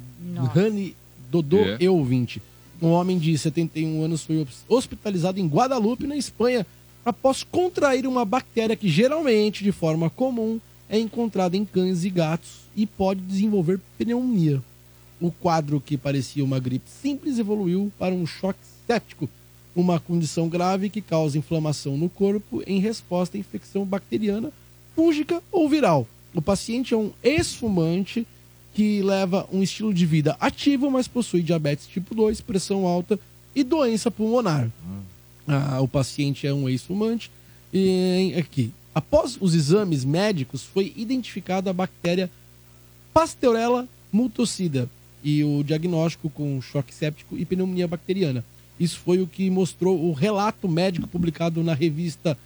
Rani 0.52 0.96
Dodô 1.30 1.58
É. 1.58 1.76
e 1.78 1.88
ouvinte. 1.88 2.42
Um 2.82 2.88
homem 2.88 3.18
de 3.20 3.38
71 3.38 4.02
anos 4.04 4.24
foi 4.24 4.42
hos- 4.42 4.64
hospitalizado 4.68 5.38
em 5.38 5.46
Guadalupe, 5.46 6.08
na 6.08 6.16
Espanha, 6.16 6.66
após 7.06 7.44
contrair 7.44 8.04
uma 8.04 8.24
bactéria 8.24 8.74
que 8.74 8.88
geralmente, 8.88 9.62
de 9.62 9.70
forma 9.70 10.10
comum, 10.10 10.58
é 10.94 10.98
encontrada 11.00 11.56
em 11.56 11.64
cães 11.64 12.04
e 12.04 12.10
gatos 12.10 12.60
e 12.76 12.86
pode 12.86 13.20
desenvolver 13.20 13.80
pneumonia. 13.98 14.62
O 15.20 15.32
quadro 15.32 15.80
que 15.80 15.96
parecia 15.96 16.44
uma 16.44 16.60
gripe 16.60 16.88
simples 16.88 17.36
evoluiu 17.36 17.90
para 17.98 18.14
um 18.14 18.24
choque 18.24 18.60
séptico, 18.86 19.28
uma 19.74 19.98
condição 19.98 20.48
grave 20.48 20.88
que 20.88 21.00
causa 21.00 21.36
inflamação 21.36 21.96
no 21.96 22.08
corpo 22.08 22.62
em 22.64 22.78
resposta 22.78 23.36
à 23.36 23.40
infecção 23.40 23.84
bacteriana, 23.84 24.52
fúngica 24.94 25.42
ou 25.50 25.68
viral. 25.68 26.06
O 26.32 26.40
paciente 26.40 26.94
é 26.94 26.96
um 26.96 27.10
ex-fumante 27.24 28.24
que 28.72 29.02
leva 29.02 29.48
um 29.52 29.64
estilo 29.64 29.92
de 29.92 30.06
vida 30.06 30.36
ativo, 30.38 30.88
mas 30.92 31.08
possui 31.08 31.42
diabetes 31.42 31.88
tipo 31.88 32.14
2, 32.14 32.40
pressão 32.40 32.86
alta 32.86 33.18
e 33.52 33.64
doença 33.64 34.12
pulmonar. 34.12 34.70
Ah, 35.46 35.80
o 35.80 35.88
paciente 35.88 36.46
é 36.46 36.54
um 36.54 36.68
ex-fumante. 36.68 37.32
E 37.72 38.32
aqui, 38.38 38.72
após 38.94 39.36
os 39.40 39.54
exames 39.54 40.04
médicos, 40.04 40.62
foi 40.62 40.92
identificada 40.96 41.70
a 41.70 41.74
bactéria 41.74 42.30
Pasteurella 43.12 43.88
multocida 44.12 44.88
e 45.22 45.42
o 45.42 45.62
diagnóstico 45.62 46.28
com 46.30 46.60
choque 46.60 46.94
séptico 46.94 47.36
e 47.36 47.44
pneumonia 47.44 47.88
bacteriana. 47.88 48.44
Isso 48.78 48.98
foi 48.98 49.20
o 49.20 49.26
que 49.26 49.48
mostrou 49.50 50.04
o 50.04 50.12
relato 50.12 50.68
médico 50.68 51.06
publicado 51.06 51.62
na 51.62 51.74
revista 51.74 52.36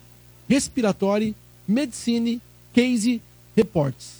Respiratory 0.49 1.35
Medicine 1.67 2.41
Case 2.73 3.21
Reports. 3.57 4.18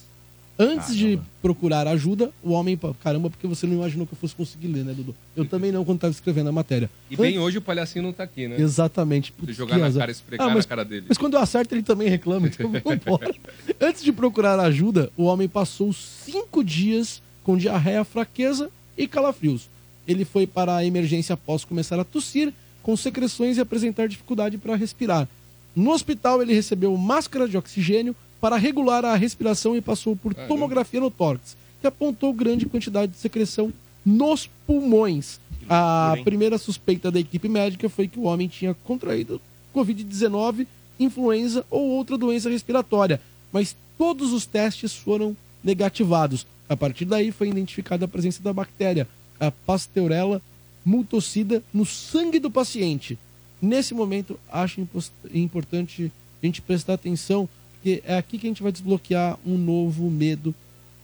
Antes 0.59 0.97
de 0.97 1.21
procurar 1.41 1.87
ajuda, 1.87 2.31
o 2.43 2.51
homem. 2.51 2.77
Caramba, 3.01 3.31
porque 3.31 3.47
você 3.47 3.65
não 3.67 3.75
imaginou 3.75 4.07
que 4.07 4.13
eu 4.13 4.19
fosse 4.19 4.35
conseguir 4.35 4.67
ler, 4.67 4.85
né, 4.85 4.93
Dudu? 4.93 5.15
Eu 5.37 5.45
também 5.45 5.71
não 5.71 5.85
quando 5.85 5.99
estava 5.99 6.11
escrevendo 6.11 6.49
a 6.49 6.53
matéria. 6.53 6.91
E 7.09 7.17
bem 7.17 7.29
Antes- 7.29 7.41
hoje 7.43 7.59
o 7.59 7.63
palhacinho 7.63 8.03
não 8.03 8.13
tá 8.13 8.25
aqui, 8.25 8.49
né? 8.49 8.57
Exatamente. 8.61 9.31
Putz, 9.31 9.55
jogar 9.57 9.79
na 9.79 9.87
azar. 9.87 10.01
cara, 10.01 10.11
esfregar 10.11 10.47
Ah, 10.47 10.51
mas- 10.55 10.65
na 10.65 10.69
cara 10.69 10.85
dele. 10.85 11.07
Mas 11.09 11.17
quando 11.17 11.35
eu 11.35 11.41
acerto, 11.41 11.75
ele 11.75 11.83
também 11.85 12.09
reclama, 12.09 12.49
então 12.49 12.71
vambora. 12.85 13.33
Antes 13.81 14.03
de 14.03 14.11
procurar 14.13 14.59
ajuda, 14.59 15.13
o 15.17 15.25
homem 15.25 15.47
passou 15.49 15.93
cinco 15.93 16.65
dias 16.65 17.23
com 17.45 17.57
diarreia, 17.57 18.05
fraqueza 18.05 18.69
e 18.97 19.07
calafrios. 19.07 19.69
Ele 20.09 20.25
foi 20.25 20.47
para 20.47 20.75
a 20.77 20.85
emergência 20.85 21.35
após 21.35 21.65
começar 21.65 22.01
a 22.01 22.05
tossir, 22.05 22.53
com 22.83 22.97
secreções 22.97 23.59
e 23.59 23.61
apresentar 23.61 24.09
dificuldade 24.09 24.59
para 24.59 24.75
respirar. 24.75 25.29
No 25.77 25.93
hospital, 25.93 26.43
ele 26.43 26.53
recebeu 26.55 26.97
máscara 26.97 27.47
de 27.47 27.57
oxigênio 27.57 28.17
para 28.41 28.57
regular 28.57 29.05
a 29.05 29.15
respiração 29.15 29.77
e 29.77 29.81
passou 29.81 30.17
por 30.17 30.35
tomografia 30.35 31.01
no 31.01 31.11
tórax, 31.11 31.57
que 31.81 31.87
apontou 31.87 32.33
grande 32.33 32.67
quantidade 32.67 33.13
de 33.13 33.19
secreção 33.19 33.73
nos 34.05 34.49
pulmões. 34.67 35.41
A 35.69 36.17
primeira 36.25 36.57
suspeita 36.57 37.11
da 37.11 37.21
equipe 37.21 37.49
médica 37.49 37.89
foi 37.89 38.09
que 38.09 38.19
o 38.19 38.23
homem 38.23 38.49
tinha 38.49 38.75
contraído 38.85 39.41
Covid-19, 39.75 40.67
influenza 40.99 41.65
ou 41.71 41.91
outra 41.91 42.17
doença 42.17 42.49
respiratória, 42.49 43.21
mas 43.53 43.77
todos 43.97 44.33
os 44.33 44.47
testes 44.47 44.95
foram 44.95 45.37
negativados. 45.63 46.47
A 46.69 46.77
partir 46.77 47.05
daí 47.05 47.31
foi 47.31 47.49
identificada 47.49 48.05
a 48.05 48.09
presença 48.09 48.43
da 48.43 48.53
bactéria, 48.53 49.07
a 49.39 49.51
Pasteurella 49.51 50.41
multocida, 50.85 51.63
no 51.73 51.85
sangue 51.85 52.39
do 52.39 52.51
paciente. 52.51 53.19
Nesse 53.61 53.93
momento, 53.93 54.39
acho 54.51 54.89
importante 55.35 56.11
a 56.43 56.47
gente 56.47 56.63
prestar 56.63 56.95
atenção, 56.95 57.49
porque 57.79 58.03
é 58.05 58.19
aqui 58.19 58.39
que 58.39 58.47
a 58.47 58.51
gente 58.51 58.63
vai 58.63 58.73
desbloquear 58.73 59.39
um 59.47 59.57
novo 59.57 60.11
medo 60.11 60.55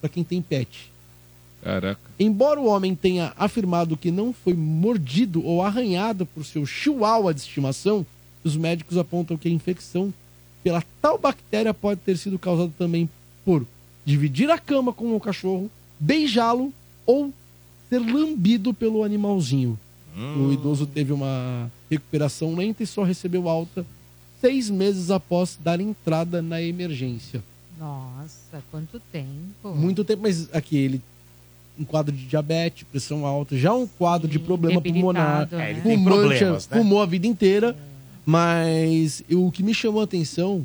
para 0.01 0.11
quem 0.11 0.25
tem 0.25 0.43
pet. 0.43 0.91
Caraca. 1.63 2.01
Embora 2.19 2.61
o 2.61 2.67
homem 2.67 2.95
tenha 2.95 3.33
afirmado 3.37 3.97
que 3.97 4.11
não 4.11 4.33
foi 4.33 4.53
mordido 4.53 5.45
ou 5.45 5.63
arranhado 5.63 6.27
por 6.27 6.45
seu 6.45 6.67
chihuahua 6.67 7.33
de 7.33 7.41
estimação, 7.41 8.05
os 8.43 8.57
médicos 8.57 8.99
apontam 8.99 9.37
que 9.37 9.49
a 9.49 9.51
infecção 9.51 10.13
pela 10.63 10.83
tal 11.01 11.17
bactéria 11.17 11.73
pode 11.73 12.01
ter 12.01 12.19
sido 12.19 12.39
causada 12.39 12.73
também 12.77 13.09
por 13.45 13.67
dividir 14.05 14.51
a 14.51 14.59
cama 14.59 14.93
com 14.93 15.17
o 15.17 15.21
cachorro, 15.21 15.71
beijá-lo 15.99 16.73
ou 17.07 17.33
ter 17.89 17.99
lambido 17.99 18.75
pelo 18.75 19.03
animalzinho. 19.03 19.79
Hum. 20.17 20.49
O 20.49 20.53
idoso 20.53 20.87
teve 20.87 21.13
uma 21.13 21.71
recuperação 21.91 22.55
lenta 22.55 22.83
e 22.83 22.87
só 22.87 23.03
recebeu 23.03 23.49
alta 23.49 23.87
seis 24.45 24.69
meses 24.69 25.11
após 25.11 25.59
dar 25.59 25.81
entrada 25.81 26.43
na 26.43 26.61
emergência. 26.61 27.43
Nossa, 27.79 28.63
quanto 28.71 29.01
tempo. 29.11 29.75
Muito 29.75 30.05
tempo, 30.05 30.21
mas 30.23 30.53
aqui 30.53 30.77
ele 30.77 31.01
um 31.79 31.85
quadro 31.85 32.15
de 32.15 32.27
diabetes, 32.27 32.87
pressão 32.93 33.25
alta, 33.25 33.57
já 33.57 33.73
um 33.73 33.87
quadro 33.87 34.29
de 34.29 34.39
problema 34.39 34.81
pulmonar, 34.81 35.49
né? 35.51 35.67
É, 35.67 35.71
ele 35.71 35.81
tem 35.81 35.97
fumante, 35.97 36.19
problemas, 36.19 36.69
né? 36.69 36.79
fumou 36.79 37.03
a 37.03 37.07
vida 37.07 37.27
inteira, 37.27 37.75
mas 38.25 39.25
o 39.33 39.51
que 39.51 39.63
me 39.63 39.73
chamou 39.73 40.03
a 40.03 40.05
atenção 40.05 40.65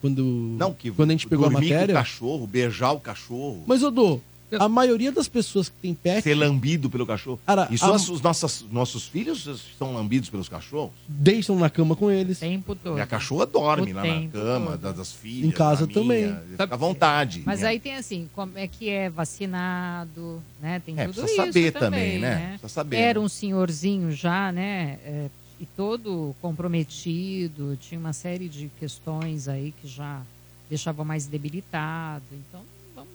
quando, 0.00 0.24
Não, 0.58 0.72
que 0.72 0.90
quando 0.90 1.10
a 1.10 1.12
gente 1.12 1.28
pegou 1.28 1.46
a 1.46 1.50
matéria... 1.50 1.86
com 1.86 1.92
o 1.92 1.94
cachorro, 1.94 2.46
beijar 2.46 2.92
o 2.92 2.98
cachorro, 2.98 3.62
Mas, 3.66 3.84
Odô, 3.84 4.20
a 4.58 4.68
maioria 4.68 5.10
das 5.12 5.28
pessoas 5.28 5.68
que 5.68 5.74
tem 5.80 5.94
pet 5.94 6.22
ser 6.22 6.34
lambido 6.34 6.88
pelo 6.90 7.06
cachorro. 7.06 7.40
Cara, 7.46 7.68
Isso 7.70 7.84
a- 7.84 7.94
as- 7.94 8.08
os 8.08 8.20
nossos, 8.20 8.64
nossos 8.70 9.06
filhos 9.06 9.46
estão 9.46 9.94
lambidos 9.94 10.28
pelos 10.30 10.48
cachorros? 10.48 10.92
deixam 11.08 11.58
na 11.58 11.68
cama 11.70 11.94
com 11.96 12.10
eles. 12.10 12.38
tempo 12.38 12.74
todo. 12.74 12.94
Minha 12.94 13.06
cachorra 13.06 13.46
dorme 13.46 13.92
O 13.92 13.94
lá 13.96 14.02
na 14.04 14.28
cama 14.28 14.66
todo. 14.72 14.78
da- 14.80 14.92
das 14.92 15.12
filhas. 15.12 15.48
Em 15.48 15.50
casa 15.52 15.86
também. 15.86 16.26
minha, 16.26 16.42
Fica 16.50 16.64
à 16.74 16.76
vontade. 16.76 17.42
Mas 17.46 17.60
Minha- 17.60 17.70
aí 17.70 17.80
tem 17.80 17.96
assim, 17.96 18.28
como 18.34 18.56
é 18.58 18.66
que 18.66 18.88
é 18.88 19.08
vacinado, 19.10 20.42
né? 20.60 20.80
Tem 20.84 20.98
É, 20.98 21.06
tudo 21.06 21.14
precisa 21.22 21.32
isso 21.42 21.46
saber 21.52 21.72
também, 21.72 21.90
também, 21.90 22.18
né? 22.18 22.46
Precisa 22.50 22.68
saber, 22.68 22.96
Era 22.96 23.18
né? 23.18 23.24
um 23.24 23.28
senhorzinho 23.28 24.10
já, 24.12 24.50
né? 24.52 24.98
é, 25.04 25.30
e 25.60 25.66
todo 25.66 26.34
comprometido, 26.42 27.76
tinha 27.80 27.98
uma 28.00 28.12
série 28.12 28.48
de 28.48 28.68
questões 28.80 29.46
aí 29.48 29.72
que 29.80 29.86
já 29.88 30.20
deixavam 30.68 31.04
mais 31.04 31.26
debilitado. 31.26 32.24
Então, 32.32 32.60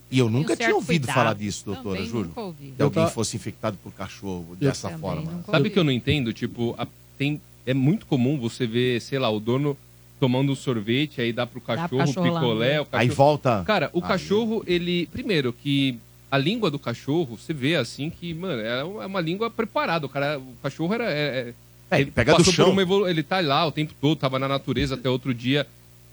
E 0.09 0.19
eu 0.19 0.27
um 0.27 0.29
nunca 0.29 0.55
tinha 0.55 0.73
ouvido 0.73 1.01
cuidado. 1.01 1.15
falar 1.15 1.33
disso, 1.33 1.65
doutora, 1.65 1.95
Também 1.97 2.09
juro. 2.09 2.27
nunca 2.29 2.41
ouvi. 2.41 2.73
Que 2.75 2.81
alguém 2.81 3.03
tá- 3.03 3.09
fosse 3.09 3.35
infectado 3.35 3.77
por 3.83 3.91
cachorro 3.91 4.55
dessa 4.59 4.87
também 4.89 5.01
forma. 5.01 5.43
Sabe 5.49 5.67
o 5.67 5.71
que 5.71 5.77
eu 5.79 5.83
não 5.83 5.91
entendo? 5.91 6.31
Tipo, 6.31 6.73
a- 6.77 6.87
tem, 7.17 7.41
é 7.65 7.73
muito 7.73 8.05
comum 8.05 8.39
você 8.39 8.65
ver, 8.65 9.01
sei 9.01 9.19
lá, 9.19 9.29
o 9.29 9.39
dono 9.39 9.75
tomando 10.19 10.51
um 10.51 10.55
sorvete, 10.55 11.19
aí 11.21 11.31
dá 11.33 11.45
pro 11.45 11.59
pro 11.59 11.75
cachorro, 11.75 11.97
cachorro 11.99 12.25
picolé. 12.33 12.43
lamber. 12.77 12.81
O 12.81 12.85
cachorro... 12.85 13.01
Aí 13.01 13.09
volta. 13.09 13.63
Cara, 13.65 13.89
o 13.93 14.01
Aí. 14.01 14.07
cachorro, 14.07 14.63
ele. 14.65 15.07
Primeiro, 15.07 15.51
que 15.53 15.97
a 16.31 16.37
língua 16.37 16.71
do 16.71 16.79
cachorro, 16.79 17.37
você 17.37 17.53
vê 17.53 17.75
assim 17.75 18.09
que, 18.09 18.33
mano, 18.33 18.61
é 18.61 18.83
uma 18.83 19.19
língua 19.21 19.49
preparada. 19.49 20.05
O, 20.05 20.09
cara, 20.09 20.39
o 20.39 20.53
cachorro 20.63 20.93
era. 20.93 21.11
É, 21.11 21.53
É, 21.89 22.01
ele 22.01 22.11
pega 22.11 22.35
do 22.35 22.43
chão. 22.43 22.77
evolu- 22.81 23.07
Ele 23.07 23.23
tá 23.23 23.39
lá 23.39 23.65
o 23.65 23.71
tempo 23.71 23.93
todo, 24.01 24.17
tava 24.17 24.37
na 24.39 24.47
natureza 24.47 24.95
até 24.95 25.09
outro 25.09 25.33
dia. 25.33 25.65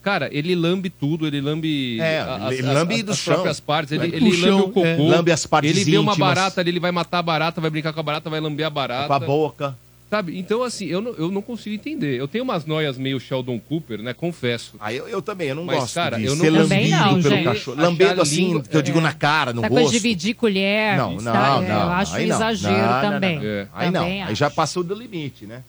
Cara, 0.04 0.28
ele 0.30 0.54
lambe 0.54 0.90
tudo, 0.90 1.26
ele 1.26 1.40
lambe. 1.40 1.98
É, 1.98 2.20
a- 2.20 2.48
ele 2.52 2.60
lambe 2.62 3.02
do 3.02 3.12
as 3.12 3.18
chão. 3.18 3.32
próprias 3.34 3.58
partes, 3.58 3.90
ele, 3.92 4.02
Lambe 4.04 4.16
ele 4.16 4.24
lambe 4.26 4.36
chão, 4.42 4.60
o 4.60 4.62
cocô. 4.64 4.84
é. 4.86 4.96
Lambe 4.98 5.32
as 5.32 5.46
partes 5.46 5.70
Ele 5.70 5.82
vê 5.90 5.96
uma 5.96 6.14
barata 6.14 6.60
ali, 6.60 6.70
ele 6.70 6.78
vai 6.80 6.92
matar 6.92 7.18
a 7.20 7.22
barata, 7.22 7.58
vai 7.60 7.70
brincar 7.70 7.92
com 7.94 8.00
a 8.00 8.02
barata, 8.02 8.28
vai 8.28 8.38
lamber 8.38 8.66
a 8.66 8.70
barata. 8.70 9.06
Com 9.08 9.14
a 9.14 9.18
boca. 9.18 9.78
Sabe? 10.10 10.38
Então, 10.38 10.62
assim, 10.62 10.84
eu 10.86 11.00
não, 11.00 11.12
eu 11.14 11.30
não 11.30 11.40
consigo 11.42 11.74
entender. 11.74 12.20
Eu 12.20 12.28
tenho 12.28 12.44
umas 12.44 12.64
noias 12.66 12.96
meio 12.98 13.18
Sheldon 13.18 13.58
Cooper, 13.58 14.00
né? 14.02 14.12
Confesso. 14.12 14.74
Aí 14.78 14.96
eu, 14.98 15.08
eu 15.08 15.22
também, 15.22 15.48
eu 15.48 15.54
não 15.56 15.64
Mas, 15.64 15.76
gosto 15.78 15.94
cara, 15.94 16.18
de 16.18 16.24
eu 16.26 16.36
não 16.36 16.44
ser 16.44 16.50
lambido 16.50 16.90
não, 16.90 17.08
pelo 17.22 17.34
gente. 17.36 17.44
cachorro. 17.44 17.80
Lambendo 17.80 18.20
assim, 18.22 18.36
língua- 18.44 18.62
que 18.62 18.76
eu 18.76 18.82
digo 18.82 19.00
na 19.00 19.12
cara, 19.14 19.52
no 19.54 19.60
Essa 19.62 19.68
coisa 19.70 19.82
rosto. 19.84 19.92
de 19.94 19.98
dividir 20.00 20.34
colher, 20.34 20.96
Não, 20.98 21.14
não, 21.16 21.32
tá? 21.32 21.60
não. 21.60 21.66
eu 21.66 21.88
acho 21.92 22.14
um 22.14 22.18
exagero 22.18 22.76
Não, 22.76 23.02
não, 23.02 23.10
também. 23.10 23.36
não. 23.38 23.44
É. 23.46 23.66
Aí 23.74 23.90
não, 23.90 24.00
Também 24.02 24.22
aí 24.22 24.34
já 24.34 24.50
passou 24.50 24.84
do 24.84 24.94
limite, 24.94 25.46
né? 25.46 25.62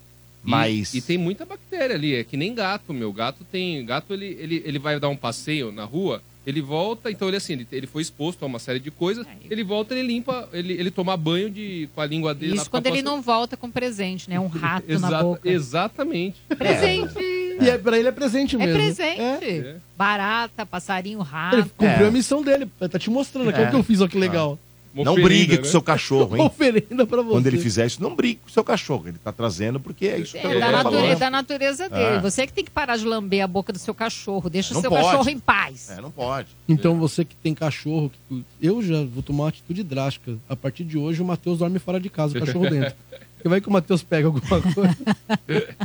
E- 0.45 0.49
Mas... 0.49 0.93
E, 0.93 1.01
tem 1.01 1.17
muita 1.17 1.45
bactéria 1.45 1.95
ali, 1.95 2.15
é 2.15 2.23
que 2.23 2.38
nem 2.38 2.53
gato, 2.53 2.93
meu. 2.93 3.11
Gato 3.11 3.43
tem. 3.51 3.84
Gato, 3.85 4.13
ele, 4.13 4.38
ele, 4.39 4.61
ele 4.65 4.80
vai 4.80 4.99
dar 4.99 5.09
um 5.09 5.15
passeio 5.17 5.72
na 5.72 5.84
rua, 5.84 6.22
ele 6.45 6.61
volta, 6.61 7.09
então 7.09 7.27
ele 7.27 7.38
assim, 7.38 7.53
ele, 7.53 7.67
ele 7.72 7.88
foi 7.88 8.03
exposto 8.03 8.43
a 8.43 8.45
uma 8.45 8.59
série 8.59 8.80
de 8.80 8.91
coisas, 8.91 9.26
ele 9.49 9.63
volta, 9.63 9.95
ele 9.95 10.07
limpa, 10.07 10.47
ele, 10.53 10.73
ele 10.73 10.91
toma 10.91 11.17
banho 11.17 11.49
de, 11.49 11.89
com 11.95 12.01
a 12.01 12.05
língua 12.05 12.35
dele. 12.35 12.55
Isso 12.57 12.69
quando 12.69 12.85
ele 12.85 13.01
não 13.01 13.19
volta 13.22 13.57
com 13.57 13.69
presente, 13.72 14.30
né? 14.30 14.39
Um 14.39 14.45
rato 14.47 14.88
na 14.88 14.93
Exata- 14.93 15.23
boca. 15.23 15.49
Exatamente. 15.49 16.38
Presente. 16.55 17.19
E 17.61 17.69
é, 17.69 17.77
pra 17.77 17.97
ele 17.97 18.09
é 18.09 18.11
presente 18.11 18.55
É 18.55 18.59
mesmo. 18.59 18.73
presente. 18.73 19.19
É. 19.22 19.76
Barata, 19.97 20.65
passarinho, 20.65 21.19
rato. 21.22 21.55
Ele 21.55 21.63
cumpriu 21.76 22.05
É. 22.05 22.09
a 22.09 22.11
missão 22.11 22.43
dele. 22.43 22.67
Tá 22.91 22.99
te 22.99 23.09
mostrando 23.09 23.49
aqui 23.49 23.61
É. 23.61 23.67
o 23.67 23.69
que 23.72 23.76
eu 23.77 23.84
fiz, 23.84 24.01
olha 24.01 24.09
que 24.09 24.17
legal. 24.17 24.59
Uma 24.95 25.03
Não 25.03 25.11
oferenda, 25.11 25.27
brigue 25.30 25.51
né? 25.51 25.57
com 25.57 25.63
o 25.65 25.69
seu 25.69 25.81
cachorro, 25.81 26.38
hein? 26.38 26.41
Oferenda 26.45 27.05
pra 27.05 27.22
você. 27.22 27.31
Quando 27.35 27.47
ele 27.47 27.57
fizer 27.57 27.85
isso, 27.85 28.01
não 28.01 28.15
brigue 28.15 28.39
com 28.41 28.47
o 28.47 28.51
seu 28.51 28.63
cachorro. 28.63 29.09
Ele 29.09 29.17
tá 29.22 29.30
trazendo 29.34 29.77
porque 29.77 30.07
é 30.07 30.19
isso 30.19 30.31
que 30.31 30.38
É, 30.38 30.55
eu 30.55 30.59
da, 30.61 30.72
natureza, 30.72 31.01
falando. 31.03 31.19
da 31.19 31.30
natureza 31.30 31.89
dele. 31.89 32.03
É. 32.17 32.19
Você 32.22 32.47
que 32.47 32.53
tem 32.53 32.63
que 32.63 32.72
parar 32.72 32.95
de 32.95 33.03
lamber 33.03 33.43
a 33.43 33.47
boca 33.47 33.73
do 33.73 33.77
seu 33.80 33.93
cachorro. 33.93 34.49
Deixa 34.49 34.73
o 34.77 34.80
seu 34.80 34.89
pode. 34.89 35.03
cachorro 35.05 35.30
em 35.30 35.38
paz. 35.38 35.89
É, 35.89 35.99
não 35.99 36.09
pode. 36.09 36.47
Então 36.67 36.97
você 36.97 37.26
que 37.26 37.35
tem 37.35 37.53
cachorro, 37.53 38.09
que 38.09 38.17
tu- 38.30 38.45
eu 38.61 38.81
já 38.81 39.03
vou 39.03 39.22
tomar 39.22 39.43
uma 39.43 39.49
atitude 39.49 39.84
drástica. 39.84 40.38
A 40.47 40.55
partir 40.55 40.85
de 40.85 40.97
hoje 40.97 41.22
o 41.22 41.26
Matheus 41.26 41.59
dorme 41.59 41.77
fora 41.77 41.99
de 41.99 42.09
casa, 42.09 42.38
o 42.38 42.39
cachorro 42.39 42.69
dentro. 42.69 42.95
Porque 43.35 43.49
vai 43.49 43.59
que 43.61 43.67
o 43.67 43.72
Matheus 43.72 44.01
pega 44.01 44.27
alguma 44.27 44.61
coisa. 44.61 44.97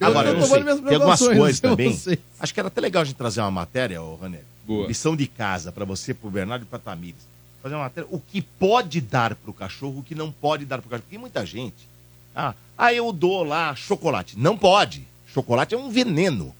Agora, 0.00 0.28
tô 0.32 0.34
eu 0.34 0.40
não 0.40 0.46
sei. 0.46 0.82
Tem 0.82 0.94
algumas 0.94 1.18
coisas 1.20 1.60
também. 1.60 1.92
sei. 1.94 2.18
Acho 2.40 2.54
que 2.54 2.60
era 2.60 2.68
até 2.68 2.80
legal 2.80 3.02
a 3.02 3.04
gente 3.04 3.16
trazer 3.16 3.40
uma 3.40 3.50
matéria, 3.50 4.02
ô 4.02 4.16
Rané. 4.16 4.40
Boa. 4.66 4.86
Lição 4.86 5.16
de 5.16 5.26
casa 5.26 5.72
pra 5.72 5.84
você, 5.84 6.12
pro 6.14 6.30
Bernardo 6.30 6.62
e 6.62 6.66
pra 6.66 6.78
Tamires. 6.78 7.26
Fazer 7.62 7.74
uma 7.74 7.84
matéria. 7.84 8.08
O 8.10 8.20
que 8.20 8.40
pode 8.40 9.00
dar 9.00 9.34
pro 9.34 9.52
cachorro, 9.52 9.98
o 10.00 10.02
que 10.02 10.14
não 10.14 10.30
pode 10.30 10.64
dar 10.64 10.78
pro 10.78 10.88
cachorro. 10.90 11.04
Porque 11.06 11.18
muita 11.18 11.44
gente. 11.44 11.88
Ah, 12.34 12.54
ah, 12.76 12.92
eu 12.92 13.12
dou 13.12 13.42
lá 13.42 13.74
chocolate. 13.74 14.38
Não 14.38 14.56
pode. 14.56 15.06
Chocolate 15.32 15.74
é 15.74 15.78
um 15.78 15.90
veneno. 15.90 16.54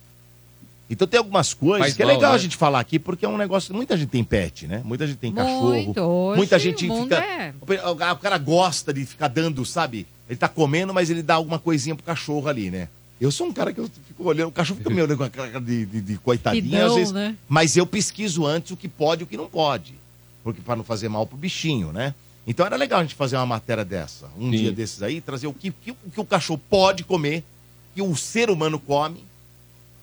Então 0.91 1.07
tem 1.07 1.19
algumas 1.19 1.53
coisas 1.53 1.81
Faz 1.81 1.95
que 1.95 2.03
é 2.03 2.07
mal, 2.07 2.15
legal 2.15 2.31
né? 2.31 2.37
a 2.37 2.41
gente 2.41 2.57
falar 2.57 2.81
aqui, 2.81 2.99
porque 2.99 3.25
é 3.25 3.29
um 3.29 3.37
negócio. 3.37 3.75
Muita 3.75 3.97
gente 3.97 4.09
tem 4.09 4.25
pet, 4.25 4.66
né? 4.66 4.81
Muita 4.85 5.07
gente 5.07 5.19
tem 5.19 5.33
cachorro. 5.33 5.70
Muito. 5.70 6.01
Hoje, 6.01 6.37
muita 6.39 6.59
gente 6.59 6.91
o 6.91 7.03
fica. 7.03 7.16
é- 7.16 7.53
O 7.61 7.91
o 7.93 8.16
cara 8.16 8.39
gosta 8.39 8.93
de 8.93 9.05
ficar 9.05 9.29
dando, 9.29 9.65
sabe? 9.66 10.07
Ele 10.29 10.39
tá 10.39 10.49
comendo, 10.49 10.93
mas 10.95 11.11
ele 11.11 11.23
dá 11.23 11.35
alguma 11.35 11.59
coisinha 11.59 11.95
pro 11.95 12.05
cachorro 12.05 12.49
ali, 12.49 12.70
né? 12.70 12.89
Eu 13.20 13.31
sou 13.31 13.47
um 13.49 13.53
cara 13.53 13.73
que 13.73 13.81
eu 13.81 13.91
fico 14.07 14.25
olhando, 14.25 14.49
o 14.49 14.53
cachorro 14.53 14.79
fica 14.79 14.91
me 14.91 15.03
olhando 15.03 15.16
com 15.16 15.25
a 15.25 15.31
cara 15.31 15.61
de, 15.61 15.85
de, 15.87 16.01
de 16.01 16.19
coitadinha, 16.19 16.87
às 16.87 16.95
vezes. 16.95 17.12
né? 17.12 17.37
Mas 17.49 17.77
eu 17.77 17.85
pesquiso 17.87 18.47
antes 18.47 18.70
o 18.70 18.77
que 18.77 18.89
pode 18.89 19.23
e 19.23 19.25
o 19.25 19.27
que 19.27 19.37
não 19.37 19.49
pode. 19.49 19.95
Porque 20.53 20.65
para 20.65 20.77
não 20.77 20.85
fazer 20.85 21.09
mal 21.09 21.27
pro 21.27 21.37
bichinho, 21.37 21.93
né? 21.93 22.15
Então 22.47 22.65
era 22.65 22.77
legal 22.77 23.01
a 23.01 23.03
gente 23.03 23.15
fazer 23.15 23.37
uma 23.37 23.45
matéria 23.47 23.85
dessa, 23.85 24.27
um 24.39 24.51
Sim. 24.51 24.57
dia 24.57 24.73
desses 24.73 25.03
aí, 25.03 25.20
trazer 25.20 25.47
o 25.47 25.53
que, 25.53 25.70
que- 25.70 25.91
o 25.91 26.11
que 26.12 26.20
o 26.20 26.25
cachorro 26.25 26.61
pode 26.70 27.05
comer, 27.05 27.45
que 27.95 28.01
o 28.01 28.16
ser 28.16 28.49
humano 28.51 28.79
come 28.79 29.23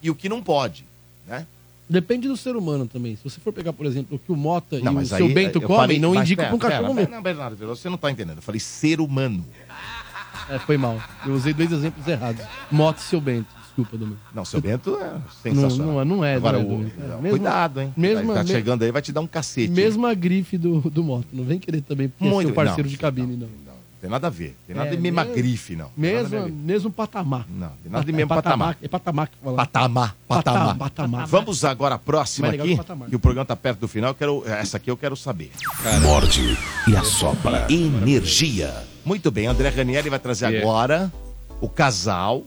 e 0.01 0.11
o 0.11 0.15
que 0.15 0.29
não 0.29 0.43
pode, 0.43 0.85
né? 1.27 1.47
Depende 1.89 2.27
do 2.27 2.35
ser 2.37 2.55
humano 2.55 2.87
também. 2.87 3.15
Se 3.15 3.23
você 3.23 3.39
for 3.39 3.51
pegar, 3.53 3.71
por 3.73 3.85
exemplo, 3.85 4.15
o 4.15 4.19
que 4.19 4.31
o 4.31 4.35
Mota 4.35 4.79
Não, 4.79 4.99
e 4.99 5.03
o 5.03 5.07
seu 5.07 5.25
aí, 5.27 5.33
Bento 5.33 5.59
comem, 5.61 5.77
falei- 5.77 5.99
não 5.99 6.15
indica 6.15 6.43
pera, 6.43 6.47
pra 6.49 6.55
um 6.55 6.59
cachorro 6.59 6.81
pera, 6.95 7.05
comer. 7.05 7.09
Não, 7.15 7.21
Bernardo, 7.23 7.55
você 7.67 7.89
não 7.89 7.97
tá 7.97 8.11
entendendo. 8.11 8.37
Eu 8.37 8.41
falei 8.43 8.59
ser 8.59 8.99
humano. 8.99 9.43
É, 10.49 10.59
foi 10.59 10.77
mal. 10.77 11.01
Eu 11.25 11.33
usei 11.33 11.53
dois 11.53 11.71
exemplos 11.71 12.07
errados. 12.07 12.45
Mota 12.71 12.99
e 12.99 13.03
seu 13.03 13.19
Bento. 13.21 13.47
Desculpa, 13.75 13.97
Domingo. 13.97 14.17
Não, 14.33 14.45
seu 14.45 14.61
Bento 14.61 14.95
é 14.97 15.13
sensacional. 15.43 15.87
Não, 15.87 16.05
não, 16.05 16.15
não 16.17 16.25
é, 16.25 16.35
Agora, 16.35 16.57
não 16.59 16.63
é, 16.63 16.65
o- 16.65 16.69
Domingo. 16.77 16.91
É, 16.97 17.07
não, 17.07 17.21
mesma- 17.21 17.29
cuidado, 17.37 17.81
hein? 17.81 17.93
mesma- 17.97 18.33
tá 18.35 18.45
chegando 18.45 18.83
aí, 18.83 18.91
vai 18.91 19.01
te 19.01 19.11
dar 19.11 19.21
um 19.21 19.27
cacete. 19.27 19.67
hein? 19.67 19.73
Mesma 19.75 20.13
grife 20.13 20.57
do, 20.57 20.79
do 20.81 21.03
Mota. 21.03 21.27
Não 21.33 21.43
vem 21.43 21.59
querer 21.59 21.81
também 21.81 22.07
porque 22.07 22.25
é 22.25 22.29
Muito, 22.29 22.47
seu 22.47 22.55
parceiro 22.55 22.83
não, 22.83 22.89
de 22.91 22.97
cabine, 22.97 23.35
não. 23.35 23.47
Não, 23.47 23.75
tem 24.01 24.09
nada 24.09 24.27
a 24.27 24.29
ver. 24.29 24.55
Tem 24.67 24.75
nada 24.75 24.89
É, 24.89 24.95
de 24.95 25.01
mesma 25.01 25.23
mesmo- 25.23 25.35
grife, 25.35 25.75
não. 25.75 25.89
Mesmo, 25.97 26.47
mesmo 26.47 26.91
patamar. 26.91 27.45
Não, 27.49 27.69
tem 27.83 27.91
nada 27.91 28.05
de 28.05 28.11
É 28.11 28.15
mesmo 28.15 28.29
patamar. 28.29 28.77
É 28.81 28.87
patamar 28.87 29.27
que 29.27 29.35
fala. 29.43 29.55
Patamar, 29.57 30.15
patamar. 30.27 30.77
Patamar. 30.77 31.27
Vamos 31.27 31.65
agora 31.65 31.95
à 31.95 31.99
próxima 31.99 32.47
aqui, 32.49 32.77
que 33.09 33.15
o 33.15 33.19
programa 33.19 33.45
tá 33.45 33.55
perto 33.57 33.79
do 33.79 33.87
final. 33.89 34.11
eu 34.11 34.15
Quero, 34.15 34.43
essa 34.47 34.77
aqui 34.77 34.89
eu 34.89 34.95
quero 34.95 35.17
saber. 35.17 35.51
Morde 36.01 36.57
e 36.87 36.95
assopra. 36.95 37.65
Energia. 37.69 38.73
Muito 39.03 39.29
bem, 39.31 39.47
André 39.47 39.69
Ranieri 39.69 40.09
vai 40.09 40.19
trazer 40.19 40.53
É. 40.53 40.59
agora 40.59 41.11
o 41.61 41.67
casal 41.69 42.43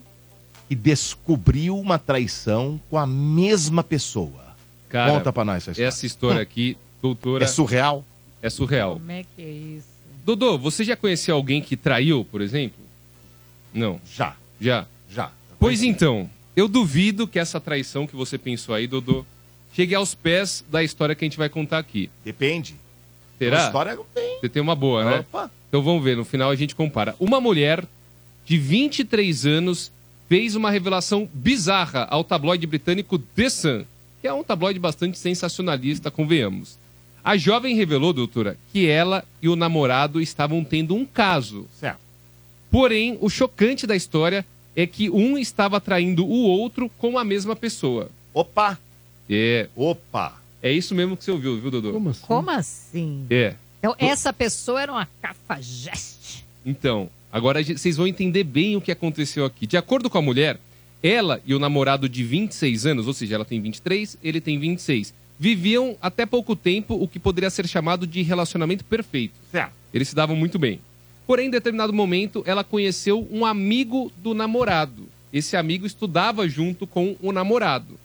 que 0.69 0.74
descobriu 0.74 1.78
uma 1.78 1.99
traição 1.99 2.78
com 2.90 2.99
a 2.99 3.07
mesma 3.07 3.82
pessoa. 3.82 4.49
Cara, 4.89 5.12
Conta 5.12 5.32
pra 5.32 5.45
nós 5.45 5.57
essa 5.62 5.70
história. 5.70 5.89
Essa 5.89 6.07
história 6.07 6.43
aqui, 6.43 6.77
doutora. 7.01 7.45
É 7.45 7.47
surreal? 7.47 8.05
É 8.43 8.51
surreal. 8.51 8.95
Como 8.95 9.11
é 9.11 9.24
que 9.35 9.43
é 9.43 9.51
isso? 9.51 9.86
Dodô, 10.24 10.59
você 10.59 10.85
já 10.85 10.95
conheceu 10.95 11.35
alguém 11.35 11.62
que 11.62 11.77
traiu, 11.77 12.24
por 12.24 12.43
exemplo? 12.43 12.78
Não. 13.73 14.01
Já, 14.15 14.36
Já? 14.61 14.86
já. 15.11 15.31
Pois 15.59 15.82
então, 15.82 16.28
eu 16.55 16.69
duvido 16.69 17.27
que 17.27 17.39
essa 17.39 17.61
traição 17.61 18.07
que 18.07 18.15
você 18.15 18.36
pensou 18.36 18.74
aí, 18.74 18.86
Dodô, 18.86 19.24
chegue 19.74 19.95
aos 19.95 20.15
pés 20.15 20.65
da 20.70 20.82
história 20.82 21.15
que 21.15 21.24
a 21.24 21.27
gente 21.27 21.39
vai 21.39 21.49
contar 21.49 21.78
aqui. 21.78 22.11
Depende. 22.24 22.77
Será? 23.39 23.65
A 23.65 23.66
história 23.66 23.99
tem. 24.15 24.40
Você 24.40 24.49
tem 24.49 24.61
uma 24.61 24.74
boa, 24.74 25.05
né? 25.05 25.19
Opa. 25.20 25.51
Então 25.69 25.82
vamos 25.82 26.03
ver, 26.03 26.16
no 26.16 26.24
final 26.24 26.51
a 26.51 26.57
gente 26.57 26.74
compara. 26.74 27.15
Uma 27.19 27.40
mulher 27.40 27.85
de 28.45 28.59
23 28.59 29.47
anos 29.47 29.93
fez 30.29 30.55
uma 30.55 30.71
revelação 30.71 31.29
bizarra 31.33 32.07
ao 32.11 32.23
tabloide 32.23 32.67
britânico 32.67 33.19
The 33.19 33.49
Sun, 33.49 33.85
que 34.21 34.29
é 34.29 34.33
um 34.33 34.45
tabloide 34.45 34.79
bastante 34.79 35.19
sensacionalista, 35.19 36.11
convenhamos. 36.11 36.77
A 37.25 37.37
jovem 37.37 37.75
revelou, 37.75 38.13
doutora, 38.13 38.57
que 38.73 38.87
ela 38.87 39.25
e 39.43 39.49
o 39.49 39.57
namorado 39.57 40.21
estavam 40.21 40.63
tendo 40.63 40.95
um 40.95 41.05
caso. 41.05 41.67
Certo. 41.79 41.99
Porém, 42.71 43.17
o 43.21 43.29
chocante 43.29 43.87
da 43.87 43.97
história 43.97 44.45
é 44.77 44.87
que 44.87 45.11
um 45.11 45.39
estava 45.39 45.81
traindo 45.81 46.25
o 46.25 46.43
outro 46.43 46.91
com 46.99 47.19
a 47.19 47.25
mesma 47.25 47.57
pessoa. 47.57 48.11
Opa! 48.33 48.79
É. 49.29 49.69
Opa! 49.75 50.41
É 50.63 50.71
isso 50.71 50.95
mesmo 50.95 51.17
que 51.17 51.25
você 51.25 51.31
ouviu, 51.31 51.61
viu, 51.61 51.71
Dodô? 51.71 51.93
Como 51.93 52.11
assim? 52.11 52.27
Como 52.27 52.51
assim? 52.51 53.27
É. 53.31 53.55
Então, 53.79 53.95
essa 53.99 54.33
pessoa 54.33 54.83
era 54.83 54.93
uma 54.93 55.09
cafajeste. 55.23 56.45
Então, 56.67 57.09
agora 57.33 57.63
vocês 57.63 57.97
vão 57.97 58.07
entender 58.07 58.45
bem 58.45 58.77
o 58.77 58.81
que 58.81 58.93
aconteceu 58.93 59.45
aqui. 59.45 59.67
De 59.67 59.77
acordo 59.77 60.09
com 60.11 60.19
a 60.19 60.23
mulher, 60.23 60.59
ela 61.03 61.41
e 61.47 61.55
o 61.55 61.59
namorado 61.59 62.09
de 62.09 62.23
26 62.25 62.87
anos, 62.87 63.07
ou 63.07 63.13
seja, 63.13 63.35
ela 63.37 63.45
tem 63.45 63.61
23, 63.61 64.19
ele 64.23 64.41
tem 64.41 64.59
26, 64.59 65.15
viviam 65.39 65.97
até 66.01 66.27
pouco 66.27 66.57
tempo 66.57 66.95
o 66.95 67.07
que 67.07 67.19
poderia 67.19 67.51
ser 67.51 67.67
chamado 67.69 68.07
de 68.07 68.23
relacionamento 68.23 68.85
perfeito. 68.85 69.35
Certo. 69.51 69.73
Eles 69.93 70.09
se 70.09 70.15
davam 70.15 70.35
muito 70.37 70.59
bem. 70.59 70.81
Porém, 71.27 71.47
em 71.47 71.51
determinado 71.51 71.93
momento, 71.93 72.43
ela 72.47 72.65
conheceu 72.65 73.27
um 73.31 73.45
amigo 73.45 74.11
do 74.23 74.33
namorado. 74.35 75.07
Esse 75.33 75.57
amigo 75.57 75.87
estudava 75.87 76.49
junto 76.49 76.87
com 76.87 77.15
o 77.21 77.33
namorado. 77.33 77.99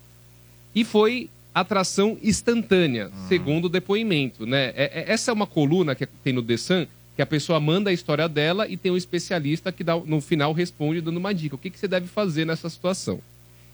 E 0.75 0.83
foi 0.83 1.29
atração 1.55 2.17
instantânea, 2.21 3.09
segundo 3.29 3.65
o 3.65 3.69
depoimento. 3.69 4.45
Né? 4.45 4.73
É- 4.75 4.91
é- 4.93 5.11
essa 5.13 5.31
é 5.31 5.33
uma 5.33 5.47
coluna 5.47 5.95
que 5.95 6.05
tem 6.05 6.33
no 6.33 6.41
The 6.43 6.57
Sun, 6.57 6.85
que 7.15 7.21
a 7.21 7.25
pessoa 7.25 7.59
manda 7.59 7.89
a 7.89 7.93
história 7.93 8.27
dela 8.27 8.67
e 8.67 8.75
tem 8.75 8.91
um 8.91 8.97
especialista 8.97 9.71
que 9.71 9.83
dá- 9.83 9.95
no 9.97 10.19
final 10.19 10.51
responde 10.53 10.99
dando 11.01 11.17
uma 11.17 11.33
dica. 11.33 11.55
O 11.55 11.59
que, 11.59 11.69
que 11.69 11.77
você 11.79 11.87
deve 11.87 12.07
fazer 12.07 12.45
nessa 12.45 12.69
situação? 12.69 13.19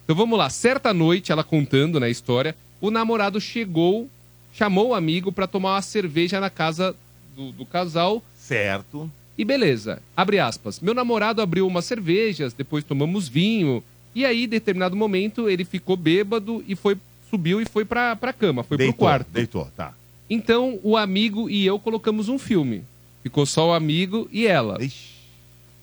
Então 0.03 0.15
vamos 0.15 0.37
lá. 0.37 0.49
Certa 0.49 0.93
noite, 0.93 1.31
ela 1.31 1.43
contando 1.43 1.99
na 1.99 2.09
história, 2.09 2.55
o 2.81 2.91
namorado 2.91 3.39
chegou, 3.39 4.09
chamou 4.53 4.89
o 4.89 4.93
amigo 4.95 5.31
para 5.31 5.47
tomar 5.47 5.75
uma 5.75 5.81
cerveja 5.81 6.39
na 6.39 6.49
casa 6.49 6.95
do, 7.35 7.51
do 7.51 7.65
casal. 7.65 8.21
Certo. 8.37 9.09
E 9.37 9.45
beleza, 9.45 10.01
abre 10.17 10.37
aspas. 10.39 10.81
Meu 10.81 10.93
namorado 10.93 11.41
abriu 11.41 11.65
umas 11.65 11.85
cervejas, 11.85 12.51
depois 12.53 12.83
tomamos 12.83 13.29
vinho. 13.29 13.81
E 14.13 14.25
aí, 14.25 14.43
em 14.43 14.47
determinado 14.49 14.95
momento, 14.97 15.47
ele 15.47 15.63
ficou 15.63 15.95
bêbado 15.95 16.61
e 16.67 16.75
foi 16.75 16.97
subiu 17.29 17.61
e 17.61 17.65
foi 17.65 17.85
pra, 17.85 18.15
pra 18.15 18.33
cama, 18.33 18.63
foi 18.63 18.75
Deitou, 18.75 18.95
pro 18.95 19.05
quarto. 19.05 19.27
Deitou, 19.31 19.69
tá. 19.77 19.93
Então, 20.29 20.79
o 20.83 20.97
amigo 20.97 21.49
e 21.49 21.65
eu 21.65 21.77
colocamos 21.79 22.27
um 22.27 22.39
filme. 22.39 22.83
Ficou 23.23 23.45
só 23.45 23.69
o 23.69 23.73
amigo 23.73 24.27
e 24.31 24.47
ela. 24.47 24.77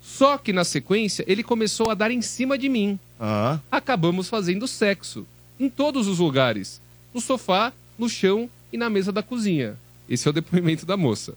Só 0.00 0.38
que 0.38 0.52
na 0.52 0.64
sequência, 0.64 1.24
ele 1.26 1.42
começou 1.42 1.90
a 1.90 1.94
dar 1.94 2.10
em 2.10 2.22
cima 2.22 2.56
de 2.56 2.68
mim. 2.68 2.98
Acabamos 3.70 4.28
fazendo 4.28 4.66
sexo. 4.66 5.26
Em 5.58 5.68
todos 5.68 6.06
os 6.06 6.18
lugares. 6.18 6.80
No 7.12 7.20
sofá, 7.20 7.72
no 7.98 8.08
chão 8.08 8.48
e 8.72 8.76
na 8.76 8.88
mesa 8.90 9.10
da 9.10 9.22
cozinha. 9.22 9.76
Esse 10.08 10.28
é 10.28 10.30
o 10.30 10.34
depoimento 10.34 10.86
da 10.86 10.96
moça. 10.96 11.34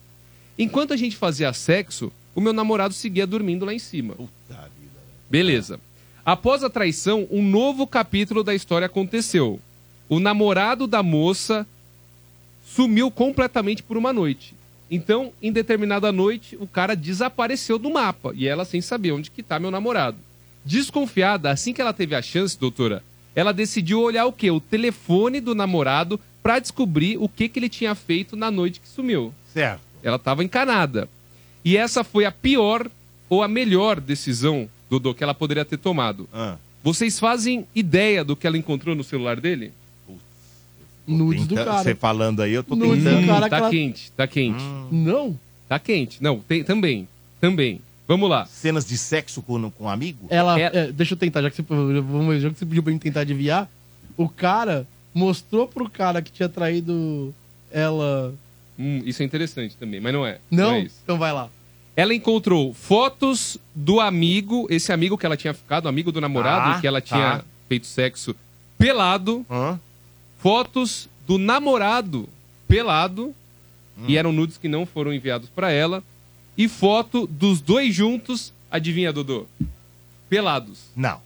Enquanto 0.57 0.93
a 0.93 0.97
gente 0.97 1.15
fazia 1.15 1.51
sexo, 1.53 2.11
o 2.35 2.41
meu 2.41 2.53
namorado 2.53 2.93
seguia 2.93 3.25
dormindo 3.25 3.65
lá 3.65 3.73
em 3.73 3.79
cima. 3.79 4.15
Beleza. 5.29 5.79
Após 6.25 6.63
a 6.63 6.69
traição, 6.69 7.27
um 7.31 7.41
novo 7.41 7.87
capítulo 7.87 8.43
da 8.43 8.53
história 8.53 8.85
aconteceu. 8.85 9.59
O 10.07 10.19
namorado 10.19 10.85
da 10.85 11.01
moça 11.01 11.65
sumiu 12.65 13.09
completamente 13.09 13.81
por 13.81 13.97
uma 13.97 14.13
noite. 14.13 14.53
Então, 14.91 15.31
em 15.41 15.51
determinada 15.51 16.11
noite, 16.11 16.57
o 16.59 16.65
cara 16.65 16.95
desapareceu 16.95 17.77
do 17.77 17.89
mapa 17.89 18.31
e 18.35 18.47
ela 18.47 18.65
sem 18.65 18.81
saber 18.81 19.11
onde 19.11 19.29
que 19.29 19.43
tá 19.43 19.59
meu 19.59 19.69
namorado. 19.69 20.17
Desconfiada, 20.65 21.51
assim 21.51 21.73
que 21.73 21.81
ela 21.81 21.93
teve 21.93 22.15
a 22.15 22.21
chance, 22.21 22.59
doutora, 22.59 23.03
ela 23.35 23.51
decidiu 23.51 24.01
olhar 24.01 24.25
o 24.25 24.33
quê? 24.33 24.49
O 24.49 24.59
telefone 24.59 25.39
do 25.39 25.53
namorado 25.53 26.19
pra 26.41 26.59
descobrir 26.59 27.17
o 27.17 27.29
que 27.29 27.47
que 27.47 27.59
ele 27.59 27.69
tinha 27.69 27.93
feito 27.93 28.35
na 28.35 28.49
noite 28.49 28.79
que 28.79 28.87
sumiu. 28.87 29.33
Certo. 29.53 29.81
Ela 30.01 30.17
tava 30.17 30.43
encanada. 30.43 31.07
E 31.63 31.77
essa 31.77 32.03
foi 32.03 32.25
a 32.25 32.31
pior 32.31 32.89
ou 33.29 33.43
a 33.43 33.47
melhor 33.47 33.99
decisão, 33.99 34.67
Dodô, 34.89 35.13
que 35.13 35.23
ela 35.23 35.33
poderia 35.33 35.65
ter 35.65 35.77
tomado. 35.77 36.27
Vocês 36.83 37.19
fazem 37.19 37.67
ideia 37.75 38.23
do 38.23 38.35
que 38.35 38.47
ela 38.47 38.57
encontrou 38.57 38.95
no 38.95 39.03
celular 39.03 39.39
dele? 39.39 39.71
Nudes 41.09 41.47
do 41.47 41.55
cara. 41.55 41.83
Você 41.83 41.95
falando 41.95 42.41
aí, 42.41 42.53
eu 42.53 42.63
tô 42.63 42.75
Nudes 42.75 43.03
tentando. 43.03 43.21
do 43.21 43.27
cara 43.27 43.41
tá 43.41 43.49
que 43.49 43.55
ela- 43.55 43.69
quente, 43.71 44.11
tá 44.11 44.27
quente. 44.27 44.63
Não? 44.91 45.37
Tá 45.67 45.79
quente. 45.79 46.21
Não, 46.21 46.39
tem, 46.39 46.63
também. 46.63 47.07
Também. 47.41 47.81
Vamos 48.07 48.29
lá. 48.29 48.45
Cenas 48.45 48.85
de 48.85 48.97
sexo 48.97 49.41
com, 49.41 49.69
com 49.71 49.83
um 49.85 49.89
amigo? 49.89 50.25
Ela, 50.29 50.59
é, 50.59 50.91
deixa 50.91 51.13
eu 51.13 51.17
tentar, 51.17 51.41
já 51.43 51.49
que 51.49 51.57
você, 51.57 51.61
vamos, 51.61 52.41
já 52.41 52.49
que 52.49 52.57
você 52.57 52.65
pediu 52.65 52.81
pra 52.81 52.91
eu 52.91 52.97
tentar 52.99 53.21
adivinhar, 53.21 53.69
o 54.17 54.27
cara 54.27 54.87
mostrou 55.13 55.67
pro 55.67 55.89
cara 55.89 56.21
que 56.21 56.31
tinha 56.31 56.49
traído 56.49 57.33
ela. 57.71 58.33
Hum, 58.77 59.01
isso 59.05 59.21
é 59.21 59.25
interessante 59.25 59.75
também, 59.77 59.99
mas 59.99 60.11
não 60.13 60.25
é. 60.25 60.39
Não? 60.49 60.71
é 60.73 60.79
isso. 60.81 60.95
então 61.03 61.17
vai 61.17 61.31
lá. 61.33 61.49
Ela 61.95 62.13
encontrou 62.13 62.73
fotos 62.73 63.57
do 63.75 63.99
amigo, 63.99 64.65
esse 64.69 64.91
amigo 64.91 65.17
que 65.17 65.25
ela 65.25 65.35
tinha 65.37 65.53
ficado, 65.53 65.87
amigo 65.87 66.11
do 66.11 66.21
namorado, 66.21 66.77
Ah, 66.77 66.81
que 66.81 66.87
ela 66.87 67.01
tá. 67.01 67.07
tinha 67.07 67.45
feito 67.67 67.85
sexo 67.85 68.35
pelado. 68.77 69.45
Fotos 70.39 71.07
do 71.27 71.37
namorado 71.37 72.27
pelado. 72.67 73.33
E 74.07 74.17
eram 74.17 74.31
nudes 74.31 74.57
que 74.57 74.69
não 74.69 74.85
foram 74.85 75.13
enviados 75.13 75.49
pra 75.49 75.71
ela. 75.71 76.01
E 76.57 76.67
foto 76.69 77.27
dos 77.27 77.59
dois 77.59 77.93
juntos, 77.93 78.53
adivinha, 78.71 79.11
Dodô? 79.11 79.45
Pelados. 80.29 80.79
Não. 80.95 81.19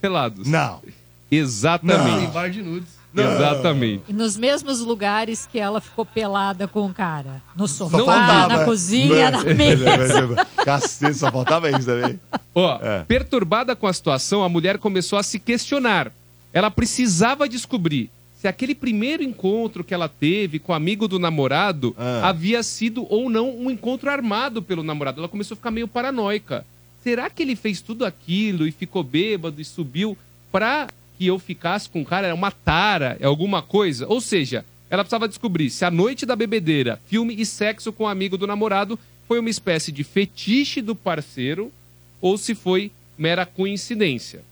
Pelados. 0.00 0.46
Não. 0.46 0.80
Exatamente. 1.30 2.26
Em 2.26 2.30
bar 2.30 2.50
de 2.50 2.62
nudes. 2.62 2.88
Exatamente. 3.16 4.02
E 4.08 4.12
nos 4.12 4.36
mesmos 4.36 4.80
lugares 4.80 5.46
que 5.50 5.58
ela 5.58 5.80
ficou 5.80 6.04
pelada 6.04 6.66
com 6.68 6.86
o 6.86 6.92
cara. 6.94 7.40
No 7.56 7.66
sofá, 7.66 7.98
Só 7.98 8.04
faltava. 8.04 8.56
na 8.58 8.64
cozinha, 8.64 9.30
na 9.30 9.44
mesa. 9.44 10.46
Cacete, 10.64 11.14
só 11.18 11.30
faltava 11.30 11.70
isso 11.70 11.86
também. 11.86 12.18
Ó, 12.54 12.78
É. 12.82 13.04
perturbada 13.04 13.74
com 13.76 13.86
a 13.86 13.92
situação, 13.92 14.42
a 14.42 14.48
mulher 14.48 14.78
começou 14.78 15.16
a 15.18 15.22
se 15.22 15.38
questionar. 15.38 16.10
Ela 16.52 16.70
precisava 16.72 17.48
descobrir 17.48 18.10
se 18.44 18.48
aquele 18.48 18.74
primeiro 18.74 19.22
encontro 19.22 19.82
que 19.82 19.94
ela 19.94 20.06
teve 20.06 20.58
com 20.58 20.72
o 20.72 20.74
amigo 20.74 21.08
do 21.08 21.18
namorado 21.18 21.96
Ah. 21.96 22.28
havia 22.28 22.62
sido 22.62 23.06
ou 23.08 23.30
não 23.30 23.56
um 23.56 23.70
encontro 23.70 24.10
armado 24.10 24.60
pelo 24.60 24.82
namorado. 24.82 25.18
Ela 25.18 25.30
começou 25.30 25.54
a 25.54 25.56
ficar 25.56 25.70
meio 25.70 25.88
paranoica. 25.88 26.62
Será 27.02 27.30
que 27.30 27.42
ele 27.42 27.56
fez 27.56 27.80
tudo 27.80 28.04
aquilo 28.04 28.66
e 28.66 28.70
ficou 28.70 29.02
bêbado 29.02 29.62
e 29.62 29.64
subiu 29.64 30.14
pra 30.52 30.88
que 31.16 31.26
eu 31.26 31.38
ficasse 31.38 31.88
com 31.88 32.02
o 32.02 32.04
cara? 32.04 32.26
É 32.26 32.34
uma 32.34 32.50
tara? 32.50 33.16
É 33.18 33.24
alguma 33.24 33.62
coisa? 33.62 34.06
Ou 34.08 34.20
seja, 34.20 34.62
ela 34.90 35.02
precisava 35.02 35.26
descobrir 35.26 35.70
se 35.70 35.82
a 35.86 35.90
noite 35.90 36.26
da 36.26 36.36
bebedeira, 36.36 37.00
filme 37.06 37.34
e 37.38 37.46
sexo 37.46 37.94
com 37.94 38.04
o 38.04 38.08
amigo 38.08 38.36
do 38.36 38.46
namorado 38.46 38.98
foi 39.26 39.38
uma 39.38 39.48
espécie 39.48 39.90
de 39.90 40.04
fetiche 40.04 40.82
do 40.82 40.94
parceiro 40.94 41.72
ou 42.20 42.36
se 42.36 42.54
foi 42.54 42.92
mera 43.16 43.46
coincidência. 43.46 44.42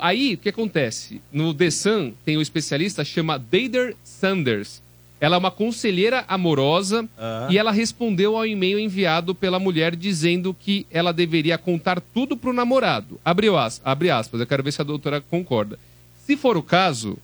Aí, 0.00 0.34
o 0.34 0.38
que 0.38 0.48
acontece? 0.48 1.20
No 1.32 1.54
The 1.54 1.70
Sun, 1.70 2.12
tem 2.24 2.36
um 2.36 2.42
especialista 2.42 3.04
chama 3.04 3.38
Dader 3.38 3.96
Sanders. 4.04 4.80
Ela 5.20 5.34
é 5.34 5.38
uma 5.38 5.50
conselheira 5.50 6.24
amorosa 6.28 7.08
Ah. 7.18 7.48
e 7.50 7.58
ela 7.58 7.72
respondeu 7.72 8.36
ao 8.36 8.46
e-mail 8.46 8.78
enviado 8.78 9.34
pela 9.34 9.58
mulher 9.58 9.96
dizendo 9.96 10.54
que 10.54 10.86
ela 10.90 11.12
deveria 11.12 11.58
contar 11.58 12.00
tudo 12.00 12.36
pro 12.36 12.52
namorado. 12.52 13.18
Abre, 13.24 13.48
as- 13.48 13.80
abre 13.84 14.10
aspas, 14.10 14.40
eu 14.40 14.46
quero 14.46 14.62
ver 14.62 14.72
se 14.72 14.80
a 14.80 14.84
doutora 14.84 15.20
concorda. 15.20 15.78
Se 16.24 16.36
for 16.36 16.56
o 16.56 16.62
caso, 16.62 17.18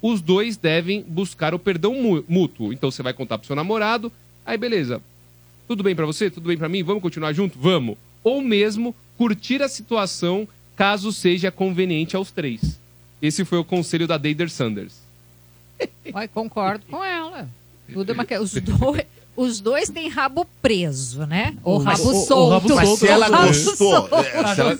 os 0.00 0.22
dois 0.22 0.56
devem 0.56 1.02
buscar 1.06 1.52
o 1.54 1.58
perdão 1.58 1.94
mútuo. 2.26 2.72
Então 2.72 2.90
você 2.90 3.02
vai 3.02 3.12
contar 3.12 3.36
pro 3.36 3.46
seu 3.46 3.56
namorado, 3.56 4.10
aí 4.46 4.56
beleza. 4.56 5.02
Tudo 5.68 5.82
bem 5.82 5.94
pra 5.94 6.06
você? 6.06 6.30
Tudo 6.30 6.46
bem 6.48 6.56
pra 6.56 6.68
mim? 6.68 6.82
Vamos 6.82 7.02
continuar 7.02 7.32
junto? 7.34 7.58
Vamos. 7.58 7.96
Ou 8.22 8.40
mesmo 8.40 8.94
curtir 9.18 9.62
a 9.62 9.68
situação 9.68 10.48
caso 10.76 11.12
seja 11.12 11.50
conveniente 11.50 12.16
aos 12.16 12.30
três. 12.30 12.78
Esse 13.22 13.44
foi 13.44 13.58
o 13.58 13.64
conselho 13.64 14.06
da 14.06 14.16
Dader 14.18 14.50
Sanders. 14.50 14.94
Ué, 16.14 16.28
concordo 16.28 16.84
com 16.90 17.02
ela. 17.02 17.48
Tudo 17.92 18.10
é 18.10 18.14
uma... 18.14 18.24
que- 18.24 18.38
Os 18.38 18.52
dois... 18.52 19.02
Os 19.36 19.58
dois 19.60 19.88
têm 19.88 20.08
rabo 20.08 20.46
preso, 20.62 21.26
né? 21.26 21.56
Ou 21.64 21.82
Mas- 21.82 21.98
rabo 21.98 22.10
o- 22.12 22.22
o 22.22 22.24
solto. 22.24 22.52
rabo 22.52 22.74
Mas 22.76 22.98
se 23.00 23.08
ela 23.08 23.28
gostou. 23.28 23.74
solto. 23.76 24.14
é, 24.14 24.54
se 24.54 24.60
ela- 24.60 24.78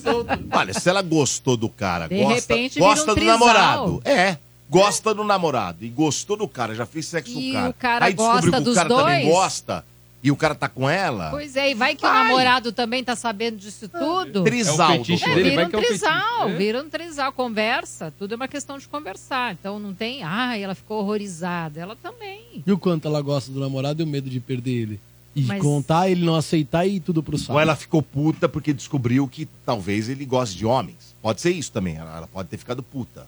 olha, 0.53 0.75
se 0.75 0.89
ela 0.89 1.03
gostou 1.03 1.57
do 1.57 1.69
cara, 1.69 2.07
De 2.07 2.17
gosta, 2.23 2.55
repente 2.55 2.79
gosta 2.79 3.03
um 3.03 3.07
do 3.09 3.15
trisal. 3.17 3.39
namorado. 3.41 4.03
É. 4.05 4.39
Gosta 4.71 5.13
do 5.13 5.25
namorado 5.25 5.85
e 5.85 5.89
gostou 5.89 6.37
do 6.37 6.47
cara, 6.47 6.73
já 6.73 6.87
fez 6.87 7.07
sexo 7.07 7.33
E 7.37 7.51
com 7.51 7.51
o 7.51 7.53
cara. 7.53 7.69
o 7.71 7.75
cara 7.75 8.05
Aí 8.07 8.15
descobriu 8.15 8.53
gosta 8.53 8.63
que 8.65 8.71
o 8.71 8.75
cara 8.75 8.89
também 8.89 9.23
dois? 9.25 9.35
gosta 9.35 9.85
e 10.25 10.31
o 10.31 10.37
cara 10.37 10.55
tá 10.55 10.69
com 10.71 10.89
ela. 10.89 11.29
Pois 11.31 11.55
é, 11.55 11.71
e 11.71 11.75
vai 11.75 11.95
que 11.95 12.05
o 12.05 12.13
namorado 12.13 12.73
também 12.73 13.05
tá 13.05 13.15
sabendo 13.15 13.59
disso 13.59 13.89
tudo. 13.89 14.43
Trisal, 14.43 14.93
É 14.93 14.95
o 14.95 15.05
fetiche 15.05 15.25
É, 15.25 15.35
dele, 15.35 15.51
vira 15.51 15.55
vai 15.57 15.65
um 15.67 15.69
que 15.69 15.77
é 15.77 15.79
o 15.79 15.83
fetiche. 15.83 15.99
trisal, 16.01 16.49
É. 16.49 16.55
vira 16.57 16.83
um 16.83 16.89
trisal, 16.89 17.33
conversa. 17.33 18.13
Tudo 18.19 18.33
é 18.33 18.37
uma 18.37 18.49
questão 18.49 18.79
de 18.79 18.89
conversar. 18.89 19.53
Então 19.53 19.79
não 19.79 19.93
tem, 19.93 20.23
ai, 20.23 20.63
ela 20.65 20.75
ficou 20.75 21.01
horrorizada. 21.01 21.79
Ela 21.79 21.95
também. 21.95 22.41
E 22.67 22.73
o 22.73 22.79
quanto 22.79 23.07
ela 23.07 23.21
gosta 23.21 23.53
do 23.53 23.61
namorado 23.61 24.01
e 24.01 24.05
o 24.05 24.07
medo 24.07 24.31
de 24.31 24.41
perder 24.41 24.71
ele. 24.73 25.01
E 25.37 25.43
Mas- 25.43 25.61
contar, 25.61 26.09
ele 26.09 26.25
não 26.25 26.37
aceitar 26.37 26.87
e 26.87 26.97
ir 26.97 27.01
tudo 27.01 27.23
pro 27.23 27.37
saco. 27.37 27.53
Ou 27.55 27.61
ela 27.61 27.77
ficou 27.77 28.01
puta 28.01 28.49
porque 28.49 28.73
descobriu 28.73 29.29
que 29.29 29.47
talvez 29.67 30.09
ele 30.09 30.25
goste 30.25 30.57
de 30.57 30.65
homens. 30.65 31.15
Pode 31.21 31.41
ser 31.41 31.51
isso 31.51 31.71
também. 31.73 31.97
Ela 31.97 32.17
ela 32.17 32.27
pode 32.27 32.49
ter 32.49 32.57
ficado 32.57 32.83
puta. 32.83 33.27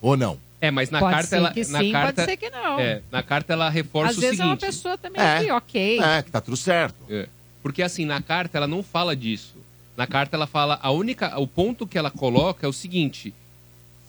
Ou 0.00 0.16
não. 0.16 0.38
É, 0.60 0.70
mas 0.72 0.90
na 0.90 0.98
Pode 0.98 1.12
carta 1.14 1.28
ser 1.28 1.36
ela. 1.36 1.52
que 1.52 1.64
na 1.68 1.78
sim, 1.78 1.92
carta, 1.92 2.12
pode 2.22 2.30
ser 2.30 2.36
que 2.36 2.50
não. 2.50 2.80
É, 2.80 3.00
na 3.12 3.22
carta 3.22 3.52
ela 3.52 3.68
reforça 3.70 4.10
Às 4.10 4.18
o 4.18 4.20
vezes 4.20 4.36
seguinte. 4.38 4.48
é 4.48 4.66
uma 4.66 4.72
pessoa 4.72 4.98
também 4.98 5.20
É. 5.22 5.44
que, 5.44 5.50
ok. 5.52 6.00
É, 6.00 6.22
que 6.22 6.30
tá 6.32 6.40
tudo 6.40 6.56
certo. 6.56 6.96
É. 7.08 7.28
Porque 7.62 7.82
assim, 7.82 8.04
na 8.04 8.20
carta 8.20 8.58
ela 8.58 8.66
não 8.66 8.82
fala 8.82 9.14
disso. 9.14 9.54
Na 9.96 10.06
carta 10.06 10.36
ela 10.36 10.46
fala, 10.46 10.78
a 10.82 10.90
única, 10.90 11.38
o 11.38 11.46
ponto 11.46 11.86
que 11.86 11.96
ela 11.98 12.10
coloca 12.10 12.66
é 12.66 12.68
o 12.68 12.72
seguinte: 12.72 13.32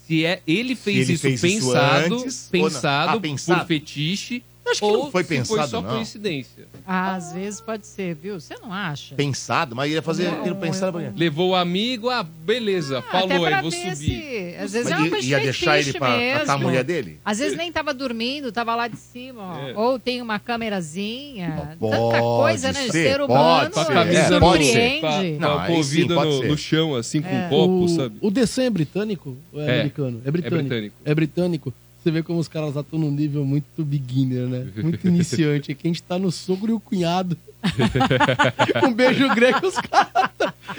se 0.08 0.26
é 0.26 0.42
ele 0.48 0.76
fez 0.76 1.08
ele 1.08 1.14
isso 1.14 1.22
fez 1.22 1.44
isso 1.44 1.68
pensado, 1.68 2.16
antes 2.16 2.50
ou 2.52 2.60
não? 2.60 2.70
pensado, 2.70 3.18
Ah, 3.18 3.22
pensado. 3.22 3.60
por 3.62 3.68
fetiche, 3.68 4.44
Acho 4.72 4.80
que 4.80 4.86
ou 4.86 4.92
não 5.06 5.12
foi 5.12 5.24
se 5.24 5.28
foi 5.28 5.38
pensado, 5.38 5.68
só 5.70 5.82
não. 5.82 5.90
coincidência. 5.90 6.68
Ah, 6.86 7.16
Às 7.16 7.34
vezes 7.34 7.62
pode 7.62 7.86
ser, 7.88 8.16
viu? 8.16 8.40
Você 8.40 8.56
não 8.62 8.72
acha? 8.74 9.16
Pensado, 9.16 9.76
mas 9.76 9.92
ia 9.92 10.02
fazer 10.02 10.30
Não, 10.32 10.46
ele 10.46 10.56
pensar 10.56 10.92
pra 10.92 11.12
Levou 11.16 11.50
o 11.52 11.56
amigo, 11.56 12.10
ah, 12.10 12.24
beleza, 12.24 13.02
falou 13.02 13.46
aí, 13.46 13.62
vou 13.62 13.72
subir. 13.72 13.96
se- 13.96 14.56
Às 14.60 14.74
vezes 14.74 14.90
Mas 14.90 14.92
é 14.92 14.96
uma 14.98 15.18
ia- 15.20 15.38
de 15.40 15.44
deixar 15.46 15.80
ele 15.80 15.94
pra 15.94 16.18
mesmo. 16.18 16.40
catar 16.40 16.54
a 16.54 16.58
mulher 16.58 16.84
dele? 16.84 17.20
Às 17.24 17.40
vezes 17.40 17.58
nem 17.58 17.72
tava 17.72 17.94
dormindo, 17.94 18.52
tava 18.52 18.76
lá 18.76 18.88
de 18.88 18.98
cima, 18.98 19.42
ó. 19.44 19.68
É. 19.70 19.74
Ou 19.78 20.00
tem 20.00 20.22
uma 20.22 20.40
câmerazinha. 20.40 21.76
Pode 21.80 21.92
Tanta 21.96 22.20
coisa, 22.22 22.72
né? 22.72 22.82
ser, 22.84 22.92
ser 22.92 23.20
pode 23.20 23.32
humano 23.32 23.72
Com 23.72 23.80
a 23.80 23.86
ser, 23.86 23.94
camisa 23.94 24.20
é, 24.20 24.30
no, 24.30 24.40
pode 24.40 24.66
ser. 24.66 24.72
surpreende. 24.72 25.00
com 25.00 25.08
a- 25.46 25.50
Não, 25.50 25.60
aí 25.60 25.80
o 25.80 25.84
sim, 25.84 26.04
no, 26.06 26.42
ser. 26.42 26.48
no 26.50 26.58
chão, 26.58 26.96
assim, 26.96 27.22
com 27.22 27.30
É. 27.30 27.46
um 27.46 27.50
copo, 27.50 27.84
o, 27.84 27.90
sabe? 27.90 28.16
o 28.22 28.32
DC 28.32 28.62
é 28.64 28.70
britânico? 28.70 29.38
Ou 29.54 29.62
é, 29.62 29.66
É. 29.66 29.74
americano? 29.80 30.22
É 30.24 30.28
É 30.28 30.32
britânico. 30.32 30.60
britânico. 30.70 30.96
É 31.06 31.16
britânico. 31.16 31.74
Você 32.02 32.12
vê 32.12 32.24
como 32.24 32.40
os 32.40 32.48
caras 32.48 32.76
lá 32.76 32.82
estão 32.82 32.98
num 32.98 33.12
nível 33.12 33.44
muito 33.44 33.84
beginner, 33.84 34.48
né? 34.48 34.68
Muito 34.82 35.06
iniciante. 35.08 35.72
Aqui 35.72 35.88
a 35.88 35.90
gente 35.90 36.02
tá 36.02 36.18
no 36.18 36.32
sogro 36.32 36.72
e 36.72 36.74
o 36.74 36.80
cunhado. 36.80 37.38
um 38.88 38.94
beijo 38.94 39.28
grego, 39.36 39.68
os 39.68 39.76
caras. 39.76 40.32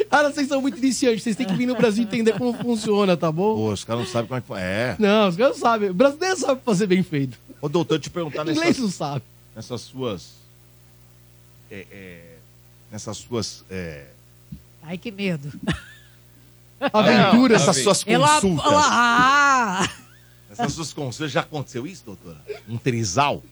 Cara, 0.08 0.32
vocês 0.32 0.48
são 0.48 0.62
muito 0.62 0.78
iniciantes. 0.78 1.22
Vocês 1.22 1.36
têm 1.36 1.46
que 1.46 1.54
vir 1.54 1.66
no 1.66 1.76
Brasil 1.76 2.02
entender 2.04 2.32
como 2.38 2.54
funciona, 2.54 3.16
tá 3.18 3.30
bom? 3.30 3.54
Pô, 3.54 3.72
os 3.72 3.84
caras 3.84 4.04
não 4.04 4.10
sabem 4.10 4.28
como 4.28 4.38
é 4.38 4.40
que. 4.40 4.64
É. 4.64 4.96
Não, 4.98 5.28
os 5.28 5.36
caras 5.36 5.58
sabem. 5.58 5.90
O 5.90 5.94
brasileiro 5.94 6.36
sabe 6.38 6.60
fazer 6.64 6.86
bem 6.86 7.02
feito. 7.02 7.38
Ô, 7.60 7.68
doutor, 7.68 7.98
te 7.98 8.08
perguntar 8.08 8.42
Inglês 8.42 8.58
nessas, 8.60 8.82
não 8.82 8.90
sabe. 8.90 9.22
nessas 9.54 9.80
suas. 9.82 10.32
é, 11.70 11.86
é, 11.90 12.36
nessas 12.90 13.18
suas. 13.18 13.62
é, 13.70 14.06
Ai, 14.82 14.96
que 14.96 15.10
medo. 15.10 15.52
Aventuras. 16.92 17.60
Essas 17.62 17.82
suas 17.82 18.02
consultas. 18.02 18.64
ela, 18.64 18.88
ah, 18.90 19.88
Essas 20.60 20.72
suas 20.74 20.92
consultas. 20.92 21.32
Já 21.32 21.40
aconteceu 21.40 21.86
isso, 21.86 22.04
doutora? 22.04 22.38
Um 22.68 22.76
trisal? 22.76 23.42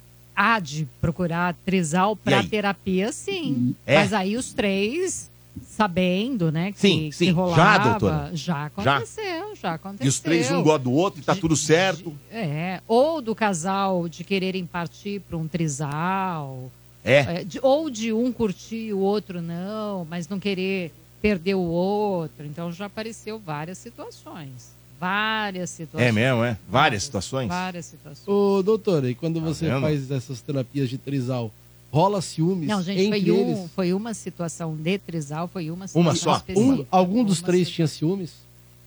há 0.41 0.61
de 0.61 0.87
procurar 1.01 1.53
trisal 1.67 2.15
pra 2.15 2.39
aí? 2.39 2.49
terapia, 2.49 3.11
sim. 3.11 3.75
É? 3.85 3.97
Mas 3.97 4.13
aí 4.13 4.37
os 4.37 4.53
três, 4.53 5.29
sabendo, 5.67 6.53
né, 6.53 6.71
que, 6.71 6.79
Sim, 6.79 7.09
que 7.11 7.13
sim. 7.17 7.25
Já, 7.27 7.33
rolava, 7.33 7.91
doutora? 7.91 8.31
já 8.37 8.67
aconteceu, 8.67 9.57
já, 9.61 9.75
aconteceu. 9.75 10.07
E 10.07 10.09
os 10.09 10.21
três, 10.21 10.49
um 10.53 10.63
gosta 10.63 10.79
do 10.79 10.93
outro 10.93 11.21
e 11.21 11.25
tá 11.25 11.35
tudo 11.35 11.57
certo? 11.57 12.17
É, 12.31 12.81
ou 12.87 13.21
do 13.21 13.35
casal 13.35 14.09
de 14.09 14.23
quererem 14.23 14.65
partir 14.65 15.21
para 15.23 15.37
um 15.37 15.49
trisal. 15.49 16.71
É? 17.05 17.43
de- 17.43 17.59
ou 17.63 17.89
de 17.91 18.13
um 18.13 18.31
curtir 18.31 18.77
e 18.89 18.93
o 18.93 18.99
outro 18.99 19.41
não, 19.43 20.05
mas 20.05 20.29
não 20.29 20.39
querer 20.39 20.93
perder 21.23 21.55
o 21.55 21.61
outro. 21.63 22.45
Então 22.47 22.71
já 22.71 22.87
apareceu 22.87 23.41
várias 23.41 23.79
situações. 23.79 24.71
Várias 25.01 25.70
situações. 25.70 26.09
É 26.09 26.12
mesmo, 26.12 26.43
é? 26.45 26.57
Várias 26.69 27.05
situações? 27.05 27.49
Várias 27.49 27.87
situações. 27.87 28.27
Ô, 28.27 28.62
doutora, 28.62 29.09
e 29.11 29.15
quando 29.15 29.41
você 29.41 29.66
Tá 29.66 29.75
vendo? 29.75 29.83
faz 29.83 30.11
essas 30.11 30.41
terapias 30.41 30.89
de 30.91 30.99
trisal, 30.99 31.53
rola 31.93 32.20
ciúmes 32.20 32.69
Não, 32.69 32.83
gente, 32.83 33.01
entre 33.03 33.20
foi, 33.20 33.31
eles? 33.31 33.59
um, 33.59 33.69
foi 33.69 33.93
uma 33.93 34.12
situação 34.12 34.75
de 34.75 34.99
trisal, 34.99 35.47
foi 35.47 35.70
uma 35.70 35.87
situação 35.87 36.33
Uma 36.33 36.45
só? 36.45 36.61
Um, 36.61 36.85
algum 36.91 37.23
dos 37.25 37.41
três 37.41 37.69
tinha 37.70 37.87
ciúmes? 37.87 38.33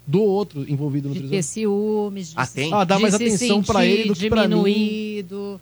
Do 0.05 0.21
outro 0.21 0.69
envolvido 0.69 1.07
no 1.07 1.13
de 1.13 1.19
trisal? 1.21 1.37
ter 1.37 1.43
ciúmes, 1.43 2.29
de, 2.31 2.33
Ah, 2.35 2.47
tem? 2.47 2.73
Ah, 2.73 2.83
dá 2.83 2.95
de 2.97 3.01
mais 3.03 3.15
se 3.15 3.23
atenção 3.23 3.63
pra 3.63 3.81
sentir 3.81 3.91
ele 3.91 4.07
do 4.09 4.15
que 4.15 4.29
pra 4.29 4.41
mim. 4.47 4.49
diminuído, 4.49 5.61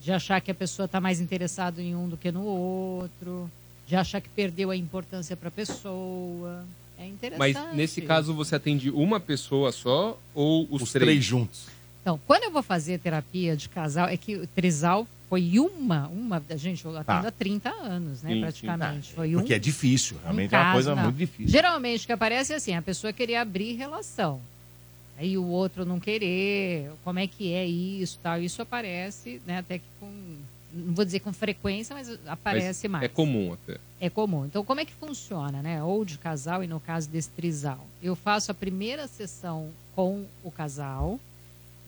de 0.00 0.12
achar 0.12 0.40
que 0.40 0.50
a 0.50 0.54
pessoa 0.54 0.86
está 0.86 1.00
mais 1.00 1.20
interessada 1.20 1.82
em 1.82 1.94
um 1.94 2.08
do 2.08 2.16
que 2.16 2.32
no 2.32 2.42
outro, 2.44 3.50
de 3.86 3.96
achar 3.96 4.20
que 4.20 4.28
perdeu 4.30 4.70
a 4.70 4.76
importância 4.76 5.36
para 5.36 5.48
a 5.48 5.50
pessoa. 5.52 6.64
É 7.00 7.06
interessante. 7.06 7.54
Mas 7.54 7.74
nesse 7.74 8.02
caso 8.02 8.34
você 8.34 8.54
atende 8.54 8.90
uma 8.90 9.18
pessoa 9.18 9.72
só 9.72 10.18
ou 10.34 10.68
os, 10.70 10.82
Os 10.82 10.92
três 10.92 11.24
juntos? 11.24 11.66
Então, 12.02 12.20
quando 12.26 12.44
eu 12.44 12.50
vou 12.50 12.62
fazer 12.62 12.98
terapia 12.98 13.56
de 13.56 13.68
casal, 13.68 14.08
é 14.08 14.16
que 14.16 14.36
o 14.36 14.46
trisal 14.46 15.06
foi 15.28 15.58
uma, 15.58 16.08
uma, 16.08 16.42
gente, 16.56 16.84
eu 16.84 16.90
atendo 16.96 17.22
Tá. 17.22 17.28
há 17.28 17.30
30 17.30 17.70
anos, 17.70 18.22
né, 18.22 18.30
Sim, 18.30 18.34
sim. 18.34 18.40
praticamente. 18.40 19.12
Foi 19.12 19.32
Porque 19.32 19.52
um, 19.52 19.56
é 19.56 19.58
difícil, 19.58 20.16
um 20.16 20.20
realmente 20.22 20.54
é 20.54 20.58
uma 20.58 20.72
coisa 20.72 20.94
não. 20.94 21.04
muito 21.04 21.16
difícil. 21.16 21.48
Geralmente 21.48 22.04
o 22.04 22.06
que 22.06 22.12
aparece 22.12 22.52
é 22.52 22.56
assim, 22.56 22.74
a 22.74 22.82
pessoa 22.82 23.12
querer 23.12 23.36
abrir 23.36 23.74
relação. 23.74 24.40
Aí 25.16 25.36
o 25.36 25.44
outro 25.46 25.84
não 25.84 26.00
querer, 26.00 26.90
como 27.04 27.18
é 27.18 27.26
que 27.26 27.52
é 27.52 27.66
isso, 27.66 28.18
tal. 28.22 28.40
Isso 28.40 28.60
aparece, 28.60 29.40
né, 29.46 29.58
até 29.58 29.78
que 29.78 29.84
com 30.00 30.10
não 30.72 30.94
vou 30.94 31.04
dizer 31.04 31.20
com 31.20 31.32
frequência, 31.32 31.94
mas 31.94 32.18
aparece 32.26 32.86
Mas 32.88 32.92
mais. 32.92 33.04
É 33.04 33.08
comum 33.08 33.52
até. 33.52 33.78
É 34.00 34.08
comum. 34.08 34.46
Então, 34.46 34.64
como 34.64 34.80
é 34.80 34.84
que 34.84 34.94
funciona, 34.94 35.62
né? 35.62 35.82
Ou 35.84 36.04
de 36.04 36.16
casal 36.16 36.64
e 36.64 36.66
no 36.66 36.80
caso 36.80 37.08
desse 37.08 37.28
trisal. 37.30 37.86
Eu 38.02 38.16
faço 38.16 38.50
a 38.50 38.54
primeira 38.54 39.06
sessão 39.06 39.68
com 39.94 40.24
o 40.42 40.50
casal, 40.50 41.20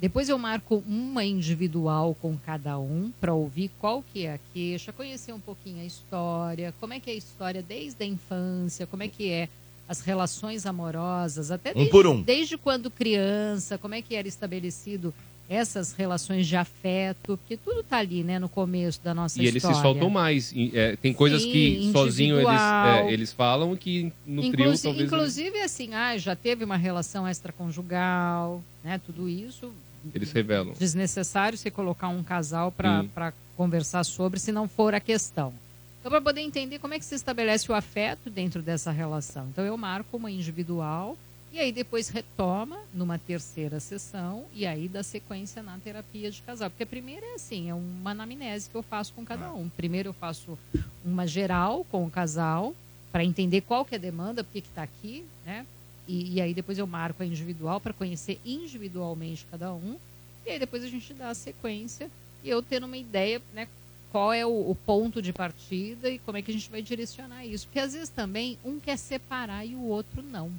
depois 0.03 0.29
eu 0.29 0.37
marco 0.37 0.83
uma 0.85 1.25
individual 1.25 2.17
com 2.21 2.37
cada 2.37 2.77
um 2.77 3.13
para 3.21 3.33
ouvir 3.33 3.71
qual 3.79 4.03
que 4.03 4.27
é 4.27 4.35
a 4.35 4.39
queixa, 4.53 4.93
conhecer 4.93 5.33
um 5.33 5.39
pouquinho 5.39 5.81
a 5.81 5.85
história, 5.85 6.75
como 6.81 6.93
é 6.93 6.99
que 6.99 7.09
é 7.09 7.13
a 7.15 7.17
história 7.17 7.63
desde 7.63 8.03
a 8.03 8.07
infância, 8.07 8.85
como 8.85 9.05
é 9.05 9.09
que 9.09 9.31
é 9.31 9.49
as 9.89 10.01
relações 10.01 10.67
amorosas, 10.67 11.53
até 11.53 11.71
Um 11.71 11.75
desde, 11.75 11.91
por 11.93 12.07
um. 12.09 12.21
desde 12.21 12.59
quando 12.59 12.91
criança, 12.91 13.79
como 13.79 13.95
é 13.95 14.03
que 14.03 14.17
era 14.17 14.27
estabelecido 14.27 15.15
essas 15.53 15.93
relações 15.93 16.47
de 16.47 16.57
afeto, 16.57 17.17
porque 17.37 17.57
tudo 17.57 17.83
tá 17.83 17.99
ali, 17.99 18.23
né, 18.25 18.39
no 18.39 18.49
começo 18.49 19.01
da 19.03 19.13
nossa 19.13 19.39
E 19.41 19.47
eles 19.47 19.57
história. 19.57 19.77
se 19.77 19.83
soltam 19.83 20.09
mais. 20.11 20.53
E, 20.53 20.71
é, 20.75 20.97
tem 20.97 21.13
coisas 21.13 21.45
que 21.45 21.81
Sim, 21.83 21.93
sozinho 21.93 22.37
eles, 22.41 22.61
é, 22.61 23.13
eles 23.13 23.33
falam 23.33 23.77
que 23.77 24.13
no 24.27 24.43
trio 24.51 24.65
Inclusi- 24.67 24.83
talvez. 24.85 25.01
eles- 25.01 25.13
inclusive, 25.13 25.59
assim, 25.63 25.95
ah, 25.95 26.17
já 26.17 26.35
teve 26.35 26.65
uma 26.65 26.77
relação 26.77 27.29
extraconjugal, 27.29 28.63
né? 28.83 29.01
Tudo 29.05 29.29
isso 29.29 29.73
Eles 30.15 30.33
revelam. 30.33 30.75
desnecessário 30.79 31.57
você 31.59 31.71
colocar 31.71 32.09
um 32.09 32.23
casal 32.23 32.73
para 32.73 33.33
conversar 33.57 34.05
sobre, 34.05 34.41
se 34.41 34.53
não 34.53 34.69
for 34.69 34.95
a 34.95 35.01
questão. 35.01 35.53
Então, 36.01 36.11
para 36.11 36.21
poder 36.21 36.41
entender 36.41 36.79
como 36.81 36.95
é 36.95 36.99
que 36.99 37.05
se 37.05 37.15
estabelece 37.15 37.71
o 37.71 37.75
afeto 37.75 38.29
dentro 38.29 38.61
dessa 38.61 38.91
relação. 38.91 39.47
Então, 39.53 39.65
eu 39.65 39.77
marco 39.77 40.17
uma 40.17 40.31
individual 40.31 41.17
e 41.53 41.61
aí 41.61 41.71
depois 41.71 42.09
retoma 42.09 42.79
numa 42.95 43.19
terceira 43.19 43.79
sessão 43.79 44.47
e 44.55 44.65
aí 44.65 44.89
dá 44.89 45.03
sequência 45.03 45.63
na 45.63 45.77
terapia 45.79 46.31
de 46.31 46.41
casal. 46.41 46.71
Porque 46.71 46.85
a 46.85 46.87
primeira 46.87 47.27
é 47.27 47.35
assim, 47.35 47.69
é 47.69 47.75
uma 47.75 48.13
anamnese 48.13 48.71
que 48.71 48.75
eu 48.75 48.83
faço 48.83 49.13
com 49.13 49.23
cada 49.23 49.53
um. 49.53 49.69
Primeiro 49.69 50.09
eu 50.09 50.13
faço 50.15 50.59
uma 51.05 51.27
geral 51.27 51.85
com 51.91 52.07
o 52.07 52.11
casal 52.11 52.75
para 53.13 53.23
entender 53.23 53.61
qual 53.61 53.85
que 53.85 53.95
é 53.95 53.99
a 53.99 54.01
demanda, 54.01 54.43
por 54.43 54.51
que 54.51 54.61
está 54.61 54.83
aqui, 54.83 55.27
né? 55.45 55.67
E, 56.09 56.37
e 56.37 56.41
aí 56.41 56.55
depois 56.55 56.79
eu 56.79 56.87
marco 56.87 57.23
a 57.23 57.27
individual 57.27 57.79
para 57.79 57.93
conhecer 57.93 58.41
individualmente 58.47 59.47
cada 59.51 59.75
um. 59.75 59.99
E 60.47 60.51
aí 60.51 60.59
depois 60.59 60.83
a 60.83 60.89
gente 60.89 61.13
dá 61.13 61.29
a 61.29 61.35
sequência 61.35 62.11
e 62.43 62.49
eu 62.49 62.63
tendo 62.63 62.87
uma 62.87 62.97
ideia, 62.97 63.43
né? 63.53 63.69
Qual 64.11 64.33
é 64.33 64.45
o, 64.47 64.71
o 64.71 64.75
ponto 64.75 65.21
de 65.21 65.35
partida 65.35 66.09
e 66.09 66.19
como 66.19 66.39
é 66.39 66.43
que 66.43 66.51
a 66.51 66.55
gente 66.55 66.71
vai 66.71 66.81
direcionar 66.81 67.45
isso. 67.45 67.67
Porque 67.67 67.79
às 67.79 67.93
vezes 67.93 68.09
também 68.09 68.57
um 68.65 68.81
quer 68.81 68.97
separar 68.97 69.67
e 69.67 69.75
o 69.75 69.83
outro 69.83 70.23
não. 70.23 70.51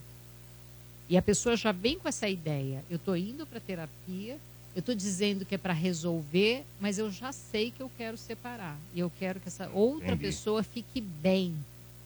E 1.14 1.18
a 1.18 1.22
pessoa 1.22 1.56
já 1.56 1.72
vem 1.72 2.00
com 2.00 2.08
essa 2.10 2.28
ideia. 2.28 2.84
Eu 2.90 2.96
estou 2.96 3.16
indo 3.16 3.46
para 3.46 3.60
terapia, 3.60 4.36
eu 4.76 4.80
estou 4.80 4.96
dizendo 4.96 5.46
que 5.46 5.54
é 5.54 5.60
para 5.60 5.72
resolver, 5.72 6.64
mas 6.82 6.98
eu 6.98 7.12
já 7.12 7.32
sei 7.32 7.70
que 7.70 7.84
eu 7.84 7.92
quero 7.96 8.18
separar. 8.18 8.76
E 8.96 9.00
eu 9.00 9.12
quero 9.20 9.40
que 9.40 9.48
essa 9.48 9.70
outra 9.76 10.08
Entendi. 10.08 10.24
pessoa 10.24 10.64
fique 10.64 11.00
bem. 11.00 11.54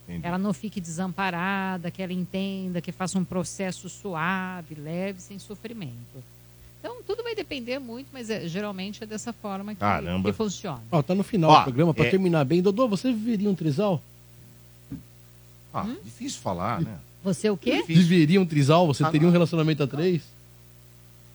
Entendi. 0.04 0.28
Ela 0.28 0.38
não 0.38 0.52
fique 0.54 0.82
desamparada, 0.82 1.90
que 1.90 2.02
ela 2.04 2.12
entenda, 2.12 2.82
que 2.82 2.92
faça 2.92 3.18
um 3.18 3.24
processo 3.24 3.88
suave, 3.88 4.76
leve, 4.76 5.22
sem 5.22 5.40
sofrimento. 5.40 6.22
Então, 6.82 6.98
tudo 7.08 7.24
vai 7.24 7.34
depender 7.34 7.80
muito, 7.80 8.08
mas 8.12 8.30
é- 8.30 8.46
geralmente 8.50 9.02
é 9.02 9.08
dessa 9.08 9.32
forma 9.32 9.74
que, 9.74 9.80
Caramba. 9.80 10.30
que 10.30 10.36
funciona. 10.36 10.84
Ó, 10.92 11.02
tá 11.02 11.16
no 11.16 11.24
final 11.24 11.50
Ó, 11.52 11.60
do 11.60 11.64
programa, 11.64 11.94
pra 11.94 12.08
é- 12.08 12.10
terminar 12.10 12.44
bem. 12.44 12.62
Dodô, 12.62 12.90
você 12.90 13.14
viveria 13.14 13.50
um 13.50 13.56
trisal? 13.56 14.04
Ah, 15.74 15.88
difícil 16.04 16.42
falar, 16.42 16.82
né? 16.82 17.00
Você 17.24 17.50
o 17.50 17.58
quê? 17.58 17.84
Viveria 17.86 18.40
um 18.40 18.46
trisal? 18.46 18.88
Você 18.88 19.04
Ah, 19.04 19.12
teria 19.12 19.28
um 19.28 19.32
relacionamento 19.32 19.84
a 19.84 19.88
três? 19.88 20.22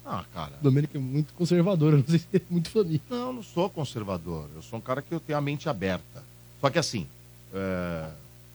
Ah, 0.05 0.25
cara. 0.35 0.53
O 0.61 0.65
Domênico 0.65 0.97
é 0.97 1.01
muito 1.01 1.33
conservador, 1.35 1.93
eu 1.93 1.99
não 1.99 2.05
sei 2.07 2.19
se 2.19 2.27
é 2.35 2.41
muito 2.51 2.71
família. 2.71 3.01
Não, 3.09 3.29
eu 3.29 3.33
não 3.35 3.43
sou 3.43 3.69
conservador. 3.71 4.47
Eu 4.55 4.63
sou 4.63 4.79
um 4.79 4.83
cara 4.83 5.01
que 5.03 5.13
eu 5.13 5.21
tenho 5.21 5.39
a 5.39 5.43
mente 5.43 5.69
aberta. 5.69 6.23
Só 6.61 6.71
que 6.71 6.79
assim. 6.79 7.07
é, 7.55 8.09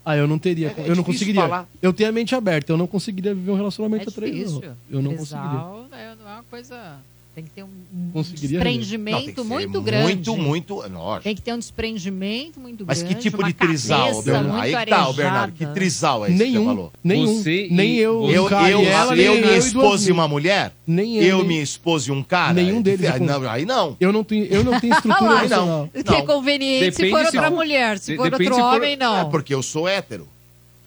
Ah, 0.03 0.15
eu 0.15 0.25
não 0.27 0.39
teria, 0.39 0.69
É- 0.77 0.81
é 0.81 0.89
eu 0.89 0.95
não 0.95 1.03
conseguiria. 1.03 1.41
falar. 1.41 1.67
Eu 1.81 1.91
tenho 1.93 2.09
a 2.09 2.11
mente 2.13 2.33
aberta, 2.33 2.71
eu 2.71 2.77
não 2.77 2.87
conseguiria 2.87 3.35
viver 3.35 3.51
um 3.51 3.55
relacionamento 3.57 4.05
É 4.05 4.09
a 4.09 4.11
três, 4.11 4.33
difícil. 4.35 4.61
não. 4.61 4.75
Eu 4.89 5.01
não 5.01 5.15
conseguiria. 5.17 5.49
Trisal 5.49 5.87
é 5.91 6.15
não 6.15 6.29
é 6.29 6.33
uma 6.35 6.43
coisa... 6.43 6.97
Tem 7.37 7.43
que 7.45 7.51
ter 7.51 7.63
um 7.63 7.67
um 8.15 8.21
desprendimento 8.23 9.27
Não, 9.27 9.33
que 9.33 9.41
muito 9.43 9.79
grande. 9.81 10.05
Muito, 10.05 10.37
muito. 10.37 10.73
Lógico. 10.89 11.23
Tem 11.23 11.35
que 11.35 11.41
ter 11.43 11.53
um 11.53 11.59
desprendimento 11.59 12.59
muito 12.59 12.83
Mas 12.87 12.99
grande. 13.03 13.13
que 13.15 13.21
tipo 13.21 13.43
de 13.43 13.53
trisal, 13.53 14.23
Bernardo? 14.23 14.55
Aí 14.59 14.75
que 14.75 14.85
tá, 14.89 15.13
Bernardo. 15.13 15.53
Que 15.53 15.65
trisal 15.67 16.25
é 16.25 16.29
esse 16.29 16.37
que 16.37 16.43
Nenhum, 16.43 16.63
você 16.63 16.65
falou? 16.69 16.93
nenhum. 17.03 17.37
Você 17.37 17.65
e- 17.67 17.71
nem 17.73 17.95
eu, 17.97 18.27
Eu, 18.31 18.45
cara 18.45 18.71
eu, 18.71 18.81
ela, 18.81 19.15
eu, 19.15 19.33
eu 19.35 19.37
e 19.37 19.41
duas 19.43 19.65
esposa 19.67 20.03
e 20.03 20.05
mil. 20.07 20.15
uma 20.15 20.27
mulher? 20.27 20.73
Nem 20.87 21.17
eu, 21.17 21.37
nem- 21.39 21.47
minha 21.47 21.61
esposa 21.61 22.09
e 22.09 22.11
um 22.11 22.23
cara? 22.23 22.53
Nenhum 22.53 22.81
deles 22.81 23.05
é 23.05 23.11
Aí 23.11 23.19
não, 23.19 23.49
aí 23.49 23.65
não. 23.65 23.95
Eu 23.99 24.11
não 24.11 24.23
tenho, 24.23 24.45
eu 24.45 24.63
não 24.63 24.79
tenho 24.79 24.93
estrutura 24.95 25.29
Aí 25.39 25.47
não. 25.47 25.81
emocional. 25.83 25.89
Que 26.05 26.15
é 26.15 26.21
conveniente 26.23 26.85
se 26.95 27.01
Depende 27.03 27.11
for 27.11 27.19
se 27.19 27.25
outra 27.37 27.49
for- 27.51 27.55
mulher. 27.55 27.99
Se 27.99 28.15
for 28.15 28.31
depende 28.31 28.49
outro 28.49 28.55
se 28.55 28.61
for- 28.71 28.75
homem, 28.77 28.97
não. 28.97 29.19
É 29.19 29.25
porque 29.25 29.53
eu 29.53 29.61
sou 29.61 29.87
hétero. 29.87 30.27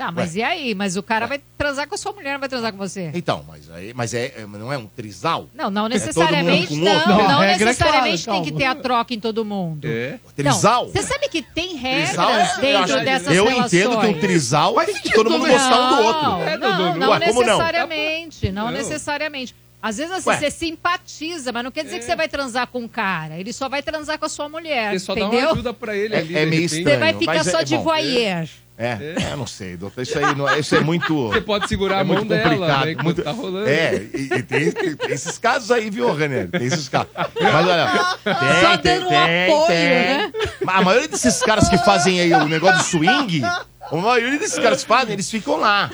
Tá, 0.01 0.11
mas 0.11 0.33
Ué. 0.35 0.39
e 0.39 0.43
aí? 0.43 0.75
Mas 0.75 0.97
o 0.97 1.03
cara 1.03 1.27
vai 1.27 1.39
transar 1.59 1.87
com 1.87 1.95
a 1.95 1.99
sua 1.99 2.11
mulher, 2.13 2.33
não 2.33 2.41
vai 2.41 2.49
transar 2.49 2.73
com 2.73 2.79
você? 2.79 3.11
Então, 3.13 3.45
mas, 3.47 3.71
aí, 3.71 3.93
mas 3.93 4.15
é, 4.15 4.33
é- 4.39 4.47
não 4.47 4.73
é 4.73 4.79
um 4.79 4.87
trisal? 4.87 5.47
Não, 5.55 5.71
não 5.71 5.85
É 5.85 5.89
necessariamente, 5.91 6.73
outro? 6.73 6.77
não, 6.87 7.07
Não, 7.19 7.29
não 7.29 7.43
é 7.43 7.59
necessariamente 7.59 8.25
clara, 8.25 8.41
tem 8.43 8.51
que 8.51 8.59
ter 8.59 8.65
a 8.65 8.75
troca 8.75 9.13
em 9.13 9.21
todo 9.21 9.45
mundo. 9.45 9.87
É. 9.87 10.13
Não, 10.13 10.33
Trisal? 10.53 10.87
Você 10.89 11.03
sabe 11.03 11.29
que 11.29 11.43
tem 11.43 11.77
regras 11.77 12.09
Trisal 12.09 12.31
é- 12.31 12.43
eu 12.57 12.61
dentro 12.63 12.95
acho- 12.97 13.05
dessas 13.05 13.37
eu 13.37 13.45
relações. 13.45 13.73
entendo 13.75 14.01
que 14.01 14.07
um 14.07 14.19
trisal 14.21 14.75
tem 14.87 14.95
que 14.95 15.13
todo 15.13 15.31
mundo 15.31 15.47
gostar 15.47 15.81
um 15.93 15.97
do 15.97 16.03
outro. 16.03 16.23
Não, 16.31 16.43
É, 16.49 16.57
não, 16.57 16.97
não 16.97 17.11
ué, 17.11 17.19
necessariamente, 17.19 18.51
não, 18.53 18.65
Não. 18.67 18.73
necessariamente. 18.73 19.55
Às 19.83 19.97
vezes 19.97 20.13
assim, 20.13 20.29
Ué. 20.29 20.37
você 20.39 20.51
simpatiza, 20.51 21.53
mas 21.53 21.65
não 21.65 21.71
quer 21.71 21.85
dizer 21.85 21.99
que 21.99 22.05
você 22.05 22.15
vai 22.15 22.29
transar 22.29 22.67
com 22.67 22.85
o 22.85 22.89
cara. 22.89 23.39
Ele 23.39 23.51
só 23.53 23.67
vai 23.69 23.83
transar 23.83 24.19
com 24.19 24.27
a 24.27 24.29
sua 24.29 24.47
mulher, 24.49 24.93
Você 24.93 24.99
só 24.99 25.15
dá 25.15 25.23
entendeu? 25.23 25.47
uma 25.47 25.53
ajuda 25.53 25.73
pra 25.73 25.97
ele 25.97 26.15
É, 26.15 26.19
ali. 26.19 26.37
é 26.37 26.45
meio 26.47 26.63
estranho. 26.65 26.85
Você 26.89 26.97
vai 26.99 27.15
ficar 27.15 27.35
mas 27.35 27.47
só 27.47 27.61
é 27.61 27.65
de 27.65 27.77
bom. 27.77 27.83
voyeur. 27.85 28.47
É, 28.83 29.15
é, 29.29 29.33
eu 29.33 29.37
não 29.37 29.47
sei, 29.47 29.77
doutor. 29.77 30.01
Isso 30.01 30.19
aí 30.19 30.35
não, 30.35 30.49
é- 30.49 30.59
isso 30.59 30.75
é 30.75 30.81
muito. 30.81 31.29
Você 31.29 31.43
pode 31.43 31.69
segurar 31.69 31.99
é 31.99 32.01
a 32.01 32.05
mão 32.05 32.17
muito 32.17 32.29
dela, 32.31 32.85
né, 32.87 32.97
muito- 33.03 33.23
tá 33.23 33.31
rolando. 33.31 33.69
É, 33.69 33.97
e, 34.15 34.23
e 34.35 34.43
tem, 34.43 34.73
tem- 34.73 34.97
tem 34.97 35.11
esses 35.11 35.37
casos 35.37 35.71
aí, 35.71 35.91
viu, 35.91 36.11
René? 36.15 36.47
Tem 36.47 36.65
esses 36.65 36.89
casos. 36.89 37.09
Mas 37.15 37.55
olha, 37.67 38.17
tem, 38.25 38.61
Só 38.63 38.77
tem, 38.79 38.95
dando 38.95 39.07
um 39.07 39.09
tem, 39.11 39.45
apoio, 39.53 39.67
tem. 39.67 39.77
né? 39.89 40.33
Mas 40.65 40.77
A 40.77 40.83
maioria 40.83 41.09
desses 41.09 41.41
caras 41.43 41.69
que 41.69 41.77
fazem 41.79 42.21
aí 42.23 42.33
o 42.33 42.49
negócio 42.49 42.79
do 42.79 42.85
swing, 42.85 43.43
a 43.45 43.97
maioria 43.97 44.39
desses 44.39 44.59
caras 44.59 44.81
que 44.83 44.89
fazem, 44.89 45.13
eles 45.13 45.31
ficam 45.31 45.57
lá. 45.57 45.91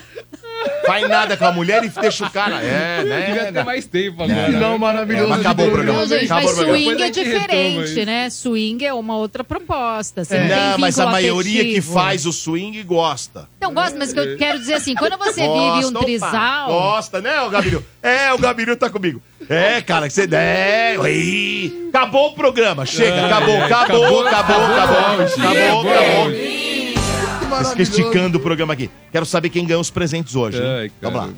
Faz 0.86 1.08
nada 1.08 1.36
com 1.36 1.44
a 1.44 1.52
mulher 1.52 1.84
e 1.84 1.88
deixa 1.88 2.26
o 2.26 2.30
cara. 2.30 2.62
É, 2.62 3.04
né? 3.04 3.26
Devia 3.26 3.52
ter 3.52 3.64
mais 3.64 3.86
tempo 3.86 4.22
agora. 4.22 4.48
Não, 4.48 4.72
né? 4.72 4.78
maravilhoso. 4.78 5.28
Mas 5.28 5.40
acabou 5.40 5.66
o 5.66 5.70
programa. 5.70 5.98
Não, 6.00 6.06
gente, 6.06 6.24
acabou 6.24 6.42
mas 6.44 6.52
o 6.52 6.54
programa. 6.56 6.78
swing 6.78 7.02
é 7.02 7.10
diferente, 7.10 8.04
né? 8.04 8.30
Swing 8.30 8.84
é 8.84 8.94
uma 8.94 9.16
outra 9.16 9.44
proposta. 9.44 10.24
Você 10.24 10.38
não, 10.38 10.48
tem 10.48 10.56
Não, 10.56 10.78
mas 10.78 10.98
a 10.98 11.06
maioria 11.06 11.62
que 11.62 11.70
afetivo. 11.78 11.92
faz 11.94 12.26
o 12.26 12.32
swing 12.32 12.82
gosta. 12.82 13.48
Não, 13.60 13.74
gosto, 13.74 13.98
mas 13.98 14.12
que 14.12 14.18
eu 14.18 14.36
quero 14.36 14.58
dizer 14.58 14.74
assim, 14.74 14.94
quando 14.94 15.16
você 15.18 15.40
vive 15.40 15.46
Gosta, 15.46 15.86
um 15.86 15.90
opa, 15.90 16.04
trisal... 16.04 16.68
Gosta, 16.68 17.20
né, 17.20 17.40
o 17.40 17.50
Gabiru? 17.50 17.84
É, 18.02 18.32
o 18.32 18.38
Gabiru 18.38 18.76
tá 18.76 18.88
comigo. 18.88 19.20
É, 19.48 19.80
cara, 19.80 20.06
que 20.06 20.14
você. 20.14 20.28
É, 20.32 20.96
ui. 20.98 21.88
acabou 21.88 22.28
o 22.28 22.34
programa. 22.34 22.86
Chega, 22.86 23.26
acabou, 23.26 23.62
acabou, 23.62 24.26
acabou, 24.26 24.26
acabou. 24.26 24.96
Acabou, 25.26 25.90
acabou. 25.90 26.65
Fica 27.70 27.82
esticando 27.82 28.38
o 28.38 28.40
programa 28.40 28.72
aqui. 28.72 28.90
Quero 29.12 29.26
saber 29.26 29.50
quem 29.50 29.66
ganhou 29.66 29.80
os 29.80 29.90
presentes 29.90 30.34
hoje. 30.34 30.60
Ai, 30.62 30.90
Vamos 31.00 31.18
lá. 31.20 31.28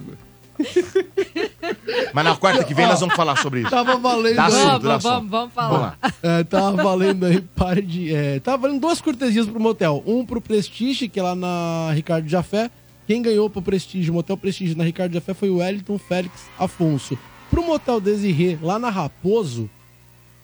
Mas 2.12 2.24
na 2.24 2.36
quarta 2.36 2.64
que 2.64 2.74
vem 2.74 2.86
nós 2.86 2.98
vamos 3.00 3.14
falar 3.14 3.36
sobre 3.36 3.60
isso. 3.60 3.70
Tava 3.70 3.96
valendo 3.96 4.36
Dá 4.36 4.46
aí. 4.46 4.52
assunto, 4.54 4.82
dá 4.82 4.96
Vamos, 4.98 5.06
assunto. 5.06 5.30
vamos, 5.30 5.30
vamos 5.30 5.54
falar. 5.54 5.98
Vamos. 6.00 6.16
É, 6.22 6.44
tava 6.44 6.82
valendo 6.82 7.26
aí, 7.26 7.40
pare 7.40 7.82
de. 7.82 8.12
É, 8.14 8.40
tava 8.40 8.62
valendo 8.62 8.80
duas 8.80 9.00
cortesias 9.00 9.46
pro 9.46 9.60
motel. 9.60 10.02
Um 10.06 10.24
pro 10.26 10.40
Prestige, 10.40 11.08
que 11.08 11.20
é 11.20 11.22
lá 11.22 11.34
na 11.34 11.90
Ricardo 11.92 12.28
Jafé. 12.28 12.70
Quem 13.06 13.22
ganhou 13.22 13.48
pro 13.48 13.62
Prestige, 13.62 14.10
Motel 14.10 14.36
Prestige 14.36 14.74
na 14.74 14.84
Ricardo 14.84 15.14
Jafé 15.14 15.32
foi 15.32 15.48
o 15.48 15.58
Wellington 15.58 15.96
Félix 15.96 16.42
Afonso. 16.58 17.16
Pro 17.50 17.62
Motel 17.64 18.00
Desirê, 18.02 18.58
lá 18.60 18.78
na 18.78 18.90
Raposo, 18.90 19.70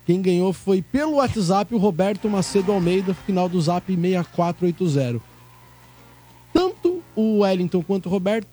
quem 0.07 0.23
ganhou 0.23 0.51
foi 0.51 0.81
pelo 0.81 1.17
WhatsApp 1.17 1.75
o 1.75 1.79
Roberto 1.79 2.27
Macedo 2.31 2.73
Almeida, 2.73 3.13
final 3.27 3.51
do 3.51 3.61
zap 3.61 3.85
6480. 3.95 5.21
O 7.17 7.41
Wellington 7.41 7.83
quanto 7.83 8.07
o 8.07 8.09
Roberto, 8.11 8.47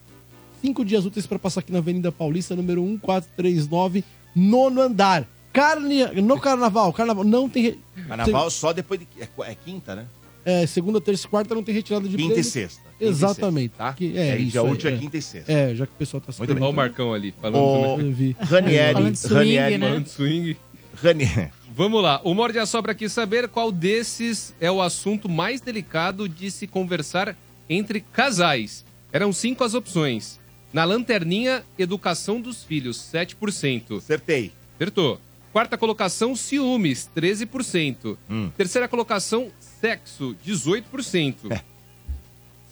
cinco 0.61 0.85
dias 0.85 1.05
úteis 1.05 1.25
para 1.25 1.39
passar 1.39 1.61
aqui 1.61 1.71
na 1.71 1.79
Avenida 1.79 2.11
Paulista, 2.11 2.55
número 2.55 2.81
1439, 2.83 4.03
nono 4.35 4.81
andar. 4.81 5.27
Carne, 5.53 6.05
no 6.21 6.39
carnaval, 6.39 6.93
carnaval 6.93 7.23
não 7.25 7.49
tem. 7.49 7.77
Carnaval 8.07 8.49
só 8.49 8.71
depois 8.71 8.99
de. 8.99 9.07
É, 9.19 9.27
é 9.51 9.55
quinta, 9.55 9.95
né? 9.95 10.05
É, 10.45 10.65
segunda, 10.65 10.99
terça 10.99 11.27
e 11.27 11.29
quarta 11.29 11.53
não 11.53 11.61
tem 11.63 11.75
retirada 11.75 12.07
de 12.07 12.15
Quinta 12.15 12.33
prêmio. 12.33 12.41
e 12.41 12.43
sexta. 12.43 12.81
Quinta 12.81 12.95
e 13.03 13.07
Exatamente. 13.07 13.69
sexta, 13.71 13.83
tá? 13.83 13.93
Que- 13.93 14.17
É, 14.17 14.27
é, 14.29 14.37
dia 14.37 14.45
isso. 14.47 14.61
útil 14.63 14.89
é 14.89 14.93
é. 14.93 14.97
quinta 14.97 15.17
e 15.17 15.21
sexta. 15.21 15.51
É, 15.51 15.75
já 15.75 15.85
que 15.85 15.93
o 15.93 15.95
pessoal 15.97 16.21
tá 16.21 16.33
Muito 16.37 16.53
bem. 16.53 16.63
Olha 16.63 16.71
o 16.71 16.75
Marcão 16.75 17.13
ali, 17.13 17.33
falando 17.39 17.61
Ô, 17.63 17.81
também. 17.91 18.07
Eu 18.07 18.13
vi. 18.15 18.35
Ranieri, 18.39 18.93
Falando 18.93 19.11
de 19.11 19.19
swing, 19.19 19.35
Ranieri, 19.35 19.77
né? 19.77 19.87
Falando 19.87 20.03
de 20.03 20.09
swing. 20.09 20.57
Ranieri. 20.95 21.49
Vamos 21.75 22.01
lá. 22.03 22.21
O 22.23 22.33
Morde 22.33 22.57
a 22.59 22.65
Sobra 22.65 22.95
quis 22.95 23.11
saber 23.11 23.47
qual 23.49 23.71
desses 23.71 24.53
é 24.59 24.71
o 24.71 24.81
assunto 24.81 25.29
mais 25.29 25.61
delicado 25.61 26.27
de 26.27 26.49
se 26.49 26.65
conversar 26.65 27.35
entre 27.69 28.01
casais. 28.01 28.85
Eram 29.11 29.31
cinco 29.33 29.63
as 29.63 29.73
opções. 29.73 30.39
Na 30.73 30.85
lanterninha, 30.85 31.63
educação 31.77 32.39
dos 32.39 32.63
filhos, 32.63 32.97
7%. 32.97 33.97
Acertei. 33.97 34.51
Acertou. 34.75 35.19
Quarta 35.51 35.77
colocação, 35.77 36.33
ciúmes, 36.33 37.09
13%. 37.15 38.17
Hum. 38.29 38.49
Terceira 38.55 38.87
colocação, 38.87 39.51
sexo, 39.59 40.35
18%. 40.45 41.61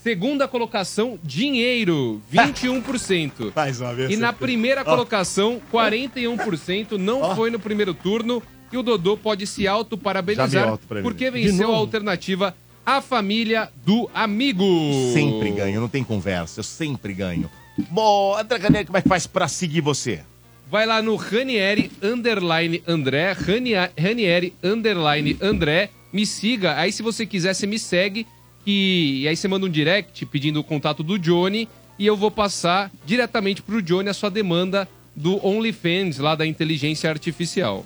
Segunda 0.01 0.47
colocação, 0.47 1.19
dinheiro, 1.21 2.21
21%. 2.33 3.51
Mais 3.53 3.81
uma 3.81 3.93
vez. 3.93 4.09
E 4.11 4.15
na 4.15 4.31
primeira 4.31 4.85
colocação, 4.85 5.61
41%, 5.73 6.91
não 6.93 7.35
foi 7.35 7.51
no 7.51 7.59
primeiro 7.59 7.93
turno. 7.93 8.41
E 8.71 8.77
o 8.77 8.83
Dodô 8.83 9.17
pode 9.17 9.45
se 9.45 9.67
auto-parabenizar 9.67 10.77
porque 11.01 11.29
venceu 11.31 11.73
a 11.73 11.75
alternativa 11.75 12.55
A 12.97 13.01
Família 13.01 13.69
do 13.85 14.09
Amigo. 14.15 14.65
Sempre 15.13 15.51
ganho, 15.51 15.79
não 15.79 15.87
tem 15.87 16.03
conversa, 16.03 16.59
eu 16.59 16.63
sempre 16.63 17.13
ganho. 17.13 17.47
Bom, 17.91 18.35
André 18.35 18.57
Ranieri, 18.57 18.85
como 18.87 18.97
é 18.97 19.01
que 19.03 19.07
faz 19.07 19.27
pra 19.27 19.47
seguir 19.47 19.81
você? 19.81 20.21
Vai 20.71 20.87
lá 20.87 20.99
no 20.99 21.15
Ranieri 21.15 21.91
Underline 22.01 22.81
André, 22.87 23.33
Rania- 23.33 23.91
Ranieri 23.95 24.55
Underline 24.63 25.37
André, 25.39 25.91
me 26.11 26.25
siga. 26.25 26.77
Aí 26.77 26.91
se 26.91 27.03
você 27.03 27.27
quiser, 27.27 27.53
você 27.53 27.67
me 27.67 27.77
segue. 27.77 28.25
Que... 28.65 29.19
E 29.21 29.27
aí 29.27 29.37
você 29.37 29.47
manda 29.47 29.67
um 29.67 29.69
direct 29.69 30.25
pedindo 30.25 30.59
o 30.59 30.63
contato 30.63 31.03
do 31.03 31.19
Johnny 31.19 31.69
e 31.97 32.07
eu 32.07 32.17
vou 32.17 32.31
passar 32.31 32.91
diretamente 33.05 33.61
pro 33.61 33.83
Johnny 33.83 34.09
a 34.09 34.13
sua 34.15 34.31
demanda 34.31 34.89
do 35.15 35.45
OnlyFans, 35.45 36.17
lá 36.17 36.33
da 36.33 36.45
inteligência 36.45 37.07
artificial. 37.07 37.85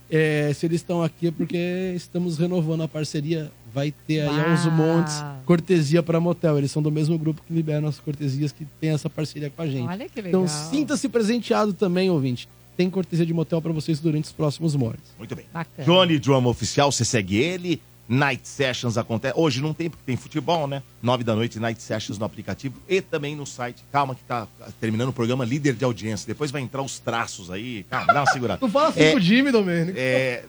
É, 0.09 0.51
se 0.53 0.65
eles 0.65 0.81
estão 0.81 1.03
aqui 1.03 1.27
é 1.27 1.31
porque 1.31 1.93
estamos 1.95 2.37
renovando 2.37 2.83
a 2.83 2.87
parceria. 2.87 3.51
Vai 3.75 3.93
ter 4.07 4.21
aí 4.21 4.27
Uau. 4.39 4.51
aos 4.51 4.65
montes 4.67 5.13
cortesia 5.45 6.01
para 6.01 6.17
motel. 6.19 6.57
Eles 6.57 6.71
são 6.71 6.81
do 6.81 6.89
mesmo 6.89 7.19
grupo 7.19 7.41
que 7.45 7.53
liberam 7.53 7.89
as 7.89 7.99
cortesias 7.99 8.53
que 8.53 8.65
tem 8.79 8.91
essa 8.91 9.09
parceria 9.09 9.49
com 9.49 9.61
a 9.61 9.67
gente. 9.67 9.87
Olha 9.89 10.07
que 10.07 10.21
Então 10.21 10.43
legal. 10.43 10.47
sinta-se 10.71 11.09
presenteado 11.09 11.73
também, 11.73 12.09
ouvinte. 12.09 12.47
Tem 12.77 12.89
cortesia 12.89 13.25
de 13.25 13.33
motel 13.33 13.61
para 13.61 13.73
vocês 13.73 13.99
durante 13.99 14.25
os 14.25 14.31
próximos 14.31 14.75
mortes. 14.75 15.13
Muito 15.17 15.35
bem. 15.35 15.45
Bacana. 15.53 15.85
Johnny 15.85 16.17
Drum 16.19 16.45
Oficial, 16.47 16.89
você 16.91 17.03
segue 17.05 17.35
ele. 17.35 17.81
Night 18.07 18.47
Sessions 18.47 18.97
acontece. 18.97 19.33
Hoje 19.37 19.61
não 19.61 19.73
tem, 19.73 19.89
porque 19.89 20.03
tem 20.05 20.15
futebol, 20.15 20.67
né? 20.67 20.83
Nove 21.01 21.23
da 21.23 21.35
noite, 21.35 21.59
Night 21.59 21.81
Sessions 21.81 22.17
no 22.19 22.25
aplicativo 22.25 22.75
e 22.87 23.01
também 23.01 23.35
no 23.35 23.45
site. 23.45 23.83
Calma 23.91 24.13
que 24.13 24.23
tá 24.23 24.47
terminando 24.79 25.09
o 25.09 25.13
programa 25.13 25.43
líder 25.43 25.73
de 25.73 25.83
audiência. 25.83 26.27
Depois 26.27 26.51
vai 26.51 26.61
entrar 26.61 26.81
os 26.83 26.99
traços 26.99 27.49
aí. 27.49 27.83
Calma, 27.89 28.13
dá 28.13 28.21
uma 28.21 28.31
segurada. 28.31 28.59
Não 28.65 28.69
fala 28.69 28.89
assim 28.89 28.99
É, 29.01 29.11
com 29.11 29.17
o 29.17 29.21
Jimmy, 29.21 29.51
Domênico. 29.51 29.97
é, 29.97 30.43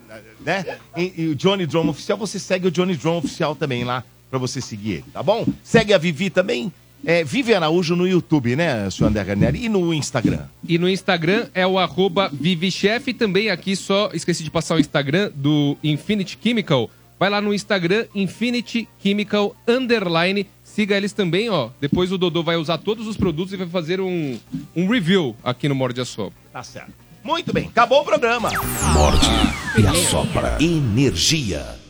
né? 0.45 0.79
E, 0.97 1.13
e 1.17 1.27
o 1.29 1.35
Johnny 1.35 1.67
Drum 1.67 1.89
Oficial, 1.89 2.19
você 2.19 2.39
segue 2.39 2.69
o 2.69 2.71
Johnny 2.71 2.95
Drum 2.97 3.17
Oficial 3.19 3.55
também 3.57 3.85
lá 3.85 4.05
pra 4.29 4.39
você 4.39 4.61
seguir 4.61 4.91
ele, 4.93 5.05
tá 5.13 5.23
bom? 5.23 5.47
Segue 5.63 5.95
a 5.95 5.99
Vivi 5.99 6.29
também. 6.31 6.73
É, 7.05 7.23
Vivi 7.23 7.55
Araújo 7.55 7.95
no 7.95 8.09
YouTube, 8.09 8.57
né, 8.57 8.91
senhor 8.91 9.09
André 9.11 9.23
Ranieri? 9.23 9.65
E 9.65 9.69
no 9.69 9.95
Instagram? 9.95 10.47
E 10.67 10.77
no 10.77 10.89
Instagram 10.89 11.47
é 11.55 11.65
o 11.67 11.79
arroba 11.79 12.29
ViviChef. 12.33 13.15
Também 13.15 13.49
aqui 13.49 13.77
só 13.77 14.11
esqueci 14.13 14.43
de 14.43 14.51
passar 14.51 14.75
o 14.75 14.81
Instagram 14.81 15.31
do 15.35 15.77
Infinity 15.85 16.37
Chemical. 16.43 16.91
Vai 17.19 17.31
lá 17.31 17.41
no 17.41 17.55
Instagram, 17.55 18.07
Infinity 18.15 18.89
Chemical 19.03 19.57
Underline. 19.67 20.47
Siga 20.63 20.97
eles 20.97 21.13
também, 21.13 21.49
ó. 21.49 21.71
Depois 21.81 22.13
o 22.13 22.19
Dodô 22.19 22.43
vai 22.43 22.57
usar 22.57 22.79
todos 22.79 23.07
os 23.07 23.17
produtos 23.17 23.53
e 23.55 23.57
vai 23.57 23.67
fazer 23.67 24.01
um, 24.01 24.39
um 24.75 24.87
review 24.87 25.35
aqui 25.43 25.69
no 25.69 25.75
Morde 25.75 26.01
a 26.01 26.05
Sopra. 26.05 26.39
Tá 26.53 26.63
certo. 26.63 26.93
Muito 27.25 27.53
bem, 27.53 27.67
acabou 27.67 28.03
o 28.03 28.05
programa. 28.05 28.51
Morde 28.93 29.27
e 29.79 29.87
assopra. 29.87 30.59
Energia. 30.61 31.86